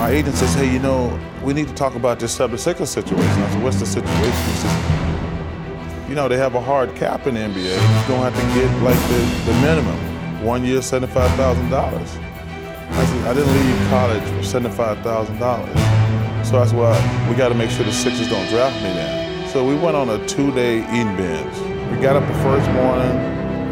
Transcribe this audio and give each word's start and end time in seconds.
my 0.00 0.08
agent 0.08 0.34
says, 0.34 0.54
hey, 0.54 0.72
you 0.72 0.78
know, 0.78 1.20
we 1.42 1.52
need 1.52 1.68
to 1.68 1.74
talk 1.74 1.94
about 1.94 2.18
this 2.18 2.32
76 2.32 2.88
situation. 2.88 3.22
I 3.22 3.50
said, 3.50 3.62
what's 3.62 3.80
the 3.80 3.84
situation? 3.84 4.22
He 4.22 4.56
says, 4.56 6.08
you 6.08 6.14
know, 6.14 6.26
they 6.26 6.38
have 6.38 6.54
a 6.54 6.60
hard 6.60 6.96
cap 6.96 7.26
in 7.26 7.34
the 7.34 7.40
NBA. 7.40 7.54
You're 7.54 8.08
going 8.08 8.22
to 8.22 8.30
have 8.30 8.34
to 8.34 8.46
get 8.58 8.82
like 8.82 8.96
the, 9.10 9.52
the 9.52 9.60
minimum, 9.60 10.42
one 10.42 10.64
year, 10.64 10.78
$75,000. 10.78 11.70
I 11.70 13.04
said, 13.04 13.28
I 13.28 13.34
didn't 13.34 13.52
leave 13.52 13.88
college 13.90 14.22
for 14.22 14.58
$75,000. 14.58 16.46
So 16.46 16.52
that's 16.52 16.72
why 16.72 16.96
we 17.28 17.36
got 17.36 17.50
to 17.50 17.54
make 17.54 17.68
sure 17.68 17.84
the 17.84 17.92
Sixers 17.92 18.30
don't 18.30 18.48
draft 18.48 18.76
me 18.76 18.94
then. 18.94 19.50
So 19.50 19.66
we 19.66 19.74
went 19.74 19.96
on 19.96 20.08
a 20.08 20.26
two-day 20.26 20.78
eating 20.78 21.14
binge. 21.14 21.58
We 21.92 22.00
got 22.00 22.16
up 22.16 22.26
the 22.26 22.38
first 22.42 22.70
morning. 22.70 23.18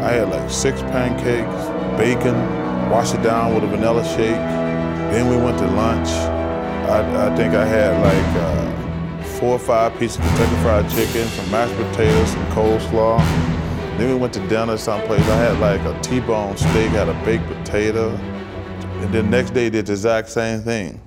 I 0.03 0.11
had 0.11 0.29
like 0.29 0.47
six 0.51 0.79
pancakes, 0.83 1.69
bacon, 1.97 2.35
washed 2.91 3.15
it 3.15 3.23
down 3.23 3.55
with 3.55 3.63
a 3.63 3.67
vanilla 3.67 4.05
shake. 4.05 4.68
Then 5.11 5.27
we 5.27 5.37
went 5.37 5.57
to 5.57 5.65
lunch. 5.65 6.09
I, 6.87 6.99
I 7.27 7.35
think 7.35 7.55
I 7.55 7.65
had 7.65 7.99
like 7.99 8.31
uh, 8.45 9.23
four 9.39 9.55
or 9.55 9.59
five 9.59 9.97
pieces 9.97 10.17
of 10.17 10.23
Kentucky 10.23 10.55
Fried 10.61 10.87
Chicken, 10.91 11.27
some 11.29 11.49
mashed 11.49 11.75
potatoes, 11.75 12.29
some 12.29 12.45
coleslaw. 12.51 13.17
Then 13.97 14.09
we 14.09 14.15
went 14.15 14.33
to 14.35 14.39
dinner 14.47 14.77
someplace. 14.77 15.27
I 15.27 15.37
had 15.37 15.59
like 15.59 15.81
a 15.81 15.99
T-bone 16.01 16.55
steak, 16.57 16.91
had 16.91 17.09
a 17.09 17.15
baked 17.25 17.47
potato. 17.47 18.11
And 19.01 19.11
then 19.11 19.31
next 19.31 19.55
day 19.55 19.71
did 19.71 19.87
the 19.87 19.93
exact 19.93 20.29
same 20.29 20.61
thing. 20.61 21.01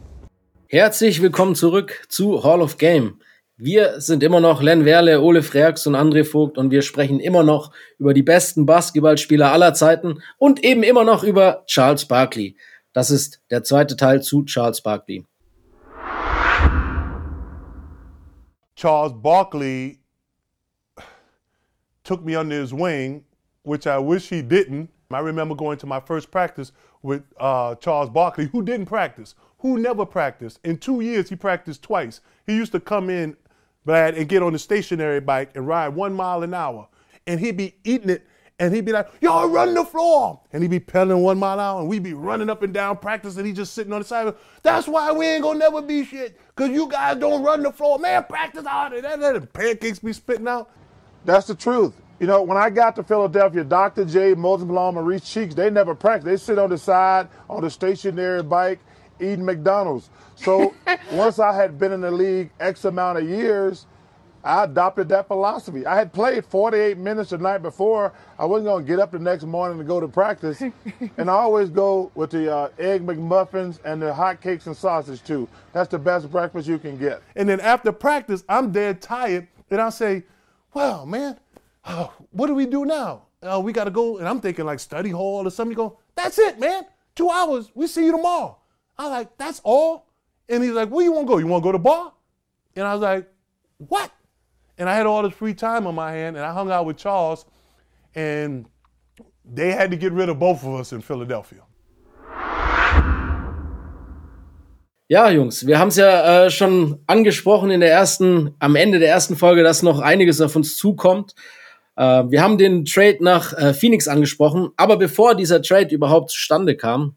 Herzlich 0.66 1.23
willkommen 1.23 1.55
zurück 1.55 2.05
zu 2.09 2.43
Hall 2.43 2.60
of 2.60 2.79
Game. 2.79 3.21
Wir 3.57 4.01
sind 4.01 4.24
immer 4.24 4.41
noch 4.41 4.62
Len 4.62 4.84
Werle, 4.84 5.21
Ole 5.21 5.45
Freaks 5.45 5.87
und 5.87 5.95
André 5.95 6.24
Vogt 6.24 6.59
und 6.59 6.73
wir 6.73 6.82
sprechen 6.82 7.21
immer 7.21 7.45
noch 7.45 7.71
über 8.01 8.15
die 8.15 8.24
besten 8.24 8.66
Basketballspieler 8.66 9.52
aller 9.52 9.74
Zeiten 9.74 10.21
und 10.38 10.65
eben 10.65 10.82
immer 10.82 11.05
noch 11.05 11.23
über 11.23 11.62
Charles 11.66 12.07
Barkley. 12.07 12.57
Das 12.92 13.10
ist 13.10 13.41
der 13.51 13.62
zweite 13.62 13.96
Teil 13.96 14.23
zu 14.23 14.45
Charles 14.45 14.80
Barkley. 14.82 15.24
Charles 18.77 19.12
Barkley 19.12 20.01
took 22.04 22.24
me 22.24 22.35
under 22.37 22.60
his 22.60 22.73
wing, 22.73 23.24
which 23.63 23.87
I 23.87 23.98
wish 23.98 24.29
he 24.29 24.43
didn't. 24.43 24.90
I 25.10 25.20
remember 25.20 25.54
going 25.54 25.79
to 25.79 25.87
my 25.87 26.01
first 26.01 26.30
practice 26.30 26.73
with 27.02 27.23
uh, 27.38 27.74
Charles 27.76 28.10
Barkley, 28.10 28.46
who 28.46 28.63
didn't 28.63 28.87
practice, 28.87 29.35
who 29.59 29.79
never 29.79 30.04
practiced. 30.07 30.59
In 30.65 30.79
two 30.79 31.01
years, 31.01 31.29
he 31.29 31.37
practiced 31.37 31.82
twice. 31.82 32.20
He 32.46 32.57
used 32.57 32.73
to 32.73 32.80
come 32.80 33.10
in, 33.10 33.37
Brad, 33.85 34.15
and 34.15 34.29
get 34.29 34.43
on 34.43 34.52
the 34.52 34.59
stationary 34.59 35.20
bike 35.20 35.51
and 35.54 35.66
ride 35.66 35.88
one 35.88 36.15
mile 36.15 36.43
an 36.43 36.54
hour. 36.54 36.88
And 37.26 37.40
he'd 37.40 37.57
be 37.57 37.74
eating 37.85 38.10
it, 38.10 38.26
and 38.63 38.73
he'd 38.73 38.85
be 38.85 38.93
like, 38.93 39.09
y'all 39.21 39.49
run 39.49 39.74
the 39.74 39.85
floor. 39.85 40.38
And 40.52 40.63
he'd 40.63 40.71
be 40.71 40.79
pedaling 40.79 41.21
one 41.24 41.37
mile 41.37 41.55
an 41.55 41.60
hour, 41.60 41.80
and 41.80 41.88
we'd 41.88 42.05
be 42.05 42.15
running 42.15 42.49
up 42.49 42.63
and 42.63 42.73
down 42.73 42.96
practice, 42.96 43.37
and 43.37 43.45
he 43.45 43.52
just 43.52 43.74
sitting 43.74 43.93
on 43.93 44.02
the 44.02 44.07
side. 44.07 44.32
That's 44.63 44.87
why 44.87 45.10
we 45.10 45.27
ain't 45.27 45.43
gonna 45.43 45.59
never 45.59 45.82
be 45.82 46.04
shit, 46.04 46.38
because 46.54 46.71
you 46.71 46.87
guys 46.87 47.19
don't 47.19 47.43
run 47.43 47.65
the 47.65 47.73
floor. 47.73 47.99
Man, 47.99 48.23
practice 48.23 48.65
harder. 48.65 49.01
That, 49.01 49.19
that 49.19 49.52
pancakes 49.52 49.99
be 49.99 50.13
spitting 50.13 50.46
out. 50.46 50.71
That's 51.24 51.49
the 51.49 51.57
truth. 51.57 52.01
You 52.21 52.29
know, 52.29 52.43
when 52.43 52.57
I 52.57 52.71
got 52.71 52.95
to 52.95 53.02
Philadelphia, 53.02 53.65
Dr. 53.65 54.04
J, 54.04 54.35
Moses 54.35 54.65
Malone, 54.65 54.95
Maurice 54.95 55.29
Cheeks, 55.29 55.57
they 55.57 55.69
never 55.69 55.93
practice. 55.97 56.24
They 56.24 56.37
sit 56.37 56.57
on 56.57 56.71
the 56.71 56.79
side 56.79 57.26
on 57.51 57.63
the 57.63 57.71
stationary 57.71 58.45
bike 58.45 58.79
eating 59.19 59.45
McDonald's. 59.45 60.09
So 60.37 60.73
once 61.10 61.41
I 61.41 61.52
had 61.52 61.80
been 61.80 61.91
in 61.91 62.01
the 62.01 62.13
league 62.13 62.51
X 62.60 62.85
amount 62.85 63.19
of 63.19 63.29
years, 63.29 63.87
I 64.44 64.65
adopted 64.65 65.09
that 65.10 65.28
philosophy. 65.28 65.87
I 65.87 65.97
had 65.97 66.12
played 66.12 66.44
48 66.44 66.98
minutes 66.98 67.31
the 67.31 67.38
night 67.38 67.62
before. 67.62 68.12
I 68.38 68.44
wasn't 68.44 68.66
going 68.66 68.84
to 68.84 68.88
get 68.88 68.98
up 68.98 69.12
the 69.12 69.19
next 69.19 69.44
morning 69.44 69.78
to 69.78 69.84
go 69.84 70.00
to 70.00 70.09
practice. 70.09 70.60
and 71.16 71.31
I 71.31 71.34
always 71.34 71.71
go 71.71 72.10
with 72.15 72.31
the 72.31 72.53
uh, 72.53 72.69
egg 72.78 73.06
McMuffins 73.06 73.78
and 73.84 74.03
the 74.03 74.12
hot 74.12 74.41
cakes 74.41 74.66
and 74.66 74.76
sausage, 74.76 75.22
too. 75.22 75.48
That's 75.72 75.88
the 75.88 75.98
best 75.98 76.31
breakfast 76.31 76.66
you 76.66 76.78
can 76.78 76.98
get. 76.98 77.22
And 77.37 77.48
then 77.48 77.60
after 77.60 77.93
practice, 77.93 78.43
I'm 78.48 78.72
dead 78.72 79.00
tired, 79.00 79.47
and 79.70 79.81
I 79.81 79.91
say, 79.91 80.25
well, 80.75 81.06
man, 81.06 81.38
oh, 81.84 82.12
what 82.32 82.48
do 82.48 82.54
we 82.54 82.66
do 82.66 82.84
now? 82.84 83.26
Uh, 83.42 83.60
we 83.62 83.72
got 83.72 83.84
to 83.84 83.91
go, 83.91 84.19
and 84.19 84.28
I'm 84.28 84.41
thinking 84.41 84.64
like 84.64 84.80
study 84.80 85.10
hall 85.10 85.47
or 85.47 85.50
something. 85.50 85.72
You 85.72 85.76
go, 85.76 85.98
that's 86.14 86.38
it, 86.38 86.59
man. 86.59 86.84
Two 87.14 87.30
hours. 87.30 87.70
We 87.74 87.86
see 87.86 88.06
you 88.06 88.12
tomorrow. 88.12 88.59
I 88.98 89.04
was 89.04 89.10
like, 89.10 89.38
that's 89.38 89.60
all. 89.64 90.06
And 90.48 90.62
he's 90.62 90.72
like, 90.72 90.88
where 90.88 91.04
you 91.04 91.12
want 91.12 91.26
to 91.26 91.32
go? 91.32 91.38
You 91.38 91.47
want 91.47 91.62
to 91.62 91.66
go 91.69 91.72
to 91.72 91.78
the 91.78 91.82
bar? 91.82 92.12
And 92.76 92.86
I 92.86 92.92
was 92.94 93.03
like, 93.03 93.28
what? 93.78 94.10
And 94.78 94.88
I 94.88 94.94
had 94.94 95.06
all 95.06 95.22
this 95.22 95.34
free 95.34 95.55
time 95.55 95.87
on 95.87 95.94
my 95.94 96.12
hand, 96.12 96.37
and 96.37 96.44
I 96.44 96.53
hung 96.53 96.71
out 96.71 96.87
with 96.87 96.97
Charles, 96.97 97.44
and 98.15 98.66
they 99.44 99.72
had 99.72 99.91
to 99.91 99.97
get 99.97 100.12
rid 100.12 100.28
of 100.28 100.38
both 100.38 100.65
of 100.65 100.81
us 100.81 100.93
in 100.93 101.03
Philadelphia. 101.03 101.62
Ja, 105.09 105.28
Jungs, 105.28 105.66
wir 105.66 105.78
haben 105.78 105.88
es 105.88 105.97
ja 105.97 106.47
äh, 106.47 106.50
schon 106.50 107.00
angesprochen 107.06 107.71
in 107.71 107.81
der 107.81 107.91
ersten, 107.91 108.55
am 108.60 108.77
Ende 108.77 108.99
der 108.99 109.10
ersten 109.10 109.37
Folge, 109.37 109.62
dass 109.62 109.83
noch 109.83 110.00
einiges 110.00 110.41
auf 110.41 110.56
uns 110.56 110.78
zukommt. 110.78 111.34
Äh, 111.97 112.25
wir 112.28 112.43
haben 112.43 112.56
den 112.56 112.87
Trade 112.87 113.19
nach 113.21 113.53
äh, 113.53 113.75
Phoenix 113.75 114.09
angesprochen, 114.09 114.71
aber 114.78 114.97
bevor 114.97 115.34
dieser 115.34 115.60
Trade 115.60 115.94
überhaupt 115.94 116.31
zustande 116.31 116.78
kam, 116.78 117.16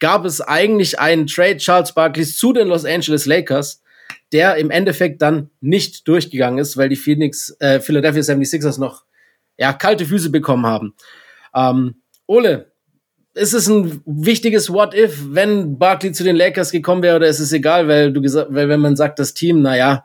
gab 0.00 0.24
es 0.24 0.40
eigentlich 0.40 0.98
einen 0.98 1.28
Trade 1.28 1.58
Charles 1.58 1.92
Barkleys 1.92 2.36
zu 2.36 2.52
den 2.52 2.66
Los 2.66 2.84
Angeles 2.84 3.26
Lakers, 3.26 3.80
der 4.32 4.56
im 4.56 4.70
Endeffekt 4.70 5.22
dann 5.22 5.50
nicht 5.60 6.08
durchgegangen 6.08 6.58
ist, 6.58 6.76
weil 6.76 6.88
die 6.88 6.96
Phoenix, 6.96 7.56
äh, 7.60 7.80
Philadelphia 7.80 8.22
76ers 8.22 8.80
noch 8.80 9.04
ja, 9.58 9.72
kalte 9.72 10.04
Füße 10.04 10.30
bekommen 10.30 10.66
haben. 10.66 10.94
Ähm, 11.54 11.96
Ole, 12.26 12.72
ist 13.34 13.52
es 13.52 13.68
ein 13.68 14.00
wichtiges 14.06 14.72
What-If, 14.72 15.26
wenn 15.28 15.78
Barkley 15.78 16.12
zu 16.12 16.24
den 16.24 16.36
Lakers 16.36 16.72
gekommen 16.72 17.02
wäre, 17.02 17.16
oder 17.16 17.28
ist 17.28 17.38
es 17.38 17.52
egal, 17.52 17.86
weil 17.86 18.12
du 18.12 18.20
gesagt, 18.20 18.48
weil 18.52 18.68
wenn 18.68 18.80
man 18.80 18.96
sagt, 18.96 19.18
das 19.18 19.34
Team, 19.34 19.62
naja, 19.62 20.04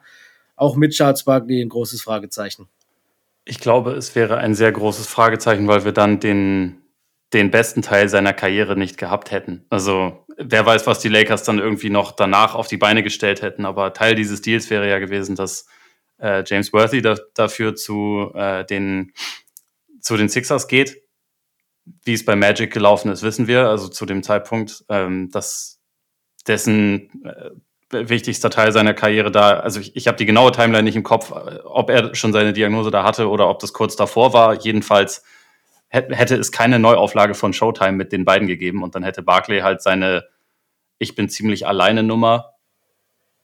auch 0.55 0.75
mit 0.75 0.91
Charles 0.91 1.23
Barkley 1.23 1.61
ein 1.61 1.69
großes 1.69 2.01
Fragezeichen. 2.01 2.67
Ich 3.45 3.59
glaube, 3.59 3.93
es 3.93 4.15
wäre 4.15 4.37
ein 4.37 4.53
sehr 4.53 4.71
großes 4.71 5.07
Fragezeichen, 5.07 5.67
weil 5.67 5.85
wir 5.85 5.91
dann 5.91 6.19
den, 6.19 6.77
den 7.33 7.49
besten 7.49 7.81
Teil 7.81 8.09
seiner 8.09 8.33
Karriere 8.33 8.77
nicht 8.77 8.97
gehabt 8.97 9.31
hätten. 9.31 9.65
Also 9.69 10.25
wer 10.43 10.65
weiß, 10.65 10.87
was 10.87 10.99
die 10.99 11.09
Lakers 11.09 11.43
dann 11.43 11.59
irgendwie 11.59 11.89
noch 11.89 12.11
danach 12.11 12.55
auf 12.55 12.67
die 12.67 12.77
Beine 12.77 13.03
gestellt 13.03 13.41
hätten. 13.41 13.65
Aber 13.65 13.93
Teil 13.93 14.15
dieses 14.15 14.41
Deals 14.41 14.69
wäre 14.69 14.89
ja 14.89 14.99
gewesen, 14.99 15.35
dass 15.35 15.67
äh, 16.19 16.43
James 16.45 16.71
Worthy 16.73 17.01
da, 17.01 17.15
dafür 17.33 17.75
zu, 17.75 18.31
äh, 18.33 18.65
den, 18.65 19.13
zu 19.99 20.17
den 20.17 20.29
Sixers 20.29 20.67
geht. 20.67 21.01
Wie 22.03 22.13
es 22.13 22.25
bei 22.25 22.35
Magic 22.35 22.71
gelaufen 22.71 23.11
ist, 23.11 23.23
wissen 23.23 23.47
wir. 23.47 23.67
Also 23.67 23.87
zu 23.87 24.05
dem 24.05 24.23
Zeitpunkt, 24.23 24.85
ähm, 24.89 25.29
dass 25.31 25.81
dessen 26.47 27.23
äh, 27.25 28.09
wichtigster 28.09 28.49
Teil 28.49 28.71
seiner 28.71 28.93
Karriere 28.93 29.31
da, 29.31 29.59
also 29.59 29.79
ich, 29.79 29.95
ich 29.95 30.07
habe 30.07 30.17
die 30.17 30.25
genaue 30.25 30.51
Timeline 30.51 30.83
nicht 30.83 30.95
im 30.95 31.03
Kopf, 31.03 31.31
ob 31.65 31.89
er 31.89 32.15
schon 32.15 32.31
seine 32.31 32.53
Diagnose 32.53 32.91
da 32.91 33.03
hatte 33.03 33.29
oder 33.29 33.49
ob 33.49 33.59
das 33.59 33.73
kurz 33.73 33.95
davor 33.95 34.33
war. 34.33 34.61
Jedenfalls 34.61 35.23
hätte 35.89 36.35
es 36.35 36.53
keine 36.53 36.79
Neuauflage 36.79 37.33
von 37.33 37.51
Showtime 37.51 37.91
mit 37.91 38.13
den 38.13 38.23
beiden 38.23 38.47
gegeben 38.47 38.81
und 38.81 38.95
dann 38.95 39.03
hätte 39.03 39.23
Barclay 39.23 39.61
halt 39.61 39.81
seine 39.81 40.23
Ich 41.01 41.15
bin 41.15 41.29
ziemlich 41.29 41.65
alleine 41.65 42.03
Nummer 42.03 42.53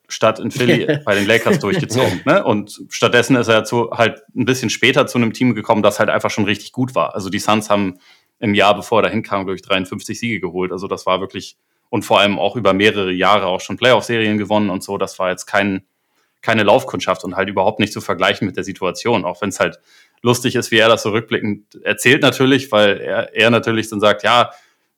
statt 0.08 0.40
in 0.40 0.52
Philly 0.52 1.00
bei 1.06 1.16
den 1.16 1.26
Lakers 1.26 1.60
durchgezogen. 1.60 2.22
Ne? 2.26 2.44
Und 2.44 2.82
stattdessen 2.90 3.36
ist 3.36 3.48
er 3.48 3.64
zu, 3.64 3.90
halt 3.92 4.22
ein 4.36 4.46
bisschen 4.46 4.70
später 4.70 5.08
zu 5.08 5.18
einem 5.18 5.34
Team 5.34 5.56
gekommen, 5.56 5.82
das 5.82 6.00
halt 6.00 6.10
einfach 6.10 6.30
schon 6.30 6.46
richtig 6.46 6.72
gut 6.72 6.94
war. 6.94 7.16
Also 7.16 7.30
die 7.30 7.40
Suns 7.40 7.70
haben 7.70 8.00
im 8.40 8.54
Jahr, 8.54 8.76
bevor 8.76 9.00
er 9.00 9.04
dahin 9.04 9.24
kam, 9.24 9.48
durch 9.48 9.64
53 9.64 10.20
Siege 10.20 10.40
geholt. 10.40 10.72
Also 10.72 10.88
das 10.88 11.06
war 11.08 11.20
wirklich 11.20 11.58
und 11.90 12.04
vor 12.04 12.20
allem 12.20 12.38
auch 12.38 12.56
über 12.56 12.74
mehrere 12.74 13.12
Jahre 13.12 13.48
auch 13.48 13.62
schon 13.62 13.78
Playoff-Serien 13.78 14.38
gewonnen 14.38 14.70
und 14.70 14.84
so. 14.84 14.98
Das 14.98 15.18
war 15.18 15.30
jetzt 15.30 15.48
kein, 15.48 15.86
keine 16.42 16.64
Laufkundschaft 16.64 17.24
und 17.24 17.36
halt 17.36 17.50
überhaupt 17.50 17.80
nicht 17.80 17.92
zu 17.92 18.02
vergleichen 18.02 18.46
mit 18.46 18.56
der 18.56 18.64
Situation, 18.64 19.26
auch 19.26 19.42
wenn 19.42 19.50
es 19.50 19.60
halt 19.60 19.80
lustig 20.22 20.56
ist, 20.56 20.70
wie 20.70 20.78
er 20.78 20.90
das 20.90 21.04
so 21.04 21.10
rückblickend 21.10 21.82
erzählt 21.84 22.22
natürlich, 22.22 22.72
weil 22.72 22.98
er, 23.00 23.36
er 23.36 23.50
natürlich 23.50 23.90
dann 23.90 24.00
sagt, 24.00 24.24
ja, 24.24 24.52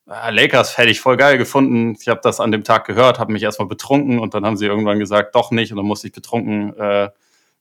Lakers 0.10 0.78
hätte 0.78 0.90
ich 0.90 1.02
voll 1.02 1.18
geil 1.18 1.38
gefunden. 1.38 1.96
Ich 2.00 2.08
habe 2.08 2.20
das 2.24 2.40
an 2.40 2.52
dem 2.52 2.64
Tag 2.64 2.86
gehört, 2.86 3.20
habe 3.20 3.32
mich 3.32 3.44
erstmal 3.44 3.68
betrunken 3.68 4.18
und 4.20 4.34
dann 4.34 4.46
haben 4.46 4.58
sie 4.58 4.66
irgendwann 4.66 4.98
gesagt, 4.98 5.36
doch 5.36 5.52
nicht 5.52 5.72
und 5.72 5.78
dann 5.78 5.86
musste 5.86 6.08
ich 6.08 6.14
betrunken, 6.14 6.76
äh, 6.78 7.10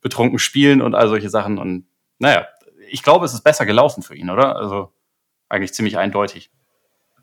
betrunken 0.00 0.38
spielen 0.38 0.80
und 0.80 0.94
all 0.94 1.08
solche 1.08 1.28
Sachen. 1.28 1.58
Und 1.58 1.86
naja, 2.18 2.48
ich 2.90 3.02
glaube, 3.02 3.26
es 3.26 3.34
ist 3.34 3.42
besser 3.42 3.66
gelaufen 3.66 4.02
für 4.02 4.16
ihn, 4.16 4.30
oder? 4.30 4.56
Also 4.56 4.92
eigentlich 5.50 5.74
ziemlich 5.74 5.98
eindeutig. 5.98 6.50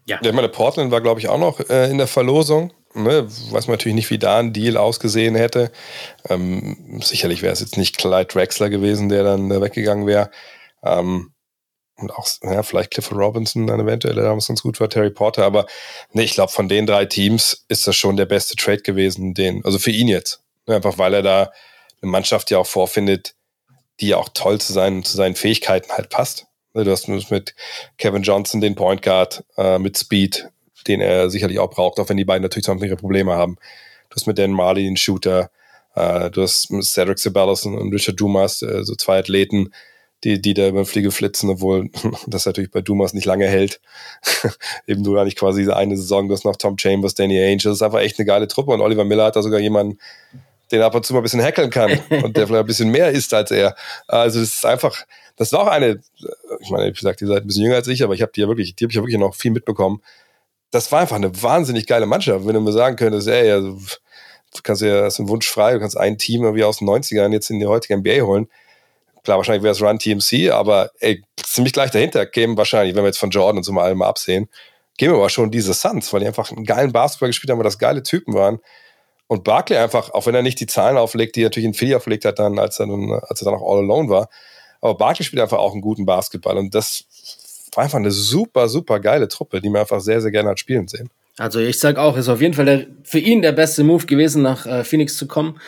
Ja. 0.06 0.20
Ich 0.22 0.34
meine, 0.34 0.50
Portland 0.50 0.92
war, 0.92 1.02
glaube 1.02 1.20
ich, 1.20 1.28
auch 1.28 1.40
noch 1.40 1.60
äh, 1.70 1.90
in 1.90 1.98
der 1.98 2.08
Verlosung. 2.08 2.72
Ne? 2.94 3.26
Weiß 3.26 3.68
man 3.68 3.74
natürlich 3.74 3.96
nicht, 3.96 4.12
wie 4.12 4.20
da 4.20 4.38
ein 4.38 4.54
Deal 4.54 4.78
ausgesehen 4.78 5.34
hätte. 5.34 5.72
Ähm, 6.30 7.02
sicherlich 7.02 7.42
wäre 7.42 7.54
es 7.54 7.60
jetzt 7.60 7.78
nicht 7.78 7.98
Clyde 7.98 8.26
Drexler 8.26 8.70
gewesen, 8.70 9.10
der 9.10 9.24
dann 9.24 9.50
äh, 9.50 9.60
weggegangen 9.60 10.06
wäre. 10.06 10.30
Ähm, 10.84 11.32
und 11.98 12.12
auch, 12.12 12.28
ja, 12.44 12.62
vielleicht 12.64 12.92
Clifford 12.92 13.18
Robinson 13.18 13.68
dann 13.68 13.80
eventuell, 13.80 14.16
der 14.16 14.26
damals 14.26 14.48
ganz 14.48 14.62
gut 14.62 14.80
war, 14.80 14.90
Terry 14.90 15.10
Porter. 15.10 15.46
Aber 15.46 15.66
ne, 16.12 16.24
ich 16.24 16.34
glaube, 16.34 16.52
von 16.52 16.68
den 16.68 16.86
drei 16.86 17.06
Teams 17.06 17.66
ist 17.70 17.88
das 17.88 17.96
schon 17.96 18.18
der 18.18 18.26
beste 18.26 18.56
Trade 18.56 18.82
gewesen, 18.82 19.34
den, 19.34 19.64
also 19.64 19.80
für 19.80 19.92
ihn 19.92 20.08
jetzt. 20.08 20.42
Ne? 20.68 20.76
Einfach 20.76 20.98
weil 20.98 21.14
er 21.14 21.22
da 21.22 21.52
eine 22.02 22.12
Mannschaft 22.12 22.52
ja 22.52 22.58
auch 22.58 22.68
vorfindet, 22.68 23.36
die 24.02 24.10
ja 24.10 24.18
auch 24.18 24.30
toll 24.34 24.60
zu 24.60 24.74
seinen, 24.74 25.04
zu 25.04 25.16
seinen 25.16 25.36
Fähigkeiten 25.36 25.92
halt 25.92 26.10
passt. 26.10 26.48
Ne, 26.74 26.84
du 26.84 26.92
hast 26.92 27.08
mit 27.08 27.56
Kevin 27.98 28.24
Johnson 28.24 28.60
den 28.60 28.76
Point 28.76 29.02
Guard 29.02 29.46
äh, 29.58 29.80
mit 29.80 29.98
Speed, 29.98 30.50
den 30.88 31.00
er 31.00 31.30
sicherlich 31.30 31.60
auch 31.60 31.70
braucht, 31.70 32.00
auch 32.00 32.10
wenn 32.10 32.18
die 32.18 32.26
beiden 32.26 32.44
natürlich 32.44 32.66
sonst 32.66 32.84
ihre 32.84 32.98
Probleme 32.98 33.34
haben. 33.36 33.56
Du 34.10 34.16
hast 34.16 34.28
mit 34.28 34.38
Dan 34.38 34.52
Marley 34.52 34.84
den 34.84 34.98
Shooter, 34.98 35.50
äh, 35.96 36.30
du 36.30 36.42
hast 36.42 36.68
Cedric 36.82 37.20
Ceballos 37.20 37.66
und 37.66 37.94
Richard 37.94 38.20
Dumas, 38.20 38.62
äh, 38.62 38.84
so 38.84 38.96
zwei 38.96 39.20
Athleten, 39.20 39.72
die, 40.26 40.42
die 40.42 40.56
da 40.56 40.68
über 40.68 40.82
den 40.82 40.86
Fliege 40.86 41.12
flitzen, 41.12 41.50
obwohl 41.52 41.90
das 42.28 42.46
natürlich 42.46 42.72
bei 42.72 42.82
Dumas 42.82 43.14
nicht 43.14 43.26
lange 43.26 43.48
hält. 43.48 43.80
Eben 44.88 45.04
du 45.04 45.18
eigentlich 45.18 45.36
quasi 45.36 45.62
diese 45.62 45.76
eine 45.76 45.96
Saison, 45.96 46.28
du 46.28 46.34
hast 46.34 46.44
noch 46.44 46.56
Tom 46.56 46.78
Chambers, 46.78 47.14
Danny 47.14 47.40
Ainge, 47.40 47.62
das 47.64 47.76
ist 47.76 47.82
einfach 47.84 48.00
echt 48.00 48.20
eine 48.20 48.26
geile 48.26 48.48
Truppe 48.48 48.72
und 48.72 48.82
Oliver 48.82 49.06
Miller 49.06 49.26
hat 49.26 49.36
da 49.36 49.44
sogar 49.44 49.60
jemanden, 49.60 50.00
den 50.72 50.82
er 50.82 50.88
ab 50.88 50.96
und 50.96 51.06
zu 51.06 51.14
mal 51.14 51.20
ein 51.20 51.24
bisschen 51.24 51.44
hackeln 51.44 51.70
kann 51.70 52.00
und 52.24 52.36
der 52.36 52.48
vielleicht 52.48 52.64
ein 52.64 52.66
bisschen 52.66 52.90
mehr 52.90 53.12
ist 53.12 53.34
als 53.34 53.52
er. 53.52 53.76
Also 54.08 54.40
das 54.40 54.50
ist 54.50 54.66
einfach, 54.66 55.06
das 55.38 55.50
ist 55.50 55.54
auch 55.54 55.68
eine, 55.68 56.02
ich 56.60 56.72
meine, 56.72 56.88
wie 56.88 56.94
gesagt, 56.94 57.22
ihr 57.22 57.28
seid 57.28 57.44
ein 57.44 57.48
bisschen 57.48 57.64
jünger 57.64 57.76
als 57.76 57.88
ich, 57.88 58.04
aber 58.04 58.16
ich 58.16 58.24
habe 58.24 58.32
die 58.36 58.42
ja 58.42 58.48
wirklich, 58.48 58.76
die 58.76 58.86
habe 58.86 58.92
ich 58.92 58.96
ja 58.96 59.02
wirklich 59.04 59.20
noch 59.20 59.36
viel 59.36 59.52
mitbekommen. 59.52 60.02
Das 60.72 60.92
war 60.92 61.02
einfach 61.02 61.16
eine 61.16 61.42
wahnsinnig 61.42 61.86
geile 61.86 62.08
Mannschaft. 62.08 62.48
Wenn 62.48 62.56
du 62.56 62.62
mir 62.62 62.72
sagen 62.72 62.96
könntest, 62.96 63.28
ey, 63.28 63.52
also, 63.52 63.74
du 63.74 64.62
kannst 64.64 64.82
ja, 64.82 65.04
hast 65.04 65.20
einen 65.20 65.30
Wunsch 65.30 65.48
frei, 65.48 65.74
du 65.74 65.80
kannst 65.80 65.98
ein 65.98 66.18
Team 66.18 66.44
irgendwie 66.44 66.64
aus 66.64 66.80
den 66.80 66.90
90ern 66.90 67.32
jetzt 67.32 67.50
in 67.50 67.60
die 67.60 67.68
heutige 67.68 67.96
NBA 67.96 68.22
holen. 68.26 68.50
Klar, 69.26 69.38
wahrscheinlich 69.38 69.64
wäre 69.64 69.74
es 69.74 69.82
Run 69.82 70.00
TMC, 70.00 70.52
aber 70.52 70.92
ey, 71.00 71.24
ziemlich 71.36 71.74
gleich 71.74 71.92
dahinter 71.92 72.26
kämen 72.28 72.56
wahrscheinlich, 72.58 72.96
wenn 72.96 73.04
wir 73.04 73.08
jetzt 73.08 73.18
von 73.18 73.32
Jordan 73.32 73.58
und 73.58 73.64
so 73.64 73.74
mal 73.74 73.92
absehen, 74.04 74.48
gehen 74.98 75.12
wir 75.12 75.18
aber 75.18 75.30
schon 75.30 75.52
diese 75.52 75.74
Suns, 75.74 76.14
weil 76.14 76.22
die 76.22 76.28
einfach 76.28 76.52
einen 76.52 76.64
geilen 76.64 76.92
Basketball 76.92 77.30
gespielt 77.30 77.50
haben, 77.50 77.58
weil 77.58 77.64
das 77.64 77.80
geile 77.80 78.04
Typen 78.04 78.36
waren. 78.36 78.60
Und 79.28 79.44
Barkley 79.44 79.78
einfach, 79.78 80.12
auch 80.12 80.28
wenn 80.28 80.36
er 80.36 80.44
nicht 80.44 80.60
die 80.60 80.68
Zahlen 80.68 80.98
auflegt, 80.98 81.36
die 81.36 81.42
er 81.42 81.46
natürlich 81.46 81.66
in 81.66 81.74
Philly 81.74 81.96
aufgelegt 81.96 82.26
hat, 82.26 82.38
dann, 82.38 82.60
als 82.60 82.80
er 82.80 82.86
dann, 82.86 83.12
als 83.12 83.42
er 83.42 83.46
dann 83.46 83.56
auch 83.56 83.68
all 83.68 83.80
alone 83.80 84.10
war, 84.10 84.30
aber 84.80 84.96
Barkley 84.96 85.26
spielt 85.26 85.42
einfach 85.42 85.58
auch 85.58 85.72
einen 85.72 85.82
guten 85.82 86.06
Basketball 86.06 86.58
und 86.58 86.76
das 86.76 87.06
war 87.74 87.84
einfach 87.84 87.98
eine 87.98 88.12
super, 88.12 88.70
super 88.70 89.00
geile 89.00 89.28
Truppe, 89.28 89.60
die 89.60 89.70
man 89.70 89.82
einfach 89.82 90.00
sehr, 90.00 90.22
sehr 90.22 90.30
gerne 90.30 90.50
hat 90.50 90.60
spielen 90.60 90.88
sehen. 90.88 91.10
Also 91.38 91.60
ich 91.60 91.80
sag 91.80 91.98
auch, 91.98 92.16
ist 92.16 92.30
auf 92.30 92.42
jeden 92.42 92.54
Fall 92.54 92.66
der, 92.66 92.86
für 93.04 93.20
ihn 93.20 93.42
der 93.42 93.52
beste 93.52 93.84
Move 93.84 94.06
gewesen, 94.06 94.44
nach 94.44 94.68
äh, 94.68 94.84
Phoenix 94.84 95.18
zu 95.18 95.28
kommen. 95.28 95.60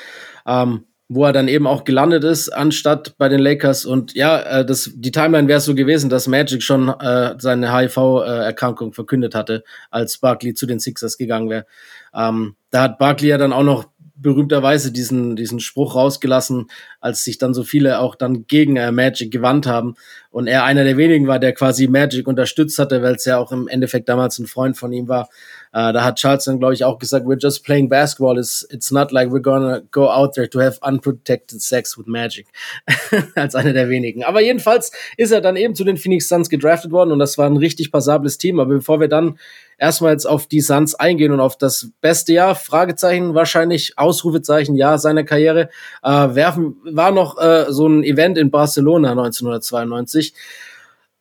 Ähm, 0.45 0.85
wo 1.09 1.23
er 1.23 1.31
dann 1.31 1.47
eben 1.47 1.67
auch 1.67 1.85
gelandet 1.85 2.23
ist, 2.23 2.49
anstatt 2.49 3.17
bei 3.17 3.29
den 3.29 3.39
Lakers. 3.39 3.85
Und 3.85 4.13
ja, 4.13 4.39
äh, 4.39 4.65
das, 4.65 4.91
die 4.93 5.11
Timeline 5.11 5.47
wäre 5.47 5.61
so 5.61 5.73
gewesen, 5.73 6.09
dass 6.09 6.27
Magic 6.27 6.61
schon 6.63 6.89
äh, 6.89 7.35
seine 7.37 7.73
HIV-Erkrankung 7.73 8.93
verkündet 8.93 9.33
hatte, 9.33 9.63
als 9.89 10.17
Barkley 10.17 10.53
zu 10.53 10.65
den 10.65 10.79
Sixers 10.79 11.17
gegangen 11.17 11.49
wäre. 11.49 11.65
Ähm, 12.13 12.55
da 12.71 12.83
hat 12.83 12.97
Barkley 12.97 13.29
ja 13.29 13.37
dann 13.37 13.53
auch 13.53 13.63
noch 13.63 13.85
berühmterweise 14.19 14.91
diesen, 14.91 15.35
diesen 15.35 15.59
Spruch 15.59 15.95
rausgelassen, 15.95 16.67
als 16.99 17.23
sich 17.23 17.37
dann 17.37 17.53
so 17.53 17.63
viele 17.63 17.99
auch 17.99 18.15
dann 18.15 18.47
gegen 18.47 18.75
äh, 18.75 18.91
Magic 18.91 19.31
gewandt 19.31 19.67
haben. 19.67 19.95
Und 20.29 20.47
er 20.47 20.63
einer 20.63 20.83
der 20.83 20.97
wenigen 20.97 21.27
war, 21.27 21.39
der 21.39 21.53
quasi 21.53 21.87
Magic 21.87 22.27
unterstützt 22.27 22.79
hatte, 22.79 23.01
weil 23.01 23.15
es 23.15 23.25
ja 23.25 23.37
auch 23.37 23.51
im 23.51 23.67
Endeffekt 23.67 24.09
damals 24.09 24.39
ein 24.39 24.47
Freund 24.47 24.77
von 24.77 24.91
ihm 24.91 25.07
war. 25.07 25.29
Äh, 25.73 25.93
da 25.93 26.03
hat 26.03 26.17
Charles 26.17 26.45
dann, 26.45 26.59
glaube 26.59 26.73
ich, 26.73 26.83
auch 26.83 26.99
gesagt, 26.99 27.25
we're 27.25 27.41
just 27.41 27.63
playing 27.63 27.89
basketball. 27.89 28.37
It's, 28.37 28.67
it's 28.71 28.91
not 28.91 29.11
like 29.11 29.29
we're 29.29 29.41
gonna 29.41 29.81
go 29.91 30.09
out 30.09 30.33
there 30.33 30.49
to 30.49 30.59
have 30.59 30.79
unprotected 30.81 31.61
sex 31.61 31.97
with 31.97 32.07
Magic. 32.07 32.47
als 33.35 33.55
einer 33.55 33.73
der 33.73 33.89
wenigen. 33.89 34.23
Aber 34.23 34.41
jedenfalls 34.41 34.91
ist 35.17 35.31
er 35.31 35.41
dann 35.41 35.55
eben 35.55 35.75
zu 35.75 35.83
den 35.83 35.97
Phoenix 35.97 36.27
Suns 36.27 36.49
gedraftet 36.49 36.91
worden 36.91 37.11
und 37.11 37.19
das 37.19 37.37
war 37.37 37.47
ein 37.47 37.57
richtig 37.57 37.91
passables 37.91 38.37
Team. 38.37 38.59
Aber 38.59 38.75
bevor 38.75 38.99
wir 38.99 39.07
dann 39.07 39.37
erstmal 39.77 40.11
jetzt 40.11 40.25
auf 40.25 40.47
die 40.47 40.61
Suns 40.61 40.95
eingehen 40.95 41.31
und 41.31 41.39
auf 41.39 41.57
das 41.57 41.89
beste 42.01 42.33
Jahr, 42.33 42.55
Fragezeichen 42.55 43.35
wahrscheinlich, 43.35 43.97
Ausrufezeichen, 43.97 44.75
ja, 44.75 44.97
seiner 44.97 45.23
Karriere, 45.23 45.69
äh, 46.03 46.09
werfen, 46.09 46.77
war 46.83 47.11
noch 47.11 47.37
äh, 47.37 47.65
so 47.69 47.87
ein 47.87 48.03
Event 48.03 48.37
in 48.37 48.51
Barcelona 48.51 49.11
1992. 49.11 50.33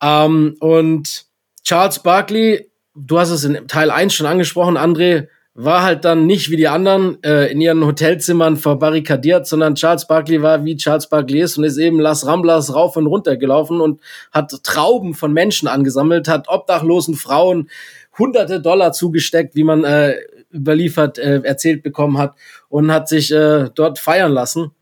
Ähm, 0.03 0.57
und 0.61 1.27
Charles 1.65 1.99
Barkley, 2.01 2.71
du 2.95 3.19
hast 3.19 3.31
es 3.31 3.45
in 3.45 3.69
Teil 3.69 3.91
1 3.91 4.15
schon 4.15 4.27
angesprochen, 4.27 4.77
André, 4.77 5.29
war 5.59 5.83
halt 5.83 6.05
dann 6.05 6.27
nicht 6.27 6.51
wie 6.51 6.57
die 6.57 6.69
anderen 6.69 7.23
äh, 7.23 7.51
in 7.51 7.63
ihren 7.63 7.85
Hotelzimmern 7.85 8.59
verbarrikadiert, 8.59 9.47
sondern 9.47 9.75
Charles 9.75 10.07
Barkley 10.07 10.43
war 10.43 10.67
wie 10.67 10.77
Charles 10.77 11.09
Barkley 11.09 11.41
ist 11.41 11.57
und 11.57 11.65
ist 11.65 11.79
eben 11.79 11.99
Las 11.99 12.27
Ramblas 12.27 12.75
rauf 12.75 12.95
und 12.99 13.07
runter 13.07 13.39
gelaufen 13.39 13.81
und 13.81 14.03
hat 14.33 14.53
Trauben 14.63 15.15
von 15.15 15.33
Menschen 15.33 15.67
angesammelt, 15.67 16.29
hat 16.29 16.49
obdachlosen 16.49 17.15
Frauen 17.15 17.71
hunderte 18.19 18.61
Dollar 18.61 18.93
zugesteckt, 18.93 19.55
wie 19.55 19.65
man 19.65 19.85
äh, 19.85 20.17
überliefert, 20.53 21.19
äh, 21.19 21.41
erzählt 21.43 21.83
bekommen 21.83 22.19
hat 22.19 22.35
und 22.69 22.93
hat 22.93 23.09
sich 23.09 23.33
äh, 23.33 23.69
dort 23.75 23.99
feiern 23.99 24.33
lassen. 24.33 24.73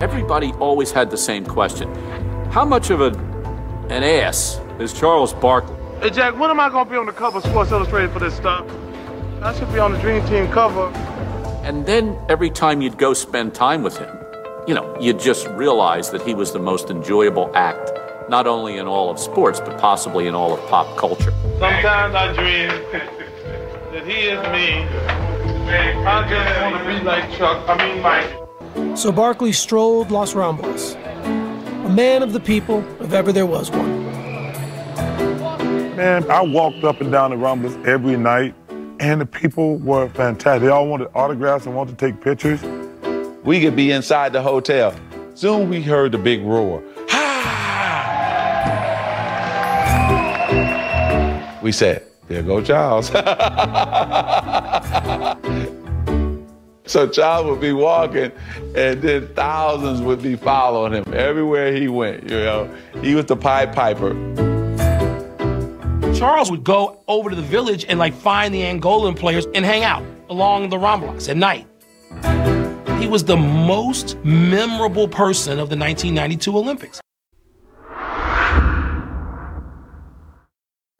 Everybody 0.00 0.52
always 0.58 0.92
had 0.92 1.10
the 1.10 1.16
same 1.16 1.44
question. 1.44 1.88
How 2.52 2.64
much 2.64 2.90
of 2.90 3.00
a, 3.00 3.12
an 3.88 4.02
ass 4.02 4.60
is 4.80 4.92
Charles 4.92 5.32
Barkley? 5.34 5.76
Hey, 6.00 6.10
Jack, 6.10 6.34
when 6.38 6.50
am 6.50 6.58
I 6.58 6.68
going 6.70 6.84
to 6.86 6.90
be 6.90 6.96
on 6.96 7.06
the 7.06 7.12
cover 7.12 7.38
of 7.38 7.44
Sports 7.44 7.70
Illustrated 7.70 8.10
for 8.10 8.18
this 8.18 8.34
stuff? 8.34 8.66
I 9.42 9.54
should 9.54 9.72
be 9.72 9.78
on 9.78 9.92
the 9.92 9.98
Dream 9.98 10.24
Team 10.26 10.48
cover. 10.48 10.88
And 11.62 11.86
then 11.86 12.18
every 12.28 12.50
time 12.50 12.82
you'd 12.82 12.98
go 12.98 13.14
spend 13.14 13.54
time 13.54 13.84
with 13.84 13.96
him, 13.96 14.08
you 14.66 14.74
know, 14.74 14.96
you'd 15.00 15.20
just 15.20 15.46
realize 15.50 16.10
that 16.10 16.22
he 16.22 16.34
was 16.34 16.52
the 16.52 16.58
most 16.58 16.90
enjoyable 16.90 17.50
act 17.54 17.92
not 18.32 18.46
only 18.46 18.78
in 18.78 18.86
all 18.86 19.10
of 19.10 19.18
sports, 19.18 19.60
but 19.60 19.78
possibly 19.78 20.26
in 20.26 20.34
all 20.34 20.54
of 20.54 20.70
pop 20.70 20.96
culture. 20.96 21.34
Sometimes 21.58 22.14
I 22.14 22.32
dream 22.32 22.70
that 23.92 24.06
he 24.06 24.20
is 24.20 24.40
me. 24.48 24.88
I 25.68 26.26
just 26.30 26.62
want 26.62 26.82
to 26.82 26.88
be 26.88 27.04
like 27.04 27.30
Chuck, 27.36 27.62
I 27.68 27.76
mean 27.76 28.00
Mike. 28.00 28.96
So 28.96 29.12
Barkley 29.12 29.52
strolled 29.52 30.10
Los 30.10 30.32
Ramblas, 30.32 30.96
a 31.84 31.90
man 31.90 32.22
of 32.22 32.32
the 32.32 32.40
people, 32.40 32.82
if 33.02 33.12
ever 33.12 33.32
there 33.32 33.44
was 33.44 33.70
one. 33.70 34.02
Man, 35.94 36.24
I 36.30 36.40
walked 36.40 36.84
up 36.84 37.02
and 37.02 37.12
down 37.12 37.32
the 37.32 37.36
Rumbles 37.36 37.76
every 37.86 38.16
night, 38.16 38.54
and 38.98 39.20
the 39.20 39.26
people 39.26 39.76
were 39.76 40.08
fantastic. 40.08 40.62
They 40.62 40.68
all 40.68 40.88
wanted 40.88 41.08
autographs 41.14 41.66
and 41.66 41.76
wanted 41.76 41.98
to 41.98 42.06
take 42.06 42.22
pictures. 42.22 42.62
We 43.44 43.60
could 43.60 43.76
be 43.76 43.90
inside 43.90 44.32
the 44.32 44.40
hotel. 44.40 44.94
Soon 45.34 45.68
we 45.68 45.82
heard 45.82 46.12
the 46.12 46.18
big 46.18 46.42
roar. 46.44 46.82
We 51.62 51.72
said, 51.72 52.04
there 52.28 52.42
go 52.42 52.62
Charles. 52.62 53.06
so 56.86 57.08
Charles 57.08 57.46
would 57.46 57.60
be 57.60 57.72
walking, 57.72 58.32
and 58.76 59.02
then 59.02 59.28
thousands 59.34 60.00
would 60.00 60.22
be 60.22 60.36
following 60.36 60.92
him 60.92 61.14
everywhere 61.14 61.72
he 61.72 61.88
went. 61.88 62.24
You 62.24 62.38
know, 62.38 62.74
he 63.00 63.14
was 63.14 63.26
the 63.26 63.36
Pied 63.36 63.74
Piper. 63.74 64.12
Charles 66.14 66.50
would 66.50 66.64
go 66.64 67.02
over 67.08 67.30
to 67.30 67.36
the 67.36 67.42
village 67.42 67.84
and 67.88 67.98
like 67.98 68.14
find 68.14 68.54
the 68.54 68.62
Angolan 68.62 69.18
players 69.18 69.46
and 69.54 69.64
hang 69.64 69.82
out 69.82 70.04
along 70.30 70.68
the 70.68 70.76
Ramblas 70.76 71.28
at 71.28 71.36
night. 71.36 71.66
He 73.00 73.08
was 73.08 73.24
the 73.24 73.36
most 73.36 74.16
memorable 74.24 75.08
person 75.08 75.58
of 75.58 75.68
the 75.68 75.76
1992 75.76 76.56
Olympics. 76.56 77.01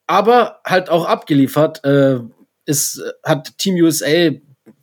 Aber 0.07 0.61
halt 0.67 0.91
auch 0.91 1.07
abgeliefert. 1.07 1.85
Äh, 1.85 2.21
ist, 2.65 3.03
hat 3.25 3.59
Team 3.59 3.75
USA, 3.77 4.31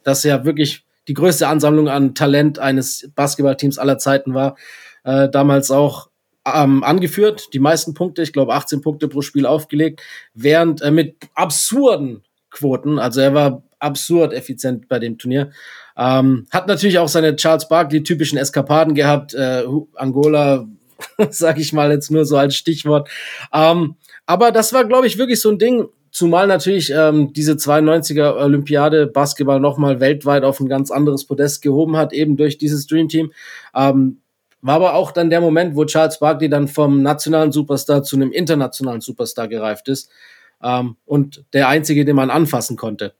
das 0.03 0.23
ja 0.23 0.43
wirklich 0.45 0.85
die 1.07 1.13
größte 1.13 1.47
Ansammlung 1.47 1.89
an 1.89 2.13
Talent 2.13 2.59
eines 2.59 3.09
Basketballteams 3.15 3.79
aller 3.79 3.97
Zeiten 3.97 4.33
war, 4.33 4.55
äh, 5.03 5.29
damals 5.29 5.71
auch 5.71 6.09
ähm, 6.45 6.83
angeführt. 6.83 7.49
Die 7.53 7.59
meisten 7.59 7.93
Punkte, 7.93 8.21
ich 8.21 8.33
glaube 8.33 8.53
18 8.53 8.81
Punkte 8.81 9.07
pro 9.07 9.21
Spiel 9.21 9.45
aufgelegt, 9.45 10.01
während 10.33 10.81
äh, 10.81 10.91
mit 10.91 11.15
absurden 11.33 12.23
Quoten, 12.51 12.99
also 12.99 13.21
er 13.21 13.33
war 13.33 13.63
absurd 13.79 14.33
effizient 14.33 14.87
bei 14.87 14.99
dem 14.99 15.17
Turnier. 15.17 15.51
Ähm, 15.97 16.47
hat 16.51 16.67
natürlich 16.67 16.99
auch 16.99 17.07
seine 17.07 17.35
Charles 17.35 17.67
Barkley 17.67 18.03
typischen 18.03 18.37
Eskapaden 18.37 18.93
gehabt, 18.93 19.33
äh, 19.33 19.63
Angola, 19.95 20.67
sag 21.29 21.57
ich 21.59 21.73
mal 21.73 21.91
jetzt 21.91 22.11
nur 22.11 22.25
so 22.25 22.37
als 22.37 22.55
Stichwort. 22.55 23.09
Ähm, 23.53 23.95
aber 24.29 24.51
das 24.51 24.73
war, 24.73 24.85
glaube 24.85 25.07
ich, 25.07 25.17
wirklich 25.17 25.41
so 25.41 25.49
ein 25.49 25.57
Ding, 25.57 25.87
zumal 26.11 26.45
natürlich 26.45 26.91
ähm, 26.95 27.33
diese 27.33 27.53
92er 27.53 28.35
Olympiade 28.35 29.07
Basketball 29.07 29.59
nochmal 29.59 29.99
weltweit 29.99 30.43
auf 30.43 30.59
ein 30.59 30.69
ganz 30.69 30.91
anderes 30.91 31.25
Podest 31.25 31.63
gehoben 31.63 31.97
hat, 31.97 32.13
eben 32.13 32.37
durch 32.37 32.59
dieses 32.59 32.85
Dream 32.85 33.07
Team. 33.07 33.31
Ähm, 33.73 34.21
war 34.61 34.75
aber 34.75 34.93
auch 34.93 35.13
dann 35.13 35.31
der 35.31 35.41
Moment, 35.41 35.75
wo 35.75 35.83
Charles 35.83 36.19
Barkley 36.19 36.47
dann 36.47 36.67
vom 36.67 37.01
nationalen 37.01 37.51
Superstar 37.51 38.03
zu 38.03 38.17
einem 38.17 38.31
internationalen 38.31 39.01
Superstar 39.01 39.47
gereift 39.47 39.87
ist 39.87 40.11
ähm, 40.61 40.97
und 41.05 41.43
der 41.53 41.67
einzige, 41.67 42.05
den 42.05 42.15
man 42.15 42.29
anfassen 42.29 42.77
konnte. 42.77 43.15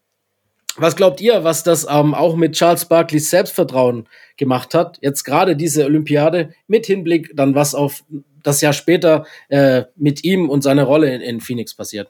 Was 0.78 0.96
glaubt 0.96 1.22
ihr, 1.22 1.44
was 1.44 1.64
das 1.64 1.88
ähm, 1.90 2.14
auch 2.14 2.36
mit 2.36 2.54
Charles 2.54 2.86
Barkleys 2.86 3.32
Selbstvertrauen 3.32 4.08
gemacht 4.38 4.76
hat? 4.76 5.00
Jetzt 5.02 5.24
gerade 5.24 5.56
diese 5.56 5.86
Olympiade 5.86 6.54
mit 6.68 6.86
Hinblick 6.86 7.32
dann 7.36 7.56
was 7.56 7.74
auf 7.74 8.04
das 8.44 8.62
Jahr 8.62 8.74
später 8.74 9.26
äh, 9.50 9.84
mit 9.96 10.24
ihm 10.24 10.50
und 10.50 10.62
seiner 10.62 10.84
Rolle 10.84 11.14
in, 11.14 11.22
in 11.22 11.42
Phoenix 11.42 11.76
passiert. 11.76 12.10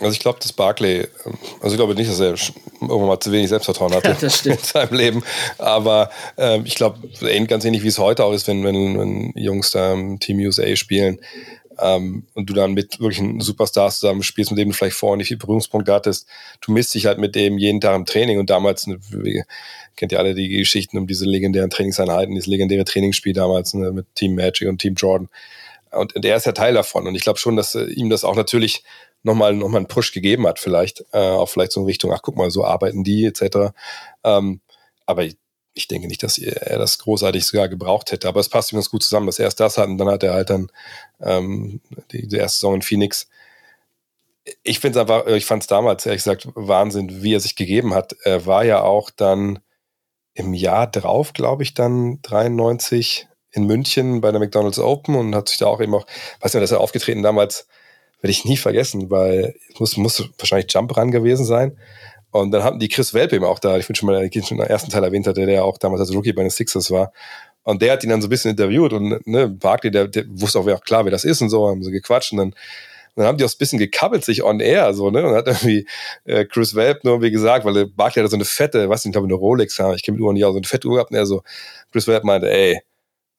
Also 0.00 0.12
ich 0.12 0.20
glaube, 0.20 0.38
dass 0.40 0.52
Barclay, 0.52 1.08
ähm, 1.26 1.38
also 1.60 1.74
ich 1.74 1.76
glaube 1.76 1.94
nicht, 1.94 2.10
dass 2.10 2.20
er 2.20 2.34
irgendwann 2.80 3.08
mal 3.08 3.20
zu 3.20 3.32
wenig 3.32 3.48
Selbstvertrauen 3.48 3.94
hatte 3.94 4.08
ja, 4.44 4.52
in 4.52 4.58
seinem 4.58 4.96
Leben. 4.96 5.24
Aber 5.58 6.10
ähm, 6.36 6.62
ich 6.64 6.76
glaube, 6.76 6.98
ganz 7.46 7.64
ähnlich 7.64 7.82
wie 7.82 7.88
es 7.88 7.98
heute 7.98 8.24
auch 8.24 8.32
ist, 8.32 8.46
wenn, 8.46 8.62
wenn, 8.64 8.98
wenn 8.98 9.32
Jungs 9.34 9.72
da 9.72 9.92
im 9.92 10.20
Team 10.20 10.38
USA 10.38 10.76
spielen. 10.76 11.20
Ähm, 11.80 12.26
und 12.34 12.48
du 12.50 12.54
dann 12.54 12.74
mit 12.74 13.00
wirklichen 13.00 13.40
Superstars 13.40 14.00
zusammen 14.00 14.22
spielst, 14.22 14.50
mit 14.50 14.58
dem 14.58 14.68
du 14.68 14.74
vielleicht 14.74 14.96
vorher 14.96 15.16
nicht 15.16 15.28
viel 15.28 15.36
Berührungspunkte 15.36 15.92
hattest, 15.92 16.26
du 16.60 16.72
misst 16.72 16.94
dich 16.94 17.06
halt 17.06 17.18
mit 17.18 17.34
dem 17.34 17.58
jeden 17.58 17.80
Tag 17.80 17.96
im 17.96 18.06
Training 18.06 18.38
und 18.38 18.50
damals, 18.50 18.86
ne, 18.86 18.98
kennt 19.96 20.12
ihr 20.12 20.18
alle 20.18 20.34
die 20.34 20.48
Geschichten 20.48 20.98
um 20.98 21.06
diese 21.06 21.24
legendären 21.24 21.70
Trainingseinheiten, 21.70 22.34
dieses 22.34 22.46
legendäre 22.46 22.84
Trainingsspiel 22.84 23.32
damals 23.32 23.74
ne, 23.74 23.92
mit 23.92 24.06
Team 24.14 24.34
Magic 24.34 24.68
und 24.68 24.78
Team 24.78 24.94
Jordan. 24.94 25.28
Und, 25.90 26.14
und 26.14 26.24
er 26.24 26.36
ist 26.36 26.46
ja 26.46 26.52
Teil 26.52 26.74
davon 26.74 27.06
und 27.06 27.14
ich 27.14 27.22
glaube 27.22 27.38
schon, 27.38 27.56
dass 27.56 27.74
äh, 27.74 27.84
ihm 27.84 28.10
das 28.10 28.24
auch 28.24 28.36
natürlich 28.36 28.84
nochmal 29.22 29.54
noch 29.54 29.68
mal 29.68 29.78
einen 29.78 29.88
Push 29.88 30.12
gegeben 30.12 30.46
hat, 30.46 30.58
vielleicht, 30.58 31.04
äh, 31.12 31.18
auch 31.18 31.48
vielleicht 31.48 31.72
so 31.72 31.80
in 31.80 31.86
Richtung, 31.86 32.12
ach 32.12 32.22
guck 32.22 32.36
mal, 32.36 32.50
so 32.50 32.64
arbeiten 32.64 33.04
die, 33.04 33.24
etc. 33.24 33.72
Ähm, 34.22 34.60
aber 35.06 35.24
ich, 35.24 35.36
ich 35.78 35.86
denke 35.86 36.08
nicht, 36.08 36.22
dass 36.22 36.38
er 36.38 36.78
das 36.78 36.98
großartig 36.98 37.46
sogar 37.46 37.68
gebraucht 37.68 38.10
hätte. 38.10 38.28
Aber 38.28 38.40
es 38.40 38.48
passt 38.48 38.72
ganz 38.72 38.90
gut 38.90 39.02
zusammen, 39.02 39.26
dass 39.26 39.38
er 39.38 39.44
erst 39.44 39.60
das 39.60 39.78
hat 39.78 39.88
und 39.88 39.96
dann 39.96 40.08
hat 40.08 40.24
er 40.24 40.34
halt 40.34 40.50
dann 40.50 40.70
ähm, 41.20 41.80
die, 42.10 42.26
die 42.26 42.36
erste 42.36 42.56
Saison 42.56 42.74
in 42.74 42.82
Phoenix. 42.82 43.28
Ich 44.64 44.80
finde 44.80 44.98
es 44.98 45.02
einfach, 45.02 45.26
ich 45.28 45.46
fand 45.46 45.62
es 45.62 45.68
damals 45.68 46.04
ehrlich 46.04 46.24
gesagt 46.24 46.48
Wahnsinn, 46.54 47.22
wie 47.22 47.34
er 47.34 47.40
sich 47.40 47.54
gegeben 47.54 47.94
hat. 47.94 48.16
Er 48.24 48.44
war 48.44 48.64
ja 48.64 48.82
auch 48.82 49.10
dann 49.10 49.60
im 50.34 50.52
Jahr 50.52 50.90
drauf, 50.90 51.32
glaube 51.32 51.62
ich, 51.62 51.74
dann 51.74 52.20
93 52.22 53.28
in 53.52 53.66
München 53.66 54.20
bei 54.20 54.32
der 54.32 54.40
McDonald's 54.40 54.78
Open 54.78 55.14
und 55.14 55.34
hat 55.34 55.48
sich 55.48 55.58
da 55.58 55.66
auch 55.66 55.80
eben 55.80 55.94
auch, 55.94 56.06
weiß 56.40 56.54
nicht, 56.54 56.62
dass 56.62 56.72
er 56.72 56.80
aufgetreten 56.80 57.22
damals, 57.22 57.66
werde 58.20 58.32
ich 58.32 58.44
nie 58.44 58.56
vergessen, 58.56 59.10
weil 59.10 59.54
es 59.72 59.78
muss, 59.78 59.96
muss 59.96 60.30
wahrscheinlich 60.38 60.72
Jump 60.72 60.96
Run 60.96 61.12
gewesen 61.12 61.44
sein. 61.44 61.78
Und 62.30 62.50
dann 62.50 62.62
hatten 62.62 62.78
die 62.78 62.88
Chris 62.88 63.14
Welpe 63.14 63.36
eben 63.36 63.44
auch 63.44 63.58
da, 63.58 63.78
ich 63.78 63.86
bin 63.86 63.96
schon 63.96 64.06
mal 64.06 64.30
schon 64.30 64.58
im 64.58 64.60
ersten 64.60 64.90
Teil 64.90 65.04
erwähnt 65.04 65.26
hatte, 65.26 65.44
der 65.46 65.54
ja 65.54 65.62
auch 65.62 65.78
damals 65.78 66.00
als 66.00 66.14
Rookie 66.14 66.32
bei 66.32 66.42
den 66.42 66.50
Sixers 66.50 66.90
war. 66.90 67.12
Und 67.62 67.82
der 67.82 67.92
hat 67.92 68.04
ihn 68.04 68.10
dann 68.10 68.22
so 68.22 68.28
ein 68.28 68.30
bisschen 68.30 68.50
interviewt 68.50 68.92
und 68.92 69.26
ne, 69.26 69.48
Barkley, 69.48 69.90
der, 69.90 70.08
der 70.08 70.24
wusste 70.28 70.58
auch 70.58 70.66
wer, 70.66 70.78
klar, 70.78 71.04
wer 71.04 71.10
das 71.10 71.24
ist 71.24 71.42
und 71.42 71.50
so, 71.50 71.68
haben 71.68 71.82
sie 71.82 71.90
gequatscht 71.90 72.32
und 72.32 72.38
dann, 72.38 72.54
dann 73.14 73.26
haben 73.26 73.36
die 73.36 73.44
auch 73.44 73.50
ein 73.50 73.58
bisschen 73.58 73.78
gekabbelt 73.78 74.24
sich 74.24 74.42
on 74.42 74.60
air, 74.60 74.94
so, 74.94 75.10
ne, 75.10 75.26
und 75.26 75.34
hat 75.34 75.48
irgendwie 75.48 75.86
äh, 76.24 76.44
Chris 76.44 76.74
Welp 76.74 77.04
nur 77.04 77.14
irgendwie 77.14 77.30
gesagt, 77.30 77.64
weil 77.64 77.86
Barkley 77.86 78.22
hatte 78.22 78.30
so 78.30 78.36
eine 78.36 78.44
fette, 78.44 78.88
was 78.88 79.04
ich 79.04 79.12
glaube, 79.12 79.26
eine 79.26 79.34
Rolex, 79.34 79.76
ja, 79.78 79.92
ich 79.92 80.02
kenne 80.02 80.16
mit 80.16 80.24
Uhren 80.24 80.34
nicht 80.34 80.44
auch 80.44 80.52
so 80.52 80.56
eine 80.56 80.66
fette 80.66 80.88
Uhr 80.88 80.94
gehabt 80.94 81.10
und 81.10 81.16
er 81.16 81.26
so, 81.26 81.42
Chris 81.92 82.06
Welp 82.06 82.24
meinte, 82.24 82.50
ey, 82.50 82.80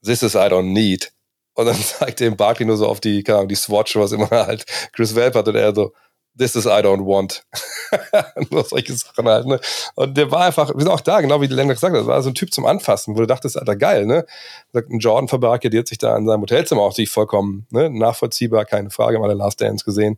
this 0.03 0.21
is 0.21 0.35
I 0.35 0.47
don't 0.47 0.73
need. 0.73 1.11
Und 1.55 1.65
dann 1.65 1.75
zeigte 1.81 2.25
ihm 2.25 2.37
Barkley 2.37 2.65
nur 2.65 2.77
so 2.77 2.87
auf 2.87 2.99
die, 2.99 3.23
keine 3.23 3.39
Ahnung, 3.39 3.49
die 3.49 3.55
Swatch, 3.55 3.95
was 3.95 4.11
immer 4.11 4.29
halt 4.29 4.65
Chris 4.93 5.15
Welp 5.15 5.35
hat 5.35 5.47
und 5.47 5.55
er 5.55 5.73
so, 5.73 5.93
this 6.39 6.55
is 6.55 6.65
I 6.65 6.81
don't 6.81 7.05
want. 7.05 7.43
Nur 8.49 8.63
solche 8.63 8.93
Sachen 8.93 9.27
halt, 9.27 9.45
ne? 9.45 9.59
Und 9.95 10.17
der 10.17 10.31
war 10.31 10.45
einfach, 10.45 10.73
wir 10.73 10.79
sind 10.79 10.89
auch 10.89 11.01
da, 11.01 11.21
genau 11.21 11.41
wie 11.41 11.47
Länder 11.47 11.75
gesagt 11.75 11.93
hat, 11.93 11.99
das 11.99 12.07
war 12.07 12.21
so 12.23 12.29
ein 12.29 12.35
Typ 12.35 12.51
zum 12.51 12.65
Anfassen, 12.65 13.15
wo 13.15 13.19
du 13.19 13.27
dachtest, 13.27 13.57
Alter, 13.57 13.75
geil, 13.75 14.05
ne? 14.05 14.25
Sagt, 14.73 14.89
ein 14.89 14.99
Jordan 14.99 15.27
verbarrikadiert 15.27 15.87
sich 15.87 15.97
da 15.99 16.17
in 16.17 16.25
seinem 16.25 16.41
Hotelzimmer 16.41 16.81
auch 16.81 16.93
sich 16.93 17.09
vollkommen, 17.09 17.67
ne? 17.69 17.89
Nachvollziehbar, 17.89 18.65
keine 18.65 18.89
Frage, 18.89 19.19
mal 19.19 19.27
der 19.27 19.35
Last 19.35 19.61
Dance 19.61 19.85
gesehen. 19.85 20.15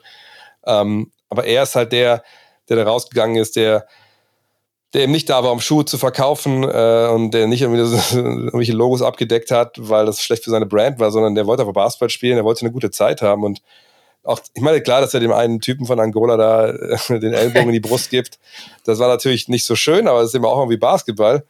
Ähm, 0.66 1.12
aber 1.30 1.46
er 1.46 1.63
ist 1.63 1.75
halt 1.75 1.92
der, 1.92 2.24
der 2.70 2.78
da 2.78 2.84
rausgegangen 2.84 3.36
ist, 3.38 3.56
der, 3.56 3.88
der 4.94 5.04
eben 5.04 5.12
nicht 5.12 5.30
da 5.30 5.44
war, 5.44 5.51
um 5.51 5.60
Schuhe 5.60 5.86
zu 5.86 5.98
verkaufen 5.98 6.63
äh, 6.63 7.08
und 7.12 7.32
der 7.32 7.48
nicht 7.48 7.62
irgendwie 7.63 7.84
so, 7.84 8.18
irgendwelche 8.18 8.74
Logos 8.74 9.01
abgedeckt 9.01 9.50
hat, 9.50 9.75
weil 9.80 10.06
das 10.06 10.22
schlecht 10.22 10.44
für 10.44 10.51
seine 10.51 10.68
Brand 10.68 11.00
war, 11.00 11.12
sondern 11.12 11.34
der 11.34 11.48
wollte 11.48 11.63
einfach 11.63 11.74
Basketball 11.74 12.10
spielen, 12.10 12.36
der 12.36 12.46
wollte 12.46 12.62
eine 12.62 12.72
gute 12.72 12.92
Zeit 12.92 13.22
haben 13.22 13.44
und 13.44 13.62
auch, 14.24 14.40
ich 14.54 14.62
meine, 14.62 14.82
klar, 14.82 15.01
dass 15.01 15.13
er 15.13 15.20
dem 15.20 15.32
einen 15.32 15.62
Typen 15.62 15.86
von 15.86 16.00
Angola 16.00 16.38
da 16.38 16.70
äh, 16.70 17.20
den 17.20 17.34
Ellbogen 17.34 17.70
in 17.70 17.74
die 17.74 17.80
Brust 17.80 18.10
gibt. 18.10 18.40
Das 18.86 19.00
war 19.00 19.08
natürlich 19.08 19.48
nicht 19.48 19.66
so 19.66 19.75
schön, 19.75 20.08
aber 20.08 20.22
es 20.22 20.30
ist 20.30 20.36
immer 20.36 20.50
auch 20.50 20.60
irgendwie 20.60 20.78
Basketball. 20.78 21.44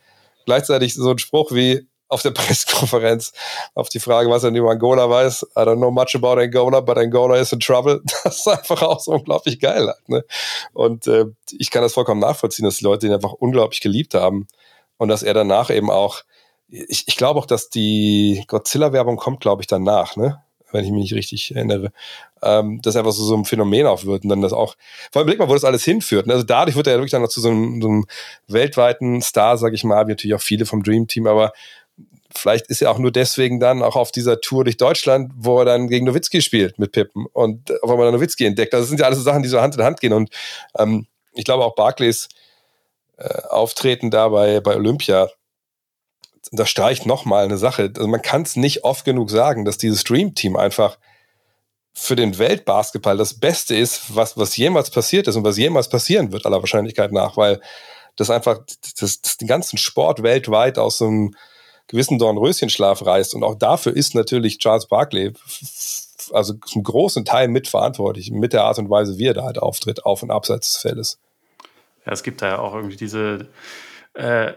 Gleichzeitig 0.45 0.93
so 0.95 1.11
ein 1.11 1.19
Spruch 1.19 1.51
wie 1.51 1.87
auf 2.07 2.21
der 2.21 2.31
Pressekonferenz 2.31 3.33
auf 3.73 3.89
die 3.89 3.99
Frage, 3.99 4.29
was 4.29 4.43
er 4.43 4.51
über 4.51 4.71
Angola 4.71 5.09
weiß. 5.09 5.47
I 5.55 5.59
don't 5.61 5.77
know 5.77 5.91
much 5.91 6.15
about 6.15 6.39
Angola, 6.39 6.81
but 6.81 6.97
Angola 6.97 7.37
is 7.37 7.51
in 7.51 7.59
trouble. 7.59 8.01
Das 8.23 8.39
ist 8.39 8.47
einfach 8.47 8.81
auch 8.83 8.99
so 8.99 9.11
unglaublich 9.11 9.59
geil. 9.59 9.87
Halt, 9.87 10.09
ne? 10.09 10.25
Und 10.73 11.07
äh, 11.07 11.25
ich 11.51 11.71
kann 11.71 11.81
das 11.81 11.93
vollkommen 11.93 12.21
nachvollziehen, 12.21 12.65
dass 12.65 12.77
die 12.77 12.83
Leute 12.83 13.07
ihn 13.07 13.13
einfach 13.13 13.33
unglaublich 13.33 13.81
geliebt 13.81 14.13
haben 14.13 14.47
und 14.97 15.09
dass 15.09 15.23
er 15.23 15.33
danach 15.33 15.69
eben 15.69 15.89
auch, 15.89 16.21
ich, 16.67 17.07
ich 17.07 17.17
glaube 17.17 17.39
auch, 17.39 17.45
dass 17.45 17.69
die 17.69 18.43
Godzilla-Werbung 18.47 19.17
kommt, 19.17 19.41
glaube 19.41 19.61
ich, 19.61 19.67
danach, 19.67 20.15
ne? 20.15 20.41
Wenn 20.73 20.85
ich 20.85 20.91
mich 20.91 21.03
nicht 21.03 21.13
richtig 21.13 21.55
erinnere, 21.55 21.91
ähm, 22.41 22.81
das 22.81 22.95
einfach 22.95 23.11
so, 23.11 23.23
so 23.23 23.35
ein 23.35 23.45
Phänomen 23.45 23.85
auch 23.87 24.05
wird 24.05 24.23
und 24.23 24.29
dann 24.29 24.41
das 24.41 24.53
auch, 24.53 24.75
vor 25.11 25.19
allem 25.19 25.27
blick 25.27 25.39
mal, 25.39 25.49
wo 25.49 25.53
das 25.53 25.63
alles 25.63 25.83
hinführt. 25.83 26.29
Also 26.29 26.43
dadurch 26.43 26.75
wird 26.75 26.87
er 26.87 26.93
ja 26.93 26.99
wirklich 26.99 27.11
dann 27.11 27.21
noch 27.21 27.29
zu 27.29 27.41
so 27.41 27.49
einem, 27.49 27.81
so 27.81 27.87
einem 27.87 28.05
weltweiten 28.47 29.21
Star, 29.21 29.57
sag 29.57 29.73
ich 29.73 29.83
mal, 29.83 30.05
wie 30.07 30.11
natürlich 30.11 30.35
auch 30.35 30.41
viele 30.41 30.65
vom 30.65 30.83
Dream 30.83 31.07
Team, 31.07 31.27
aber 31.27 31.53
vielleicht 32.35 32.67
ist 32.67 32.81
er 32.81 32.91
auch 32.91 32.97
nur 32.97 33.11
deswegen 33.11 33.59
dann 33.59 33.83
auch 33.83 33.95
auf 33.95 34.11
dieser 34.11 34.41
Tour 34.41 34.63
durch 34.63 34.77
Deutschland, 34.77 35.31
wo 35.35 35.59
er 35.59 35.65
dann 35.65 35.87
gegen 35.87 36.05
Nowitzki 36.05 36.41
spielt 36.41 36.79
mit 36.79 36.91
Pippen 36.91 37.25
und 37.33 37.71
auf 37.83 37.89
einmal 37.89 38.11
Nowitzki 38.11 38.45
entdeckt. 38.45 38.73
Also 38.73 38.83
das 38.83 38.89
sind 38.89 38.99
ja 38.99 39.05
alles 39.05 39.19
so 39.19 39.23
Sachen, 39.23 39.43
die 39.43 39.49
so 39.49 39.61
Hand 39.61 39.75
in 39.75 39.83
Hand 39.83 39.99
gehen 39.99 40.13
und 40.13 40.29
ähm, 40.77 41.07
ich 41.33 41.45
glaube 41.45 41.63
auch 41.63 41.75
Barclays 41.75 42.29
äh, 43.17 43.41
Auftreten 43.49 44.11
da 44.11 44.29
bei, 44.29 44.59
bei 44.59 44.75
Olympia 44.75 45.29
das 46.51 46.69
streicht 46.69 47.05
nochmal 47.05 47.45
eine 47.45 47.57
Sache. 47.57 47.91
Also 47.95 48.07
man 48.07 48.21
kann 48.21 48.41
es 48.41 48.55
nicht 48.55 48.83
oft 48.83 49.05
genug 49.05 49.29
sagen, 49.29 49.65
dass 49.65 49.77
dieses 49.77 50.03
Dream 50.03 50.33
Team 50.35 50.55
einfach 50.55 50.97
für 51.93 52.15
den 52.15 52.37
Weltbasketball 52.37 53.17
das 53.17 53.39
Beste 53.39 53.75
ist, 53.75 54.15
was, 54.15 54.37
was 54.37 54.55
jemals 54.57 54.89
passiert 54.89 55.27
ist 55.27 55.35
und 55.35 55.43
was 55.43 55.57
jemals 55.57 55.89
passieren 55.89 56.31
wird, 56.31 56.45
aller 56.45 56.61
Wahrscheinlichkeit 56.61 57.11
nach, 57.11 57.37
weil 57.37 57.61
das 58.15 58.29
einfach 58.29 58.59
das, 58.99 59.21
das 59.21 59.37
den 59.37 59.47
ganzen 59.47 59.77
Sport 59.77 60.23
weltweit 60.23 60.77
aus 60.77 61.01
einem 61.01 61.35
gewissen 61.87 62.17
Dornröschenschlaf 62.17 63.05
reißt. 63.05 63.35
Und 63.35 63.43
auch 63.43 63.55
dafür 63.55 63.95
ist 63.95 64.15
natürlich 64.15 64.59
Charles 64.59 64.87
Barkley 64.87 65.33
also 66.33 66.53
zum 66.53 66.83
großen 66.83 67.25
Teil 67.25 67.47
mitverantwortlich, 67.47 68.31
mit 68.31 68.53
der 68.53 68.63
Art 68.63 68.79
und 68.79 68.89
Weise, 68.89 69.17
wie 69.17 69.25
er 69.25 69.33
da 69.33 69.43
halt 69.43 69.57
auftritt, 69.57 70.05
auf 70.05 70.23
und 70.23 70.31
abseits 70.31 70.73
des 70.73 70.81
Feldes. 70.81 71.19
Ja, 72.05 72.13
es 72.13 72.23
gibt 72.23 72.41
da 72.41 72.47
ja 72.47 72.59
auch 72.59 72.73
irgendwie 72.73 72.95
diese 72.95 73.47
äh, 74.13 74.53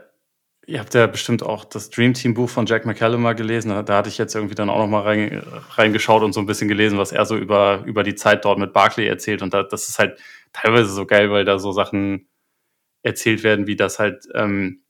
Ihr 0.66 0.80
habt 0.80 0.94
ja 0.94 1.06
bestimmt 1.06 1.42
auch 1.42 1.64
das 1.64 1.90
Dream 1.90 2.14
Team 2.14 2.33
Buch 2.35 2.49
von 2.49 2.64
Jack 2.64 2.87
McCallum 2.87 3.21
mal 3.21 3.35
gelesen. 3.35 3.68
Da, 3.68 3.83
da 3.83 3.99
hatte 3.99 4.09
ich 4.09 4.16
jetzt 4.16 4.35
irgendwie 4.35 4.54
dann 4.54 4.71
auch 4.71 4.78
noch 4.78 4.87
mal 4.87 5.02
rein, 5.02 5.42
reingeschaut 5.71 6.23
und 6.23 6.33
so 6.33 6.40
ein 6.40 6.47
bisschen 6.47 6.68
gelesen, 6.68 6.99
was 6.99 7.12
er 7.12 7.26
so 7.26 7.37
über, 7.37 7.83
über 7.85 8.02
die 8.02 8.14
Zeit 8.14 8.44
dort 8.44 8.59
mit 8.59 8.73
Barclay 8.73 9.06
erzählt. 9.06 9.42
Und 9.42 9.52
da, 9.52 9.62
das 9.62 9.88
ist 9.88 9.99
halt 9.99 10.18
teilweise 10.52 10.88
so 10.90 11.04
geil, 11.04 11.30
weil 11.30 11.44
da 11.44 11.59
so 11.59 11.73
Sachen 11.73 12.28
erzählt 13.02 13.42
werden, 13.42 13.66
wie 13.66 13.76
das 13.76 13.99
halt 13.99 14.26
ähm, 14.35 14.85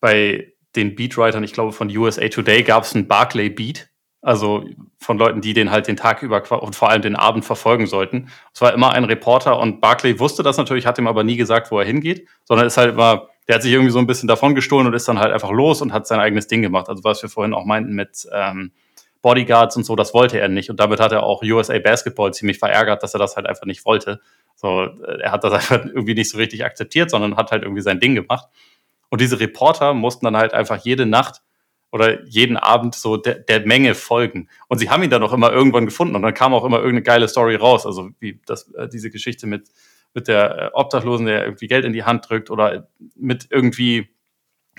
bei 0.00 0.52
den 0.76 0.94
Beatwritern, 0.94 1.44
ich 1.44 1.52
glaube 1.52 1.72
von 1.72 1.94
USA 1.96 2.28
Today, 2.28 2.62
gab 2.62 2.84
es 2.84 2.94
einen 2.94 3.08
Barclay 3.08 3.48
Beat. 3.48 3.88
Also 4.22 4.64
von 4.98 5.18
Leuten, 5.18 5.42
die 5.42 5.52
den 5.52 5.70
halt 5.70 5.86
den 5.86 5.96
Tag 5.96 6.22
über 6.22 6.62
und 6.62 6.74
vor 6.74 6.88
allem 6.88 7.02
den 7.02 7.14
Abend 7.14 7.44
verfolgen 7.44 7.86
sollten. 7.86 8.30
Es 8.54 8.62
war 8.62 8.72
immer 8.72 8.92
ein 8.92 9.04
Reporter 9.04 9.58
und 9.58 9.82
Barclay 9.82 10.18
wusste 10.18 10.42
das 10.42 10.56
natürlich, 10.56 10.86
hat 10.86 10.98
ihm 10.98 11.08
aber 11.08 11.24
nie 11.24 11.36
gesagt, 11.36 11.70
wo 11.70 11.78
er 11.78 11.84
hingeht, 11.84 12.26
sondern 12.44 12.66
ist 12.66 12.78
halt 12.78 12.92
immer 12.92 13.28
der 13.46 13.56
hat 13.56 13.62
sich 13.62 13.72
irgendwie 13.72 13.90
so 13.90 13.98
ein 13.98 14.06
bisschen 14.06 14.28
davon 14.28 14.54
gestohlen 14.54 14.86
und 14.86 14.94
ist 14.94 15.06
dann 15.06 15.18
halt 15.18 15.32
einfach 15.32 15.50
los 15.50 15.82
und 15.82 15.92
hat 15.92 16.06
sein 16.06 16.20
eigenes 16.20 16.46
Ding 16.46 16.62
gemacht. 16.62 16.88
Also 16.88 17.04
was 17.04 17.22
wir 17.22 17.28
vorhin 17.28 17.54
auch 17.54 17.64
meinten 17.64 17.94
mit 17.94 18.26
ähm, 18.32 18.72
Bodyguards 19.20 19.76
und 19.76 19.84
so, 19.84 19.96
das 19.96 20.14
wollte 20.14 20.38
er 20.38 20.48
nicht. 20.48 20.70
Und 20.70 20.80
damit 20.80 21.00
hat 21.00 21.12
er 21.12 21.22
auch 21.22 21.42
USA 21.42 21.78
Basketball 21.78 22.32
ziemlich 22.32 22.58
verärgert, 22.58 23.02
dass 23.02 23.14
er 23.14 23.18
das 23.18 23.36
halt 23.36 23.46
einfach 23.46 23.66
nicht 23.66 23.84
wollte. 23.84 24.20
So, 24.54 24.82
äh, 24.82 25.20
er 25.22 25.32
hat 25.32 25.44
das 25.44 25.52
einfach 25.54 25.84
irgendwie 25.84 26.14
nicht 26.14 26.30
so 26.30 26.38
richtig 26.38 26.64
akzeptiert, 26.64 27.10
sondern 27.10 27.36
hat 27.36 27.50
halt 27.50 27.62
irgendwie 27.62 27.82
sein 27.82 28.00
Ding 28.00 28.14
gemacht. 28.14 28.48
Und 29.10 29.20
diese 29.20 29.38
Reporter 29.38 29.94
mussten 29.94 30.24
dann 30.24 30.36
halt 30.36 30.54
einfach 30.54 30.78
jede 30.84 31.06
Nacht 31.06 31.42
oder 31.92 32.24
jeden 32.24 32.56
Abend 32.56 32.94
so 32.96 33.16
der, 33.16 33.36
der 33.36 33.64
Menge 33.66 33.94
folgen. 33.94 34.48
Und 34.68 34.78
sie 34.78 34.90
haben 34.90 35.02
ihn 35.02 35.10
dann 35.10 35.22
auch 35.22 35.32
immer 35.32 35.52
irgendwann 35.52 35.86
gefunden 35.86 36.16
und 36.16 36.22
dann 36.22 36.34
kam 36.34 36.52
auch 36.52 36.64
immer 36.64 36.78
irgendeine 36.78 37.02
geile 37.02 37.28
Story 37.28 37.54
raus. 37.54 37.86
Also 37.86 38.10
wie 38.18 38.40
das, 38.46 38.72
äh, 38.72 38.88
diese 38.88 39.10
Geschichte 39.10 39.46
mit 39.46 39.68
mit 40.14 40.28
der 40.28 40.58
äh, 40.58 40.70
Obdachlosen, 40.72 41.26
der 41.26 41.44
irgendwie 41.44 41.66
Geld 41.66 41.84
in 41.84 41.92
die 41.92 42.04
Hand 42.04 42.28
drückt 42.28 42.50
oder 42.50 42.88
mit 43.16 43.48
irgendwie 43.50 44.08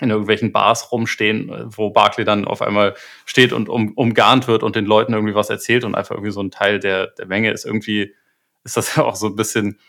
in 0.02 0.10
irgendwelchen 0.10 0.52
Bars 0.52 0.92
rumstehen, 0.92 1.50
äh, 1.50 1.66
wo 1.68 1.90
Barclay 1.90 2.26
dann 2.26 2.46
auf 2.46 2.62
einmal 2.62 2.96
steht 3.26 3.54
und 3.54 3.70
um, 3.70 3.94
umgarnt 3.94 4.48
wird 4.48 4.64
und 4.64 4.76
den 4.76 4.86
Leuten 4.86 5.14
irgendwie 5.14 5.36
was 5.36 5.50
erzählt 5.50 5.84
und 5.84 5.96
einfach 5.96 6.16
irgendwie 6.16 6.32
so 6.32 6.42
ein 6.42 6.52
Teil 6.52 6.80
der, 6.80 7.08
der 7.08 7.28
Menge 7.28 7.52
ist 7.52 7.66
irgendwie, 7.66 8.14
ist 8.64 8.78
das 8.78 8.96
ja 8.96 9.04
auch 9.04 9.16
so 9.16 9.28
ein 9.28 9.36
bisschen, 9.36 9.80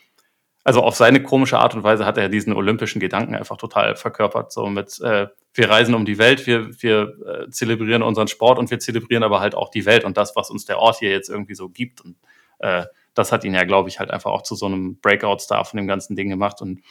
also 0.64 0.82
auf 0.82 0.96
seine 0.96 1.22
komische 1.22 1.58
Art 1.58 1.74
und 1.74 1.84
Weise 1.84 2.04
hat 2.04 2.18
er 2.18 2.28
diesen 2.28 2.52
olympischen 2.52 2.98
Gedanken 2.98 3.36
einfach 3.36 3.56
total 3.56 3.94
verkörpert. 3.94 4.52
So 4.52 4.66
mit, 4.66 5.00
äh, 5.00 5.28
wir 5.54 5.70
reisen 5.70 5.94
um 5.94 6.04
die 6.04 6.18
Welt, 6.18 6.46
wir, 6.46 6.70
wir 6.82 7.14
äh, 7.24 7.50
zelebrieren 7.50 8.02
unseren 8.02 8.28
Sport 8.28 8.58
und 8.58 8.70
wir 8.70 8.80
zelebrieren 8.80 9.22
aber 9.22 9.40
halt 9.40 9.54
auch 9.54 9.70
die 9.70 9.86
Welt 9.86 10.04
und 10.04 10.16
das, 10.16 10.34
was 10.34 10.50
uns 10.50 10.64
der 10.64 10.78
Ort 10.78 10.98
hier 10.98 11.10
jetzt 11.10 11.30
irgendwie 11.30 11.54
so 11.54 11.68
gibt. 11.68 12.00
Und 12.00 12.16
äh, 12.58 12.84
das 13.16 13.32
hat 13.32 13.44
ihn 13.44 13.54
ja, 13.54 13.64
glaube 13.64 13.88
ich, 13.88 13.98
halt 13.98 14.10
einfach 14.10 14.30
auch 14.30 14.42
zu 14.42 14.54
so 14.54 14.66
einem 14.66 15.00
Breakout-Star 15.00 15.64
von 15.64 15.78
dem 15.78 15.88
ganzen 15.88 16.14
Ding 16.14 16.28
gemacht. 16.28 16.60
Und 16.60 16.82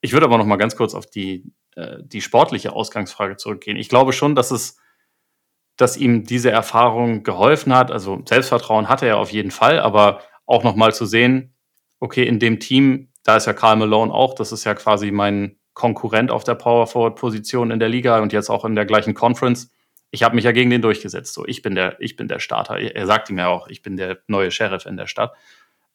ich 0.00 0.12
würde 0.12 0.26
aber 0.26 0.38
noch 0.38 0.46
mal 0.46 0.56
ganz 0.56 0.76
kurz 0.76 0.94
auf 0.94 1.06
die, 1.06 1.52
äh, 1.74 1.98
die 2.00 2.22
sportliche 2.22 2.72
Ausgangsfrage 2.72 3.36
zurückgehen. 3.36 3.76
Ich 3.76 3.88
glaube 3.88 4.12
schon, 4.12 4.36
dass 4.36 4.52
es, 4.52 4.78
dass 5.76 5.96
ihm 5.96 6.24
diese 6.24 6.50
Erfahrung 6.50 7.24
geholfen 7.24 7.74
hat. 7.74 7.90
Also 7.90 8.22
Selbstvertrauen 8.26 8.88
hatte 8.88 9.06
er 9.06 9.18
auf 9.18 9.32
jeden 9.32 9.50
Fall, 9.50 9.80
aber 9.80 10.20
auch 10.46 10.62
noch 10.62 10.76
mal 10.76 10.94
zu 10.94 11.04
sehen, 11.04 11.54
okay, 11.98 12.24
in 12.24 12.38
dem 12.38 12.60
Team, 12.60 13.08
da 13.24 13.36
ist 13.36 13.46
ja 13.46 13.52
Karl 13.52 13.76
Malone 13.76 14.14
auch, 14.14 14.34
das 14.34 14.52
ist 14.52 14.64
ja 14.64 14.74
quasi 14.74 15.10
mein 15.10 15.58
Konkurrent 15.74 16.30
auf 16.30 16.44
der 16.44 16.54
Power 16.54 16.86
Forward 16.86 17.16
Position 17.16 17.72
in 17.72 17.80
der 17.80 17.88
Liga 17.88 18.20
und 18.20 18.32
jetzt 18.32 18.50
auch 18.50 18.64
in 18.64 18.76
der 18.76 18.86
gleichen 18.86 19.14
Conference 19.14 19.72
ich 20.10 20.22
habe 20.22 20.34
mich 20.34 20.44
ja 20.44 20.52
gegen 20.52 20.70
den 20.70 20.82
durchgesetzt. 20.82 21.34
So, 21.34 21.46
ich 21.46 21.62
bin 21.62 21.74
der, 21.74 21.96
ich 22.00 22.16
bin 22.16 22.28
der 22.28 22.38
Starter. 22.38 22.78
Er 22.78 23.06
sagt 23.06 23.30
ihm 23.30 23.38
ja 23.38 23.48
auch, 23.48 23.68
ich 23.68 23.82
bin 23.82 23.96
der 23.96 24.18
neue 24.28 24.50
Sheriff 24.50 24.86
in 24.86 24.96
der 24.96 25.06
Stadt. 25.06 25.32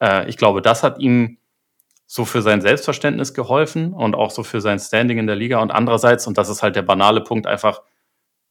Äh, 0.00 0.28
ich 0.28 0.36
glaube, 0.36 0.62
das 0.62 0.82
hat 0.82 0.98
ihm 0.98 1.38
so 2.06 2.24
für 2.24 2.42
sein 2.42 2.60
Selbstverständnis 2.60 3.32
geholfen 3.32 3.94
und 3.94 4.14
auch 4.14 4.30
so 4.30 4.42
für 4.42 4.60
sein 4.60 4.78
Standing 4.78 5.18
in 5.18 5.26
der 5.26 5.36
Liga. 5.36 5.60
Und 5.60 5.70
andererseits, 5.70 6.26
und 6.26 6.36
das 6.36 6.50
ist 6.50 6.62
halt 6.62 6.76
der 6.76 6.82
banale 6.82 7.22
Punkt, 7.22 7.46
einfach 7.46 7.80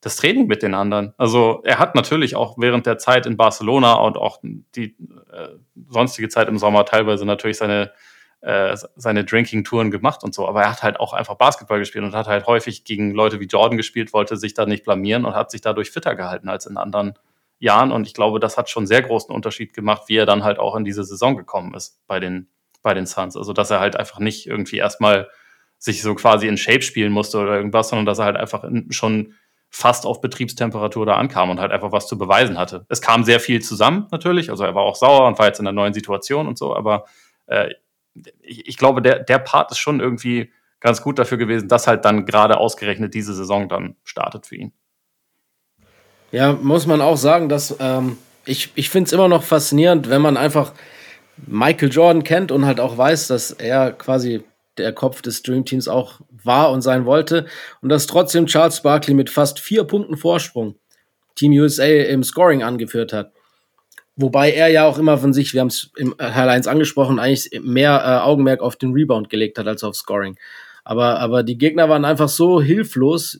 das 0.01 0.15
Training 0.15 0.47
mit 0.47 0.63
den 0.63 0.73
anderen. 0.73 1.13
Also 1.17 1.61
er 1.63 1.77
hat 1.77 1.93
natürlich 1.93 2.35
auch 2.35 2.57
während 2.57 2.87
der 2.87 2.97
Zeit 2.97 3.27
in 3.27 3.37
Barcelona 3.37 3.93
und 3.93 4.17
auch 4.17 4.39
die 4.41 4.95
äh, 5.31 5.49
sonstige 5.89 6.27
Zeit 6.27 6.47
im 6.47 6.57
Sommer 6.57 6.85
teilweise 6.85 7.23
natürlich 7.23 7.57
seine 7.57 7.91
äh, 8.41 8.75
seine 8.95 9.24
Drinking-Touren 9.24 9.91
gemacht 9.91 10.24
und 10.24 10.33
so. 10.33 10.48
Aber 10.48 10.63
er 10.63 10.71
hat 10.71 10.83
halt 10.83 11.00
auch 11.00 11.13
einfach 11.13 11.36
Basketball 11.36 11.79
gespielt 11.79 12.03
und 12.03 12.15
hat 12.15 12.27
halt 12.27 12.48
häufig 12.48 12.83
gegen 12.83 13.12
Leute 13.12 13.39
wie 13.39 13.45
Jordan 13.45 13.77
gespielt, 13.77 14.13
wollte 14.13 14.38
sich 14.38 14.53
da 14.53 14.65
nicht 14.65 14.83
blamieren 14.83 15.25
und 15.25 15.36
hat 15.36 15.51
sich 15.51 15.62
dadurch 15.62 15.91
fitter 15.91 16.15
gehalten 16.15 16.50
als 16.50 16.65
in 16.65 16.77
anderen 16.77 17.13
Jahren. 17.60 17.91
Und 17.91 18.07
ich 18.07 18.13
glaube, 18.13 18.39
das 18.39 18.57
hat 18.57 18.69
schon 18.69 18.88
sehr 18.88 19.03
großen 19.03 19.33
Unterschied 19.33 19.74
gemacht, 19.74 20.03
wie 20.07 20.17
er 20.17 20.25
dann 20.25 20.43
halt 20.43 20.60
auch 20.60 20.75
in 20.75 20.86
diese 20.86 21.03
Saison 21.03 21.38
gekommen 21.38 21.74
ist 21.75 22.01
bei 22.07 22.19
den, 22.19 22.50
bei 22.81 22.93
den 22.93 23.05
Suns. 23.05 23.38
Also, 23.38 23.53
dass 23.53 23.69
er 23.69 23.79
halt 23.79 23.95
einfach 23.95 24.19
nicht 24.19 24.48
irgendwie 24.48 24.77
erstmal 24.77 25.29
sich 25.77 26.01
so 26.01 26.13
quasi 26.15 26.48
in 26.48 26.57
Shape 26.57 26.81
spielen 26.81 27.12
musste 27.12 27.39
oder 27.39 27.55
irgendwas, 27.55 27.89
sondern 27.89 28.05
dass 28.05 28.19
er 28.19 28.25
halt 28.25 28.38
einfach 28.38 28.63
schon 28.89 29.33
fast 29.69 30.05
auf 30.05 30.19
Betriebstemperatur 30.21 31.05
da 31.05 31.15
ankam 31.15 31.50
und 31.50 31.60
halt 31.60 31.71
einfach 31.71 31.91
was 31.91 32.07
zu 32.07 32.17
beweisen 32.17 32.57
hatte. 32.57 32.86
Es 32.89 33.01
kam 33.01 33.24
sehr 33.24 33.39
viel 33.39 33.62
zusammen 33.62 34.07
natürlich, 34.12 34.50
also 34.50 34.63
er 34.63 34.75
war 34.75 34.83
auch 34.83 34.95
sauer 34.95 35.27
und 35.27 35.39
war 35.39 35.48
jetzt 35.48 35.60
in 35.60 35.65
einer 35.65 35.74
neuen 35.74 35.93
Situation 35.93 36.48
und 36.48 36.57
so, 36.57 36.75
aber 36.75 37.05
äh, 37.48 37.69
ich, 38.41 38.67
ich 38.67 38.77
glaube, 38.77 39.01
der, 39.01 39.19
der 39.19 39.39
Part 39.39 39.71
ist 39.71 39.77
schon 39.77 39.99
irgendwie 39.99 40.51
ganz 40.79 41.01
gut 41.01 41.19
dafür 41.19 41.37
gewesen, 41.37 41.67
dass 41.67 41.87
halt 41.87 42.05
dann 42.05 42.25
gerade 42.25 42.57
ausgerechnet 42.57 43.13
diese 43.13 43.33
Saison 43.33 43.69
dann 43.69 43.95
startet 44.03 44.47
für 44.47 44.55
ihn. 44.55 44.73
Ja, 46.31 46.53
muss 46.53 46.87
man 46.87 47.01
auch 47.01 47.17
sagen, 47.17 47.49
dass 47.49 47.75
ähm, 47.79 48.17
ich, 48.45 48.71
ich 48.75 48.89
finde 48.89 49.07
es 49.07 49.13
immer 49.13 49.27
noch 49.27 49.43
faszinierend, 49.43 50.09
wenn 50.09 50.21
man 50.21 50.37
einfach 50.37 50.73
Michael 51.45 51.91
Jordan 51.91 52.23
kennt 52.23 52.51
und 52.51 52.65
halt 52.65 52.79
auch 52.79 52.97
weiß, 52.97 53.27
dass 53.27 53.51
er 53.51 53.91
quasi 53.91 54.43
der 54.77 54.93
Kopf 54.93 55.21
des 55.21 55.43
Dream 55.43 55.65
Teams 55.65 55.87
auch 55.87 56.21
war 56.31 56.71
und 56.71 56.81
sein 56.81 57.05
wollte 57.05 57.45
und 57.81 57.89
dass 57.89 58.07
trotzdem 58.07 58.45
Charles 58.45 58.81
Barkley 58.81 59.13
mit 59.13 59.29
fast 59.29 59.59
vier 59.59 59.83
Punkten 59.83 60.17
Vorsprung 60.17 60.75
Team 61.35 61.51
USA 61.53 61.85
im 61.85 62.23
Scoring 62.23 62.63
angeführt 62.63 63.13
hat. 63.13 63.33
Wobei 64.21 64.51
er 64.51 64.67
ja 64.67 64.85
auch 64.85 64.97
immer 64.99 65.17
von 65.17 65.33
sich, 65.33 65.53
wir 65.53 65.61
haben 65.61 65.67
es 65.67 65.91
im 65.97 66.15
Teil 66.17 66.49
1 66.49 66.67
angesprochen, 66.67 67.19
eigentlich 67.19 67.59
mehr 67.61 68.01
äh, 68.03 68.25
Augenmerk 68.25 68.61
auf 68.61 68.75
den 68.75 68.93
Rebound 68.93 69.29
gelegt 69.29 69.57
hat 69.57 69.67
als 69.67 69.83
auf 69.83 69.95
Scoring. 69.95 70.37
Aber, 70.83 71.19
aber 71.19 71.43
die 71.43 71.57
Gegner 71.57 71.89
waren 71.89 72.05
einfach 72.05 72.29
so 72.29 72.61
hilflos 72.61 73.39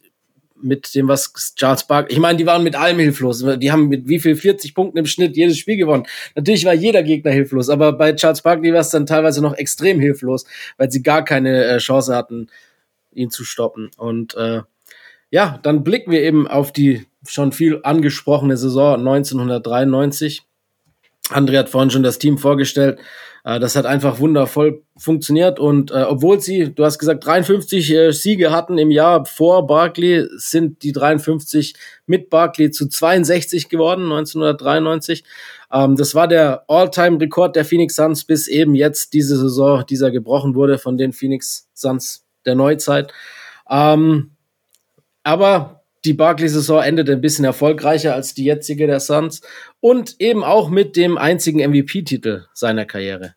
mit 0.64 0.94
dem, 0.94 1.08
was 1.08 1.34
Charles 1.56 1.86
Barkley, 1.86 2.14
ich 2.14 2.20
meine, 2.20 2.38
die 2.38 2.46
waren 2.46 2.64
mit 2.64 2.76
allem 2.76 3.00
hilflos. 3.00 3.44
Die 3.58 3.72
haben 3.72 3.88
mit 3.88 4.08
wie 4.08 4.20
viel 4.20 4.36
40 4.36 4.76
Punkten 4.76 4.98
im 4.98 5.06
Schnitt 5.06 5.36
jedes 5.36 5.58
Spiel 5.58 5.78
gewonnen. 5.78 6.04
Natürlich 6.36 6.66
war 6.66 6.74
jeder 6.74 7.04
Gegner 7.04 7.32
hilflos, 7.32 7.70
aber 7.70 7.94
bei 7.94 8.14
Charles 8.14 8.42
Barkley 8.42 8.74
war 8.74 8.82
es 8.82 8.90
dann 8.90 9.06
teilweise 9.06 9.42
noch 9.42 9.56
extrem 9.56 10.00
hilflos, 10.00 10.46
weil 10.78 10.92
sie 10.92 11.02
gar 11.02 11.26
keine 11.26 11.66
äh, 11.66 11.78
Chance 11.78 12.16
hatten, 12.16 12.48
ihn 13.12 13.32
zu 13.32 13.44
stoppen. 13.44 13.90
Und 13.98 14.36
äh, 14.36 14.62
ja, 15.32 15.60
dann 15.64 15.84
blicken 15.84 16.12
wir 16.12 16.22
eben 16.22 16.48
auf 16.48 16.72
die 16.72 17.08
schon 17.28 17.52
viel 17.52 17.80
angesprochene 17.84 18.58
Saison 18.58 19.00
1993 19.00 20.44
André 21.32 21.58
hat 21.58 21.70
vorhin 21.70 21.90
schon 21.90 22.04
das 22.04 22.20
Team 22.20 22.38
vorgestellt. 22.38 23.00
Äh, 23.44 23.60
das 23.60 23.76
hat 23.76 23.86
einfach 23.86 24.20
wundervoll 24.20 24.84
funktioniert 24.98 25.60
und 25.60 25.92
äh, 25.92 26.04
obwohl 26.04 26.40
sie, 26.40 26.74
du 26.74 26.86
hast 26.86 27.00
gesagt, 27.00 27.26
53 27.26 27.92
äh, 27.92 28.12
Siege 28.12 28.52
hatten 28.52 28.78
im 28.78 28.92
Jahr 28.92 29.26
vor 29.26 29.66
Barkley, 29.66 30.28
sind 30.36 30.84
die 30.84 30.92
53 30.92 31.74
mit 32.06 32.30
Barkley 32.30 32.72
zu 32.72 32.88
62 32.88 33.70
geworden 33.70 34.04
1993. 34.04 35.24
Ähm, 35.72 35.96
das 35.96 36.14
war 36.14 36.28
der 36.28 36.66
All-Time-Rekord 36.68 37.56
der 37.56 37.66
Phoenix 37.66 37.96
Suns 37.96 38.26
bis 38.26 38.48
eben 38.48 38.76
jetzt 38.76 39.14
diese 39.14 39.38
Saison, 39.38 39.84
dieser 39.90 40.12
gebrochen 40.12 40.56
wurde 40.56 40.78
von 40.78 40.98
den 40.98 41.14
Phoenix 41.14 41.68
Suns 41.74 42.26
der 42.46 42.56
Neuzeit. 42.56 43.12
Ähm, 43.70 44.32
aber 45.24 45.81
die 46.06 46.14
Barkley-Saison 46.14 46.82
endete 46.82 47.12
ein 47.12 47.22
bisschen 47.22 47.46
erfolgreicher 47.46 48.14
als 48.14 48.34
die 48.34 48.46
jetzige 48.46 48.88
der 48.88 49.00
Suns 49.00 49.42
und 49.80 50.16
eben 50.20 50.44
auch 50.44 50.70
mit 50.70 50.96
dem 50.96 51.18
einzigen 51.18 51.60
MVP-Titel 51.60 52.46
seiner 52.54 52.86
Karriere. 52.86 53.36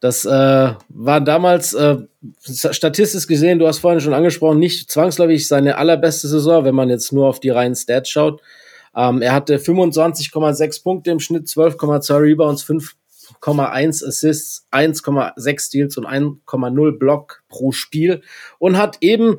Das 0.00 0.24
äh, 0.24 0.74
war 0.88 1.20
damals 1.20 1.72
äh, 1.74 1.96
statistisch 2.44 3.26
gesehen, 3.26 3.58
du 3.58 3.66
hast 3.66 3.78
vorhin 3.78 4.00
schon 4.00 4.14
angesprochen, 4.14 4.58
nicht 4.58 4.90
zwangsläufig 4.90 5.48
seine 5.48 5.78
allerbeste 5.78 6.28
Saison, 6.28 6.64
wenn 6.64 6.74
man 6.74 6.90
jetzt 6.90 7.12
nur 7.12 7.26
auf 7.26 7.40
die 7.40 7.50
reinen 7.50 7.74
Stats 7.74 8.10
schaut. 8.10 8.42
Ähm, 8.94 9.22
er 9.22 9.32
hatte 9.32 9.56
25,6 9.56 10.82
Punkte 10.82 11.10
im 11.10 11.20
Schnitt, 11.20 11.46
12,2 11.46 12.14
Rebounds, 12.20 12.64
5,1 12.64 14.06
Assists, 14.06 14.66
1,6 14.70 15.60
Steals 15.60 15.96
und 15.96 16.06
1,0 16.06 16.98
Block 16.98 17.42
pro 17.48 17.72
Spiel 17.72 18.22
und 18.58 18.76
hat 18.76 18.98
eben 19.00 19.38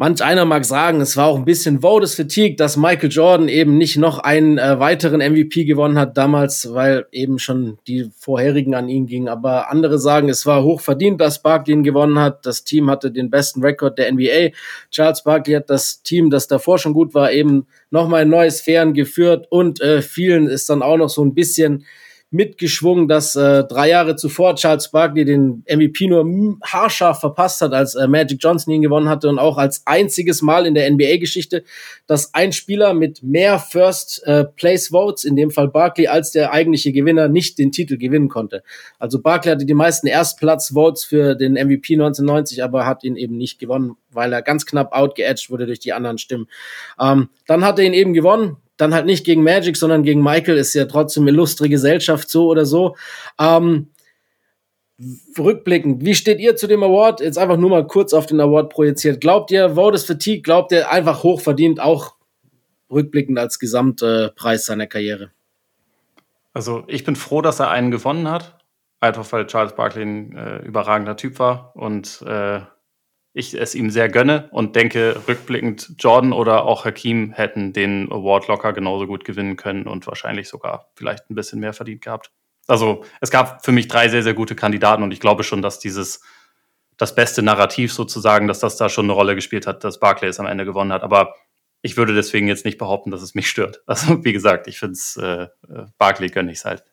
Manch 0.00 0.22
einer 0.22 0.44
mag 0.44 0.64
sagen, 0.64 1.00
es 1.00 1.16
war 1.16 1.26
auch 1.26 1.38
ein 1.38 1.44
bisschen 1.44 1.82
Voters 1.82 2.14
Fatigue, 2.14 2.54
dass 2.54 2.76
Michael 2.76 3.10
Jordan 3.10 3.48
eben 3.48 3.76
nicht 3.76 3.96
noch 3.96 4.20
einen 4.20 4.56
äh, 4.56 4.78
weiteren 4.78 5.18
MVP 5.18 5.64
gewonnen 5.64 5.98
hat 5.98 6.16
damals, 6.16 6.72
weil 6.72 7.06
eben 7.10 7.40
schon 7.40 7.78
die 7.88 8.08
vorherigen 8.16 8.76
an 8.76 8.88
ihn 8.88 9.06
gingen. 9.06 9.26
Aber 9.26 9.72
andere 9.72 9.98
sagen, 9.98 10.28
es 10.28 10.46
war 10.46 10.62
hoch 10.62 10.80
verdient, 10.80 11.20
dass 11.20 11.42
Barkley 11.42 11.74
ihn 11.74 11.82
gewonnen 11.82 12.20
hat. 12.20 12.46
Das 12.46 12.62
Team 12.62 12.88
hatte 12.88 13.10
den 13.10 13.28
besten 13.28 13.60
Rekord 13.60 13.98
der 13.98 14.12
NBA. 14.12 14.50
Charles 14.92 15.24
Barkley 15.24 15.56
hat 15.56 15.68
das 15.68 16.00
Team, 16.04 16.30
das 16.30 16.46
davor 16.46 16.78
schon 16.78 16.94
gut 16.94 17.12
war, 17.12 17.32
eben 17.32 17.66
nochmal 17.90 18.22
in 18.22 18.28
neue 18.28 18.52
Sphären 18.52 18.94
geführt 18.94 19.48
und 19.50 19.80
äh, 19.80 20.00
vielen 20.00 20.46
ist 20.46 20.70
dann 20.70 20.80
auch 20.80 20.96
noch 20.96 21.08
so 21.08 21.24
ein 21.24 21.34
bisschen 21.34 21.84
mitgeschwungen, 22.30 23.08
dass 23.08 23.36
äh, 23.36 23.64
drei 23.64 23.88
Jahre 23.88 24.14
zuvor 24.14 24.54
Charles 24.54 24.90
Barkley 24.90 25.24
den 25.24 25.64
MVP 25.66 26.08
nur 26.08 26.58
haarscharf 26.62 27.20
verpasst 27.20 27.62
hat, 27.62 27.72
als 27.72 27.94
äh, 27.94 28.06
Magic 28.06 28.38
Johnson 28.42 28.74
ihn 28.74 28.82
gewonnen 28.82 29.08
hatte 29.08 29.30
und 29.30 29.38
auch 29.38 29.56
als 29.56 29.86
einziges 29.86 30.42
Mal 30.42 30.66
in 30.66 30.74
der 30.74 30.90
NBA-Geschichte, 30.90 31.64
dass 32.06 32.34
ein 32.34 32.52
Spieler 32.52 32.92
mit 32.92 33.22
mehr 33.22 33.58
First 33.58 34.22
äh, 34.26 34.44
Place 34.44 34.88
Votes, 34.88 35.24
in 35.24 35.36
dem 35.36 35.50
Fall 35.50 35.68
Barkley, 35.68 36.08
als 36.08 36.30
der 36.30 36.52
eigentliche 36.52 36.92
Gewinner 36.92 37.28
nicht 37.28 37.58
den 37.58 37.72
Titel 37.72 37.96
gewinnen 37.96 38.28
konnte. 38.28 38.62
Also 38.98 39.22
Barkley 39.22 39.52
hatte 39.52 39.64
die 39.64 39.74
meisten 39.74 40.06
Erstplatz-Votes 40.06 41.04
für 41.04 41.34
den 41.34 41.54
MVP 41.54 41.94
1990, 41.94 42.62
aber 42.62 42.84
hat 42.84 43.04
ihn 43.04 43.16
eben 43.16 43.38
nicht 43.38 43.58
gewonnen, 43.58 43.96
weil 44.10 44.34
er 44.34 44.42
ganz 44.42 44.66
knapp 44.66 44.92
outgeedged 44.92 45.48
wurde 45.48 45.64
durch 45.64 45.80
die 45.80 45.94
anderen 45.94 46.18
Stimmen. 46.18 46.46
Ähm, 47.00 47.30
dann 47.46 47.64
hat 47.64 47.78
er 47.78 47.86
ihn 47.86 47.94
eben 47.94 48.12
gewonnen 48.12 48.58
dann 48.78 48.94
halt 48.94 49.04
nicht 49.04 49.26
gegen 49.26 49.42
Magic, 49.42 49.76
sondern 49.76 50.02
gegen 50.02 50.22
Michael, 50.22 50.56
ist 50.56 50.72
ja 50.74 50.86
trotzdem 50.86 51.28
illustre 51.28 51.68
Gesellschaft 51.68 52.30
so 52.30 52.46
oder 52.46 52.64
so. 52.64 52.96
Ähm, 53.38 53.88
rückblickend, 55.38 56.04
wie 56.04 56.14
steht 56.14 56.40
ihr 56.40 56.56
zu 56.56 56.66
dem 56.66 56.82
Award? 56.82 57.20
Jetzt 57.20 57.38
einfach 57.38 57.56
nur 57.56 57.70
mal 57.70 57.86
kurz 57.86 58.14
auf 58.14 58.26
den 58.26 58.40
Award 58.40 58.70
projiziert. 58.70 59.20
Glaubt 59.20 59.50
ihr, 59.50 59.76
Voters 59.76 60.04
Fatigue, 60.04 60.42
glaubt 60.42 60.72
ihr 60.72 60.90
einfach 60.90 61.22
hochverdient, 61.22 61.80
auch 61.80 62.14
rückblickend 62.90 63.38
als 63.38 63.58
Gesamtpreis 63.58 64.66
seiner 64.66 64.86
Karriere? 64.86 65.30
Also 66.54 66.84
ich 66.86 67.04
bin 67.04 67.16
froh, 67.16 67.42
dass 67.42 67.60
er 67.60 67.70
einen 67.70 67.90
gewonnen 67.90 68.28
hat. 68.28 68.58
Einfach 69.00 69.30
weil 69.30 69.46
Charles 69.46 69.76
Barkley 69.76 70.04
ein 70.04 70.36
äh, 70.36 70.58
überragender 70.66 71.16
Typ 71.16 71.38
war 71.38 71.70
und 71.76 72.20
äh, 72.22 72.60
ich 73.32 73.54
es 73.54 73.74
ihm 73.74 73.90
sehr 73.90 74.08
gönne 74.08 74.48
und 74.52 74.74
denke, 74.74 75.20
rückblickend 75.28 75.94
Jordan 75.98 76.32
oder 76.32 76.64
auch 76.64 76.84
Hakim 76.84 77.32
hätten 77.32 77.72
den 77.72 78.10
Award 78.10 78.48
locker 78.48 78.72
genauso 78.72 79.06
gut 79.06 79.24
gewinnen 79.24 79.56
können 79.56 79.86
und 79.86 80.06
wahrscheinlich 80.06 80.48
sogar 80.48 80.90
vielleicht 80.94 81.30
ein 81.30 81.34
bisschen 81.34 81.60
mehr 81.60 81.72
verdient 81.72 82.02
gehabt. 82.02 82.30
Also 82.66 83.04
es 83.20 83.30
gab 83.30 83.64
für 83.64 83.72
mich 83.72 83.88
drei 83.88 84.08
sehr, 84.08 84.22
sehr 84.22 84.34
gute 84.34 84.54
Kandidaten 84.54 85.02
und 85.02 85.12
ich 85.12 85.20
glaube 85.20 85.44
schon, 85.44 85.62
dass 85.62 85.78
dieses 85.78 86.22
das 86.96 87.14
beste 87.14 87.42
Narrativ 87.42 87.92
sozusagen, 87.92 88.48
dass 88.48 88.58
das 88.58 88.76
da 88.76 88.88
schon 88.88 89.06
eine 89.06 89.12
Rolle 89.12 89.34
gespielt 89.34 89.66
hat, 89.66 89.84
dass 89.84 90.00
Barclay 90.00 90.28
es 90.28 90.40
am 90.40 90.46
Ende 90.46 90.64
gewonnen 90.64 90.92
hat. 90.92 91.02
Aber 91.02 91.34
ich 91.80 91.96
würde 91.96 92.12
deswegen 92.12 92.48
jetzt 92.48 92.64
nicht 92.64 92.76
behaupten, 92.76 93.10
dass 93.10 93.22
es 93.22 93.34
mich 93.34 93.48
stört. 93.48 93.82
Also 93.86 94.24
wie 94.24 94.32
gesagt, 94.32 94.66
ich 94.66 94.78
finde 94.78 94.94
es 94.94 95.16
äh, 95.16 95.42
äh, 95.42 95.86
Barclay 95.96 96.28
gönne 96.28 96.52
ich 96.52 96.58
es 96.58 96.64
halt. 96.64 96.84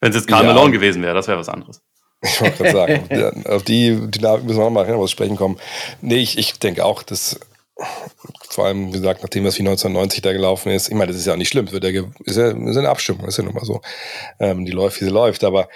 Wenn 0.00 0.10
es 0.10 0.16
jetzt 0.16 0.28
Karl 0.28 0.44
ja. 0.44 0.54
Malone 0.54 0.72
gewesen 0.72 1.02
wäre, 1.02 1.14
das 1.14 1.28
wäre 1.28 1.38
was 1.38 1.48
anderes. 1.48 1.82
Ich 2.22 2.40
wollte 2.40 2.62
gerade 2.64 2.72
sagen, 2.72 3.46
auf 3.48 3.62
die 3.62 3.96
Dynamik 4.10 4.44
müssen 4.44 4.58
wir 4.58 4.64
noch 4.64 4.70
mal 4.70 5.00
was 5.00 5.10
sprechen 5.10 5.36
kommen. 5.36 5.58
Nee, 6.00 6.16
ich, 6.16 6.38
ich 6.38 6.58
denke 6.58 6.84
auch, 6.84 7.02
dass 7.02 7.40
vor 8.48 8.66
allem, 8.66 8.88
wie 8.88 8.98
gesagt, 8.98 9.22
nachdem 9.22 9.44
das 9.44 9.56
wie 9.56 9.62
1990 9.62 10.20
da 10.22 10.32
gelaufen 10.32 10.70
ist, 10.70 10.88
ich 10.88 10.94
meine, 10.94 11.08
das 11.08 11.16
ist 11.16 11.26
ja 11.26 11.32
auch 11.32 11.38
nicht 11.38 11.48
schlimm, 11.48 11.70
wird 11.72 11.84
ja, 11.84 12.02
ist 12.24 12.36
ja 12.36 12.48
ist 12.48 12.76
eine 12.76 12.88
Abstimmung, 12.88 13.26
ist 13.26 13.38
ja 13.38 13.44
nun 13.44 13.54
mal 13.54 13.64
so. 13.64 13.80
Ähm, 14.38 14.66
die 14.66 14.72
läuft, 14.72 15.00
wie 15.00 15.06
sie 15.06 15.10
läuft, 15.10 15.44
aber 15.44 15.68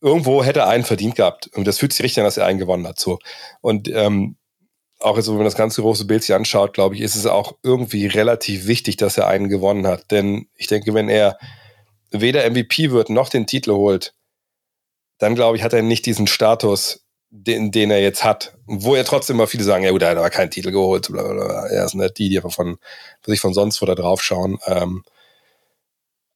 irgendwo 0.00 0.44
hätte 0.44 0.60
er 0.60 0.68
einen 0.68 0.84
verdient 0.84 1.16
gehabt. 1.16 1.50
Und 1.54 1.66
das 1.66 1.78
fühlt 1.78 1.92
sich 1.92 2.04
richtig 2.04 2.20
an, 2.20 2.26
dass 2.26 2.36
er 2.36 2.46
einen 2.46 2.58
gewonnen 2.58 2.86
hat. 2.86 2.98
So. 2.98 3.18
Und 3.60 3.88
ähm, 3.88 4.36
auch 5.00 5.16
jetzt, 5.16 5.28
wenn 5.28 5.36
man 5.36 5.44
das 5.44 5.56
ganze 5.56 5.82
große 5.82 6.04
Bild 6.04 6.22
sich 6.22 6.34
anschaut, 6.34 6.74
glaube 6.74 6.94
ich, 6.94 7.00
ist 7.00 7.16
es 7.16 7.26
auch 7.26 7.56
irgendwie 7.62 8.06
relativ 8.06 8.66
wichtig, 8.66 8.96
dass 8.96 9.18
er 9.18 9.26
einen 9.26 9.48
gewonnen 9.48 9.86
hat. 9.86 10.10
Denn 10.10 10.46
ich 10.54 10.66
denke, 10.66 10.94
wenn 10.94 11.08
er 11.08 11.38
weder 12.10 12.48
MVP 12.48 12.90
wird 12.90 13.08
noch 13.08 13.28
den 13.28 13.46
Titel 13.46 13.72
holt, 13.72 14.14
dann 15.20 15.34
glaube 15.34 15.56
ich, 15.56 15.62
hat 15.62 15.72
er 15.72 15.82
nicht 15.82 16.06
diesen 16.06 16.26
Status, 16.26 17.04
den, 17.28 17.70
den 17.70 17.90
er 17.90 18.00
jetzt 18.00 18.24
hat. 18.24 18.56
Wo 18.66 18.96
ja 18.96 19.04
trotzdem 19.04 19.36
mal 19.36 19.46
viele 19.46 19.62
sagen, 19.62 19.84
ja 19.84 19.90
gut, 19.90 20.02
er 20.02 20.10
hat 20.10 20.16
aber 20.16 20.30
keinen 20.30 20.50
Titel 20.50 20.72
geholt, 20.72 21.08
blablabla. 21.08 21.66
Er 21.68 21.84
ist 21.84 21.94
nicht 21.94 22.18
die, 22.18 22.30
die 22.30 22.40
von, 22.40 22.78
sich 23.24 23.40
von 23.40 23.54
sonst 23.54 23.80
wo 23.80 23.86
da 23.86 23.94
drauf 23.94 24.22
schauen. 24.22 24.58
Ähm, 24.66 25.04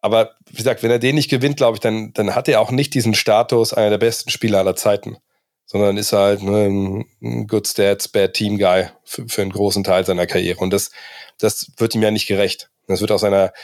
aber 0.01 0.35
wie 0.51 0.59
gesagt, 0.59 0.83
wenn 0.83 0.91
er 0.91 0.99
den 0.99 1.15
nicht 1.15 1.31
gewinnt, 1.31 1.57
glaube 1.57 1.77
ich, 1.77 1.81
dann, 1.81 2.13
dann 2.13 2.35
hat 2.35 2.47
er 2.47 2.61
auch 2.61 2.71
nicht 2.71 2.93
diesen 2.93 3.15
Status 3.15 3.73
einer 3.73 3.91
der 3.91 3.99
besten 3.99 4.31
Spieler 4.31 4.59
aller 4.59 4.77
Zeiten. 4.77 5.17
Sondern 5.65 5.97
ist 5.97 6.13
halt 6.13 6.43
ne, 6.43 7.05
ein 7.23 7.47
Good 7.47 7.67
Stats, 7.67 8.09
Bad 8.09 8.35
Team 8.35 8.59
Guy 8.59 8.89
für, 9.03 9.27
für 9.27 9.41
einen 9.41 9.51
großen 9.51 9.83
Teil 9.83 10.05
seiner 10.05 10.27
Karriere. 10.27 10.61
Und 10.61 10.75
das, 10.75 10.91
das 11.39 11.73
wird 11.79 11.95
ihm 11.95 12.03
ja 12.03 12.11
nicht 12.11 12.27
gerecht. 12.27 12.69
Das 12.87 13.01
wird 13.01 13.13
auch 13.13 13.19
seiner, 13.19 13.55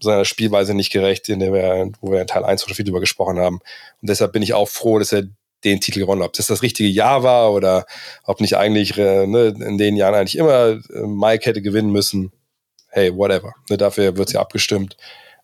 seiner 0.00 0.24
Spielweise 0.24 0.74
nicht 0.74 0.92
gerecht, 0.92 1.28
in 1.28 1.40
der 1.40 1.52
wir, 1.52 1.92
wo 2.00 2.10
wir 2.10 2.20
in 2.20 2.26
Teil 2.26 2.44
1 2.44 2.64
schon 2.64 2.74
viel 2.74 2.84
drüber 2.84 3.00
gesprochen 3.00 3.38
haben. 3.38 3.60
Und 4.00 4.10
deshalb 4.10 4.32
bin 4.32 4.42
ich 4.42 4.54
auch 4.54 4.68
froh, 4.68 4.98
dass 4.98 5.12
er 5.12 5.24
den 5.64 5.80
Titel 5.80 6.00
gewonnen 6.00 6.22
hat. 6.22 6.28
Ob 6.28 6.32
das 6.34 6.48
das 6.48 6.62
richtige 6.62 6.88
Jahr 6.88 7.22
war 7.22 7.52
oder 7.52 7.86
ob 8.24 8.40
nicht 8.40 8.56
eigentlich 8.56 8.98
äh, 8.98 9.26
ne, 9.26 9.54
in 9.58 9.78
den 9.78 9.96
Jahren 9.96 10.14
eigentlich 10.14 10.36
immer 10.36 10.70
äh, 10.70 11.06
Mike 11.06 11.46
hätte 11.46 11.62
gewinnen 11.62 11.92
müssen. 11.92 12.32
Hey, 12.88 13.16
whatever. 13.16 13.54
Ne, 13.70 13.76
dafür 13.76 14.16
wird 14.16 14.32
ja 14.32 14.40
abgestimmt. 14.40 14.96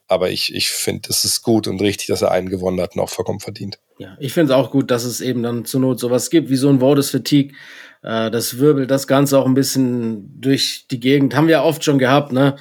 Aber 0.08 0.30
ich, 0.30 0.54
ich 0.54 0.70
finde, 0.70 1.10
es 1.10 1.24
ist 1.24 1.42
gut 1.42 1.68
und 1.68 1.80
richtig, 1.82 2.06
dass 2.06 2.22
er 2.22 2.30
einen 2.30 2.48
gewonnen 2.48 2.80
hat 2.80 2.96
und 2.96 3.02
auch 3.02 3.10
vollkommen 3.10 3.40
verdient. 3.40 3.78
Ja, 3.98 4.16
ich 4.18 4.32
finde 4.32 4.52
es 4.52 4.58
auch 4.58 4.70
gut, 4.70 4.90
dass 4.90 5.04
es 5.04 5.20
eben 5.20 5.42
dann 5.42 5.66
zur 5.66 5.80
Not 5.80 6.00
sowas 6.00 6.30
gibt, 6.30 6.48
wie 6.48 6.56
so 6.56 6.70
ein 6.70 6.80
Votes 6.80 7.10
Fatigue. 7.10 7.54
Äh, 8.02 8.30
das 8.30 8.58
wirbelt 8.58 8.90
das 8.90 9.06
Ganze 9.06 9.38
auch 9.38 9.46
ein 9.46 9.54
bisschen 9.54 10.40
durch 10.40 10.86
die 10.90 10.98
Gegend. 10.98 11.36
Haben 11.36 11.48
wir 11.48 11.62
oft 11.62 11.84
schon 11.84 11.98
gehabt, 11.98 12.32
ne? 12.32 12.56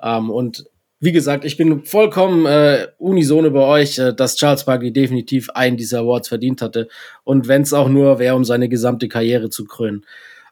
Ähm, 0.00 0.30
und 0.30 0.64
wie 1.04 1.12
gesagt, 1.12 1.44
ich 1.44 1.58
bin 1.58 1.84
vollkommen 1.84 2.46
äh, 2.46 2.88
unisono 2.96 3.50
bei 3.50 3.60
euch, 3.60 3.98
äh, 3.98 4.14
dass 4.14 4.36
Charles 4.36 4.64
Barkley 4.64 4.90
definitiv 4.90 5.50
einen 5.50 5.76
dieser 5.76 6.00
Awards 6.00 6.28
verdient 6.28 6.62
hatte. 6.62 6.88
Und 7.24 7.46
wenn 7.46 7.60
es 7.60 7.74
auch 7.74 7.88
nur 7.88 8.18
wäre, 8.18 8.34
um 8.34 8.44
seine 8.44 8.70
gesamte 8.70 9.06
Karriere 9.08 9.50
zu 9.50 9.66
krönen. 9.66 10.06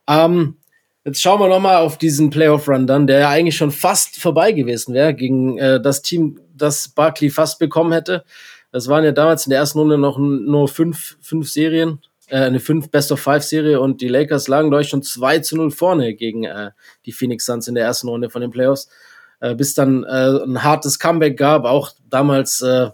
Ähm, 0.07 0.57
jetzt 1.07 1.23
schauen 1.23 1.41
wir 1.41 1.49
noch 1.49 1.61
mal 1.61 1.79
auf 1.79 1.97
diesen 1.97 2.29
Playoff-Run 2.29 2.87
dann, 2.87 3.07
der 3.07 3.21
ja 3.21 3.29
eigentlich 3.31 3.57
schon 3.57 3.71
fast 3.71 4.21
vorbei 4.21 4.53
gewesen 4.53 4.93
wäre 4.93 5.15
gegen 5.15 5.57
äh, 5.57 5.81
das 5.81 6.03
Team, 6.03 6.38
das 6.55 6.88
Barkley 6.91 7.31
fast 7.31 7.59
bekommen 7.59 7.93
hätte. 7.93 8.23
Das 8.73 8.88
waren 8.88 9.05
ja 9.05 9.12
damals 9.12 9.47
in 9.47 9.51
der 9.51 9.61
ersten 9.61 9.79
Runde 9.79 9.97
noch 9.97 10.19
nur 10.19 10.69
fünf, 10.69 11.17
fünf 11.23 11.49
Serien, 11.49 12.01
äh, 12.29 12.41
eine 12.41 12.61
fünf 12.61 12.91
Best-of-Five-Serie 12.91 13.81
und 13.81 14.03
die 14.03 14.09
Lakers 14.09 14.49
lagen, 14.49 14.69
glaube 14.69 14.83
ich, 14.83 14.91
schon 14.91 15.03
2 15.03 15.38
zu 15.38 15.57
0 15.57 15.71
vorne 15.71 16.15
gegen 16.15 16.45
äh, 16.45 16.73
die 17.07 17.12
Phoenix 17.12 17.47
Suns 17.47 17.69
in 17.69 17.75
der 17.75 17.85
ersten 17.85 18.09
Runde 18.09 18.29
von 18.29 18.43
den 18.43 18.51
Playoffs 18.51 18.91
äh, 19.42 19.57
bis 19.57 19.74
dann 19.74 20.05
äh, 20.05 20.44
ein 20.44 20.62
hartes 20.62 21.00
Comeback 21.00 21.37
gab, 21.37 21.64
auch 21.64 21.90
damals 22.09 22.62
äh, 22.62 22.90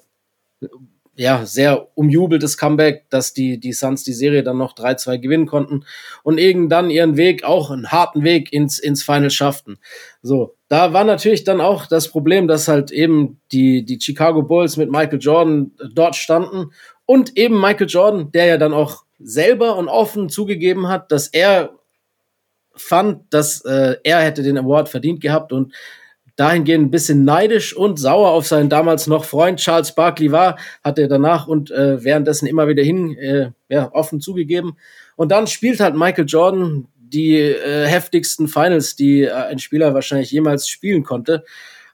ja 1.15 1.45
sehr 1.45 1.89
umjubeltes 1.95 2.57
Comeback, 2.57 3.05
dass 3.11 3.35
die 3.35 3.61
die 3.61 3.75
Suns 3.75 4.03
die 4.03 4.15
Serie 4.15 4.43
dann 4.43 4.57
noch 4.57 4.75
3-2 4.75 5.19
gewinnen 5.19 5.47
konnten 5.47 5.85
und 6.23 6.39
eben 6.39 6.71
dann 6.71 6.89
ihren 6.89 7.19
Weg 7.19 7.45
auch 7.45 7.71
einen 7.71 7.93
harten 7.93 8.25
Weg 8.25 8.51
ins 8.53 8.79
ins 8.79 9.03
Final 9.03 9.31
schafften. 9.31 9.79
So, 10.23 10.55
da 10.69 10.95
war 10.95 11.05
natürlich 11.05 11.45
dann 11.45 11.61
auch 11.61 11.85
das 11.85 12.09
Problem, 12.09 12.49
dass 12.49 12.67
halt 12.67 12.91
eben 12.93 13.41
die 13.53 13.85
die 13.85 14.01
Chicago 14.01 14.43
Bulls 14.43 14.79
mit 14.79 14.91
Michael 14.91 15.19
Jordan 15.21 15.73
dort 15.93 16.17
standen 16.17 16.73
und 17.05 17.37
eben 17.37 17.61
Michael 17.61 17.89
Jordan, 17.89 18.33
der 18.33 18.47
ja 18.47 18.57
dann 18.57 18.73
auch 18.73 19.05
selber 19.19 19.77
und 19.77 19.89
offen 19.89 20.31
zugegeben 20.31 20.89
hat, 20.89 21.13
dass 21.13 21.29
er 21.29 21.75
fand, 22.75 23.35
dass 23.35 23.65
äh, 23.67 23.97
er 24.03 24.21
hätte 24.21 24.43
den 24.43 24.57
Award 24.57 24.89
verdient 24.89 25.21
gehabt 25.21 25.53
und 25.53 25.75
dahingehend 26.39 26.87
ein 26.87 26.91
bisschen 26.93 27.25
neidisch 27.25 27.77
und 27.77 27.99
sauer 27.99 28.31
auf 28.31 28.47
seinen 28.47 28.69
damals 28.69 29.09
noch 29.09 29.25
Freund 29.25 29.59
Charles 29.59 29.93
Barkley 29.93 30.31
war, 30.31 30.57
hat 30.85 30.99
er 30.99 31.09
danach 31.09 31.49
und 31.49 31.73
äh, 31.73 32.03
währenddessen 32.05 32.47
immer 32.47 32.69
wieder 32.69 32.83
hin 32.85 33.17
äh, 33.19 33.51
ja, 33.69 33.91
offen 33.93 34.21
zugegeben. 34.21 34.77
Und 35.17 35.33
dann 35.33 35.49
spielt 35.49 35.81
halt 35.81 35.97
Michael 35.97 36.27
Jordan 36.27 36.87
die 36.95 37.35
äh, 37.35 37.87
heftigsten 37.87 38.47
Finals, 38.47 38.95
die 38.95 39.23
äh, 39.23 39.33
ein 39.33 39.59
Spieler 39.59 39.95
wahrscheinlich 39.95 40.31
jemals 40.31 40.69
spielen 40.69 41.03
konnte. 41.03 41.45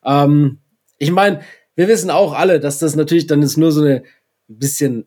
Ähm, 0.05 0.59
ich 0.99 1.11
meine, 1.11 1.41
wir 1.75 1.89
wissen 1.89 2.11
auch 2.11 2.35
alle, 2.35 2.61
dass 2.61 2.79
das 2.79 2.97
natürlich 2.97 3.27
dann 3.27 3.41
ist 3.41 3.57
nur 3.57 3.73
so 3.73 3.81
eine 3.81 4.03
bisschen 4.47 5.07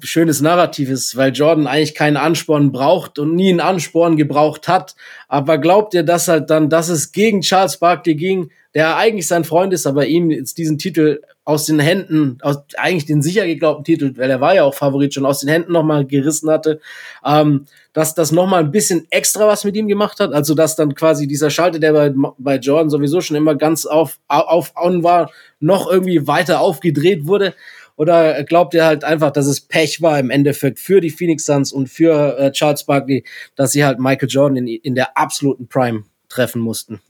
schönes 0.00 0.40
Narrativ 0.40 0.90
ist, 0.90 1.16
weil 1.16 1.32
Jordan 1.32 1.66
eigentlich 1.66 1.94
keinen 1.94 2.16
Ansporn 2.16 2.72
braucht 2.72 3.18
und 3.18 3.34
nie 3.34 3.50
einen 3.50 3.60
Ansporn 3.60 4.16
gebraucht 4.16 4.68
hat. 4.68 4.94
Aber 5.28 5.58
glaubt 5.58 5.94
ihr, 5.94 6.02
dass 6.02 6.28
halt 6.28 6.50
dann, 6.50 6.68
dass 6.68 6.88
es 6.88 7.12
gegen 7.12 7.40
Charles 7.40 7.78
Barkley 7.78 8.14
ging, 8.14 8.50
der 8.74 8.96
eigentlich 8.96 9.26
sein 9.26 9.44
Freund 9.44 9.72
ist, 9.72 9.86
aber 9.86 10.06
ihm 10.06 10.30
jetzt 10.30 10.58
diesen 10.58 10.76
Titel 10.76 11.22
aus 11.44 11.64
den 11.64 11.78
Händen, 11.78 12.38
aus 12.42 12.58
eigentlich 12.76 13.06
den 13.06 13.22
sicher 13.22 13.46
geglaubten 13.46 13.84
Titel, 13.84 14.12
weil 14.16 14.30
er 14.30 14.40
war 14.40 14.54
ja 14.54 14.64
auch 14.64 14.74
Favorit 14.74 15.14
schon 15.14 15.24
aus 15.24 15.40
den 15.40 15.48
Händen 15.48 15.72
nochmal 15.72 16.04
gerissen 16.04 16.50
hatte, 16.50 16.80
ähm, 17.24 17.66
dass 17.92 18.14
das 18.14 18.32
nochmal 18.32 18.64
ein 18.64 18.72
bisschen 18.72 19.06
extra 19.10 19.46
was 19.46 19.64
mit 19.64 19.76
ihm 19.76 19.88
gemacht 19.88 20.20
hat, 20.20 20.34
also 20.34 20.54
dass 20.54 20.76
dann 20.76 20.94
quasi 20.94 21.26
dieser 21.26 21.48
Schalter, 21.48 21.78
der 21.78 21.92
bei, 21.92 22.12
bei 22.36 22.56
Jordan 22.56 22.90
sowieso 22.90 23.22
schon 23.22 23.36
immer 23.36 23.54
ganz 23.54 23.86
auf, 23.86 24.18
auf 24.28 24.74
on 24.76 25.02
war, 25.02 25.30
noch 25.58 25.90
irgendwie 25.90 26.26
weiter 26.26 26.60
aufgedreht 26.60 27.26
wurde. 27.26 27.54
Oder 27.96 28.44
glaubt 28.44 28.74
ihr 28.74 28.84
halt 28.84 29.04
einfach, 29.04 29.30
dass 29.30 29.46
es 29.46 29.60
Pech 29.60 30.02
war 30.02 30.18
im 30.18 30.30
Endeffekt 30.30 30.78
für 30.78 31.00
die 31.00 31.10
Phoenix 31.10 31.46
Suns 31.46 31.72
und 31.72 31.88
für 31.88 32.38
äh, 32.38 32.52
Charles 32.52 32.84
Barkley, 32.84 33.24
dass 33.54 33.72
sie 33.72 33.84
halt 33.84 33.98
Michael 33.98 34.28
Jordan 34.28 34.58
in, 34.58 34.68
in 34.68 34.94
der 34.94 35.16
absoluten 35.16 35.66
Prime 35.66 36.04
treffen 36.28 36.60
mussten? 36.60 37.00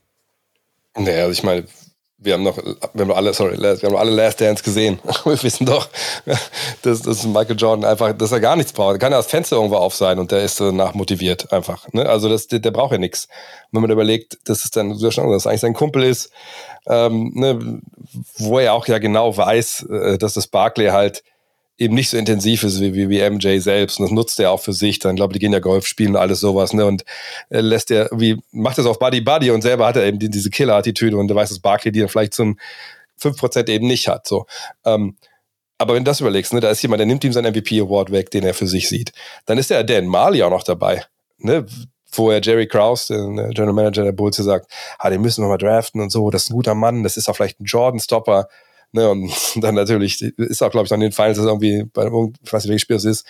Naja, 0.97 1.25
also 1.25 1.33
ich 1.33 1.43
meine, 1.43 1.65
wir 2.19 2.33
haben 2.33 2.43
noch, 2.43 2.57
wir 2.57 3.05
haben 3.05 3.13
alle, 3.13 3.35
sorry, 3.35 3.59
wir 3.59 3.77
haben 3.77 3.97
alle 3.97 4.11
Last 4.11 4.41
Dance 4.41 4.63
gesehen. 4.63 4.99
wir 5.25 5.43
wissen 5.43 5.67
doch, 5.67 5.89
dass, 6.83 7.03
dass 7.03 7.25
Michael 7.25 7.57
Jordan 7.57 7.85
einfach, 7.85 8.13
dass 8.15 8.33
er 8.33 8.41
gar 8.41 8.57
nichts 8.57 8.73
braucht. 8.73 8.95
Er 8.95 8.99
kann 8.99 9.13
ja 9.13 9.19
das 9.19 9.27
Fenster 9.27 9.57
irgendwo 9.57 9.77
auf 9.77 9.95
sein 9.95 10.19
und 10.19 10.33
der 10.33 10.43
ist 10.43 10.59
danach 10.59 10.95
motiviert 10.95 11.53
einfach. 11.53 11.87
Ne? 11.93 12.09
Also 12.09 12.29
das, 12.29 12.47
der, 12.47 12.61
der 12.61 12.71
braucht 12.71 12.93
ja 12.93 12.99
nichts. 12.99 13.29
Wenn 13.71 13.83
man 13.83 13.91
überlegt, 13.91 14.39
dass 14.49 14.65
es 14.65 14.71
dann, 14.71 14.99
dass 14.99 15.19
es 15.19 15.47
eigentlich 15.47 15.61
sein 15.61 15.75
Kumpel 15.75 16.05
ist, 16.05 16.31
ähm, 16.87 17.33
ne, 17.35 17.81
wo 18.39 18.59
er 18.59 18.73
auch 18.73 18.87
ja 18.87 18.99
genau 18.99 19.37
weiß, 19.37 19.87
äh, 19.91 20.19
dass 20.19 20.35
das 20.35 20.47
Barclay 20.47 20.91
halt 20.91 21.23
eben 21.79 21.95
nicht 21.95 22.11
so 22.11 22.17
intensiv 22.17 22.63
ist 22.63 22.81
wie, 22.81 22.95
wie, 22.95 23.09
wie 23.11 23.29
MJ 23.29 23.59
selbst. 23.59 23.99
Und 23.99 24.07
das 24.07 24.13
nutzt 24.13 24.41
er 24.41 24.51
auch 24.51 24.61
für 24.61 24.73
sich. 24.73 24.99
Dann 24.99 25.17
glaube 25.17 25.33
die 25.33 25.39
gehen 25.39 25.53
ja 25.53 25.59
Golf 25.59 25.87
spielen 25.87 26.11
und 26.11 26.17
alles 26.17 26.41
sowas. 26.41 26.73
Ne? 26.73 26.87
Und 26.87 27.05
er 27.51 27.63
lässt 27.63 27.91
er, 27.91 28.09
wie 28.13 28.41
macht 28.51 28.79
das 28.79 28.87
auf 28.87 28.99
Buddy 28.99 29.21
Buddy 29.21 29.51
und 29.51 29.63
selber 29.63 29.87
hat 29.87 29.97
er 29.97 30.05
eben 30.05 30.19
die, 30.19 30.31
diese 30.31 30.51
Killer-Attitüde 30.51 31.17
und 31.17 31.31
er 31.31 31.37
weiß, 31.37 31.51
dass 31.51 31.59
Barkley 31.59 31.93
die 31.93 32.01
dann 32.01 32.09
vielleicht 32.09 32.35
zum 32.35 32.59
5% 33.21 33.69
eben 33.69 33.87
nicht 33.87 34.09
hat. 34.09 34.27
So. 34.27 34.47
Ähm, 34.85 35.17
aber 35.79 35.95
wenn 35.95 36.05
du 36.05 36.11
das 36.11 36.21
überlegst, 36.21 36.55
ne, 36.55 36.61
da 36.61 36.71
ist 36.71 36.83
jemand, 36.83 37.01
der 37.01 37.07
nimmt 37.07 37.25
ihm 37.25 37.33
seinen 37.33 37.53
MVP-Award 37.53 38.11
weg, 38.11 38.31
den 38.31 38.45
er 38.45 38.55
für 38.55 38.67
sich 38.67 38.89
sieht. 38.89 39.13
Dann 39.45 39.59
ist 39.59 39.71
der 39.71 39.85
Dan 39.85 40.07
Marley 40.07 40.43
auch 40.43 40.51
noch 40.51 40.63
dabei. 40.63 41.05
Ne? 41.39 41.67
Wo 42.13 42.31
er 42.31 42.41
Jerry 42.41 42.67
Krause, 42.67 43.15
der 43.37 43.49
General 43.51 43.75
Manager 43.75 44.05
der 44.05 44.13
Bulls, 44.13 44.37
sagt, 44.37 44.71
ah, 44.99 45.11
den 45.11 45.21
müssen 45.21 45.45
wir 45.45 45.49
mal 45.49 45.59
draften 45.59 46.01
und 46.01 46.11
so, 46.11 46.31
das 46.31 46.45
ist 46.45 46.51
ein 46.51 46.55
guter 46.55 46.75
Mann, 46.75 47.03
das 47.03 47.19
ist 47.19 47.29
auch 47.29 47.37
vielleicht 47.37 47.61
ein 47.61 47.67
Jordan-Stopper. 47.67 48.49
Ne, 48.93 49.11
und 49.11 49.31
dann 49.57 49.75
natürlich 49.75 50.23
ist 50.23 50.63
auch, 50.63 50.71
glaube 50.71 50.87
ich, 50.87 50.93
an 50.93 51.01
den 51.01 51.13
Finals, 51.13 51.39
dass 51.39 51.47
irgendwie 51.47 51.85
bei 51.85 52.07
ich 52.07 52.53
weiß 52.53 52.65
nicht, 52.65 52.71
welches 52.71 52.83
Spiel 52.83 52.97
es 52.97 53.05
ist, 53.05 53.27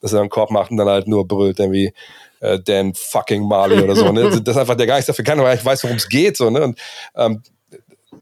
dass 0.00 0.12
er 0.12 0.20
einen 0.20 0.30
Korb 0.30 0.50
macht 0.50 0.70
und 0.70 0.76
dann 0.76 0.88
halt 0.88 1.08
nur 1.08 1.26
brüllt, 1.26 1.58
irgendwie 1.58 1.92
äh, 2.40 2.58
Dan 2.60 2.94
fucking 2.94 3.46
Marley 3.46 3.82
oder 3.82 3.96
so. 3.96 4.12
Ne? 4.12 4.22
Das 4.44 4.56
ist 4.56 4.60
einfach, 4.60 4.76
der 4.76 4.86
gar 4.86 4.96
nichts 4.96 5.06
dafür 5.06 5.24
kann, 5.24 5.38
weil 5.38 5.56
ich 5.56 5.64
weiß, 5.64 5.82
worum 5.84 5.96
es 5.96 6.08
geht. 6.08 6.36
So, 6.36 6.50
ne? 6.50 6.62
Und 6.62 6.78
ähm, 7.14 7.42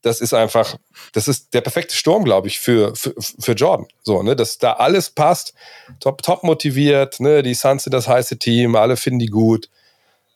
das 0.02 0.20
ist 0.20 0.34
einfach, 0.34 0.76
das 1.12 1.28
ist 1.28 1.54
der 1.54 1.62
perfekte 1.62 1.96
Sturm, 1.96 2.24
glaube 2.24 2.46
ich, 2.46 2.60
für, 2.60 2.94
für, 2.94 3.14
für 3.18 3.52
Jordan. 3.52 3.86
So, 4.02 4.22
ne, 4.22 4.36
dass 4.36 4.58
da 4.58 4.74
alles 4.74 5.10
passt, 5.10 5.54
top, 5.98 6.22
top 6.22 6.44
motiviert, 6.44 7.20
ne, 7.20 7.42
die 7.42 7.54
Suns 7.54 7.84
sind 7.84 7.94
das 7.94 8.06
heiße 8.06 8.38
Team, 8.38 8.76
alle 8.76 8.96
finden 8.96 9.18
die 9.18 9.26
gut 9.26 9.68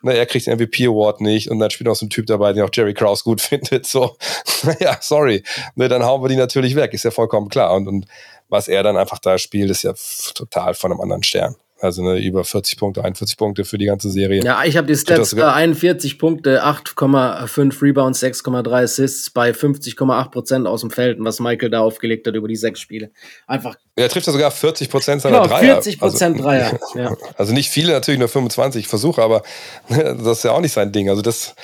ne, 0.03 0.17
er 0.17 0.27
kriegt 0.27 0.47
den 0.47 0.57
MVP 0.59 0.87
Award 0.87 1.21
nicht 1.21 1.51
und 1.51 1.59
dann 1.59 1.71
spielt 1.71 1.87
noch 1.87 1.97
so 1.97 2.07
ein 2.07 2.11
Typ 2.11 2.27
dabei, 2.27 2.53
den 2.53 2.63
auch 2.63 2.71
Jerry 2.73 2.95
Krause 2.95 3.25
gut 3.25 3.41
findet. 3.41 3.87
So, 3.87 4.17
naja, 4.63 4.99
sorry. 5.01 5.43
Ne, 5.75 5.89
dann 5.89 6.05
hauen 6.05 6.23
wir 6.23 6.29
die 6.29 6.37
natürlich 6.37 6.75
weg, 6.77 6.95
ist 6.95 7.05
ja 7.05 7.11
vollkommen 7.11 7.49
klar. 7.49 7.75
Und, 7.75 7.89
und 7.89 8.07
was 8.49 8.69
er 8.69 8.83
dann 8.83 8.97
einfach 8.97 9.19
da 9.19 9.39
spielt, 9.39 9.71
ist 9.71 9.83
ja 9.83 9.95
total 10.35 10.75
von 10.75 10.93
einem 10.93 11.01
anderen 11.01 11.23
Stern. 11.23 11.57
Also 11.81 12.03
ne, 12.03 12.19
über 12.19 12.43
40 12.43 12.77
Punkte, 12.77 13.05
41 13.05 13.37
Punkte 13.37 13.65
für 13.65 13.79
die 13.79 13.87
ganze 13.87 14.11
Serie. 14.11 14.43
Ja, 14.43 14.65
ich 14.65 14.77
habe 14.77 14.89
die 14.89 14.97
Stats 14.97 15.33
äh, 15.33 15.43
41 15.43 16.19
Punkte, 16.19 16.65
8,5 16.65 17.83
Rebounds, 17.83 18.21
6,3 18.21 18.83
Assists 18.83 19.31
bei 19.31 19.51
50,8 19.51 20.31
Prozent 20.31 20.67
aus 20.67 20.81
dem 20.81 20.91
Feld, 20.91 21.19
was 21.21 21.39
Michael 21.39 21.71
da 21.71 21.81
aufgelegt 21.81 22.27
hat 22.27 22.35
über 22.35 22.49
die 22.49 22.57
sechs 22.57 22.81
Spiele. 22.81 23.13
Einfach. 23.47 23.77
Er 23.95 24.09
trifft 24.09 24.27
ja 24.27 24.33
sogar 24.33 24.51
40 24.51 24.91
Prozent 24.91 25.23
seiner 25.23 25.43
genau, 25.43 25.49
Dreier. 25.49 25.75
40 25.75 26.01
Prozent 26.01 26.37
also, 26.37 26.49
Dreier. 26.49 26.79
Ja. 26.97 27.17
Also 27.37 27.55
nicht 27.55 27.71
viele, 27.71 27.93
natürlich 27.93 28.19
nur 28.19 28.29
25 28.29 28.89
Versuche, 28.89 29.23
aber 29.23 29.43
das 29.89 30.39
ist 30.39 30.43
ja 30.43 30.53
auch 30.53 30.61
nicht 30.61 30.73
sein 30.73 30.91
Ding. 30.91 31.09
Also 31.09 31.23
das, 31.23 31.55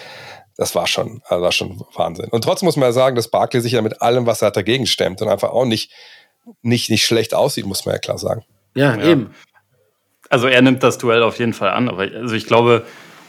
das 0.56 0.76
war 0.76 0.86
schon, 0.86 1.22
das 1.28 1.40
war 1.40 1.52
schon 1.52 1.82
Wahnsinn. 1.94 2.28
Und 2.30 2.44
trotzdem 2.44 2.66
muss 2.66 2.76
man 2.76 2.88
ja 2.88 2.92
sagen, 2.92 3.16
dass 3.16 3.28
Barkley 3.28 3.60
sich 3.60 3.72
ja 3.72 3.82
mit 3.82 4.00
allem, 4.00 4.26
was 4.26 4.42
er 4.42 4.46
hat, 4.46 4.56
dagegen 4.56 4.86
stemmt 4.86 5.22
und 5.22 5.28
einfach 5.28 5.50
auch 5.50 5.64
nicht, 5.64 5.90
nicht, 6.62 6.88
nicht 6.88 7.04
schlecht 7.04 7.34
aussieht, 7.34 7.66
muss 7.66 7.84
man 7.84 7.96
ja 7.96 7.98
klar 7.98 8.18
sagen. 8.18 8.44
Ja, 8.76 8.96
ja. 8.96 9.10
eben 9.10 9.34
also 10.30 10.46
er 10.46 10.62
nimmt 10.62 10.82
das 10.82 10.98
Duell 10.98 11.22
auf 11.22 11.38
jeden 11.38 11.52
Fall 11.52 11.70
an, 11.70 11.88
aber 11.88 12.02
also 12.02 12.34
ich 12.34 12.46
glaube, 12.46 12.84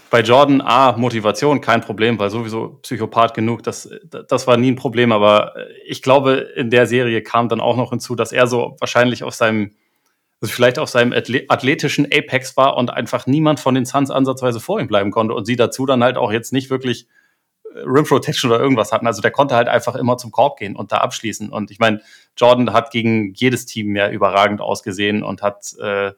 bei 0.10 0.22
Jordan, 0.22 0.62
A, 0.62 0.96
Motivation, 0.98 1.62
kein 1.62 1.82
Problem, 1.82 2.18
weil 2.20 2.30
sowieso 2.30 2.80
Psychopath 2.84 3.34
genug, 3.34 3.64
das, 3.64 3.90
das 4.28 4.48
war 4.48 4.56
nie 4.56 4.72
ein 4.72 4.76
Problem, 4.76 5.12
aber 5.12 5.56
ich 5.86 6.02
glaube, 6.02 6.48
in 6.56 6.70
der 6.70 6.88
Serie 6.88 7.22
kam 7.22 7.50
dann 7.50 7.60
auch 7.60 7.76
noch 7.76 7.90
hinzu, 7.90 8.16
dass 8.16 8.32
er 8.32 8.48
so 8.48 8.78
wahrscheinlich 8.80 9.24
auf 9.24 9.34
seinem 9.34 9.72
also 10.42 10.54
vielleicht 10.54 10.80
auf 10.80 10.90
seinem 10.90 11.14
athletischen 11.48 12.06
Apex 12.06 12.58
war 12.58 12.78
und 12.78 12.92
einfach 12.92 13.26
niemand 13.26 13.60
von 13.60 13.74
den 13.74 13.86
Suns 13.86 14.12
ansatzweise 14.12 14.60
vor 14.60 14.80
ihm 14.80 14.88
bleiben 14.88 15.12
konnte 15.12 15.34
und 15.34 15.46
sie 15.46 15.56
dazu 15.56 15.86
dann 15.86 16.04
halt 16.04 16.18
auch 16.18 16.32
jetzt 16.32 16.54
nicht 16.54 16.70
wirklich 16.70 17.08
äh, 17.74 17.80
Rim 17.80 18.06
Protection 18.06 18.52
oder 18.52 18.60
irgendwas 18.60 18.92
hatten. 18.92 19.08
Also 19.08 19.22
der 19.22 19.32
konnte 19.32 19.56
halt 19.56 19.68
einfach 19.68 19.96
immer 19.96 20.18
zum 20.18 20.32
Korb 20.32 20.60
gehen 20.60 20.76
und 20.76 20.92
da 20.92 20.98
abschließen. 20.98 21.50
Und 21.50 21.72
ich 21.72 21.80
meine, 21.80 22.02
Jordan 22.38 22.74
hat 22.74 22.92
gegen 22.92 23.34
jedes 23.34 23.66
Team 23.66 23.96
ja 23.96 24.10
überragend 24.10 24.62
ausgesehen 24.62 25.24
und 25.24 25.42
hat, 25.42 25.74
äh, 25.82 26.12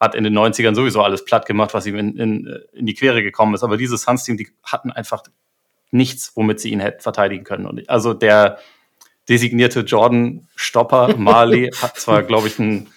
hat 0.00 0.14
in 0.14 0.24
den 0.24 0.36
90ern 0.36 0.74
sowieso 0.74 1.02
alles 1.02 1.24
platt 1.24 1.46
gemacht, 1.46 1.74
was 1.74 1.86
ihm 1.86 1.96
in, 1.96 2.16
in, 2.16 2.58
in 2.72 2.86
die 2.86 2.94
Quere 2.94 3.22
gekommen 3.22 3.54
ist. 3.54 3.62
Aber 3.62 3.76
dieses 3.76 4.02
Suns-Team, 4.02 4.38
die 4.38 4.48
hatten 4.64 4.90
einfach 4.90 5.22
nichts, 5.90 6.32
womit 6.34 6.58
sie 6.58 6.70
ihn 6.70 6.80
hätten 6.80 7.02
verteidigen 7.02 7.44
können. 7.44 7.66
Und 7.66 7.88
also 7.90 8.14
der 8.14 8.58
designierte 9.28 9.80
Jordan-Stopper, 9.80 11.14
Marley, 11.18 11.70
hat 11.82 11.98
zwar, 11.98 12.22
glaube 12.22 12.48
ich, 12.48 12.58
ein 12.58 12.88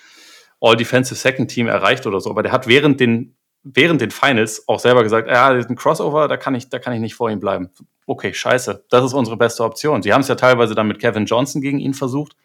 All-Defensive 0.62 1.16
Second 1.16 1.52
Team 1.52 1.68
erreicht 1.68 2.08
oder 2.08 2.22
so, 2.22 2.30
aber 2.30 2.42
der 2.42 2.54
hat 2.54 2.68
während 2.68 3.02
den, 3.02 3.36
während 3.64 4.00
den 4.00 4.12
Finals 4.12 4.68
auch 4.70 4.80
selber 4.80 5.04
gesagt, 5.04 5.28
ja, 5.28 5.50
ein 5.50 5.76
Crossover, 5.76 6.30
da 6.30 6.38
kann 6.38 6.56
ich, 6.56 6.70
da 6.70 6.80
kann 6.80 6.94
ich 6.94 7.02
nicht 7.02 7.16
vor 7.16 7.30
ihm 7.30 7.42
bleiben. 7.42 7.70
Okay, 8.06 8.34
scheiße. 8.34 8.86
Das 8.90 9.04
ist 9.04 9.14
unsere 9.14 9.36
beste 9.36 9.64
Option. 9.64 10.02
Sie 10.04 10.14
haben 10.14 10.22
es 10.22 10.30
ja 10.30 10.36
teilweise 10.36 10.74
dann 10.74 10.88
mit 10.88 11.00
Kevin 11.00 11.26
Johnson 11.26 11.62
gegen 11.62 11.80
ihn 11.80 11.94
versucht, 11.94 12.36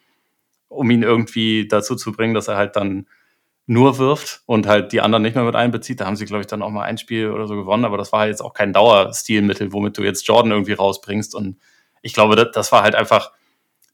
um 0.68 0.90
ihn 0.90 1.04
irgendwie 1.04 1.68
dazu 1.68 1.94
zu 1.94 2.12
bringen, 2.12 2.34
dass 2.34 2.48
er 2.48 2.56
halt 2.56 2.74
dann 2.74 3.06
nur 3.68 3.98
wirft 3.98 4.42
und 4.46 4.66
halt 4.66 4.92
die 4.92 5.02
anderen 5.02 5.22
nicht 5.22 5.34
mehr 5.34 5.44
mit 5.44 5.54
einbezieht. 5.54 6.00
Da 6.00 6.06
haben 6.06 6.16
sie, 6.16 6.24
glaube 6.24 6.40
ich, 6.40 6.46
dann 6.46 6.62
auch 6.62 6.70
mal 6.70 6.84
ein 6.84 6.96
Spiel 6.96 7.30
oder 7.30 7.46
so 7.46 7.54
gewonnen, 7.54 7.84
aber 7.84 7.98
das 7.98 8.12
war 8.12 8.20
halt 8.20 8.30
jetzt 8.30 8.40
auch 8.40 8.54
kein 8.54 8.72
Dauerstilmittel, 8.72 9.74
womit 9.74 9.98
du 9.98 10.02
jetzt 10.02 10.26
Jordan 10.26 10.52
irgendwie 10.52 10.72
rausbringst. 10.72 11.34
Und 11.34 11.58
ich 12.00 12.14
glaube, 12.14 12.34
das, 12.34 12.48
das 12.54 12.72
war 12.72 12.82
halt 12.82 12.94
einfach, 12.94 13.30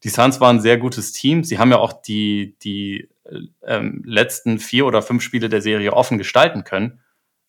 die 0.04 0.10
Suns 0.10 0.40
waren 0.40 0.56
ein 0.56 0.62
sehr 0.62 0.78
gutes 0.78 1.12
Team. 1.12 1.42
Sie 1.42 1.58
haben 1.58 1.72
ja 1.72 1.78
auch 1.78 1.92
die, 1.92 2.56
die 2.62 3.08
ähm, 3.66 4.04
letzten 4.06 4.60
vier 4.60 4.86
oder 4.86 5.02
fünf 5.02 5.24
Spiele 5.24 5.48
der 5.48 5.60
Serie 5.60 5.92
offen 5.92 6.18
gestalten 6.18 6.62
können. 6.62 7.00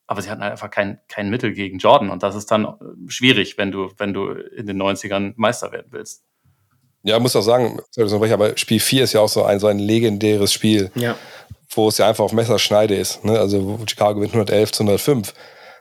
Aber 0.07 0.19
sie 0.23 0.31
hatten 0.31 0.41
halt 0.41 0.51
einfach 0.51 0.71
kein, 0.71 0.97
kein 1.07 1.29
Mittel 1.29 1.53
gegen 1.53 1.77
Jordan. 1.77 2.09
Und 2.09 2.23
das 2.23 2.35
ist 2.35 2.49
dann 2.49 2.73
schwierig, 3.07 3.59
wenn 3.59 3.71
du, 3.71 3.91
wenn 3.97 4.15
du 4.15 4.31
in 4.31 4.65
den 4.65 4.81
90ern 4.81 5.33
Meister 5.35 5.71
werden 5.71 5.87
willst. 5.91 6.23
Ja, 7.03 7.19
muss 7.19 7.35
auch 7.35 7.41
sagen, 7.41 7.79
aber 7.95 8.57
Spiel 8.57 8.79
4 8.79 9.03
ist 9.03 9.13
ja 9.13 9.21
auch 9.21 9.29
so 9.29 9.43
ein, 9.43 9.59
so 9.59 9.67
ein 9.67 9.77
legendäres 9.77 10.51
Spiel, 10.51 10.89
ja. 10.95 11.15
Wo 11.69 11.87
es 11.87 11.97
ja 11.97 12.07
einfach 12.07 12.23
auf 12.23 12.33
Messerschneide 12.33 12.95
ist. 12.95 13.23
Ne? 13.23 13.39
Also 13.39 13.79
Chicago 13.87 14.15
gewinnt 14.15 14.33
111 14.33 14.71
zu 14.71 14.83
105 14.83 15.33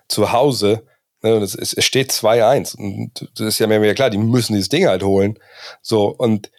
zu 0.09 0.33
Hause. 0.33 0.87
Ne? 1.23 1.37
Und 1.37 1.43
es, 1.43 1.55
es 1.55 1.85
steht 1.85 2.13
2-1. 2.13 2.77
Und 2.77 3.29
das 3.37 3.47
ist 3.47 3.59
ja 3.59 3.67
mehr, 3.67 3.81
mehr 3.81 3.95
klar, 3.95 4.11
die 4.11 4.19
müssen 4.19 4.55
dieses 4.55 4.69
Ding 4.69 4.87
halt 4.87 5.03
holen. 5.03 5.39
So, 5.83 6.07
und 6.09 6.51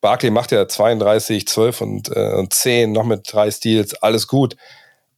Barkley 0.00 0.30
macht 0.30 0.52
ja 0.52 0.66
32, 0.66 1.46
12 1.46 1.80
und, 1.80 2.16
äh, 2.16 2.32
und 2.34 2.52
10, 2.52 2.92
noch 2.92 3.04
mit 3.04 3.30
drei 3.30 3.50
Steals, 3.50 3.94
alles 3.94 4.26
gut. 4.26 4.56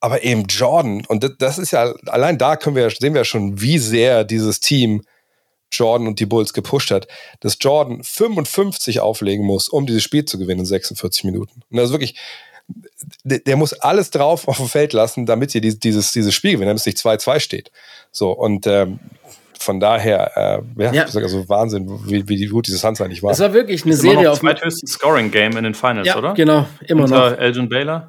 Aber 0.00 0.22
eben 0.22 0.44
Jordan, 0.44 1.04
und 1.06 1.24
das, 1.24 1.32
das 1.38 1.58
ist 1.58 1.72
ja, 1.72 1.92
allein 2.06 2.38
da 2.38 2.56
können 2.56 2.76
wir, 2.76 2.90
sehen 2.90 3.14
wir 3.14 3.24
schon, 3.24 3.61
wie 3.61 3.78
sehr 3.78 4.24
dieses 4.24 4.61
Team 4.61 5.02
Jordan 5.70 6.06
und 6.06 6.20
die 6.20 6.26
Bulls 6.26 6.52
gepusht 6.52 6.90
hat, 6.90 7.08
dass 7.40 7.58
Jordan 7.61 8.02
55 8.02 9.00
auflegen 9.00 9.44
muss, 9.44 9.68
um 9.68 9.87
dieses 9.87 10.02
Spiel 10.02 10.24
zu 10.24 10.38
gewinnen 10.38 10.61
in 10.61 10.66
46 10.66 11.24
Minuten. 11.24 11.62
Und 11.68 11.76
das 11.76 11.87
ist 11.87 11.92
wirklich, 11.92 12.16
der, 13.24 13.38
der 13.40 13.57
muss 13.57 13.72
alles 13.72 14.11
drauf 14.11 14.48
auf 14.48 14.59
dem 14.59 14.68
Feld 14.68 14.92
lassen, 14.92 15.26
damit 15.26 15.50
sie 15.50 15.61
dieses, 15.61 16.12
dieses 16.12 16.35
Spiel 16.35 16.52
gewinnen, 16.52 16.68
damit 16.68 16.81
es 16.81 16.87
nicht 16.87 16.98
2-2 16.98 17.40
steht. 17.40 17.70
So, 18.12 18.33
und 18.33 18.66
ähm, 18.66 18.98
von 19.59 19.81
daher, 19.81 20.62
äh, 20.78 20.83
ja, 20.83 20.92
ja. 20.92 21.04
also 21.04 21.48
Wahnsinn, 21.48 21.88
wie, 22.07 22.28
wie 22.28 22.46
gut 22.46 22.68
diese 22.68 22.78
Suns 22.78 23.00
eigentlich 23.00 23.22
war. 23.22 23.33
Es 23.33 23.40
war 23.40 23.52
wirklich 23.52 23.83
eine 23.83 23.92
das 23.92 24.00
Serie 24.00 24.20
immer 24.20 24.33
auf 24.33 24.40
dem 24.40 24.48
zweithöchsten 24.48 24.88
Scoring-Game 24.88 25.57
in 25.57 25.64
den 25.64 25.74
Finals, 25.74 26.07
ja, 26.07 26.16
oder? 26.16 26.35
genau, 26.35 26.66
immer 26.87 27.04
Unter 27.04 27.31
noch. 27.31 27.38
Elgin 27.38 27.68
Baylor. 27.68 28.09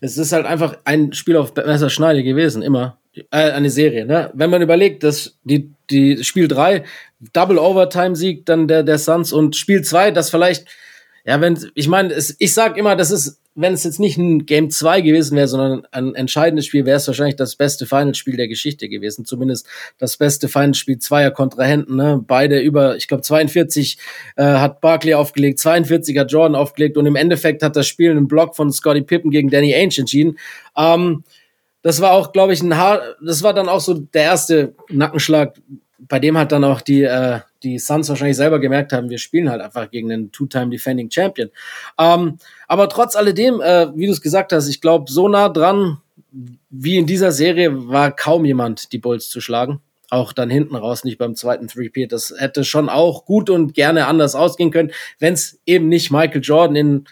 Es 0.00 0.16
ist 0.16 0.32
halt 0.32 0.46
einfach 0.46 0.76
ein 0.84 1.12
Spiel 1.12 1.36
auf 1.36 1.54
Messerschneide 1.54 2.22
gewesen, 2.22 2.62
immer. 2.62 2.98
Äh, 3.30 3.50
eine 3.50 3.70
Serie, 3.70 4.06
ne? 4.06 4.30
Wenn 4.34 4.50
man 4.50 4.62
überlegt, 4.62 5.02
dass 5.02 5.36
die, 5.42 5.72
die 5.90 6.22
Spiel 6.22 6.46
3 6.46 6.84
Double 7.32 7.58
Overtime 7.58 8.14
Sieg 8.14 8.46
dann 8.46 8.68
der, 8.68 8.84
der 8.84 8.98
Suns 8.98 9.32
und 9.32 9.56
Spiel 9.56 9.82
2, 9.82 10.12
das 10.12 10.30
vielleicht, 10.30 10.66
ja, 11.24 11.40
wenn, 11.40 11.58
ich 11.74 11.88
meine, 11.88 12.14
ich 12.14 12.54
sag 12.54 12.78
immer, 12.78 12.94
das 12.94 13.10
ist 13.10 13.40
wenn 13.54 13.74
es 13.74 13.84
jetzt 13.84 13.98
nicht 13.98 14.16
ein 14.16 14.46
Game 14.46 14.70
2 14.70 15.00
gewesen 15.00 15.36
wäre, 15.36 15.48
sondern 15.48 15.86
ein 15.90 16.14
entscheidendes 16.14 16.66
Spiel, 16.66 16.86
wäre 16.86 16.98
es 16.98 17.06
wahrscheinlich 17.06 17.36
das 17.36 17.56
beste 17.56 17.84
Finalspiel 17.84 18.36
der 18.36 18.48
Geschichte 18.48 18.88
gewesen. 18.88 19.24
Zumindest 19.24 19.66
das 19.98 20.16
beste 20.16 20.48
Finalspiel 20.48 20.98
zweier 20.98 21.32
Kontrahenten. 21.32 21.96
Ne? 21.96 22.22
Beide 22.24 22.60
über, 22.60 22.96
ich 22.96 23.08
glaube, 23.08 23.22
42 23.22 23.98
äh, 24.36 24.44
hat 24.44 24.80
Barkley 24.80 25.14
aufgelegt, 25.14 25.58
42 25.58 26.16
hat 26.16 26.30
Jordan 26.30 26.54
aufgelegt 26.54 26.96
und 26.96 27.06
im 27.06 27.16
Endeffekt 27.16 27.62
hat 27.62 27.74
das 27.74 27.88
Spiel 27.88 28.12
einen 28.12 28.28
Block 28.28 28.54
von 28.54 28.72
Scotty 28.72 29.02
Pippen 29.02 29.30
gegen 29.30 29.50
Danny 29.50 29.74
Ainge 29.74 29.98
entschieden. 29.98 30.38
Ähm, 30.76 31.24
das 31.82 32.00
war 32.00 32.12
auch, 32.12 32.32
glaube 32.32 32.52
ich, 32.52 32.62
ein 32.62 32.76
Haar, 32.76 33.00
das 33.24 33.42
war 33.42 33.54
dann 33.54 33.68
auch 33.68 33.80
so 33.80 33.94
der 33.94 34.22
erste 34.22 34.74
Nackenschlag, 34.90 35.54
bei 35.98 36.18
dem 36.18 36.36
hat 36.38 36.52
dann 36.52 36.64
auch 36.64 36.82
die, 36.82 37.02
äh, 37.02 37.40
die 37.62 37.78
Suns 37.78 38.08
wahrscheinlich 38.08 38.36
selber 38.36 38.58
gemerkt 38.58 38.92
haben, 38.92 39.10
wir 39.10 39.18
spielen 39.18 39.50
halt 39.50 39.60
einfach 39.60 39.90
gegen 39.90 40.10
einen 40.10 40.32
Two-Time 40.32 40.70
Defending 40.70 41.10
Champion. 41.10 41.50
Ähm, 41.98 42.38
aber 42.68 42.88
trotz 42.88 43.16
alledem, 43.16 43.60
äh, 43.60 43.88
wie 43.94 44.06
du 44.06 44.12
es 44.12 44.20
gesagt 44.20 44.52
hast, 44.52 44.68
ich 44.68 44.80
glaube, 44.80 45.10
so 45.10 45.28
nah 45.28 45.48
dran 45.48 45.98
wie 46.70 46.96
in 46.96 47.06
dieser 47.06 47.32
Serie 47.32 47.88
war 47.88 48.14
kaum 48.14 48.44
jemand, 48.44 48.92
die 48.92 48.98
Bulls 48.98 49.28
zu 49.28 49.40
schlagen. 49.40 49.80
Auch 50.10 50.32
dann 50.32 50.50
hinten 50.50 50.74
raus, 50.74 51.04
nicht 51.04 51.18
beim 51.18 51.36
zweiten 51.36 51.68
Three-Peat. 51.68 52.10
Das 52.10 52.34
hätte 52.36 52.64
schon 52.64 52.88
auch 52.88 53.24
gut 53.24 53.48
und 53.48 53.74
gerne 53.74 54.06
anders 54.06 54.34
ausgehen 54.34 54.70
können, 54.70 54.90
wenn 55.18 55.34
es 55.34 55.60
eben 55.66 55.88
nicht 55.88 56.10
Michael 56.10 56.40
Jordan 56.42 56.76
in 56.76 57.04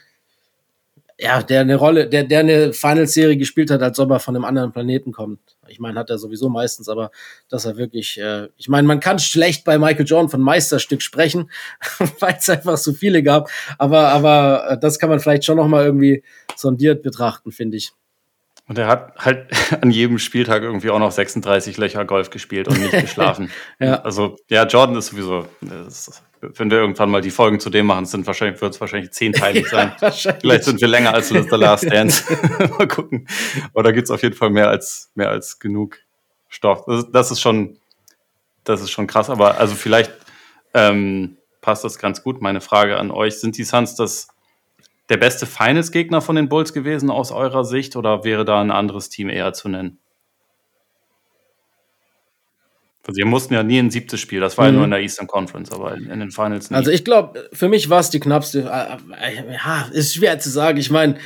ja, 1.20 1.42
der 1.42 1.62
eine 1.62 1.74
Rolle, 1.74 2.09
der, 2.09 2.22
der 2.22 2.40
eine 2.40 2.72
Final-Serie 2.72 3.37
gespielt 3.37 3.72
hat, 3.72 3.83
als 3.83 3.98
ob 3.98 4.11
er 4.12 4.20
von 4.20 4.37
einem 4.37 4.44
anderen 4.44 4.72
Planeten 4.72 5.11
kommt. 5.11 5.40
Ich 5.66 5.81
meine, 5.81 5.98
hat 5.98 6.11
er 6.11 6.18
sowieso 6.18 6.48
meistens, 6.48 6.88
aber 6.88 7.11
dass 7.48 7.64
er 7.64 7.76
wirklich, 7.76 8.20
äh, 8.20 8.48
ich 8.57 8.68
meine, 8.68 8.87
man 8.87 9.00
kann 9.00 9.18
schlecht 9.18 9.64
bei 9.64 9.78
Michael 9.78 10.07
Jordan 10.07 10.28
von 10.31 10.40
Meisterstück 10.40 11.02
sprechen, 11.02 11.50
weil 12.20 12.37
es 12.38 12.48
einfach 12.48 12.76
so 12.76 12.92
viele 12.92 13.24
gab. 13.24 13.50
Aber, 13.78 14.11
aber 14.11 14.70
äh, 14.70 14.78
das 14.78 15.00
kann 15.00 15.11
man 15.11 15.18
vielleicht 15.18 15.44
schon 15.44 15.57
noch 15.57 15.66
mal 15.66 15.85
irgendwie 15.85 16.22
sondiert 16.54 17.02
betrachten, 17.02 17.50
finde 17.50 17.78
ich. 17.78 17.92
Und 18.68 18.78
er 18.78 18.87
hat 18.87 19.14
halt 19.16 19.50
an 19.83 19.90
jedem 19.90 20.18
Spieltag 20.18 20.62
irgendwie 20.62 20.90
auch 20.90 21.00
noch 21.00 21.11
36 21.11 21.78
Löcher 21.78 22.04
Golf 22.04 22.31
gespielt 22.31 22.68
und 22.68 22.78
nicht 22.78 22.92
geschlafen. 23.00 23.50
ja. 23.81 24.02
Also, 24.02 24.37
ja, 24.48 24.66
Jordan 24.66 24.96
ist 24.96 25.09
sowieso, 25.09 25.46
ist, 25.88 26.22
wenn 26.40 26.70
wir 26.70 26.79
irgendwann 26.79 27.11
mal 27.11 27.20
die 27.20 27.31
Folgen 27.31 27.61
zu 27.61 27.70
dem 27.70 27.87
machen, 27.87 28.07
sind 28.07 28.27
wahrscheinlich, 28.27 28.61
wird 28.61 28.74
es 28.74 28.81
wahrscheinlich 28.81 29.12
zehnteilig 29.12 29.68
sein. 29.70 29.92
Ja, 30.01 30.11
Vielleicht 30.11 30.64
sind 30.64 30.81
wir 30.81 30.88
länger 30.88 31.14
als 31.14 31.29
The 31.29 31.44
Last 31.51 31.85
Dance. 31.92 32.24
mal 32.79 32.88
gucken. 32.88 33.27
Oder 33.74 33.92
gibt 33.92 34.05
es 34.05 34.11
auf 34.11 34.22
jeden 34.22 34.35
Fall 34.35 34.51
mehr 34.51 34.68
als, 34.68 35.11
mehr 35.14 35.31
als 35.31 35.59
genug 35.59 35.98
Stoff. 36.48 36.85
Das, 36.87 37.11
das, 37.11 37.31
ist 37.31 37.40
schon, 37.40 37.79
das 38.64 38.81
ist 38.81 38.90
schon 38.90 39.07
krass. 39.07 39.31
Aber 39.31 39.59
also 39.59 39.74
vielleicht 39.74 40.12
ähm, 40.74 41.37
passt 41.61 41.85
das 41.85 41.98
ganz 41.98 42.22
gut. 42.22 42.40
Meine 42.40 42.61
Frage 42.61 42.98
an 42.98 43.11
euch, 43.11 43.40
sind 43.40 43.57
die 43.57 43.64
Suns 43.64 43.94
das 43.94 44.29
der 45.09 45.16
beste 45.16 45.46
Finals-Gegner 45.46 46.20
von 46.20 46.37
den 46.37 46.48
Bulls 46.48 46.72
gewesen 46.72 47.11
aus 47.11 47.33
eurer 47.33 47.64
Sicht 47.64 47.96
oder 47.96 48.24
wäre 48.24 48.44
da 48.44 48.61
ein 48.61 48.70
anderes 48.70 49.09
Team 49.09 49.31
eher 49.31 49.53
zu 49.55 49.68
nennen? 49.68 49.98
Also, 53.09 53.21
ihr 53.21 53.27
mussten 53.27 53.55
ja 53.55 53.62
nie 53.62 53.79
ein 53.79 53.90
siebtes 53.90 54.21
Spiel, 54.21 54.38
das 54.38 54.59
war 54.59 54.66
mhm. 54.66 54.71
ja 54.71 54.77
nur 54.77 54.85
in 54.85 54.90
der 54.90 55.01
Eastern 55.01 55.27
Conference, 55.27 55.73
aber 55.73 55.94
in, 55.94 56.11
in 56.11 56.21
den 56.21 56.31
Finals 56.31 56.68
nicht. 56.68 56.77
Also, 56.77 56.90
ich 56.90 57.07
glaube, 57.07 57.49
für 57.55 57.71
mich 57.71 57.88
war 57.88 58.01
es 58.01 58.11
die 58.11 58.21
knappste. 58.21 58.71
Äh, 58.71 59.31
äh, 59.31 59.55
ja, 59.55 59.88
ist 59.92 60.14
schwer 60.14 60.38
zu 60.38 60.51
sagen. 60.51 60.77
Ich 60.77 60.90
meine, 60.90 61.16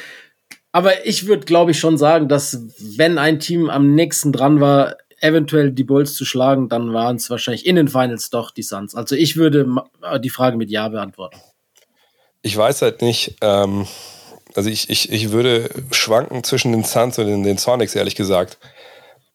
aber 0.71 1.05
ich 1.05 1.27
würde, 1.27 1.45
glaube 1.45 1.73
ich, 1.73 1.81
schon 1.81 1.99
sagen, 1.99 2.29
dass 2.29 2.63
wenn 2.97 3.19
ein 3.19 3.41
Team 3.41 3.69
am 3.69 3.97
nächsten 3.97 4.31
dran 4.31 4.61
war, 4.61 4.95
eventuell 5.21 5.73
die 5.73 5.83
Bulls 5.83 6.15
zu 6.15 6.25
schlagen, 6.25 6.69
dann 6.69 6.93
waren 6.93 7.17
es 7.17 7.29
wahrscheinlich 7.31 7.67
in 7.67 7.75
den 7.75 7.89
Finals 7.89 8.31
doch 8.31 8.53
die 8.53 8.63
Suns. 8.63 8.95
Also, 8.95 9.17
ich 9.17 9.37
würde 9.37 9.67
die 10.23 10.31
Frage 10.31 10.57
mit 10.57 10.71
Ja 10.71 10.89
beantworten. 10.89 11.41
Ich 12.43 12.57
weiß 12.57 12.83
halt 12.83 13.03
nicht, 13.03 13.39
ähm, 13.41 13.89
also 14.55 14.71
ich, 14.71 14.89
ich, 14.89 15.11
ich 15.11 15.33
würde 15.33 15.69
schwanken 15.91 16.45
zwischen 16.45 16.71
den 16.71 16.85
Suns 16.85 17.19
und 17.19 17.27
den, 17.27 17.43
den 17.43 17.59
Sonics, 17.59 17.97
ehrlich 17.97 18.15
gesagt. 18.15 18.59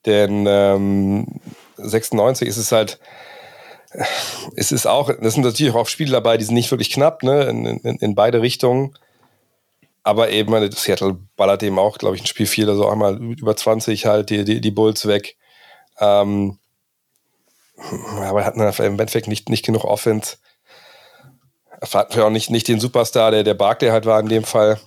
Denn 0.05 0.45
ähm, 0.47 1.41
96 1.77 2.47
ist 2.47 2.57
es 2.57 2.71
halt, 2.71 2.99
es 4.55 4.71
ist 4.71 4.85
auch, 4.85 5.11
das 5.21 5.33
sind 5.33 5.43
natürlich 5.43 5.73
auch 5.73 5.87
Spiele 5.87 6.11
dabei, 6.11 6.37
die 6.37 6.45
sind 6.45 6.55
nicht 6.55 6.71
wirklich 6.71 6.91
knapp, 6.91 7.23
ne, 7.23 7.43
in, 7.43 7.65
in, 7.65 7.97
in 7.97 8.15
beide 8.15 8.41
Richtungen. 8.41 8.97
Aber 10.03 10.29
eben, 10.29 10.71
Seattle 10.71 11.17
ballert 11.35 11.63
eben 11.63 11.79
auch, 11.79 11.97
glaube 11.97 12.15
ich, 12.15 12.23
ein 12.23 12.27
Spiel 12.27 12.47
4 12.47 12.65
oder 12.65 12.75
so 12.75 12.87
einmal 12.87 13.17
über 13.17 13.55
20 13.55 14.05
halt 14.05 14.29
die, 14.29 14.45
die, 14.45 14.61
die 14.61 14.71
Bulls 14.71 15.05
weg. 15.05 15.35
Ähm, 15.99 16.59
aber 18.21 18.41
er 18.41 18.45
hat 18.45 18.55
im 18.55 18.99
Endeffekt 18.99 19.27
nicht, 19.27 19.49
nicht 19.49 19.65
genug 19.65 19.83
Offense 19.83 20.37
hatten 21.93 22.15
wir 22.15 22.25
auch 22.25 22.29
nicht, 22.29 22.49
nicht 22.49 22.67
den 22.67 22.79
Superstar, 22.79 23.31
der 23.31 23.43
der 23.43 23.53
Barkley 23.53 23.89
halt 23.89 24.05
war 24.05 24.19
in 24.19 24.29
dem 24.29 24.43
Fall. 24.43 24.79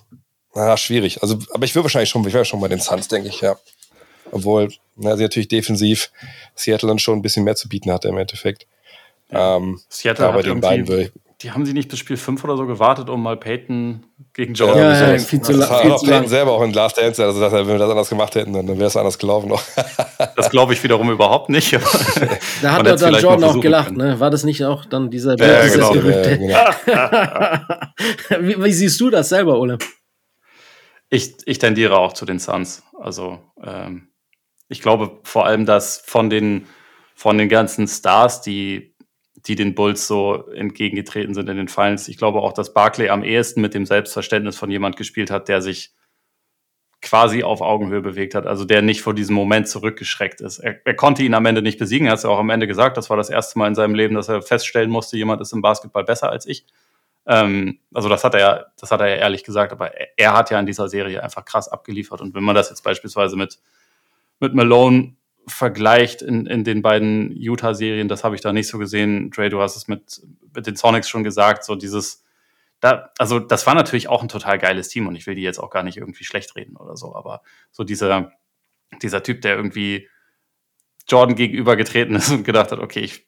Na, 0.53 0.75
schwierig. 0.75 1.21
Also, 1.21 1.39
aber 1.53 1.63
ich 1.63 1.73
will 1.75 1.83
wahrscheinlich 1.83 2.09
schon, 2.09 2.27
ich 2.27 2.33
wäre 2.33 2.45
schon 2.45 2.59
bei 2.59 2.67
den 2.67 2.79
Suns, 2.79 3.07
denke 3.07 3.29
ich, 3.29 3.41
ja. 3.41 3.55
Obwohl, 4.31 4.69
na, 4.95 5.15
sie 5.17 5.23
natürlich 5.23 5.47
defensiv 5.47 6.11
Seattle 6.55 6.87
dann 6.87 6.99
schon 6.99 7.19
ein 7.19 7.21
bisschen 7.21 7.43
mehr 7.43 7.55
zu 7.55 7.69
bieten 7.69 7.91
hatte 7.91 8.07
im 8.07 8.17
Endeffekt. 8.17 8.67
Ja. 9.31 9.57
Ähm, 9.57 9.79
Seattle 9.89 10.27
aber 10.27 10.43
den 10.43 10.61
beiden 10.61 10.87
würde 10.87 11.03
ich, 11.03 11.11
die 11.41 11.51
haben 11.51 11.65
sie 11.65 11.73
nicht 11.73 11.89
bis 11.89 11.97
Spiel 11.97 12.17
5 12.17 12.43
oder 12.43 12.55
so 12.55 12.67
gewartet, 12.67 13.09
um 13.09 13.23
mal 13.23 13.35
Peyton 13.35 14.05
gegen 14.33 14.53
Jordan 14.53 14.77
Ja, 14.77 14.93
zu 14.93 15.01
ja, 15.01 15.09
setzen? 15.09 15.25
viel 15.27 15.41
zu 15.41 15.51
lang. 15.53 15.61
Das 15.61 15.69
hat 15.71 15.91
auch 15.91 16.03
Peyton 16.03 16.27
selber 16.27 16.51
auch 16.51 16.61
in 16.61 16.71
Last 16.71 16.97
Dance, 16.99 17.23
also 17.23 17.39
dass 17.39 17.51
er, 17.51 17.65
wenn 17.65 17.73
wir 17.73 17.79
das 17.79 17.89
anders 17.89 18.09
gemacht 18.09 18.35
hätten, 18.35 18.53
dann 18.53 18.67
wäre 18.67 18.85
es 18.85 18.95
anders 18.95 19.17
gelaufen 19.17 19.49
noch. 19.49 19.63
Das 20.35 20.49
glaube 20.49 20.73
ich 20.73 20.83
wiederum 20.83 21.09
überhaupt 21.11 21.49
nicht. 21.49 21.73
Da 22.61 22.73
hat 22.73 22.85
er 22.85 22.93
es 22.93 23.01
dann 23.01 23.15
Jordan 23.15 23.43
auch 23.43 23.59
gelacht, 23.59 23.91
ne? 23.97 24.19
War 24.19 24.29
das 24.29 24.43
nicht 24.43 24.63
auch 24.63 24.85
dann 24.85 25.09
dieser 25.09 25.37
Ja, 25.37 25.63
dieses 25.63 25.77
genau. 25.77 25.93
Ja, 26.87 27.91
wie, 28.39 28.63
wie 28.63 28.73
siehst 28.73 28.99
du 29.01 29.09
das 29.09 29.29
selber, 29.29 29.59
Ole? 29.59 29.77
Ich, 31.09 31.35
ich 31.45 31.57
tendiere 31.59 31.97
auch 31.97 32.13
zu 32.13 32.25
den 32.25 32.39
Suns. 32.39 32.83
Also 32.99 33.39
ähm, 33.63 34.10
ich 34.71 34.81
glaube 34.81 35.19
vor 35.23 35.45
allem, 35.45 35.65
dass 35.65 36.01
von 36.05 36.29
den, 36.29 36.65
von 37.13 37.37
den 37.37 37.49
ganzen 37.49 37.87
Stars, 37.87 38.41
die, 38.41 38.95
die 39.35 39.55
den 39.55 39.75
Bulls 39.75 40.07
so 40.07 40.47
entgegengetreten 40.47 41.33
sind 41.33 41.49
in 41.49 41.57
den 41.57 41.67
Finals, 41.67 42.07
ich 42.07 42.17
glaube 42.17 42.41
auch, 42.41 42.53
dass 42.53 42.73
Barclay 42.73 43.09
am 43.09 43.23
ehesten 43.23 43.61
mit 43.61 43.73
dem 43.73 43.85
Selbstverständnis 43.85 44.57
von 44.57 44.71
jemand 44.71 44.95
gespielt 44.95 45.29
hat, 45.29 45.49
der 45.49 45.61
sich 45.61 45.93
quasi 47.01 47.43
auf 47.43 47.61
Augenhöhe 47.61 48.01
bewegt 48.01 48.35
hat, 48.35 48.45
also 48.45 48.63
der 48.63 48.81
nicht 48.81 49.01
vor 49.01 49.15
diesem 49.15 49.35
Moment 49.35 49.67
zurückgeschreckt 49.67 50.39
ist. 50.39 50.59
Er, 50.59 50.85
er 50.85 50.93
konnte 50.93 51.23
ihn 51.23 51.33
am 51.33 51.45
Ende 51.45 51.61
nicht 51.61 51.79
besiegen, 51.79 52.07
er 52.07 52.11
hat 52.11 52.19
es 52.19 52.23
ja 52.23 52.29
auch 52.29 52.39
am 52.39 52.51
Ende 52.51 52.67
gesagt, 52.67 52.95
das 52.95 53.09
war 53.09 53.17
das 53.17 53.29
erste 53.29 53.57
Mal 53.59 53.67
in 53.67 53.75
seinem 53.75 53.95
Leben, 53.95 54.15
dass 54.15 54.29
er 54.29 54.41
feststellen 54.41 54.91
musste, 54.91 55.17
jemand 55.17 55.41
ist 55.41 55.51
im 55.51 55.61
Basketball 55.61 56.03
besser 56.03 56.29
als 56.29 56.45
ich. 56.45 56.65
Ähm, 57.25 57.79
also 57.93 58.07
das 58.07 58.23
hat 58.23 58.35
er 58.35 58.39
ja, 58.39 58.65
das 58.79 58.91
hat 58.91 59.01
er 59.01 59.07
ja 59.07 59.15
ehrlich 59.15 59.43
gesagt, 59.43 59.71
aber 59.71 59.95
er, 59.95 60.07
er 60.15 60.33
hat 60.33 60.49
ja 60.49 60.59
in 60.59 60.65
dieser 60.65 60.87
Serie 60.87 61.23
einfach 61.23 61.43
krass 61.43 61.67
abgeliefert. 61.67 62.21
Und 62.21 62.35
wenn 62.35 62.43
man 62.43 62.55
das 62.55 62.69
jetzt 62.69 62.83
beispielsweise 62.83 63.35
mit, 63.35 63.59
mit 64.41 64.53
Malone 64.53 65.15
vergleicht 65.47 66.21
in, 66.21 66.45
in 66.45 66.63
den 66.63 66.81
beiden 66.81 67.31
Utah-Serien, 67.35 68.07
das 68.07 68.23
habe 68.23 68.35
ich 68.35 68.41
da 68.41 68.53
nicht 68.53 68.67
so 68.67 68.77
gesehen. 68.77 69.31
Dre, 69.31 69.49
du 69.49 69.61
hast 69.61 69.75
es 69.75 69.87
mit, 69.87 70.21
mit 70.53 70.67
den 70.67 70.75
Sonics 70.75 71.09
schon 71.09 71.23
gesagt, 71.23 71.63
so 71.63 71.75
dieses, 71.75 72.23
da, 72.79 73.11
also 73.17 73.39
das 73.39 73.65
war 73.67 73.75
natürlich 73.75 74.07
auch 74.07 74.21
ein 74.21 74.29
total 74.29 74.57
geiles 74.57 74.89
Team 74.89 75.07
und 75.07 75.15
ich 75.15 75.25
will 75.27 75.35
die 75.35 75.41
jetzt 75.41 75.59
auch 75.59 75.69
gar 75.69 75.83
nicht 75.83 75.97
irgendwie 75.97 76.23
schlecht 76.23 76.55
reden 76.55 76.75
oder 76.75 76.97
so, 76.97 77.15
aber 77.15 77.41
so 77.71 77.83
dieser, 77.83 78.31
dieser 79.01 79.23
Typ, 79.23 79.41
der 79.41 79.55
irgendwie 79.55 80.07
Jordan 81.07 81.35
gegenübergetreten 81.35 82.15
ist 82.15 82.31
und 82.31 82.43
gedacht 82.43 82.71
hat, 82.71 82.79
okay, 82.79 83.01
ich, 83.01 83.27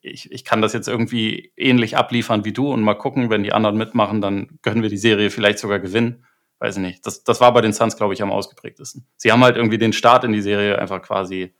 ich, 0.00 0.32
ich 0.32 0.44
kann 0.44 0.62
das 0.62 0.72
jetzt 0.72 0.88
irgendwie 0.88 1.52
ähnlich 1.56 1.96
abliefern 1.96 2.44
wie 2.44 2.52
du 2.52 2.72
und 2.72 2.82
mal 2.82 2.94
gucken, 2.94 3.30
wenn 3.30 3.42
die 3.42 3.52
anderen 3.52 3.76
mitmachen, 3.76 4.20
dann 4.20 4.58
können 4.62 4.82
wir 4.82 4.88
die 4.88 4.96
Serie 4.96 5.30
vielleicht 5.30 5.58
sogar 5.58 5.78
gewinnen. 5.78 6.24
Weiß 6.64 6.76
ich 6.76 6.82
nicht. 6.82 7.06
Das, 7.06 7.22
das 7.22 7.42
war 7.42 7.52
bei 7.52 7.60
den 7.60 7.74
Suns, 7.74 7.94
glaube 7.94 8.14
ich, 8.14 8.22
am 8.22 8.32
ausgeprägtesten. 8.32 9.06
Sie 9.18 9.30
haben 9.30 9.44
halt 9.44 9.56
irgendwie 9.56 9.76
den 9.76 9.92
Start 9.92 10.24
in 10.24 10.32
die 10.32 10.40
Serie 10.40 10.78
einfach 10.78 11.02
quasi 11.02 11.54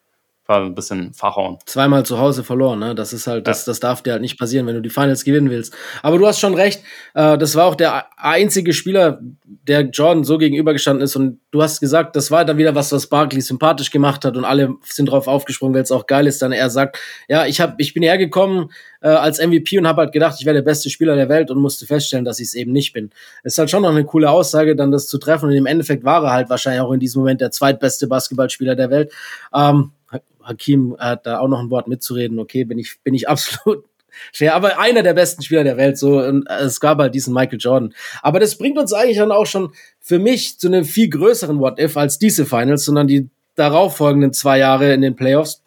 war 0.46 0.62
ein 0.62 0.74
bisschen 0.74 1.14
verhauen. 1.14 1.58
Zweimal 1.64 2.04
zu 2.04 2.18
Hause 2.18 2.44
verloren, 2.44 2.78
ne? 2.78 2.94
Das 2.94 3.14
ist 3.14 3.26
halt, 3.26 3.46
das, 3.46 3.64
das 3.64 3.80
darf 3.80 4.02
dir 4.02 4.12
halt 4.12 4.22
nicht 4.22 4.38
passieren, 4.38 4.66
wenn 4.66 4.74
du 4.74 4.82
die 4.82 4.90
Finals 4.90 5.24
gewinnen 5.24 5.48
willst. 5.48 5.74
Aber 6.02 6.18
du 6.18 6.26
hast 6.26 6.38
schon 6.38 6.54
recht, 6.54 6.82
äh, 7.14 7.38
das 7.38 7.56
war 7.56 7.64
auch 7.64 7.74
der 7.74 8.06
einzige 8.18 8.74
Spieler, 8.74 9.20
der 9.44 9.82
Jordan 9.82 10.24
so 10.24 10.36
gegenübergestanden 10.36 11.02
ist. 11.02 11.16
Und 11.16 11.40
du 11.50 11.62
hast 11.62 11.80
gesagt, 11.80 12.14
das 12.14 12.30
war 12.30 12.44
dann 12.44 12.58
wieder 12.58 12.74
was, 12.74 12.92
was 12.92 13.06
Barkley 13.06 13.40
sympathisch 13.40 13.90
gemacht 13.90 14.24
hat 14.26 14.36
und 14.36 14.44
alle 14.44 14.74
sind 14.82 15.06
drauf 15.06 15.28
aufgesprungen, 15.28 15.74
weil 15.74 15.82
es 15.82 15.92
auch 15.92 16.06
geil 16.06 16.26
ist. 16.26 16.42
Dann 16.42 16.52
er 16.52 16.68
sagt, 16.68 16.98
ja, 17.26 17.46
ich 17.46 17.62
hab, 17.62 17.80
ich 17.80 17.94
bin 17.94 18.02
hergekommen 18.02 18.70
äh, 19.00 19.08
als 19.08 19.38
MVP 19.38 19.78
und 19.78 19.86
habe 19.86 20.02
halt 20.02 20.12
gedacht, 20.12 20.36
ich 20.38 20.44
wäre 20.44 20.54
der 20.54 20.62
beste 20.62 20.90
Spieler 20.90 21.16
der 21.16 21.30
Welt 21.30 21.50
und 21.50 21.58
musste 21.58 21.86
feststellen, 21.86 22.26
dass 22.26 22.38
ich 22.38 22.48
es 22.48 22.54
eben 22.54 22.72
nicht 22.72 22.92
bin. 22.92 23.10
ist 23.44 23.56
halt 23.56 23.70
schon 23.70 23.82
noch 23.82 23.90
eine 23.90 24.04
coole 24.04 24.30
Aussage, 24.30 24.76
dann 24.76 24.92
das 24.92 25.06
zu 25.06 25.16
treffen. 25.16 25.48
Und 25.48 25.54
im 25.54 25.66
Endeffekt 25.66 26.04
war 26.04 26.22
er 26.22 26.32
halt 26.32 26.50
wahrscheinlich 26.50 26.82
auch 26.82 26.92
in 26.92 27.00
diesem 27.00 27.20
Moment 27.20 27.40
der 27.40 27.50
zweitbeste 27.50 28.08
Basketballspieler 28.08 28.76
der 28.76 28.90
Welt. 28.90 29.12
Ähm, 29.54 29.92
Hakim 30.42 30.96
hat 30.98 31.26
da 31.26 31.38
auch 31.38 31.48
noch 31.48 31.60
ein 31.60 31.70
Wort 31.70 31.88
mitzureden. 31.88 32.38
Okay, 32.38 32.64
bin 32.64 32.78
ich, 32.78 32.98
bin 33.02 33.14
ich 33.14 33.28
absolut 33.28 33.84
fair. 34.32 34.54
Aber 34.54 34.78
einer 34.78 35.02
der 35.02 35.14
besten 35.14 35.42
Spieler 35.42 35.64
der 35.64 35.76
Welt, 35.76 35.98
so. 35.98 36.20
Und 36.20 36.46
es 36.48 36.80
gab 36.80 36.98
halt 36.98 37.14
diesen 37.14 37.34
Michael 37.34 37.58
Jordan. 37.58 37.94
Aber 38.22 38.40
das 38.40 38.58
bringt 38.58 38.78
uns 38.78 38.92
eigentlich 38.92 39.18
dann 39.18 39.32
auch 39.32 39.46
schon 39.46 39.72
für 40.00 40.18
mich 40.18 40.58
zu 40.58 40.68
einem 40.68 40.84
viel 40.84 41.08
größeren 41.08 41.58
What-If 41.58 41.96
als 41.96 42.18
diese 42.18 42.46
Finals, 42.46 42.84
sondern 42.84 43.06
die 43.06 43.28
darauffolgenden 43.54 44.32
zwei 44.32 44.58
Jahre 44.58 44.92
in 44.92 45.00
den 45.00 45.16
Playoffs. 45.16 45.62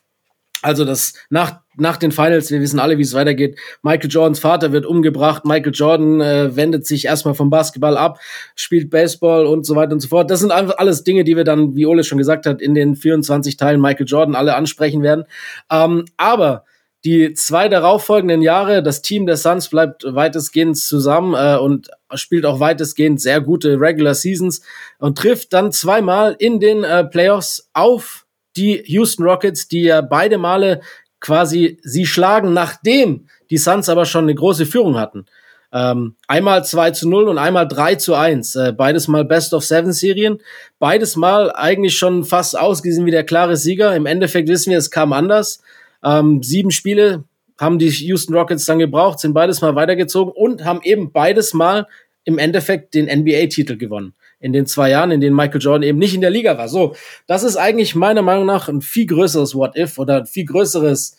Also 0.62 0.86
das 0.86 1.13
nach 1.29 1.62
nach 1.79 1.97
den 1.97 2.11
Finals, 2.11 2.51
wir 2.51 2.61
wissen 2.61 2.79
alle, 2.79 2.97
wie 2.97 3.03
es 3.03 3.13
weitergeht. 3.13 3.57
Michael 3.81 4.09
Jordans 4.09 4.39
Vater 4.39 4.71
wird 4.71 4.85
umgebracht. 4.85 5.45
Michael 5.45 5.73
Jordan 5.73 6.21
äh, 6.21 6.55
wendet 6.55 6.85
sich 6.85 7.05
erstmal 7.05 7.33
vom 7.33 7.49
Basketball 7.49 7.97
ab, 7.97 8.19
spielt 8.55 8.89
Baseball 8.89 9.45
und 9.45 9.65
so 9.65 9.75
weiter 9.75 9.93
und 9.93 9.99
so 9.99 10.07
fort. 10.07 10.29
Das 10.31 10.39
sind 10.39 10.51
einfach 10.51 10.77
alles 10.77 11.03
Dinge, 11.03 11.23
die 11.23 11.35
wir 11.35 11.43
dann, 11.43 11.75
wie 11.75 11.85
Ole 11.85 12.03
schon 12.03 12.17
gesagt 12.17 12.45
hat, 12.45 12.61
in 12.61 12.73
den 12.73 12.95
24 12.95 13.57
Teilen 13.57 13.81
Michael 13.81 14.07
Jordan 14.07 14.35
alle 14.35 14.55
ansprechen 14.55 15.03
werden. 15.03 15.25
Ähm, 15.71 16.05
aber 16.17 16.63
die 17.05 17.33
zwei 17.33 17.69
darauffolgenden 17.69 18.41
Jahre, 18.41 18.81
das 18.81 19.01
Team 19.01 19.25
der 19.27 19.37
Suns 19.37 19.69
bleibt 19.69 20.03
weitestgehend 20.03 20.77
zusammen 20.77 21.35
äh, 21.35 21.57
und 21.57 21.89
spielt 22.15 22.45
auch 22.45 22.59
weitestgehend 22.59 23.21
sehr 23.21 23.39
gute 23.39 23.79
Regular 23.79 24.13
Seasons 24.13 24.61
und 24.99 25.17
trifft 25.17 25.53
dann 25.53 25.71
zweimal 25.71 26.35
in 26.39 26.59
den 26.59 26.83
äh, 26.83 27.05
Playoffs 27.05 27.69
auf 27.73 28.25
die 28.57 28.83
Houston 28.87 29.23
Rockets, 29.23 29.67
die 29.67 29.83
ja 29.83 30.01
beide 30.01 30.37
Male 30.37 30.81
quasi 31.27 31.77
sie 31.83 32.05
schlagen, 32.05 32.53
nachdem 32.53 33.27
die 33.49 33.57
Suns 33.57 33.89
aber 33.89 34.05
schon 34.05 34.23
eine 34.23 34.33
große 34.33 34.65
Führung 34.65 34.97
hatten. 34.97 35.25
Ähm, 35.73 36.15
einmal 36.25 36.63
2 36.63 36.91
zu 36.91 37.09
0 37.09 37.27
und 37.27 37.37
einmal 37.37 37.67
3 37.67 37.95
zu 37.95 38.15
1. 38.15 38.55
Äh, 38.55 38.71
beides 38.71 39.09
mal 39.09 39.25
Best 39.25 39.53
of 39.53 39.65
Seven 39.65 39.91
Serien. 39.91 40.39
Beides 40.79 41.17
mal 41.17 41.51
eigentlich 41.51 41.97
schon 41.97 42.23
fast 42.23 42.57
ausgesehen 42.57 43.05
wie 43.05 43.11
der 43.11 43.25
klare 43.25 43.57
Sieger. 43.57 43.93
Im 43.93 44.05
Endeffekt 44.05 44.47
wissen 44.47 44.71
wir, 44.71 44.77
es 44.77 44.89
kam 44.89 45.11
anders. 45.11 45.61
Ähm, 46.01 46.41
sieben 46.43 46.71
Spiele 46.71 47.25
haben 47.59 47.77
die 47.77 47.89
Houston 47.89 48.33
Rockets 48.33 48.63
dann 48.63 48.79
gebraucht, 48.79 49.19
sind 49.19 49.33
beides 49.33 49.59
mal 49.59 49.75
weitergezogen 49.75 50.31
und 50.33 50.63
haben 50.63 50.79
eben 50.83 51.11
beides 51.11 51.53
mal 51.53 51.87
im 52.23 52.37
Endeffekt 52.37 52.93
den 52.93 53.07
NBA-Titel 53.07 53.75
gewonnen. 53.75 54.13
In 54.39 54.54
den 54.54 54.67
zwei 54.67 54.91
Jahren, 54.91 55.12
in 55.12 55.21
denen 55.21 55.36
Michael 55.36 55.62
Jordan 55.62 55.84
eben 55.84 55.97
nicht 55.97 56.13
in 56.13 56.21
der 56.21 56.30
Liga 56.30 56.58
war. 56.58 56.67
So, 56.67 56.95
das 57.26 57.43
ist 57.43 57.58
eigentlich 57.58 57.95
meiner 57.95 58.21
Meinung 58.21 58.45
nach 58.45 58.69
ein 58.69 58.82
viel 58.82 59.08
größeres 59.08 59.56
What-If 59.56 59.97
oder 59.97 60.17
ein 60.17 60.26
viel 60.28 60.45
größeres, 60.45 61.17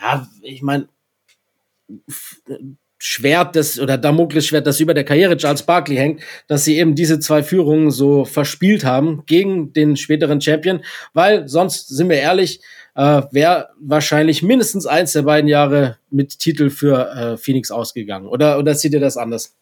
ja, 0.00 0.26
ich 0.42 0.62
meine, 0.62 0.88
Schwert 2.98 3.54
des 3.54 3.78
oder 3.78 3.98
Damoklesschwert, 3.98 4.66
das 4.66 4.80
über 4.80 4.94
der 4.94 5.04
Karriere 5.04 5.36
Charles 5.36 5.62
Barkley 5.62 5.96
hängt, 5.96 6.22
dass 6.48 6.64
sie 6.64 6.78
eben 6.78 6.94
diese 6.94 7.20
zwei 7.20 7.42
Führungen 7.42 7.90
so 7.90 8.24
verspielt 8.24 8.84
haben 8.84 9.24
gegen 9.26 9.72
den 9.72 9.96
späteren 9.96 10.40
Champion, 10.40 10.80
weil 11.12 11.46
sonst 11.46 11.88
sind 11.88 12.08
wir 12.08 12.16
ehrlich, 12.16 12.60
äh, 12.94 13.22
wäre 13.30 13.68
wahrscheinlich 13.78 14.42
mindestens 14.42 14.86
eins 14.86 15.12
der 15.12 15.22
beiden 15.22 15.48
Jahre 15.48 15.98
mit 16.10 16.38
Titel 16.38 16.70
für 16.70 17.10
äh, 17.10 17.36
Phoenix 17.36 17.70
ausgegangen. 17.70 18.26
Oder 18.26 18.58
oder 18.58 18.74
seht 18.74 18.94
ihr 18.94 19.00
das 19.00 19.18
anders? 19.18 19.54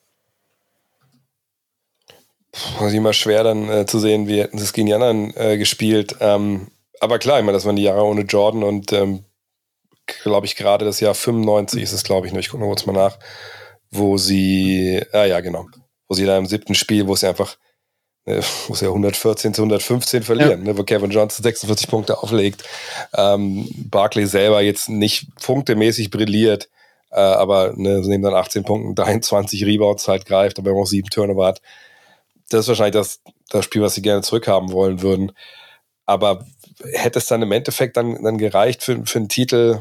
Puh, 2.54 2.86
ist 2.86 2.94
immer 2.94 3.12
schwer 3.12 3.42
dann 3.42 3.68
äh, 3.68 3.86
zu 3.86 3.98
sehen, 3.98 4.28
wie 4.28 4.40
hätten 4.40 4.58
sie 4.58 4.64
es 4.64 4.72
gegen 4.72 4.86
die 4.86 4.94
anderen 4.94 5.36
äh, 5.36 5.58
gespielt. 5.58 6.16
Ähm, 6.20 6.68
aber 7.00 7.18
klar, 7.18 7.38
ich 7.40 7.44
meine, 7.44 7.56
das 7.56 7.64
waren 7.64 7.76
die 7.76 7.82
Jahre 7.82 8.04
ohne 8.04 8.22
Jordan 8.22 8.62
und 8.62 8.92
ähm, 8.92 9.24
glaube 10.22 10.46
ich, 10.46 10.54
gerade 10.54 10.84
das 10.84 11.00
Jahr 11.00 11.14
95 11.14 11.82
ist 11.82 11.92
es, 11.92 12.04
glaube 12.04 12.26
ich, 12.26 12.32
nur, 12.32 12.40
ich 12.40 12.50
gucke 12.50 12.62
mal 12.62 12.68
kurz 12.68 12.86
mal 12.86 12.92
nach, 12.92 13.18
wo 13.90 14.18
sie, 14.18 15.02
ah 15.12 15.24
ja, 15.24 15.40
genau, 15.40 15.66
wo 16.08 16.14
sie 16.14 16.26
da 16.26 16.38
im 16.38 16.46
siebten 16.46 16.74
Spiel, 16.76 17.08
wo 17.08 17.16
sie 17.16 17.26
einfach, 17.26 17.56
äh, 18.24 18.40
wo 18.68 18.74
sie 18.74 18.84
ja 18.84 18.90
114 18.90 19.52
zu 19.52 19.62
115 19.62 20.22
verlieren, 20.22 20.64
ja. 20.64 20.72
ne, 20.72 20.78
wo 20.78 20.84
Kevin 20.84 21.10
Johnson 21.10 21.42
46 21.42 21.88
Punkte 21.88 22.22
auflegt, 22.22 22.62
ähm, 23.16 23.68
Barkley 23.90 24.26
selber 24.26 24.60
jetzt 24.62 24.88
nicht 24.88 25.34
punktemäßig 25.42 26.10
brilliert, 26.10 26.68
äh, 27.10 27.20
aber 27.20 27.72
ne, 27.74 28.00
neben 28.04 28.22
dann 28.22 28.34
18 28.34 28.62
Punkten 28.62 28.94
23 28.94 29.64
Rebounds 29.64 30.06
halt 30.06 30.26
greift, 30.26 30.58
aber 30.58 30.72
auch 30.72 30.86
sieben 30.86 31.10
Turnover 31.10 31.46
hat. 31.46 31.60
Das 32.50 32.60
ist 32.60 32.68
wahrscheinlich 32.68 32.94
das, 32.94 33.20
das 33.48 33.64
Spiel, 33.64 33.82
was 33.82 33.94
sie 33.94 34.02
gerne 34.02 34.22
zurückhaben 34.22 34.72
wollen 34.72 35.02
würden. 35.02 35.32
Aber 36.06 36.46
hätte 36.92 37.18
es 37.18 37.26
dann 37.26 37.42
im 37.42 37.52
Endeffekt 37.52 37.96
dann, 37.96 38.22
dann 38.22 38.38
gereicht 38.38 38.82
für, 38.82 39.04
für 39.06 39.18
einen 39.18 39.28
Titel? 39.28 39.80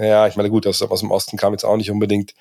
Ja, 0.00 0.26
ich 0.26 0.36
meine, 0.36 0.50
gut, 0.50 0.66
aus, 0.66 0.82
aus 0.82 1.00
dem 1.00 1.10
Osten 1.10 1.36
kam 1.36 1.52
jetzt 1.52 1.64
auch 1.64 1.76
nicht 1.76 1.90
unbedingt 1.90 2.34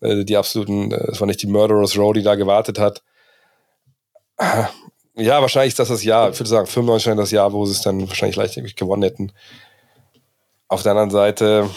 äh, 0.00 0.24
die 0.24 0.36
absoluten, 0.36 0.92
äh, 0.92 1.10
es 1.10 1.20
war 1.20 1.26
nicht 1.26 1.42
die 1.42 1.46
Murderous 1.46 1.96
Row, 1.96 2.12
die 2.12 2.22
da 2.22 2.34
gewartet 2.34 2.78
hat. 2.78 3.02
Ja, 5.16 5.40
wahrscheinlich 5.40 5.72
ist 5.72 5.78
das 5.78 5.88
das 5.88 6.02
Jahr, 6.02 6.30
ich 6.30 6.40
würde 6.40 6.50
sagen, 6.50 6.66
95 6.66 7.16
das 7.16 7.30
Jahr, 7.30 7.52
wo 7.52 7.64
sie 7.66 7.72
es 7.72 7.82
dann 7.82 8.08
wahrscheinlich 8.08 8.36
leicht 8.36 8.76
gewonnen 8.76 9.02
hätten. 9.04 9.32
Auf 10.66 10.82
der 10.82 10.92
anderen 10.92 11.10
Seite 11.10 11.70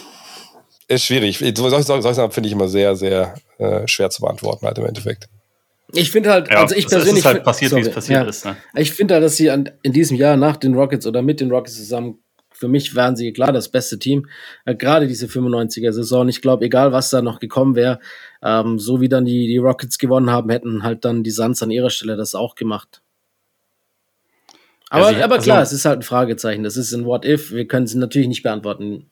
ist 0.88 1.04
schwierig. 1.04 1.38
Solche 1.38 1.84
Sachen 1.84 2.32
finde 2.32 2.48
ich 2.48 2.54
immer 2.54 2.68
sehr, 2.68 2.96
sehr 2.96 3.36
äh, 3.60 3.88
schwer 3.88 4.10
zu 4.10 4.22
beantworten, 4.22 4.66
halt 4.66 4.80
im 4.80 4.86
Endeffekt. 4.86 5.30
Ich 5.94 6.12
finde 6.12 6.32
halt, 6.32 6.50
Ja, 6.52 6.62
also 6.62 6.76
ich 6.76 6.86
es 6.86 6.92
persönlich. 6.92 7.20
ist 7.20 7.26
halt 7.26 7.36
find- 7.38 7.46
passiert, 7.46 7.76
wie 7.76 7.80
es 7.80 7.90
passiert 7.92 8.28
ist, 8.28 8.46
ne? 8.46 8.58
Ich 8.76 8.92
finde 8.92 9.14
halt, 9.16 9.24
dass 9.24 9.38
sie 9.38 9.50
an, 9.50 9.70
in 9.84 9.94
diesem 9.94 10.18
Jahr 10.18 10.36
nach 10.36 10.58
den 10.58 10.74
Rockets 10.76 11.08
oder 11.08 11.22
mit 11.22 11.40
den 11.40 11.50
Rockets 11.50 11.76
zusammen, 11.78 12.20
für 12.52 12.68
mich 12.68 12.96
waren 12.96 13.16
sie 13.16 13.32
klar 13.34 13.54
das 13.54 13.70
beste 13.70 13.98
Team. 14.00 14.28
Äh, 14.66 14.76
Gerade 14.76 15.08
diese 15.08 15.28
95er-Saison. 15.28 16.28
Ich 16.28 16.42
glaube, 16.42 16.66
egal 16.66 16.92
was 16.92 17.10
da 17.12 17.22
noch 17.22 17.40
gekommen 17.40 17.76
wäre, 17.76 18.00
ähm, 18.42 18.80
so 18.80 19.00
wie 19.00 19.08
dann 19.10 19.26
die, 19.26 19.48
die 19.48 19.58
Rockets 19.60 19.98
gewonnen 19.98 20.30
haben, 20.32 20.50
hätten 20.50 20.84
halt 20.84 21.06
dann 21.06 21.24
die 21.24 21.30
Suns 21.32 21.62
an 21.64 21.70
ihrer 21.72 21.90
Stelle 21.92 22.18
das 22.18 22.34
auch 22.36 22.56
gemacht. 22.56 23.02
Aber, 24.90 25.10
sie- 25.10 25.22
aber 25.24 25.38
klar, 25.40 25.60
also- 25.60 25.74
es 25.74 25.80
ist 25.82 25.86
halt 25.86 26.00
ein 26.00 26.04
Fragezeichen. 26.04 26.64
Das 26.64 26.78
ist 26.78 26.94
ein 26.94 27.06
What 27.06 27.26
If. 27.26 27.52
Wir 27.52 27.68
können 27.68 27.86
es 27.86 27.94
natürlich 27.96 28.28
nicht 28.28 28.44
beantworten. 28.44 29.10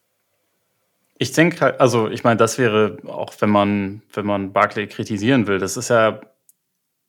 Ich 1.17 1.31
denke 1.31 1.61
halt, 1.61 1.79
also 1.79 2.09
ich 2.09 2.23
meine, 2.23 2.37
das 2.37 2.57
wäre 2.57 2.97
auch, 3.07 3.33
wenn 3.39 3.49
man, 3.49 4.01
wenn 4.13 4.25
man 4.25 4.51
Barclay 4.53 4.87
kritisieren 4.87 5.47
will, 5.47 5.59
das 5.59 5.77
ist 5.77 5.89
ja 5.89 6.19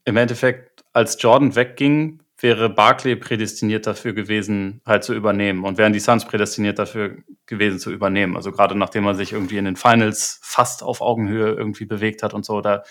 im 0.06 0.16
Endeffekt, 0.16 0.84
als 0.94 1.20
Jordan 1.20 1.54
wegging, 1.54 2.20
wäre 2.38 2.70
Barclay 2.70 3.16
prädestiniert 3.16 3.86
dafür 3.86 4.12
gewesen, 4.12 4.80
halt 4.86 5.04
zu 5.04 5.14
übernehmen 5.14 5.64
und 5.64 5.78
wären 5.78 5.92
die 5.92 6.00
Suns 6.00 6.24
prädestiniert 6.24 6.78
dafür 6.78 7.16
gewesen 7.46 7.78
zu 7.78 7.90
übernehmen. 7.90 8.36
Also 8.36 8.52
gerade 8.52 8.76
nachdem 8.76 9.06
er 9.06 9.14
sich 9.14 9.32
irgendwie 9.32 9.58
in 9.58 9.64
den 9.64 9.76
Finals 9.76 10.38
fast 10.42 10.82
auf 10.82 11.00
Augenhöhe 11.00 11.52
irgendwie 11.52 11.86
bewegt 11.86 12.22
hat 12.22 12.34
und 12.34 12.44
so, 12.44 12.60
da 12.60 12.82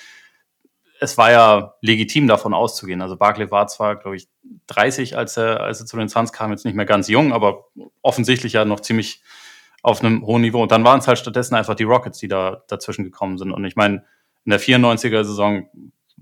es 1.00 1.18
war 1.18 1.32
ja 1.32 1.76
legitim 1.82 2.28
davon 2.28 2.54
auszugehen. 2.54 3.02
Also 3.02 3.18
Barclay 3.18 3.52
war 3.52 3.68
zwar, 3.68 3.98
glaube 3.98 4.16
ich, 4.16 4.28
30, 4.68 5.18
als 5.18 5.38
er, 5.38 5.62
als 5.62 5.82
er 5.82 5.86
zu 5.86 5.98
den 5.98 6.08
Suns 6.08 6.32
kam, 6.32 6.52
jetzt 6.52 6.66
nicht 6.66 6.76
mehr 6.76 6.86
ganz 6.86 7.08
jung, 7.08 7.34
aber 7.34 7.66
offensichtlich 8.02 8.54
ja 8.54 8.66
noch 8.66 8.80
ziemlich 8.80 9.22
auf 9.84 10.02
einem 10.02 10.26
hohen 10.26 10.42
Niveau. 10.42 10.62
Und 10.62 10.72
dann 10.72 10.84
waren 10.84 11.00
es 11.00 11.08
halt 11.08 11.20
stattdessen 11.20 11.56
einfach 11.56 11.76
die 11.76 11.84
Rockets, 11.84 12.20
die 12.20 12.28
da 12.28 12.64
dazwischen 12.68 13.04
gekommen 13.04 13.38
sind. 13.38 13.52
Und 13.52 13.66
ich 13.66 13.76
meine, 13.76 14.06
in 14.46 14.52
der 14.52 14.60
94er-Saison 14.60 15.70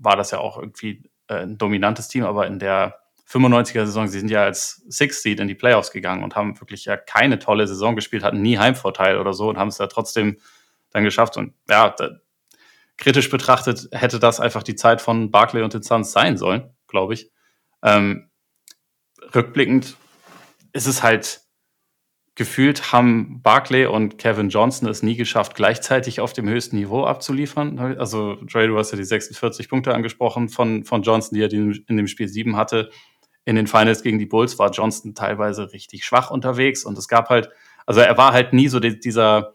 war 0.04 0.16
das 0.16 0.30
ja 0.30 0.38
auch 0.38 0.58
irgendwie 0.58 1.10
äh, 1.28 1.42
ein 1.42 1.58
dominantes 1.58 2.08
Team, 2.08 2.24
aber 2.24 2.46
in 2.46 2.58
der 2.58 3.00
95er-Saison, 3.28 4.06
sie 4.06 4.18
sind 4.18 4.30
ja 4.30 4.44
als 4.44 4.84
Six 4.88 5.22
Seed 5.22 5.40
in 5.40 5.48
die 5.48 5.54
Playoffs 5.54 5.90
gegangen 5.90 6.22
und 6.22 6.36
haben 6.36 6.60
wirklich 6.60 6.84
ja 6.84 6.96
keine 6.96 7.38
tolle 7.38 7.66
Saison 7.66 7.96
gespielt, 7.96 8.22
hatten 8.22 8.42
nie 8.42 8.58
Heimvorteil 8.58 9.18
oder 9.18 9.32
so 9.32 9.48
und 9.48 9.56
haben 9.56 9.68
es 9.68 9.78
ja 9.78 9.86
trotzdem 9.86 10.38
dann 10.90 11.04
geschafft. 11.04 11.36
Und 11.36 11.54
ja, 11.68 11.90
da, 11.90 12.10
kritisch 12.96 13.30
betrachtet 13.30 13.88
hätte 13.92 14.18
das 14.18 14.40
einfach 14.40 14.62
die 14.62 14.76
Zeit 14.76 15.00
von 15.00 15.30
Barclay 15.30 15.62
und 15.62 15.74
den 15.74 15.82
Suns 15.82 16.12
sein 16.12 16.36
sollen, 16.36 16.70
glaube 16.86 17.14
ich. 17.14 17.30
Ähm, 17.82 18.30
rückblickend 19.34 19.96
ist 20.72 20.86
es 20.86 21.02
halt 21.02 21.40
gefühlt 22.36 22.92
haben 22.92 23.40
Barclay 23.42 23.86
und 23.86 24.18
Kevin 24.18 24.48
Johnson 24.48 24.88
es 24.88 25.02
nie 25.02 25.16
geschafft, 25.16 25.54
gleichzeitig 25.54 26.20
auf 26.20 26.32
dem 26.32 26.48
höchsten 26.48 26.76
Niveau 26.76 27.04
abzuliefern. 27.04 27.78
Also, 27.98 28.36
Dre, 28.42 28.66
du 28.66 28.76
hast 28.76 28.90
ja 28.90 28.96
die 28.96 29.04
46 29.04 29.68
Punkte 29.68 29.94
angesprochen 29.94 30.48
von, 30.48 30.84
von 30.84 31.02
Johnson, 31.02 31.36
die 31.36 31.42
er 31.42 31.52
in 31.52 31.96
dem 31.96 32.08
Spiel 32.08 32.28
7 32.28 32.56
hatte. 32.56 32.90
In 33.44 33.56
den 33.56 33.66
Finals 33.66 34.02
gegen 34.02 34.18
die 34.18 34.26
Bulls 34.26 34.58
war 34.58 34.70
Johnson 34.70 35.14
teilweise 35.14 35.72
richtig 35.72 36.04
schwach 36.04 36.30
unterwegs 36.30 36.84
und 36.84 36.98
es 36.98 37.08
gab 37.08 37.28
halt, 37.28 37.50
also 37.86 38.00
er 38.00 38.16
war 38.16 38.32
halt 38.32 38.52
nie 38.52 38.68
so 38.68 38.80
die, 38.80 38.98
dieser 38.98 39.52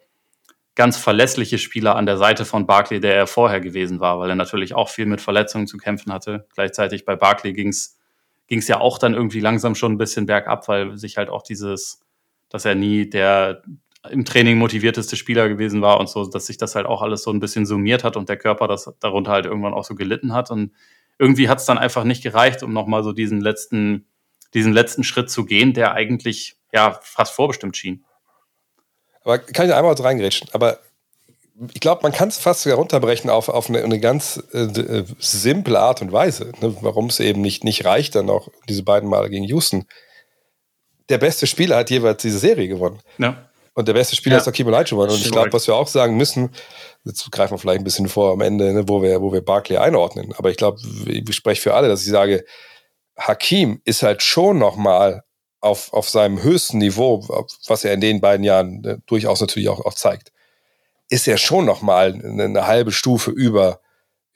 ganz 0.75 0.95
verlässliche 0.95 1.57
Spieler 1.57 1.97
an 1.97 2.05
der 2.05 2.17
Seite 2.17 2.45
von 2.45 2.65
Barclay, 2.65 3.01
der 3.01 3.15
er 3.15 3.27
vorher 3.27 3.59
gewesen 3.59 3.99
war, 3.99 4.19
weil 4.19 4.29
er 4.29 4.35
natürlich 4.35 4.75
auch 4.75 4.87
viel 4.87 5.07
mit 5.07 5.19
Verletzungen 5.19 5.67
zu 5.67 5.77
kämpfen 5.77 6.13
hatte. 6.13 6.47
Gleichzeitig 6.53 7.03
bei 7.03 7.17
Barclay 7.17 7.51
ging 7.51 7.67
es 7.67 8.67
ja 8.67 8.79
auch 8.79 8.99
dann 8.99 9.15
irgendwie 9.15 9.41
langsam 9.41 9.75
schon 9.75 9.93
ein 9.93 9.97
bisschen 9.97 10.27
bergab, 10.27 10.67
weil 10.69 10.97
sich 10.97 11.17
halt 11.17 11.29
auch 11.29 11.41
dieses 11.41 12.05
dass 12.49 12.65
er 12.65 12.75
nie 12.75 13.09
der 13.09 13.63
im 14.09 14.25
Training 14.25 14.57
motivierteste 14.57 15.15
Spieler 15.15 15.49
gewesen 15.49 15.81
war 15.81 15.99
und 15.99 16.09
so, 16.09 16.25
dass 16.25 16.45
sich 16.45 16.57
das 16.57 16.75
halt 16.75 16.85
auch 16.85 17.01
alles 17.01 17.23
so 17.23 17.31
ein 17.31 17.39
bisschen 17.39 17.65
summiert 17.65 18.03
hat 18.03 18.15
und 18.15 18.29
der 18.29 18.37
Körper 18.37 18.67
das 18.67 18.91
darunter 18.99 19.31
halt 19.31 19.45
irgendwann 19.45 19.73
auch 19.73 19.83
so 19.83 19.95
gelitten 19.95 20.33
hat. 20.33 20.51
Und 20.51 20.71
irgendwie 21.17 21.49
hat 21.49 21.59
es 21.59 21.65
dann 21.65 21.77
einfach 21.77 22.05
nicht 22.05 22.23
gereicht, 22.23 22.63
um 22.63 22.71
nochmal 22.71 23.03
so 23.03 23.11
diesen 23.11 23.41
letzten, 23.41 24.07
diesen 24.53 24.71
letzten 24.71 25.03
Schritt 25.03 25.29
zu 25.29 25.45
gehen, 25.45 25.73
der 25.73 25.93
eigentlich 25.93 26.55
ja 26.71 26.97
fast 27.01 27.33
vorbestimmt 27.33 27.75
schien. 27.75 28.05
Aber 29.23 29.37
kann 29.37 29.67
ich 29.67 29.73
einmal 29.73 29.93
was 29.93 30.03
reingrätschen? 30.03 30.47
Aber 30.53 30.79
ich 31.73 31.81
glaube, 31.81 32.03
man 32.03 32.13
kann 32.13 32.29
es 32.29 32.37
fast 32.37 32.61
sogar 32.61 32.77
runterbrechen 32.77 33.29
auf, 33.29 33.49
auf 33.49 33.67
eine, 33.69 33.83
eine 33.83 33.99
ganz 33.99 34.41
äh, 34.53 34.59
äh, 34.59 35.05
simple 35.19 35.77
Art 35.77 36.01
und 36.01 36.13
Weise, 36.13 36.53
ne? 36.61 36.73
warum 36.79 37.07
es 37.07 37.19
eben 37.19 37.41
nicht, 37.41 37.65
nicht 37.65 37.83
reicht, 37.83 38.15
dann 38.15 38.29
auch 38.29 38.47
diese 38.69 38.83
beiden 38.83 39.09
Male 39.09 39.29
gegen 39.29 39.43
Houston 39.43 39.85
der 41.09 41.17
beste 41.17 41.47
Spieler 41.47 41.77
hat 41.77 41.89
jeweils 41.89 42.21
diese 42.21 42.39
Serie 42.39 42.67
gewonnen. 42.67 42.99
Ja. 43.17 43.49
Und 43.73 43.87
der 43.87 43.93
beste 43.93 44.15
Spieler 44.15 44.35
ja. 44.35 44.41
ist 44.41 44.47
Hakim 44.47 44.67
Olajuwon. 44.67 45.09
Und 45.09 45.21
ich 45.21 45.31
glaube, 45.31 45.53
was 45.53 45.67
wir 45.67 45.75
auch 45.75 45.87
sagen 45.87 46.17
müssen, 46.17 46.49
jetzt 47.05 47.31
greifen 47.31 47.53
wir 47.53 47.57
vielleicht 47.57 47.79
ein 47.79 47.85
bisschen 47.85 48.09
vor 48.09 48.33
am 48.33 48.41
Ende, 48.41 48.73
ne, 48.73 48.87
wo 48.87 49.01
wir, 49.01 49.21
wo 49.21 49.31
wir 49.31 49.41
Barkley 49.41 49.77
einordnen. 49.77 50.33
Aber 50.37 50.49
ich 50.51 50.57
glaube, 50.57 50.79
ich 51.05 51.33
spreche 51.33 51.61
für 51.61 51.73
alle, 51.73 51.87
dass 51.87 52.01
ich 52.01 52.09
sage, 52.09 52.43
Hakim 53.17 53.81
ist 53.85 54.03
halt 54.03 54.21
schon 54.21 54.57
nochmal 54.57 55.23
auf, 55.61 55.93
auf 55.93 56.09
seinem 56.09 56.41
höchsten 56.41 56.77
Niveau, 56.77 57.25
was 57.67 57.83
er 57.83 57.93
in 57.93 58.01
den 58.01 58.21
beiden 58.21 58.43
Jahren 58.43 58.83
äh, 58.83 58.97
durchaus 59.05 59.41
natürlich 59.41 59.69
auch, 59.69 59.85
auch 59.85 59.93
zeigt, 59.93 60.31
ist 61.09 61.27
er 61.27 61.37
schon 61.37 61.65
nochmal 61.65 62.13
eine, 62.13 62.43
eine 62.43 62.67
halbe 62.67 62.91
Stufe 62.91 63.31
über 63.31 63.81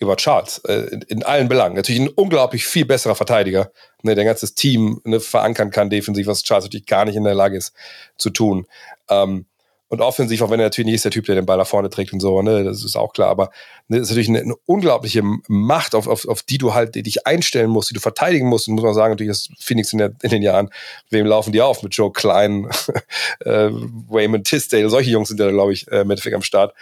über 0.03 0.15
Charles 0.15 0.59
äh, 0.59 0.87
in, 0.91 1.01
in, 1.03 1.23
allen 1.23 1.49
Belangen. 1.49 1.75
Natürlich 1.75 2.01
ein 2.01 2.09
unglaublich 2.09 2.65
viel 2.65 2.85
besserer 2.85 3.15
Verteidiger, 3.15 3.71
ne, 4.03 4.15
der 4.15 4.23
ein 4.23 4.27
ganzes 4.27 4.53
Team 4.55 5.01
ne, 5.03 5.19
verankern 5.19 5.71
kann 5.71 5.89
defensiv, 5.89 6.27
was 6.27 6.43
Charles 6.43 6.65
natürlich 6.65 6.85
gar 6.85 7.05
nicht 7.05 7.15
in 7.15 7.23
der 7.23 7.35
Lage 7.35 7.57
ist 7.57 7.73
zu 8.17 8.29
tun. 8.29 8.67
Ähm, 9.09 9.45
und 9.93 10.01
offensiv, 10.01 10.41
auch 10.41 10.49
wenn 10.49 10.59
er 10.59 10.65
natürlich 10.65 10.87
nicht 10.87 10.95
ist 10.95 11.05
der 11.05 11.11
Typ, 11.11 11.27
der 11.27 11.35
den 11.35 11.45
Ball 11.45 11.59
nach 11.59 11.67
vorne 11.67 11.87
trägt 11.87 12.13
und 12.13 12.19
so, 12.19 12.41
ne, 12.41 12.63
das 12.63 12.83
ist 12.83 12.95
auch 12.95 13.13
klar, 13.13 13.29
aber 13.29 13.51
ne, 13.87 13.99
das 13.99 14.07
ist 14.07 14.09
natürlich 14.09 14.29
eine, 14.29 14.39
eine 14.39 14.55
unglaubliche 14.65 15.21
Macht, 15.47 15.93
auf, 15.93 16.07
auf, 16.07 16.27
auf 16.27 16.41
die 16.41 16.57
du 16.57 16.73
halt 16.73 16.95
die 16.95 17.03
dich 17.03 17.27
einstellen 17.27 17.69
musst, 17.69 17.91
die 17.91 17.93
du 17.93 17.99
verteidigen 17.99 18.47
musst. 18.47 18.67
Und 18.67 18.73
muss 18.73 18.83
man 18.83 18.95
sagen, 18.95 19.11
natürlich 19.13 19.29
ist 19.29 19.51
Phoenix 19.59 19.93
in, 19.93 19.99
der, 19.99 20.13
in 20.23 20.31
den 20.31 20.41
Jahren, 20.41 20.71
wem 21.11 21.27
laufen 21.27 21.51
die 21.51 21.61
auf? 21.61 21.83
Mit 21.83 21.93
Joe 21.93 22.11
Klein, 22.11 22.67
äh, 23.41 23.69
Wayman 23.69 24.43
Tisdale, 24.43 24.89
solche 24.89 25.11
Jungs 25.11 25.27
sind 25.27 25.39
ja, 25.39 25.51
glaube 25.51 25.73
ich, 25.73 25.87
äh, 25.91 26.03
mit 26.03 26.25
am 26.33 26.41
Start. 26.41 26.73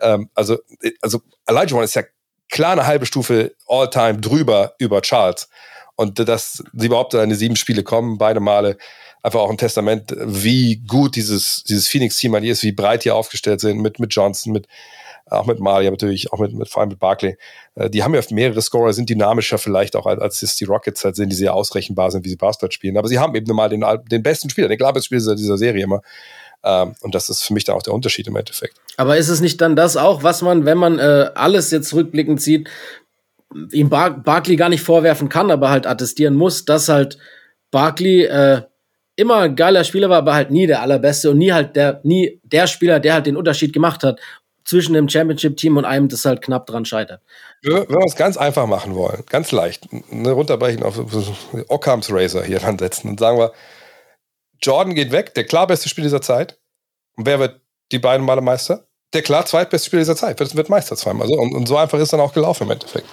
Ähm, 0.00 0.30
also, 0.36 0.58
also 1.00 1.22
Elijah 1.46 1.74
One 1.74 1.84
ist 1.84 1.96
ja 1.96 2.04
klar 2.50 2.72
eine 2.72 2.86
halbe 2.86 3.06
Stufe 3.06 3.54
All-Time 3.68 4.20
drüber 4.20 4.74
über 4.78 5.00
Charles. 5.02 5.48
Und 5.96 6.18
dass 6.18 6.62
sie 6.72 6.86
überhaupt 6.86 7.14
in 7.14 7.30
die 7.30 7.36
sieben 7.36 7.56
Spiele 7.56 7.82
kommen, 7.82 8.16
beide 8.18 8.40
Male, 8.40 8.78
einfach 9.22 9.40
auch 9.40 9.50
ein 9.50 9.58
Testament, 9.58 10.14
wie 10.16 10.76
gut 10.86 11.16
dieses, 11.16 11.62
dieses 11.64 11.88
Phoenix-Team 11.88 12.34
an 12.34 12.44
ist, 12.44 12.62
wie 12.62 12.72
breit 12.72 13.04
die 13.04 13.10
aufgestellt 13.10 13.60
sind 13.60 13.80
mit, 13.80 13.98
mit 13.98 14.14
Johnson, 14.14 14.52
mit, 14.52 14.66
auch 15.26 15.46
mit 15.46 15.60
Malia 15.60 15.90
natürlich, 15.90 16.32
auch 16.32 16.38
mit, 16.38 16.54
mit, 16.54 16.68
vor 16.68 16.80
allem 16.80 16.90
mit 16.90 16.98
Barkley. 16.98 17.36
Äh, 17.74 17.90
die 17.90 18.02
haben 18.02 18.14
ja 18.14 18.22
mehrere 18.30 18.60
Scorer, 18.62 18.92
sind 18.92 19.10
dynamischer 19.10 19.58
vielleicht 19.58 19.94
auch 19.94 20.06
als, 20.06 20.42
als 20.42 20.56
die 20.56 20.64
Rockets 20.64 21.04
halt 21.04 21.16
sind, 21.16 21.30
die 21.30 21.36
sehr 21.36 21.54
ausrechenbar 21.54 22.10
sind, 22.10 22.24
wie 22.24 22.30
sie 22.30 22.36
Basketball 22.36 22.72
spielen. 22.72 22.96
Aber 22.96 23.08
sie 23.08 23.18
haben 23.18 23.34
eben 23.34 23.54
mal 23.54 23.68
den, 23.68 23.84
den 24.10 24.22
besten 24.22 24.50
Spieler, 24.50 24.68
den 24.68 24.78
klarbesten 24.78 25.18
Spieler 25.18 25.36
dieser 25.36 25.58
Serie 25.58 25.84
immer. 25.84 26.00
Ähm, 26.62 26.94
und 27.00 27.14
das 27.14 27.28
ist 27.28 27.42
für 27.42 27.54
mich 27.54 27.64
dann 27.64 27.76
auch 27.76 27.82
der 27.82 27.94
Unterschied 27.94 28.26
im 28.26 28.36
Endeffekt. 28.36 28.76
Aber 28.96 29.16
ist 29.16 29.28
es 29.28 29.40
nicht 29.40 29.60
dann 29.60 29.76
das 29.76 29.96
auch, 29.96 30.22
was 30.22 30.42
man, 30.42 30.64
wenn 30.66 30.78
man 30.78 30.98
äh, 30.98 31.30
alles 31.34 31.70
jetzt 31.70 31.94
rückblickend 31.94 32.40
sieht, 32.40 32.68
ihm 33.72 33.88
Bar 33.88 34.10
Barkley 34.10 34.56
gar 34.56 34.68
nicht 34.68 34.82
vorwerfen 34.82 35.28
kann, 35.28 35.50
aber 35.50 35.70
halt 35.70 35.86
attestieren 35.86 36.36
muss, 36.36 36.64
dass 36.64 36.88
halt 36.88 37.18
Barkley 37.70 38.24
äh, 38.24 38.62
immer 39.16 39.38
ein 39.38 39.56
geiler 39.56 39.84
Spieler 39.84 40.08
war, 40.08 40.18
aber 40.18 40.34
halt 40.34 40.50
nie 40.50 40.66
der 40.66 40.82
allerbeste 40.82 41.30
und 41.30 41.38
nie 41.38 41.52
halt 41.52 41.76
der, 41.76 42.00
nie 42.04 42.40
der 42.42 42.66
Spieler, 42.66 43.00
der 43.00 43.14
halt 43.14 43.26
den 43.26 43.36
Unterschied 43.36 43.72
gemacht 43.72 44.02
hat 44.02 44.20
zwischen 44.64 44.94
dem 44.94 45.08
Championship-Team 45.08 45.76
und 45.76 45.84
einem, 45.84 46.08
das 46.08 46.24
halt 46.24 46.42
knapp 46.42 46.66
dran 46.66 46.84
scheitert. 46.84 47.22
Wenn 47.62 47.88
wir 47.88 48.06
es 48.06 48.16
ganz 48.16 48.36
einfach 48.36 48.66
machen 48.66 48.94
wollen, 48.94 49.24
ganz 49.28 49.52
leicht, 49.52 49.88
ne, 50.12 50.30
runterbrechen 50.30 50.82
auf 50.82 50.98
Ockhams 51.68 52.08
Razor 52.10 52.44
hier 52.44 52.62
ansetzen 52.64 53.08
und 53.08 53.20
sagen 53.20 53.38
wir, 53.38 53.52
Jordan 54.62 54.94
geht 54.94 55.12
weg, 55.12 55.34
der 55.34 55.44
klar 55.44 55.66
beste 55.66 55.88
Spieler 55.88 56.06
dieser 56.06 56.22
Zeit. 56.22 56.58
Und 57.16 57.26
wer 57.26 57.38
wird 57.38 57.60
die 57.92 57.98
beiden 57.98 58.24
Male 58.24 58.40
Meister? 58.40 58.86
Der 59.12 59.22
klar 59.22 59.44
zweitbeste 59.46 59.86
Spieler 59.86 60.02
dieser 60.02 60.16
Zeit. 60.16 60.38
Wird, 60.38 60.54
wird 60.54 60.68
Meister 60.68 60.96
zweimal. 60.96 61.26
So. 61.26 61.34
Und, 61.34 61.54
und 61.54 61.66
so 61.66 61.76
einfach 61.76 61.98
ist 61.98 62.12
dann 62.12 62.20
auch 62.20 62.32
gelaufen 62.32 62.64
im 62.64 62.70
Endeffekt. 62.70 63.06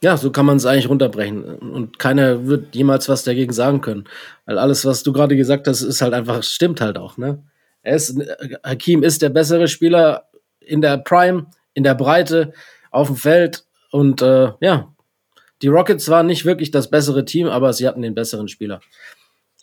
Ja, 0.00 0.16
so 0.16 0.30
kann 0.30 0.46
man 0.46 0.56
es 0.56 0.66
eigentlich 0.66 0.88
runterbrechen. 0.88 1.42
Und 1.56 1.98
keiner 1.98 2.46
wird 2.46 2.74
jemals 2.74 3.08
was 3.08 3.24
dagegen 3.24 3.52
sagen 3.52 3.80
können. 3.80 4.04
Weil 4.46 4.58
alles, 4.58 4.84
was 4.84 5.02
du 5.02 5.12
gerade 5.12 5.36
gesagt 5.36 5.66
hast, 5.66 5.82
ist 5.82 6.00
halt 6.00 6.14
einfach, 6.14 6.42
stimmt 6.42 6.80
halt 6.80 6.98
auch, 6.98 7.16
ne? 7.16 7.42
Er 7.82 7.96
ist, 7.96 8.16
Hakim 8.64 9.02
ist 9.02 9.22
der 9.22 9.28
bessere 9.28 9.68
Spieler 9.68 10.28
in 10.60 10.82
der 10.82 10.98
Prime, 10.98 11.46
in 11.74 11.84
der 11.84 11.94
Breite, 11.94 12.52
auf 12.90 13.08
dem 13.08 13.16
Feld. 13.16 13.64
Und 13.90 14.22
äh, 14.22 14.52
ja, 14.60 14.92
die 15.62 15.68
Rockets 15.68 16.08
waren 16.08 16.26
nicht 16.26 16.44
wirklich 16.44 16.70
das 16.70 16.90
bessere 16.90 17.24
Team, 17.24 17.48
aber 17.48 17.72
sie 17.72 17.86
hatten 17.86 18.02
den 18.02 18.14
besseren 18.14 18.48
Spieler. 18.48 18.80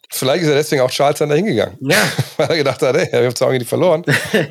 Vielleicht 0.10 0.44
ist 0.44 0.50
er 0.50 0.56
deswegen 0.56 0.82
auch 0.82 0.90
Charles 0.90 1.20
dann 1.20 1.30
da 1.30 1.36
hingegangen. 1.36 1.78
Ja. 1.82 1.98
Weil 2.38 2.48
er 2.48 2.58
gedacht 2.58 2.82
hat, 2.82 2.96
ey, 2.96 3.12
wir 3.12 3.26
haben 3.26 3.36
zwar 3.36 3.50
irgendwie 3.50 3.66
verloren. 3.66 4.04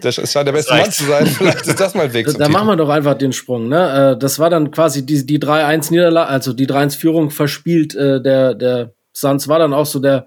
Der 0.03 0.13
scheint 0.13 0.49
der 0.49 0.53
beste 0.53 0.75
Mann 0.75 0.91
zu 0.91 1.05
sein. 1.05 1.27
Vielleicht 1.39 1.67
ist 1.67 1.81
das 1.81 1.95
mal 1.95 2.05
ein 2.05 2.13
Weg 2.13 2.29
zum 2.29 2.39
Da 2.39 2.49
machen 2.49 2.67
wir 2.69 2.77
doch 2.77 2.89
einfach 2.89 3.15
den 3.15 3.33
Sprung. 3.33 3.69
Ne? 3.69 4.13
Äh, 4.15 4.19
das 4.19 4.39
war 4.39 4.51
dann 4.51 4.71
quasi 4.71 5.07
die, 5.07 5.25
die 5.25 5.39
3-1-Niederlage, 5.39 6.29
also 6.29 6.53
die 6.53 6.67
3-1-Führung 6.67 7.31
verspielt. 7.31 7.95
Äh, 7.95 8.23
der, 8.23 8.55
der 8.55 8.93
Suns 9.13 9.49
war 9.49 9.59
dann 9.59 9.73
auch 9.73 9.87
so 9.87 9.99
der 9.99 10.27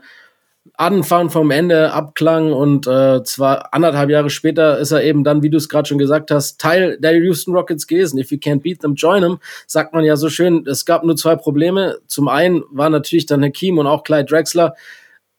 Anfang 0.79 1.31
vom 1.31 1.49
Ende, 1.49 1.91
Abklang 1.91 2.53
und 2.53 2.85
äh, 2.85 3.23
zwar 3.23 3.73
anderthalb 3.73 4.11
Jahre 4.11 4.29
später 4.29 4.77
ist 4.77 4.91
er 4.91 5.03
eben 5.03 5.23
dann, 5.23 5.41
wie 5.41 5.49
du 5.49 5.57
es 5.57 5.69
gerade 5.69 5.87
schon 5.87 5.97
gesagt 5.97 6.29
hast, 6.29 6.61
Teil 6.61 6.99
der 6.99 7.15
Houston 7.15 7.55
Rockets 7.55 7.87
gewesen. 7.87 8.19
If 8.19 8.31
you 8.31 8.37
can't 8.37 8.61
beat 8.61 8.81
them, 8.81 8.93
join 8.93 9.21
them, 9.21 9.39
sagt 9.65 9.93
man 9.93 10.03
ja 10.03 10.15
so 10.15 10.29
schön. 10.29 10.65
Es 10.67 10.85
gab 10.85 11.03
nur 11.03 11.15
zwei 11.15 11.35
Probleme. 11.35 11.97
Zum 12.05 12.27
einen 12.27 12.63
war 12.69 12.91
natürlich 12.91 13.25
dann 13.25 13.43
Hakim 13.43 13.79
und 13.79 13.87
auch 13.87 14.03
Clyde 14.03 14.25
Drexler 14.25 14.75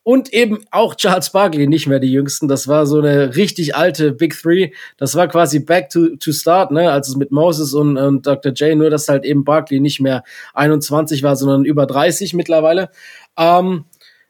und 0.02 0.32
eben 0.32 0.64
auch 0.70 0.94
Charles 0.94 1.30
Barkley, 1.30 1.66
nicht 1.66 1.86
mehr 1.86 1.98
die 1.98 2.10
Jüngsten. 2.10 2.48
Das 2.48 2.66
war 2.66 2.86
so 2.86 2.98
eine 2.98 3.36
richtig 3.36 3.76
alte 3.76 4.12
Big 4.12 4.40
Three. 4.40 4.70
Das 4.96 5.14
war 5.14 5.28
quasi 5.28 5.60
back 5.60 5.90
to, 5.90 6.16
to 6.16 6.32
start, 6.32 6.70
ne, 6.70 6.90
als 6.90 7.08
es 7.08 7.16
mit 7.16 7.30
Moses 7.30 7.74
und, 7.74 7.96
und 7.98 8.26
Dr. 8.26 8.52
J, 8.52 8.76
nur 8.76 8.90
dass 8.90 9.08
halt 9.08 9.24
eben 9.24 9.44
Barkley 9.44 9.80
nicht 9.80 10.00
mehr 10.00 10.24
21 10.54 11.22
war, 11.22 11.36
sondern 11.36 11.64
über 11.64 11.86
30 11.86 12.34
mittlerweile. 12.34 12.90
Ähm, 13.36 13.84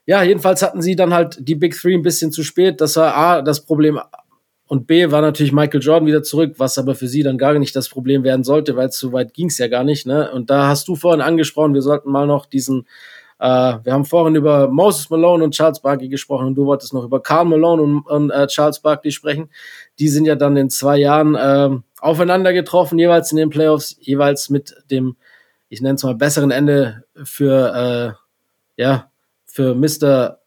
ja, 0.05 0.23
jedenfalls 0.23 0.63
hatten 0.63 0.83
sie 0.83 0.97
dann 0.97 1.15
halt 1.15 1.37
die 1.41 1.55
Big 1.55 1.77
Three 1.77 1.95
ein 1.95 2.03
bisschen 2.03 2.33
zu 2.33 2.43
spät. 2.43 2.81
Das 2.81 2.97
war 2.97 3.15
A, 3.15 3.43
das 3.43 3.65
Problem 3.65 4.01
und 4.69 4.87
B 4.87 5.11
war 5.11 5.23
natürlich 5.23 5.53
Michael 5.53 5.81
Jordan 5.81 6.07
wieder 6.07 6.23
zurück, 6.23 6.55
was 6.59 6.77
aber 6.77 6.95
für 6.95 7.09
sie 7.09 7.23
dann 7.23 7.39
gar 7.39 7.59
nicht 7.59 7.75
das 7.75 7.89
Problem 7.89 8.23
werden 8.23 8.45
sollte, 8.45 8.77
weil 8.77 8.93
so 8.93 9.13
weit 9.13 9.33
ging 9.33 9.47
es 9.47 9.57
ja 9.57 9.67
gar 9.67 9.83
nicht. 9.83 10.07
Ne? 10.07 10.31
Und 10.31 10.51
da 10.51 10.69
hast 10.69 10.89
du 10.89 10.95
vorhin 10.95 11.23
angesprochen, 11.23 11.73
wir 11.73 11.81
sollten 11.81 12.11
mal 12.11 12.27
noch 12.27 12.45
diesen, 12.45 12.87
äh, 13.39 13.79
wir 13.85 13.93
haben 13.93 14.05
vorhin 14.05 14.35
über 14.35 14.69
Moses 14.69 15.11
Malone 15.11 15.45
und 15.45 15.55
Charles 15.55 15.81
Barkley 15.81 16.09
gesprochen 16.09 16.49
und 16.49 16.55
du 16.55 16.67
wolltest 16.67 16.93
noch 16.93 17.05
über 17.05 17.23
Carl 17.23 17.45
Malone 17.45 17.83
und, 17.83 18.07
und 18.07 18.31
äh, 18.31 18.47
Charles 18.49 18.81
Barkley 18.81 19.13
sprechen. 19.13 19.51
Die 19.99 20.09
sind 20.09 20.25
ja 20.25 20.35
dann 20.35 20.57
in 20.57 20.71
zwei 20.71 20.97
Jahren 20.99 21.35
äh, 21.35 21.71
aufeinander 22.01 22.53
getroffen, 22.53 22.99
jeweils 22.99 23.31
in 23.31 23.39
den 23.39 23.51
Playoffs, 23.51 23.97
jeweils 24.01 24.51
mit 24.51 24.75
dem, 24.91 25.17
ich 25.69 25.81
nenne 25.81 25.95
es 25.95 26.03
mal, 26.03 26.15
besseren 26.15 26.51
Ende 26.51 27.05
für, 27.23 28.17
äh, 28.77 28.83
ja, 28.83 29.11
für 29.47 29.75
Mr. 29.75 30.39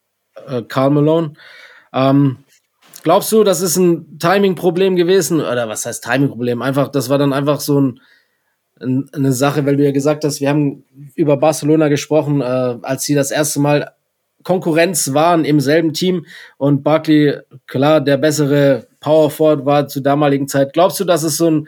Äh, 0.48 0.64
Carl 0.64 0.90
Malone. 0.92 1.34
Ähm, 1.94 2.40
Glaubst 3.04 3.32
du, 3.32 3.44
das 3.44 3.62
ist 3.62 3.78
ein 3.78 4.20
Timing-Problem 4.20 4.96
gewesen? 4.96 5.40
Oder 5.42 5.68
was 5.68 5.86
heißt 5.86 6.04
Timing-Problem? 6.04 6.62
Einfach, 6.62 6.90
das 6.90 7.10
war 7.10 7.18
dann 7.18 7.34
einfach 7.34 7.60
so 7.60 7.82
ein, 7.82 8.00
eine 8.82 9.32
Sache, 9.32 9.66
weil 9.66 9.78
du 9.78 9.86
ja 9.86 9.92
gesagt 9.92 10.24
hast, 10.24 10.42
wir 10.42 10.50
haben 10.50 10.84
über 11.16 11.38
Barcelona 11.38 11.88
gesprochen, 11.88 12.42
äh, 12.42 12.44
als 12.44 13.04
sie 13.04 13.16
das 13.16 13.32
erste 13.32 13.60
Mal 13.60 13.92
Konkurrenz 14.44 15.14
waren 15.14 15.46
im 15.46 15.60
selben 15.60 15.94
Team 15.94 16.26
und 16.58 16.84
Barkley, 16.84 17.38
klar, 17.68 18.02
der 18.02 18.18
bessere 18.18 18.88
Power 19.00 19.30
Forward 19.30 19.66
war 19.66 19.88
zur 19.88 20.04
damaligen 20.04 20.48
Zeit. 20.48 20.74
Glaubst 20.74 21.00
du, 21.00 21.06
dass 21.06 21.24
es 21.24 21.38
so 21.38 21.50
ein 21.50 21.68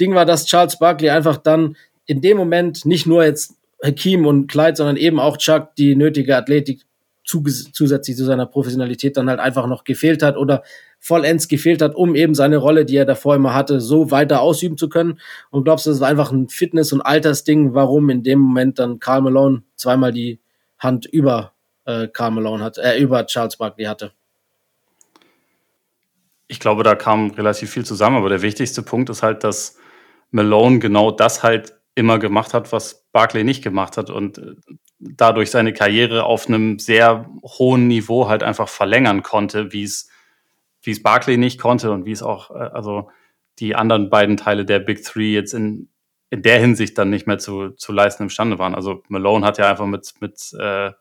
Ding 0.00 0.14
war, 0.14 0.24
dass 0.24 0.46
Charles 0.46 0.78
Barkley 0.78 1.10
einfach 1.10 1.36
dann 1.36 1.76
in 2.06 2.20
dem 2.20 2.36
Moment 2.36 2.84
nicht 2.84 3.06
nur 3.06 3.24
jetzt 3.24 3.54
Hakim 3.82 4.26
und 4.26 4.46
Clyde, 4.46 4.76
sondern 4.76 4.96
eben 4.96 5.20
auch 5.20 5.36
Chuck 5.36 5.74
die 5.76 5.94
nötige 5.96 6.36
Athletik 6.36 6.82
zusätzlich 7.24 8.16
zu 8.16 8.24
seiner 8.24 8.46
Professionalität 8.46 9.16
dann 9.16 9.30
halt 9.30 9.40
einfach 9.40 9.66
noch 9.66 9.84
gefehlt 9.84 10.22
hat 10.22 10.36
oder 10.36 10.62
vollends 11.04 11.48
gefehlt 11.48 11.82
hat, 11.82 11.94
um 11.94 12.14
eben 12.14 12.34
seine 12.34 12.56
Rolle, 12.56 12.86
die 12.86 12.96
er 12.96 13.04
davor 13.04 13.36
immer 13.36 13.52
hatte, 13.52 13.78
so 13.78 14.10
weiter 14.10 14.40
ausüben 14.40 14.78
zu 14.78 14.88
können. 14.88 15.20
Und 15.50 15.64
glaubst 15.64 15.84
du, 15.84 15.90
das 15.90 16.00
war 16.00 16.08
einfach 16.08 16.32
ein 16.32 16.48
Fitness- 16.48 16.94
und 16.94 17.02
Altersding, 17.02 17.74
warum 17.74 18.08
in 18.08 18.22
dem 18.22 18.38
Moment 18.38 18.78
dann 18.78 19.00
Karl 19.00 19.20
Malone 19.20 19.64
zweimal 19.76 20.12
die 20.12 20.40
Hand 20.78 21.04
über 21.04 21.52
äh, 21.84 22.08
Karl 22.08 22.30
Malone 22.30 22.64
hat, 22.64 22.78
äh, 22.78 22.96
über 22.98 23.26
Charles 23.26 23.58
Barkley 23.58 23.84
hatte? 23.84 24.12
Ich 26.46 26.58
glaube, 26.58 26.84
da 26.84 26.94
kam 26.94 27.32
relativ 27.32 27.70
viel 27.70 27.84
zusammen, 27.84 28.16
aber 28.16 28.30
der 28.30 28.40
wichtigste 28.40 28.80
Punkt 28.80 29.10
ist 29.10 29.22
halt, 29.22 29.44
dass 29.44 29.76
Malone 30.30 30.78
genau 30.78 31.10
das 31.10 31.42
halt 31.42 31.74
immer 31.94 32.18
gemacht 32.18 32.54
hat, 32.54 32.72
was 32.72 33.04
Barkley 33.12 33.44
nicht 33.44 33.62
gemacht 33.62 33.98
hat. 33.98 34.08
Und 34.08 34.38
äh, 34.38 34.54
dadurch 34.98 35.50
seine 35.50 35.74
Karriere 35.74 36.24
auf 36.24 36.48
einem 36.48 36.78
sehr 36.78 37.28
hohen 37.42 37.88
Niveau 37.88 38.26
halt 38.26 38.42
einfach 38.42 38.70
verlängern 38.70 39.22
konnte, 39.22 39.70
wie 39.74 39.82
es 39.82 40.08
wie 40.84 40.92
es 40.92 41.02
Barclay 41.02 41.36
nicht 41.36 41.60
konnte 41.60 41.90
und 41.90 42.04
wie 42.04 42.12
es 42.12 42.22
auch 42.22 42.50
äh, 42.50 42.58
also 42.58 43.10
die 43.58 43.74
anderen 43.74 44.10
beiden 44.10 44.36
Teile 44.36 44.64
der 44.64 44.78
Big 44.78 45.04
Three 45.04 45.32
jetzt 45.32 45.54
in 45.54 45.88
in 46.30 46.42
der 46.42 46.58
Hinsicht 46.58 46.98
dann 46.98 47.10
nicht 47.10 47.26
mehr 47.28 47.38
zu, 47.38 47.70
zu 47.70 47.92
leisten 47.92 48.24
imstande 48.24 48.58
waren. 48.58 48.74
Also 48.74 49.04
Malone 49.08 49.46
hat 49.46 49.58
ja 49.58 49.70
einfach 49.70 49.86
mit 49.86 50.14
mit 50.20 50.52
äh, 50.58 50.92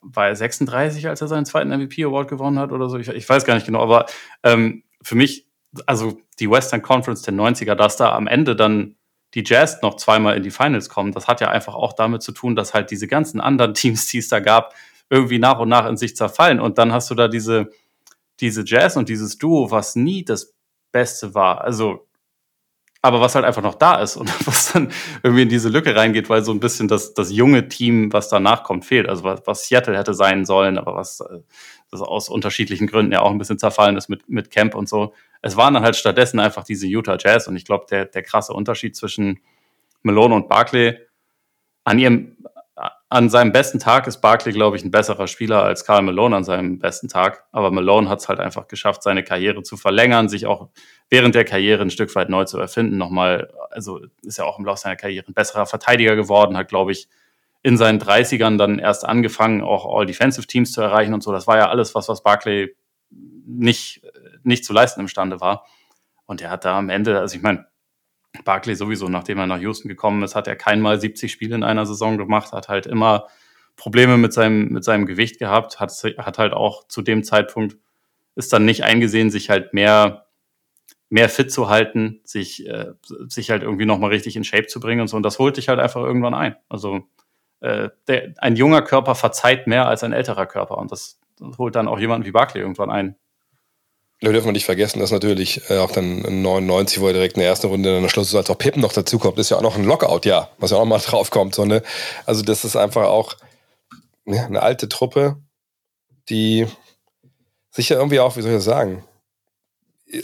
war, 0.00 0.28
er 0.28 0.36
36, 0.36 1.08
als 1.08 1.20
er 1.20 1.28
seinen 1.28 1.44
zweiten 1.44 1.70
MVP 1.70 2.04
Award 2.04 2.28
gewonnen 2.28 2.58
hat 2.58 2.72
oder 2.72 2.88
so. 2.88 2.98
Ich, 2.98 3.08
ich 3.08 3.28
weiß 3.28 3.44
gar 3.44 3.54
nicht 3.54 3.66
genau, 3.66 3.82
aber 3.82 4.06
ähm, 4.42 4.84
für 5.02 5.14
mich 5.14 5.48
also 5.86 6.18
die 6.38 6.50
Western 6.50 6.82
Conference 6.82 7.22
der 7.22 7.34
90er, 7.34 7.74
dass 7.74 7.96
da 7.96 8.12
am 8.12 8.26
Ende 8.26 8.56
dann 8.56 8.96
die 9.34 9.44
Jazz 9.44 9.82
noch 9.82 9.96
zweimal 9.96 10.36
in 10.36 10.42
die 10.42 10.50
Finals 10.50 10.88
kommen, 10.88 11.12
das 11.12 11.28
hat 11.28 11.40
ja 11.40 11.50
einfach 11.50 11.74
auch 11.74 11.92
damit 11.92 12.22
zu 12.22 12.32
tun, 12.32 12.56
dass 12.56 12.74
halt 12.74 12.90
diese 12.90 13.06
ganzen 13.06 13.40
anderen 13.40 13.74
Teams, 13.74 14.06
die 14.06 14.18
es 14.18 14.28
da 14.28 14.40
gab, 14.40 14.74
irgendwie 15.10 15.38
nach 15.38 15.58
und 15.58 15.68
nach 15.68 15.86
in 15.86 15.96
sich 15.96 16.16
zerfallen. 16.16 16.60
Und 16.60 16.78
dann 16.78 16.92
hast 16.92 17.10
du 17.10 17.14
da 17.14 17.28
diese, 17.28 17.70
diese 18.40 18.64
Jazz 18.64 18.96
und 18.96 19.08
dieses 19.08 19.38
Duo, 19.38 19.70
was 19.70 19.96
nie 19.96 20.24
das 20.24 20.54
Beste 20.92 21.34
war. 21.34 21.62
Also, 21.62 22.06
aber 23.02 23.20
was 23.20 23.34
halt 23.34 23.44
einfach 23.44 23.62
noch 23.62 23.76
da 23.76 24.00
ist 24.00 24.16
und 24.16 24.28
was 24.46 24.72
dann 24.72 24.90
irgendwie 25.22 25.42
in 25.42 25.48
diese 25.48 25.68
Lücke 25.68 25.94
reingeht, 25.94 26.28
weil 26.28 26.44
so 26.44 26.52
ein 26.52 26.60
bisschen 26.60 26.88
das, 26.88 27.14
das 27.14 27.32
junge 27.32 27.68
Team, 27.68 28.12
was 28.12 28.28
danach 28.28 28.64
kommt, 28.64 28.84
fehlt. 28.84 29.08
Also 29.08 29.24
was, 29.24 29.42
was 29.44 29.66
Seattle 29.66 29.96
hätte 29.96 30.14
sein 30.14 30.44
sollen, 30.44 30.78
aber 30.78 30.94
was 30.94 31.20
äh, 31.20 31.40
das 31.90 32.00
aus 32.02 32.28
unterschiedlichen 32.28 32.86
Gründen 32.86 33.12
ja 33.12 33.20
auch 33.20 33.30
ein 33.30 33.38
bisschen 33.38 33.58
zerfallen 33.58 33.96
ist 33.96 34.08
mit, 34.08 34.28
mit 34.28 34.50
Camp 34.50 34.74
und 34.74 34.88
so 34.88 35.14
es 35.42 35.56
waren 35.56 35.74
dann 35.74 35.82
halt 35.82 35.96
stattdessen 35.96 36.40
einfach 36.40 36.64
diese 36.64 36.86
Utah 36.86 37.16
Jazz. 37.18 37.48
Und 37.48 37.56
ich 37.56 37.64
glaube, 37.64 37.86
der, 37.90 38.06
der 38.06 38.22
krasse 38.22 38.52
Unterschied 38.52 38.96
zwischen 38.96 39.40
Malone 40.02 40.34
und 40.34 40.48
Barkley 40.48 40.98
an 41.84 41.98
ihrem, 41.98 42.36
an 43.10 43.30
seinem 43.30 43.52
besten 43.52 43.78
Tag 43.78 44.06
ist 44.06 44.20
Barkley, 44.20 44.52
glaube 44.52 44.76
ich, 44.76 44.84
ein 44.84 44.90
besserer 44.90 45.26
Spieler 45.28 45.62
als 45.62 45.84
Karl 45.84 46.02
Malone 46.02 46.36
an 46.36 46.44
seinem 46.44 46.78
besten 46.78 47.08
Tag. 47.08 47.44
Aber 47.52 47.70
Malone 47.70 48.08
hat 48.08 48.20
es 48.20 48.28
halt 48.28 48.38
einfach 48.38 48.68
geschafft, 48.68 49.02
seine 49.02 49.24
Karriere 49.24 49.62
zu 49.62 49.76
verlängern, 49.76 50.28
sich 50.28 50.46
auch 50.46 50.68
während 51.08 51.34
der 51.34 51.44
Karriere 51.44 51.82
ein 51.82 51.90
Stück 51.90 52.14
weit 52.14 52.28
neu 52.28 52.44
zu 52.44 52.58
erfinden. 52.58 52.98
Nochmal, 52.98 53.52
also 53.70 54.00
ist 54.22 54.38
ja 54.38 54.44
auch 54.44 54.58
im 54.58 54.64
Laufe 54.64 54.82
seiner 54.82 54.96
Karriere 54.96 55.26
ein 55.26 55.34
besserer 55.34 55.66
Verteidiger 55.66 56.16
geworden, 56.16 56.56
hat, 56.56 56.68
glaube 56.68 56.92
ich, 56.92 57.08
in 57.62 57.76
seinen 57.76 57.98
30ern 57.98 58.58
dann 58.58 58.78
erst 58.78 59.04
angefangen, 59.04 59.62
auch 59.62 59.86
All-Defensive-Teams 59.86 60.72
zu 60.72 60.80
erreichen 60.80 61.14
und 61.14 61.22
so. 61.22 61.32
Das 61.32 61.46
war 61.46 61.56
ja 61.56 61.68
alles 61.70 61.94
was, 61.94 62.08
was 62.08 62.22
Barkley 62.22 62.76
nicht 63.10 64.02
nicht 64.48 64.64
zu 64.64 64.72
leisten 64.72 65.00
imstande 65.00 65.40
war. 65.40 65.66
Und 66.26 66.40
er 66.40 66.50
hat 66.50 66.64
da 66.64 66.76
am 66.78 66.90
Ende, 66.90 67.18
also 67.20 67.36
ich 67.36 67.42
meine, 67.42 67.66
Barkley 68.44 68.74
sowieso, 68.74 69.08
nachdem 69.08 69.38
er 69.38 69.46
nach 69.46 69.60
Houston 69.60 69.88
gekommen 69.88 70.22
ist, 70.22 70.34
hat 70.34 70.46
er 70.46 70.56
keinmal 70.56 71.00
70 71.00 71.30
Spiele 71.30 71.54
in 71.54 71.62
einer 71.62 71.86
Saison 71.86 72.18
gemacht, 72.18 72.52
hat 72.52 72.68
halt 72.68 72.86
immer 72.86 73.26
Probleme 73.76 74.16
mit 74.18 74.32
seinem, 74.32 74.68
mit 74.68 74.84
seinem 74.84 75.06
Gewicht 75.06 75.38
gehabt, 75.38 75.80
hat, 75.80 75.92
hat 75.92 76.38
halt 76.38 76.52
auch 76.52 76.86
zu 76.88 77.02
dem 77.02 77.22
Zeitpunkt 77.24 77.76
ist 78.38 78.52
dann 78.52 78.64
nicht 78.64 78.84
eingesehen, 78.84 79.30
sich 79.30 79.50
halt 79.50 79.74
mehr, 79.74 80.26
mehr 81.10 81.28
fit 81.28 81.50
zu 81.50 81.68
halten, 81.68 82.20
sich, 82.22 82.68
äh, 82.68 82.92
sich 83.26 83.50
halt 83.50 83.64
irgendwie 83.64 83.84
nochmal 83.84 84.10
richtig 84.10 84.36
in 84.36 84.44
Shape 84.44 84.68
zu 84.68 84.78
bringen 84.78 85.00
und 85.00 85.08
so. 85.08 85.16
Und 85.16 85.24
das 85.24 85.40
holt 85.40 85.56
dich 85.56 85.68
halt 85.68 85.80
einfach 85.80 86.02
irgendwann 86.02 86.34
ein. 86.34 86.54
Also 86.68 87.00
äh, 87.60 87.88
der, 88.06 88.34
ein 88.38 88.54
junger 88.54 88.82
Körper 88.82 89.16
verzeiht 89.16 89.66
mehr 89.66 89.88
als 89.88 90.04
ein 90.04 90.12
älterer 90.12 90.46
Körper. 90.46 90.78
Und 90.78 90.92
das, 90.92 91.18
das 91.40 91.58
holt 91.58 91.74
dann 91.74 91.88
auch 91.88 91.98
jemanden 91.98 92.26
wie 92.26 92.30
Barkley 92.30 92.60
irgendwann 92.60 92.90
ein. 92.90 93.16
Da 94.20 94.32
dürfen 94.32 94.46
wir 94.46 94.52
nicht 94.52 94.64
vergessen, 94.64 94.98
dass 94.98 95.12
natürlich 95.12 95.70
äh, 95.70 95.78
auch 95.78 95.92
dann 95.92 96.42
99, 96.42 97.00
wo 97.00 97.06
er 97.06 97.12
direkt 97.12 97.36
in 97.36 97.40
der 97.40 97.48
ersten 97.48 97.68
Runde 97.68 97.96
in 97.96 98.02
der 98.02 98.08
Schluss 98.08 98.34
als 98.34 98.50
auch 98.50 98.58
Pippen 98.58 98.82
noch 98.82 98.92
dazukommt, 98.92 99.38
ist 99.38 99.50
ja 99.50 99.58
auch 99.58 99.62
noch 99.62 99.76
ein 99.76 99.84
Lockout, 99.84 100.24
ja, 100.24 100.50
was 100.58 100.72
ja 100.72 100.76
auch 100.76 100.84
mal 100.84 100.98
draufkommt. 101.04 101.54
So, 101.54 101.64
ne? 101.64 101.82
Also 102.26 102.42
das 102.42 102.64
ist 102.64 102.76
einfach 102.76 103.06
auch 103.06 103.36
ja, 104.26 104.44
eine 104.44 104.62
alte 104.62 104.88
Truppe, 104.88 105.36
die 106.28 106.66
sicher 107.70 107.96
irgendwie 107.96 108.18
auch, 108.20 108.36
wie 108.36 108.42
soll 108.42 108.50
ich 108.50 108.56
das 108.56 108.64
sagen, 108.64 109.04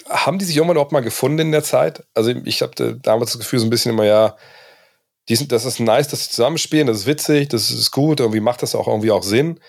haben 0.09 0.38
die 0.38 0.45
sich 0.45 0.57
irgendwann 0.57 0.76
überhaupt 0.76 0.92
mal 0.92 1.01
gefunden 1.01 1.40
in 1.40 1.53
der 1.53 1.62
Zeit? 1.62 2.05
Also 2.14 2.30
ich 2.30 2.62
hatte 2.62 2.97
damals 2.97 3.32
das 3.32 3.40
Gefühl 3.40 3.61
so 3.61 3.66
ein 3.66 3.70
bisschen 3.70 3.92
immer, 3.92 4.05
ja, 4.05 4.36
die 5.28 5.36
sind, 5.36 5.53
das 5.53 5.64
ist 5.64 5.80
nice, 5.80 6.09
dass 6.09 6.24
sie 6.24 6.30
zusammenspielen, 6.30 6.86
das 6.86 6.99
ist 6.99 7.07
witzig, 7.07 7.49
das 7.49 7.70
ist 7.70 7.90
gut, 7.90 8.20
irgendwie 8.20 8.40
macht 8.40 8.62
das 8.62 8.74
auch 8.74 8.88
irgendwie 8.88 9.11
auch 9.11 9.22
Sinn. 9.22 9.61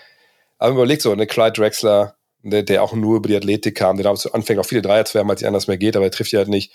Aber 0.58 0.74
überlegt 0.74 1.02
so, 1.02 1.12
eine 1.12 1.26
Clyde 1.26 1.52
Drexler, 1.52 2.15
der, 2.50 2.62
der 2.62 2.82
auch 2.82 2.94
nur 2.94 3.16
über 3.16 3.28
die 3.28 3.36
Athletik 3.36 3.76
kam, 3.76 3.96
der 3.96 4.04
damals 4.04 4.22
zu 4.22 4.32
Anfang 4.32 4.58
auch 4.58 4.66
viele 4.66 4.82
Dreier 4.82 5.04
zu 5.04 5.14
werfen, 5.14 5.28
weil 5.28 5.36
es 5.36 5.44
anders 5.44 5.66
mehr 5.66 5.78
geht, 5.78 5.96
aber 5.96 6.06
er 6.06 6.10
trifft 6.10 6.32
ja 6.32 6.38
halt 6.38 6.48
nicht. 6.48 6.72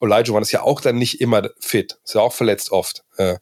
One 0.00 0.40
ist 0.40 0.52
ja 0.52 0.62
auch 0.62 0.80
dann 0.80 0.96
nicht 0.96 1.20
immer 1.20 1.50
fit, 1.58 1.98
ist 2.04 2.14
ja 2.14 2.20
auch 2.20 2.32
verletzt 2.32 2.70
oft. 2.70 3.04
Äh, 3.16 3.36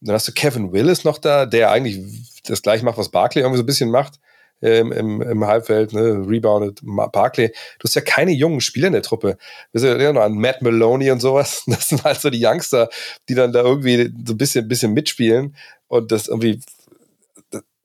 dann 0.00 0.14
hast 0.14 0.28
du 0.28 0.32
Kevin 0.32 0.72
Willis 0.72 1.04
noch 1.04 1.18
da, 1.18 1.44
der 1.44 1.70
eigentlich 1.70 2.40
das 2.44 2.62
gleiche 2.62 2.84
macht, 2.84 2.98
was 2.98 3.10
Barkley 3.10 3.42
irgendwie 3.42 3.58
so 3.58 3.62
ein 3.62 3.66
bisschen 3.66 3.90
macht 3.90 4.20
im, 4.60 4.92
im, 4.92 5.22
im 5.22 5.44
Halbfeld, 5.44 5.92
ne, 5.92 6.24
rebounded 6.26 6.80
Barkley. 7.12 7.48
Du 7.78 7.84
hast 7.84 7.94
ja 7.94 8.00
keine 8.00 8.32
jungen 8.32 8.60
Spieler 8.60 8.88
in 8.88 8.92
der 8.92 9.02
Truppe. 9.02 9.36
Wir 9.72 9.80
sind 9.80 10.00
ja 10.00 10.12
noch 10.12 10.22
an 10.22 10.34
Matt 10.34 10.62
Maloney 10.62 11.10
und 11.10 11.20
sowas. 11.20 11.64
Das 11.66 11.88
sind 11.88 12.04
halt 12.04 12.20
so 12.20 12.30
die 12.30 12.44
Youngster, 12.44 12.88
die 13.28 13.34
dann 13.34 13.52
da 13.52 13.62
irgendwie 13.62 14.12
so 14.26 14.34
ein 14.34 14.38
bisschen, 14.38 14.68
bisschen 14.68 14.94
mitspielen 14.94 15.56
und 15.88 16.10
das 16.10 16.28
irgendwie, 16.28 16.60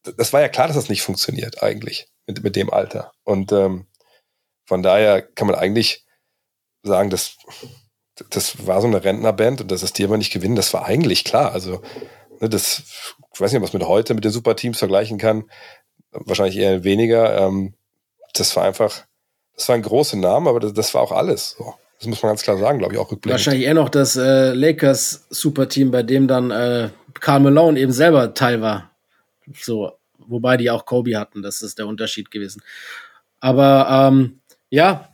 das 0.04 0.34
war 0.34 0.42
ja 0.42 0.50
klar, 0.50 0.68
dass 0.68 0.76
das 0.76 0.90
nicht 0.90 1.02
funktioniert 1.02 1.62
eigentlich 1.62 2.08
mit, 2.28 2.44
mit 2.44 2.56
dem 2.56 2.72
Alter. 2.72 3.12
Und 3.24 3.52
ähm, 3.52 3.88
von 4.66 4.84
daher 4.84 5.22
kann 5.22 5.48
man 5.48 5.56
eigentlich 5.56 6.06
sagen, 6.84 7.10
dass 7.10 7.38
das 8.30 8.68
war 8.68 8.82
so 8.82 8.88
eine 8.88 9.04
Rentnerband 9.04 9.62
und 9.62 9.72
dass 9.72 9.94
die 9.94 10.04
aber 10.04 10.18
nicht 10.18 10.32
gewinnen, 10.32 10.56
das 10.56 10.74
war 10.74 10.86
eigentlich 10.86 11.24
klar. 11.24 11.52
Also, 11.52 11.82
ne, 12.40 12.50
das, 12.50 12.84
ich 13.34 13.42
weiß 13.42 13.52
nicht, 13.52 13.62
was 13.62 13.74
man 13.74 13.82
mit 13.82 13.90
heute 13.90 14.14
mit 14.14 14.24
den 14.24 14.32
Superteams 14.32 14.78
vergleichen 14.78 15.18
kann. 15.18 15.46
Wahrscheinlich 16.12 16.58
eher 16.58 16.84
weniger. 16.84 17.36
Ähm, 17.40 17.74
das 18.34 18.56
war 18.56 18.66
einfach, 18.66 19.06
das 19.56 19.68
war 19.68 19.76
ein 19.76 19.82
großer 19.82 20.18
Name, 20.18 20.50
aber 20.50 20.60
das, 20.60 20.74
das 20.74 20.94
war 20.94 21.02
auch 21.02 21.12
alles. 21.12 21.56
So. 21.58 21.74
Das 21.98 22.08
muss 22.08 22.22
man 22.22 22.32
ganz 22.32 22.44
klar 22.44 22.58
sagen, 22.58 22.80
glaube 22.80 22.94
ich, 22.94 23.00
auch 23.00 23.12
rückblickend. 23.12 23.32
Wahrscheinlich 23.32 23.66
eher 23.66 23.74
noch 23.74 23.90
das 23.90 24.16
äh, 24.16 24.54
Lakers 24.54 25.26
Superteam, 25.30 25.90
bei 25.90 26.04
dem 26.04 26.28
dann 26.28 26.52
äh, 26.52 26.90
Karl 27.20 27.40
Malone 27.40 27.80
eben 27.80 27.92
selber 27.94 28.34
Teil 28.34 28.62
war. 28.62 28.92
So 29.60 29.92
wobei 30.28 30.58
die 30.58 30.70
auch 30.70 30.86
Kobe 30.86 31.18
hatten, 31.18 31.42
das 31.42 31.62
ist 31.62 31.80
der 31.80 31.88
Unterschied 31.88 32.32
gewesen. 32.32 32.62
Aber 33.40 33.88
ähm, 33.90 34.40
ja, 34.70 35.10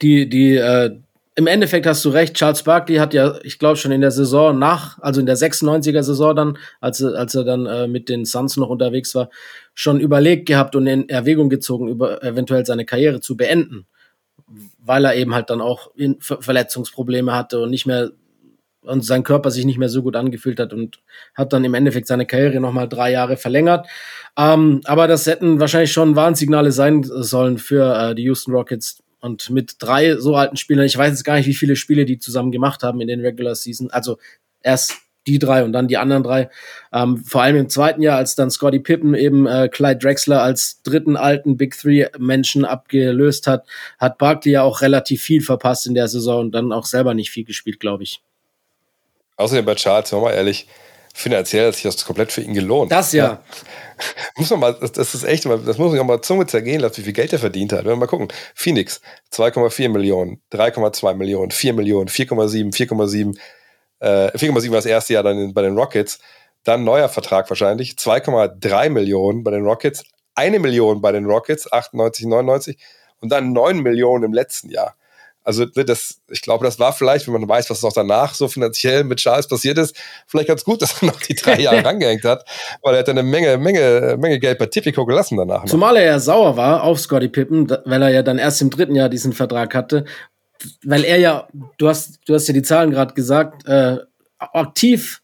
die, 0.00 0.28
die, 0.28 0.56
äh, 0.56 0.98
im 1.34 1.46
Endeffekt 1.46 1.86
hast 1.86 2.04
du 2.04 2.10
recht, 2.10 2.34
Charles 2.34 2.62
Barkley 2.62 2.96
hat 2.96 3.14
ja, 3.14 3.38
ich 3.42 3.58
glaube, 3.58 3.76
schon 3.76 3.92
in 3.92 4.02
der 4.02 4.10
Saison 4.10 4.58
nach, 4.58 4.98
also 5.00 5.20
in 5.20 5.26
der 5.26 5.36
96er 5.36 6.02
Saison 6.02 6.36
dann, 6.36 6.58
als, 6.80 7.02
als 7.02 7.34
er 7.34 7.44
dann 7.44 7.66
äh, 7.66 7.86
mit 7.88 8.08
den 8.08 8.24
Suns 8.24 8.56
noch 8.56 8.68
unterwegs 8.68 9.14
war, 9.14 9.30
schon 9.74 10.00
überlegt 10.00 10.46
gehabt 10.46 10.76
und 10.76 10.86
in 10.86 11.08
Erwägung 11.08 11.48
gezogen, 11.48 11.88
über 11.88 12.22
eventuell 12.22 12.66
seine 12.66 12.84
Karriere 12.84 13.20
zu 13.20 13.36
beenden. 13.36 13.86
weil 14.78 15.04
er 15.04 15.14
eben 15.14 15.34
halt 15.34 15.50
dann 15.50 15.60
auch 15.60 15.92
Verletzungsprobleme 16.20 17.32
hatte 17.32 17.60
und 17.60 17.70
nicht 17.70 17.86
mehr 17.86 18.10
und 18.82 19.04
sein 19.04 19.22
Körper 19.22 19.50
sich 19.50 19.64
nicht 19.64 19.78
mehr 19.78 19.88
so 19.88 20.02
gut 20.02 20.16
angefühlt 20.16 20.58
hat 20.60 20.72
und 20.72 21.00
hat 21.34 21.52
dann 21.52 21.64
im 21.64 21.74
Endeffekt 21.74 22.06
seine 22.06 22.26
Karriere 22.26 22.60
nochmal 22.60 22.88
drei 22.88 23.12
Jahre 23.12 23.36
verlängert. 23.36 23.86
Ähm, 24.36 24.80
aber 24.84 25.06
das 25.08 25.26
hätten 25.26 25.60
wahrscheinlich 25.60 25.92
schon 25.92 26.16
Warnsignale 26.16 26.72
sein 26.72 27.02
sollen 27.04 27.58
für 27.58 28.10
äh, 28.10 28.14
die 28.14 28.24
Houston 28.24 28.52
Rockets. 28.52 29.02
Und 29.20 29.50
mit 29.50 29.76
drei 29.78 30.16
so 30.16 30.34
alten 30.34 30.56
Spielern, 30.56 30.84
ich 30.84 30.98
weiß 30.98 31.10
jetzt 31.10 31.24
gar 31.24 31.36
nicht, 31.36 31.46
wie 31.46 31.54
viele 31.54 31.76
Spiele 31.76 32.04
die 32.04 32.18
zusammen 32.18 32.50
gemacht 32.50 32.82
haben 32.82 33.00
in 33.00 33.06
den 33.06 33.20
Regular 33.20 33.54
Season. 33.54 33.88
Also 33.90 34.18
erst 34.62 34.96
die 35.28 35.38
drei 35.38 35.62
und 35.62 35.72
dann 35.72 35.86
die 35.86 35.96
anderen 35.96 36.24
drei. 36.24 36.50
Ähm, 36.92 37.18
vor 37.18 37.42
allem 37.42 37.56
im 37.56 37.68
zweiten 37.68 38.02
Jahr, 38.02 38.16
als 38.18 38.34
dann 38.34 38.50
Scotty 38.50 38.80
Pippen 38.80 39.14
eben 39.14 39.46
äh, 39.46 39.68
Clyde 39.68 39.98
Drexler 39.98 40.42
als 40.42 40.82
dritten 40.82 41.16
alten 41.16 41.56
Big 41.56 41.78
Three 41.78 42.06
Menschen 42.18 42.64
abgelöst 42.64 43.46
hat, 43.46 43.66
hat 43.98 44.18
Barkley 44.18 44.54
ja 44.54 44.62
auch 44.62 44.80
relativ 44.80 45.22
viel 45.22 45.40
verpasst 45.40 45.86
in 45.86 45.94
der 45.94 46.08
Saison 46.08 46.40
und 46.40 46.52
dann 46.52 46.72
auch 46.72 46.86
selber 46.86 47.14
nicht 47.14 47.30
viel 47.30 47.44
gespielt, 47.44 47.78
glaube 47.78 48.02
ich. 48.02 48.22
Außerdem 49.36 49.64
bei 49.64 49.74
Charles, 49.74 50.10
sagen 50.10 50.22
wir 50.22 50.28
mal 50.28 50.34
ehrlich, 50.34 50.68
finanziell 51.14 51.68
hat 51.68 51.74
sich 51.74 51.82
das 51.82 52.04
komplett 52.04 52.32
für 52.32 52.40
ihn 52.40 52.54
gelohnt. 52.54 52.90
Das 52.90 53.12
ja. 53.12 53.24
ja. 53.24 53.42
muss 54.36 54.50
man 54.50 54.60
mal, 54.60 54.74
das 54.74 55.14
ist 55.14 55.24
echt, 55.24 55.44
das 55.44 55.78
muss 55.78 55.92
man 55.92 56.00
auch 56.00 56.04
mal 56.04 56.22
Zunge 56.22 56.46
zergehen 56.46 56.80
lassen, 56.80 56.98
wie 56.98 57.02
viel 57.02 57.12
Geld 57.12 57.32
er 57.32 57.38
verdient 57.38 57.72
hat. 57.72 57.80
Wenn 57.80 57.92
wir 57.92 57.96
mal 57.96 58.06
gucken. 58.06 58.28
Phoenix, 58.54 59.00
2,4 59.32 59.88
Millionen, 59.88 60.40
3,2 60.52 61.14
Millionen, 61.14 61.50
4 61.50 61.72
Millionen, 61.74 62.08
4,7, 62.08 62.74
4,7, 62.74 63.38
äh, 64.00 64.36
4,7 64.36 64.70
war 64.70 64.76
das 64.76 64.86
erste 64.86 65.14
Jahr 65.14 65.22
dann 65.22 65.52
bei 65.54 65.62
den 65.62 65.76
Rockets. 65.76 66.18
Dann 66.64 66.84
neuer 66.84 67.08
Vertrag 67.08 67.50
wahrscheinlich, 67.50 67.96
2,3 67.96 68.88
Millionen 68.88 69.42
bei 69.42 69.50
den 69.50 69.64
Rockets, 69.64 70.04
eine 70.34 70.60
Million 70.60 71.00
bei 71.00 71.12
den 71.12 71.26
Rockets, 71.26 71.70
98, 71.70 72.26
99 72.26 72.78
und 73.20 73.30
dann 73.30 73.52
9 73.52 73.80
Millionen 73.80 74.24
im 74.24 74.32
letzten 74.32 74.70
Jahr. 74.70 74.94
Also 75.44 75.64
ne, 75.74 75.84
das, 75.84 76.20
ich 76.30 76.42
glaube, 76.42 76.64
das 76.64 76.78
war 76.78 76.92
vielleicht, 76.92 77.26
wenn 77.26 77.34
man 77.34 77.48
weiß, 77.48 77.68
was 77.70 77.82
noch 77.82 77.92
danach 77.92 78.34
so 78.34 78.48
finanziell 78.48 79.04
mit 79.04 79.18
Charles 79.18 79.48
passiert 79.48 79.78
ist, 79.78 79.96
vielleicht 80.26 80.48
ganz 80.48 80.64
gut, 80.64 80.82
dass 80.82 81.02
er 81.02 81.06
noch 81.06 81.20
die 81.20 81.34
drei 81.34 81.60
Jahre 81.60 81.84
rangehängt 81.84 82.24
hat, 82.24 82.44
weil 82.82 82.94
er 82.94 83.00
hat 83.00 83.08
eine 83.08 83.22
Menge, 83.22 83.58
Menge, 83.58 84.16
Menge 84.18 84.38
Geld 84.38 84.58
bei 84.58 84.66
Tipico 84.66 85.04
gelassen 85.06 85.36
danach. 85.36 85.62
Noch. 85.62 85.70
Zumal 85.70 85.96
er 85.96 86.04
ja 86.04 86.18
sauer 86.20 86.56
war 86.56 86.84
auf 86.84 87.00
Scotty 87.00 87.28
Pippen, 87.28 87.68
weil 87.84 88.02
er 88.02 88.10
ja 88.10 88.22
dann 88.22 88.38
erst 88.38 88.62
im 88.62 88.70
dritten 88.70 88.94
Jahr 88.94 89.08
diesen 89.08 89.32
Vertrag 89.32 89.74
hatte, 89.74 90.04
weil 90.84 91.04
er 91.04 91.18
ja, 91.18 91.48
du 91.78 91.88
hast, 91.88 92.20
du 92.26 92.34
hast 92.34 92.46
ja 92.46 92.54
die 92.54 92.62
Zahlen 92.62 92.90
gerade 92.90 93.14
gesagt, 93.14 93.66
äh, 93.66 93.98
aktiv 94.38 95.21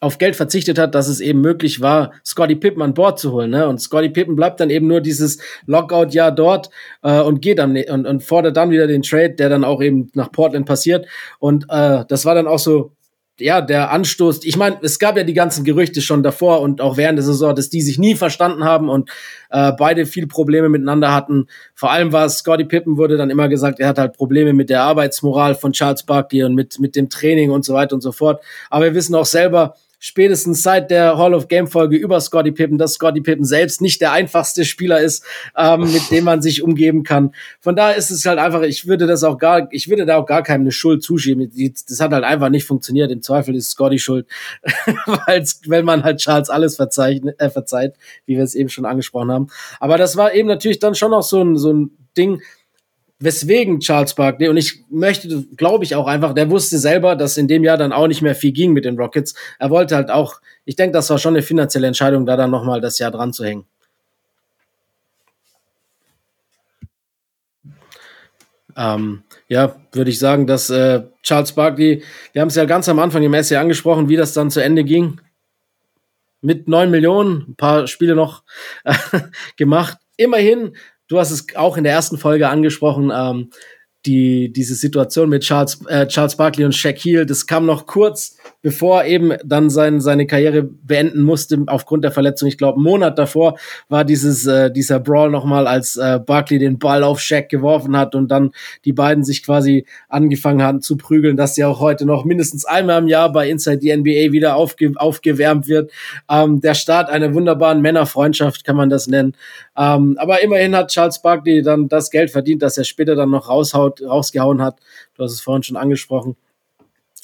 auf 0.00 0.18
Geld 0.18 0.36
verzichtet 0.36 0.78
hat, 0.78 0.94
dass 0.94 1.08
es 1.08 1.20
eben 1.20 1.40
möglich 1.40 1.80
war, 1.80 2.12
Scotty 2.24 2.54
Pippen 2.54 2.82
an 2.82 2.94
Bord 2.94 3.18
zu 3.18 3.32
holen. 3.32 3.50
Ne? 3.50 3.66
Und 3.66 3.80
Scotty 3.80 4.10
Pippen 4.10 4.36
bleibt 4.36 4.60
dann 4.60 4.70
eben 4.70 4.86
nur 4.86 5.00
dieses 5.00 5.38
Lockout-Jahr 5.66 6.32
dort 6.32 6.70
äh, 7.02 7.20
und 7.20 7.42
geht 7.42 7.58
dann 7.58 7.76
und, 7.76 8.06
und 8.06 8.22
fordert 8.22 8.56
dann 8.56 8.70
wieder 8.70 8.86
den 8.86 9.02
Trade, 9.02 9.30
der 9.30 9.48
dann 9.48 9.64
auch 9.64 9.82
eben 9.82 10.10
nach 10.14 10.30
Portland 10.30 10.66
passiert. 10.66 11.06
Und 11.38 11.64
äh, 11.68 12.04
das 12.08 12.24
war 12.24 12.34
dann 12.34 12.46
auch 12.46 12.58
so 12.58 12.92
ja, 13.40 13.60
der 13.60 13.90
Anstoß, 13.90 14.44
ich 14.44 14.56
meine, 14.56 14.78
es 14.82 14.98
gab 14.98 15.16
ja 15.16 15.24
die 15.24 15.34
ganzen 15.34 15.64
Gerüchte 15.64 16.00
schon 16.00 16.22
davor 16.22 16.60
und 16.60 16.80
auch 16.80 16.96
während 16.96 17.18
der 17.18 17.24
Saison, 17.24 17.54
dass 17.54 17.70
die 17.70 17.82
sich 17.82 17.98
nie 17.98 18.14
verstanden 18.14 18.64
haben 18.64 18.88
und 18.88 19.10
äh, 19.50 19.72
beide 19.72 20.06
viel 20.06 20.26
Probleme 20.26 20.68
miteinander 20.68 21.12
hatten. 21.12 21.46
Vor 21.74 21.90
allem 21.90 22.12
war 22.12 22.26
es, 22.26 22.38
Scotty 22.38 22.64
Pippen 22.64 22.96
wurde 22.96 23.16
dann 23.16 23.30
immer 23.30 23.48
gesagt, 23.48 23.80
er 23.80 23.88
hat 23.88 23.98
halt 23.98 24.12
Probleme 24.12 24.52
mit 24.52 24.70
der 24.70 24.82
Arbeitsmoral 24.82 25.54
von 25.54 25.72
Charles 25.72 26.04
Barkley 26.04 26.44
und 26.44 26.54
mit, 26.54 26.78
mit 26.78 26.96
dem 26.96 27.08
Training 27.08 27.50
und 27.50 27.64
so 27.64 27.74
weiter 27.74 27.94
und 27.94 28.00
so 28.00 28.12
fort. 28.12 28.42
Aber 28.68 28.84
wir 28.86 28.94
wissen 28.94 29.14
auch 29.14 29.26
selber, 29.26 29.74
spätestens 30.00 30.62
seit 30.62 30.90
der 30.90 31.16
Hall 31.16 31.34
of 31.34 31.46
Game 31.46 31.68
Folge 31.68 31.96
über 31.96 32.20
Scotty 32.20 32.50
Pippen, 32.50 32.78
dass 32.78 32.94
Scotty 32.94 33.20
Pippen 33.20 33.44
selbst 33.44 33.80
nicht 33.80 34.00
der 34.00 34.12
einfachste 34.12 34.64
Spieler 34.64 35.00
ist, 35.00 35.24
ähm, 35.56 35.82
mit 35.92 36.10
dem 36.10 36.24
man 36.24 36.42
sich 36.42 36.62
umgeben 36.62 37.04
kann. 37.04 37.32
Von 37.60 37.76
daher 37.76 37.96
ist 37.96 38.10
es 38.10 38.24
halt 38.24 38.38
einfach, 38.38 38.62
ich 38.62 38.88
würde 38.88 39.06
das 39.06 39.22
auch 39.22 39.38
gar, 39.38 39.68
ich 39.70 39.88
würde 39.88 40.06
da 40.06 40.16
auch 40.16 40.26
gar 40.26 40.42
keinem 40.42 40.62
eine 40.62 40.72
Schuld 40.72 41.02
zuschieben. 41.02 41.52
Das 41.88 42.00
hat 42.00 42.12
halt 42.12 42.24
einfach 42.24 42.48
nicht 42.48 42.64
funktioniert. 42.64 43.12
Im 43.12 43.22
Zweifel 43.22 43.54
ist 43.54 43.70
Scotty 43.70 43.98
schuld, 43.98 44.26
weil 45.66 45.82
man 45.82 46.02
halt 46.02 46.18
Charles 46.18 46.48
alles 46.48 46.76
verzeiht, 46.76 47.22
äh, 47.38 47.50
verzeiht, 47.50 47.94
wie 48.24 48.36
wir 48.36 48.42
es 48.42 48.54
eben 48.54 48.70
schon 48.70 48.86
angesprochen 48.86 49.30
haben. 49.30 49.48
Aber 49.78 49.98
das 49.98 50.16
war 50.16 50.32
eben 50.32 50.48
natürlich 50.48 50.78
dann 50.78 50.94
schon 50.94 51.12
auch 51.12 51.22
so 51.22 51.42
ein, 51.42 51.56
so 51.56 51.72
ein 51.72 51.90
Ding, 52.16 52.40
weswegen 53.20 53.80
Charles 53.80 54.14
Barkley, 54.14 54.48
und 54.48 54.56
ich 54.56 54.84
möchte, 54.90 55.44
glaube 55.56 55.84
ich 55.84 55.94
auch 55.94 56.06
einfach, 56.06 56.34
der 56.34 56.50
wusste 56.50 56.78
selber, 56.78 57.14
dass 57.14 57.36
in 57.36 57.48
dem 57.48 57.62
Jahr 57.62 57.76
dann 57.76 57.92
auch 57.92 58.08
nicht 58.08 58.22
mehr 58.22 58.34
viel 58.34 58.52
ging 58.52 58.72
mit 58.72 58.86
den 58.86 58.96
Rockets. 58.98 59.34
Er 59.58 59.70
wollte 59.70 59.94
halt 59.94 60.10
auch, 60.10 60.40
ich 60.64 60.74
denke, 60.74 60.94
das 60.94 61.10
war 61.10 61.18
schon 61.18 61.34
eine 61.34 61.42
finanzielle 61.42 61.86
Entscheidung, 61.86 62.24
da 62.26 62.36
dann 62.36 62.50
nochmal 62.50 62.80
das 62.80 62.98
Jahr 62.98 63.10
dran 63.10 63.32
zu 63.32 63.44
hängen. 63.44 63.66
Ähm, 68.76 69.22
ja, 69.48 69.76
würde 69.92 70.10
ich 70.10 70.18
sagen, 70.18 70.46
dass 70.46 70.70
äh, 70.70 71.02
Charles 71.22 71.52
Barkley, 71.52 72.02
wir 72.32 72.40
haben 72.40 72.48
es 72.48 72.54
ja 72.54 72.64
ganz 72.64 72.88
am 72.88 72.98
Anfang 72.98 73.22
im 73.22 73.34
Essay 73.34 73.56
angesprochen, 73.56 74.08
wie 74.08 74.16
das 74.16 74.32
dann 74.32 74.50
zu 74.50 74.62
Ende 74.62 74.84
ging. 74.84 75.20
Mit 76.40 76.68
neun 76.68 76.90
Millionen, 76.90 77.50
ein 77.50 77.56
paar 77.56 77.86
Spiele 77.86 78.14
noch 78.14 78.44
äh, 78.84 78.94
gemacht. 79.58 79.98
Immerhin 80.16 80.74
Du 81.10 81.18
hast 81.18 81.32
es 81.32 81.44
auch 81.56 81.76
in 81.76 81.82
der 81.84 81.92
ersten 81.92 82.18
Folge 82.18 82.48
angesprochen, 82.48 83.12
ähm, 83.12 83.50
die, 84.06 84.52
diese 84.52 84.76
Situation 84.76 85.28
mit 85.28 85.42
Charles, 85.42 85.84
äh, 85.88 86.06
Charles 86.06 86.36
Barkley 86.36 86.64
und 86.64 86.74
Shaquille, 86.74 87.26
das 87.26 87.46
kam 87.46 87.66
noch 87.66 87.84
kurz 87.84 88.38
bevor 88.62 89.04
eben 89.04 89.32
dann 89.44 89.70
sein, 89.70 90.00
seine 90.00 90.26
Karriere 90.26 90.62
beenden 90.62 91.22
musste 91.22 91.62
aufgrund 91.66 92.04
der 92.04 92.12
Verletzung. 92.12 92.48
Ich 92.48 92.58
glaube, 92.58 92.76
einen 92.76 92.84
Monat 92.84 93.18
davor 93.18 93.58
war 93.88 94.04
dieses, 94.04 94.46
äh, 94.46 94.70
dieser 94.70 95.00
Brawl 95.00 95.30
nochmal, 95.30 95.66
als 95.66 95.96
äh, 95.96 96.18
Barkley 96.24 96.58
den 96.58 96.78
Ball 96.78 97.02
auf 97.02 97.20
Shaq 97.20 97.48
geworfen 97.48 97.96
hat 97.96 98.14
und 98.14 98.28
dann 98.28 98.50
die 98.84 98.92
beiden 98.92 99.24
sich 99.24 99.42
quasi 99.42 99.86
angefangen 100.08 100.62
hatten 100.62 100.82
zu 100.82 100.96
prügeln, 100.96 101.36
dass 101.36 101.54
sie 101.54 101.64
auch 101.64 101.80
heute 101.80 102.04
noch 102.04 102.24
mindestens 102.24 102.64
einmal 102.64 103.00
im 103.00 103.08
Jahr 103.08 103.32
bei 103.32 103.48
Inside 103.48 103.80
the 103.80 103.96
NBA 103.96 104.32
wieder 104.32 104.56
aufge 104.56 104.92
aufgewärmt 104.96 105.68
wird. 105.68 105.90
Ähm, 106.28 106.60
der 106.60 106.74
Start 106.74 107.08
einer 107.08 107.34
wunderbaren 107.34 107.80
Männerfreundschaft 107.80 108.64
kann 108.64 108.76
man 108.76 108.90
das 108.90 109.06
nennen. 109.06 109.34
Ähm, 109.76 110.16
aber 110.18 110.42
immerhin 110.42 110.76
hat 110.76 110.90
Charles 110.90 111.22
Barkley 111.22 111.62
dann 111.62 111.88
das 111.88 112.10
Geld 112.10 112.30
verdient, 112.30 112.62
das 112.62 112.76
er 112.76 112.84
später 112.84 113.14
dann 113.14 113.30
noch 113.30 113.48
raushaut, 113.48 114.02
rausgehauen 114.02 114.62
hat. 114.62 114.78
Du 115.16 115.24
hast 115.24 115.32
es 115.32 115.40
vorhin 115.40 115.62
schon 115.62 115.76
angesprochen. 115.76 116.36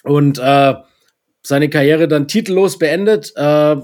Und 0.03 0.39
äh, 0.39 0.75
seine 1.47 1.71
Karriere 1.71 2.09
dann 2.09 2.27
titellos 2.27 2.79
beendet. 2.79 3.33
Äh, 3.37 3.77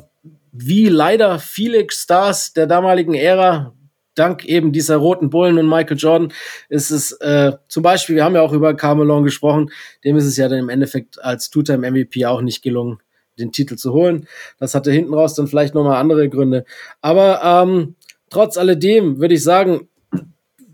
wie 0.50 0.88
leider 0.88 1.38
viele 1.38 1.86
Stars 1.88 2.52
der 2.52 2.66
damaligen 2.66 3.14
Ära, 3.14 3.72
dank 4.14 4.44
eben 4.44 4.72
dieser 4.72 4.96
roten 4.96 5.30
Bullen 5.30 5.58
und 5.58 5.68
Michael 5.68 5.96
Jordan, 5.96 6.32
ist 6.68 6.90
es 6.90 7.12
äh, 7.20 7.52
zum 7.68 7.82
Beispiel, 7.82 8.16
wir 8.16 8.24
haben 8.24 8.34
ja 8.34 8.42
auch 8.42 8.52
über 8.52 8.74
Carmelon 8.74 9.24
gesprochen, 9.24 9.70
dem 10.04 10.16
ist 10.16 10.26
es 10.26 10.36
ja 10.36 10.48
dann 10.48 10.58
im 10.58 10.68
Endeffekt 10.68 11.22
als 11.22 11.50
Two-Time-MVP 11.50 12.26
auch 12.26 12.42
nicht 12.42 12.62
gelungen, 12.62 12.98
den 13.38 13.52
Titel 13.52 13.76
zu 13.76 13.92
holen. 13.92 14.26
Das 14.58 14.74
hatte 14.74 14.90
hinten 14.90 15.14
raus 15.14 15.34
dann 15.34 15.46
vielleicht 15.46 15.74
nochmal 15.74 15.96
andere 15.96 16.28
Gründe. 16.28 16.64
Aber 17.00 17.40
ähm, 17.42 17.94
trotz 18.28 18.58
alledem 18.58 19.20
würde 19.20 19.34
ich 19.34 19.42
sagen, 19.42 19.88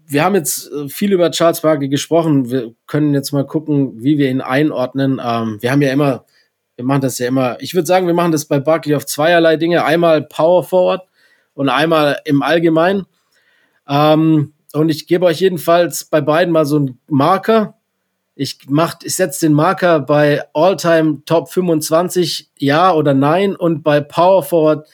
wir 0.07 0.24
haben 0.24 0.34
jetzt 0.34 0.72
äh, 0.72 0.89
viel 0.89 1.12
über 1.12 1.30
Charles 1.30 1.61
Barkley 1.61 1.89
gesprochen. 1.89 2.51
Wir 2.51 2.72
können 2.86 3.12
jetzt 3.12 3.32
mal 3.32 3.47
gucken, 3.47 4.03
wie 4.03 4.16
wir 4.16 4.30
ihn 4.30 4.41
einordnen. 4.41 5.20
Ähm, 5.22 5.59
wir 5.61 5.70
haben 5.70 5.82
ja 5.82 5.93
immer 5.93 6.24
wir 6.79 6.85
machen 6.85 7.01
das 7.01 7.18
ja 7.18 7.26
immer, 7.26 7.61
ich 7.61 7.74
würde 7.74 7.87
sagen, 7.87 8.07
wir 8.07 8.14
machen 8.14 8.31
das 8.31 8.45
bei 8.45 8.61
Barkley 8.61 8.95
auf 8.95 9.05
zweierlei 9.05 9.57
Dinge. 9.57 9.85
Einmal 9.85 10.22
Power 10.22 10.62
Forward 10.62 11.09
und 11.55 11.68
einmal 11.68 12.20
im 12.24 12.41
Allgemeinen. 12.41 13.05
Ähm, 13.89 14.53
und 14.72 14.89
ich 14.89 15.09
gebe 15.09 15.26
euch 15.26 15.41
jedenfalls 15.41 16.05
bei 16.05 16.20
beiden 16.20 16.53
mal 16.53 16.66
so 16.66 16.76
einen 16.76 17.01
Marker. 17.09 17.74
Ich 18.37 18.61
mach, 18.68 18.95
ich 19.03 19.16
setze 19.16 19.47
den 19.47 19.55
Marker 19.55 19.99
bei 19.99 20.45
All-Time 20.55 21.22
Top 21.26 21.51
25, 21.51 22.51
ja 22.59 22.93
oder 22.93 23.12
nein, 23.12 23.57
und 23.57 23.83
bei 23.83 24.01
Power 24.01 24.45
Forward 24.45 24.87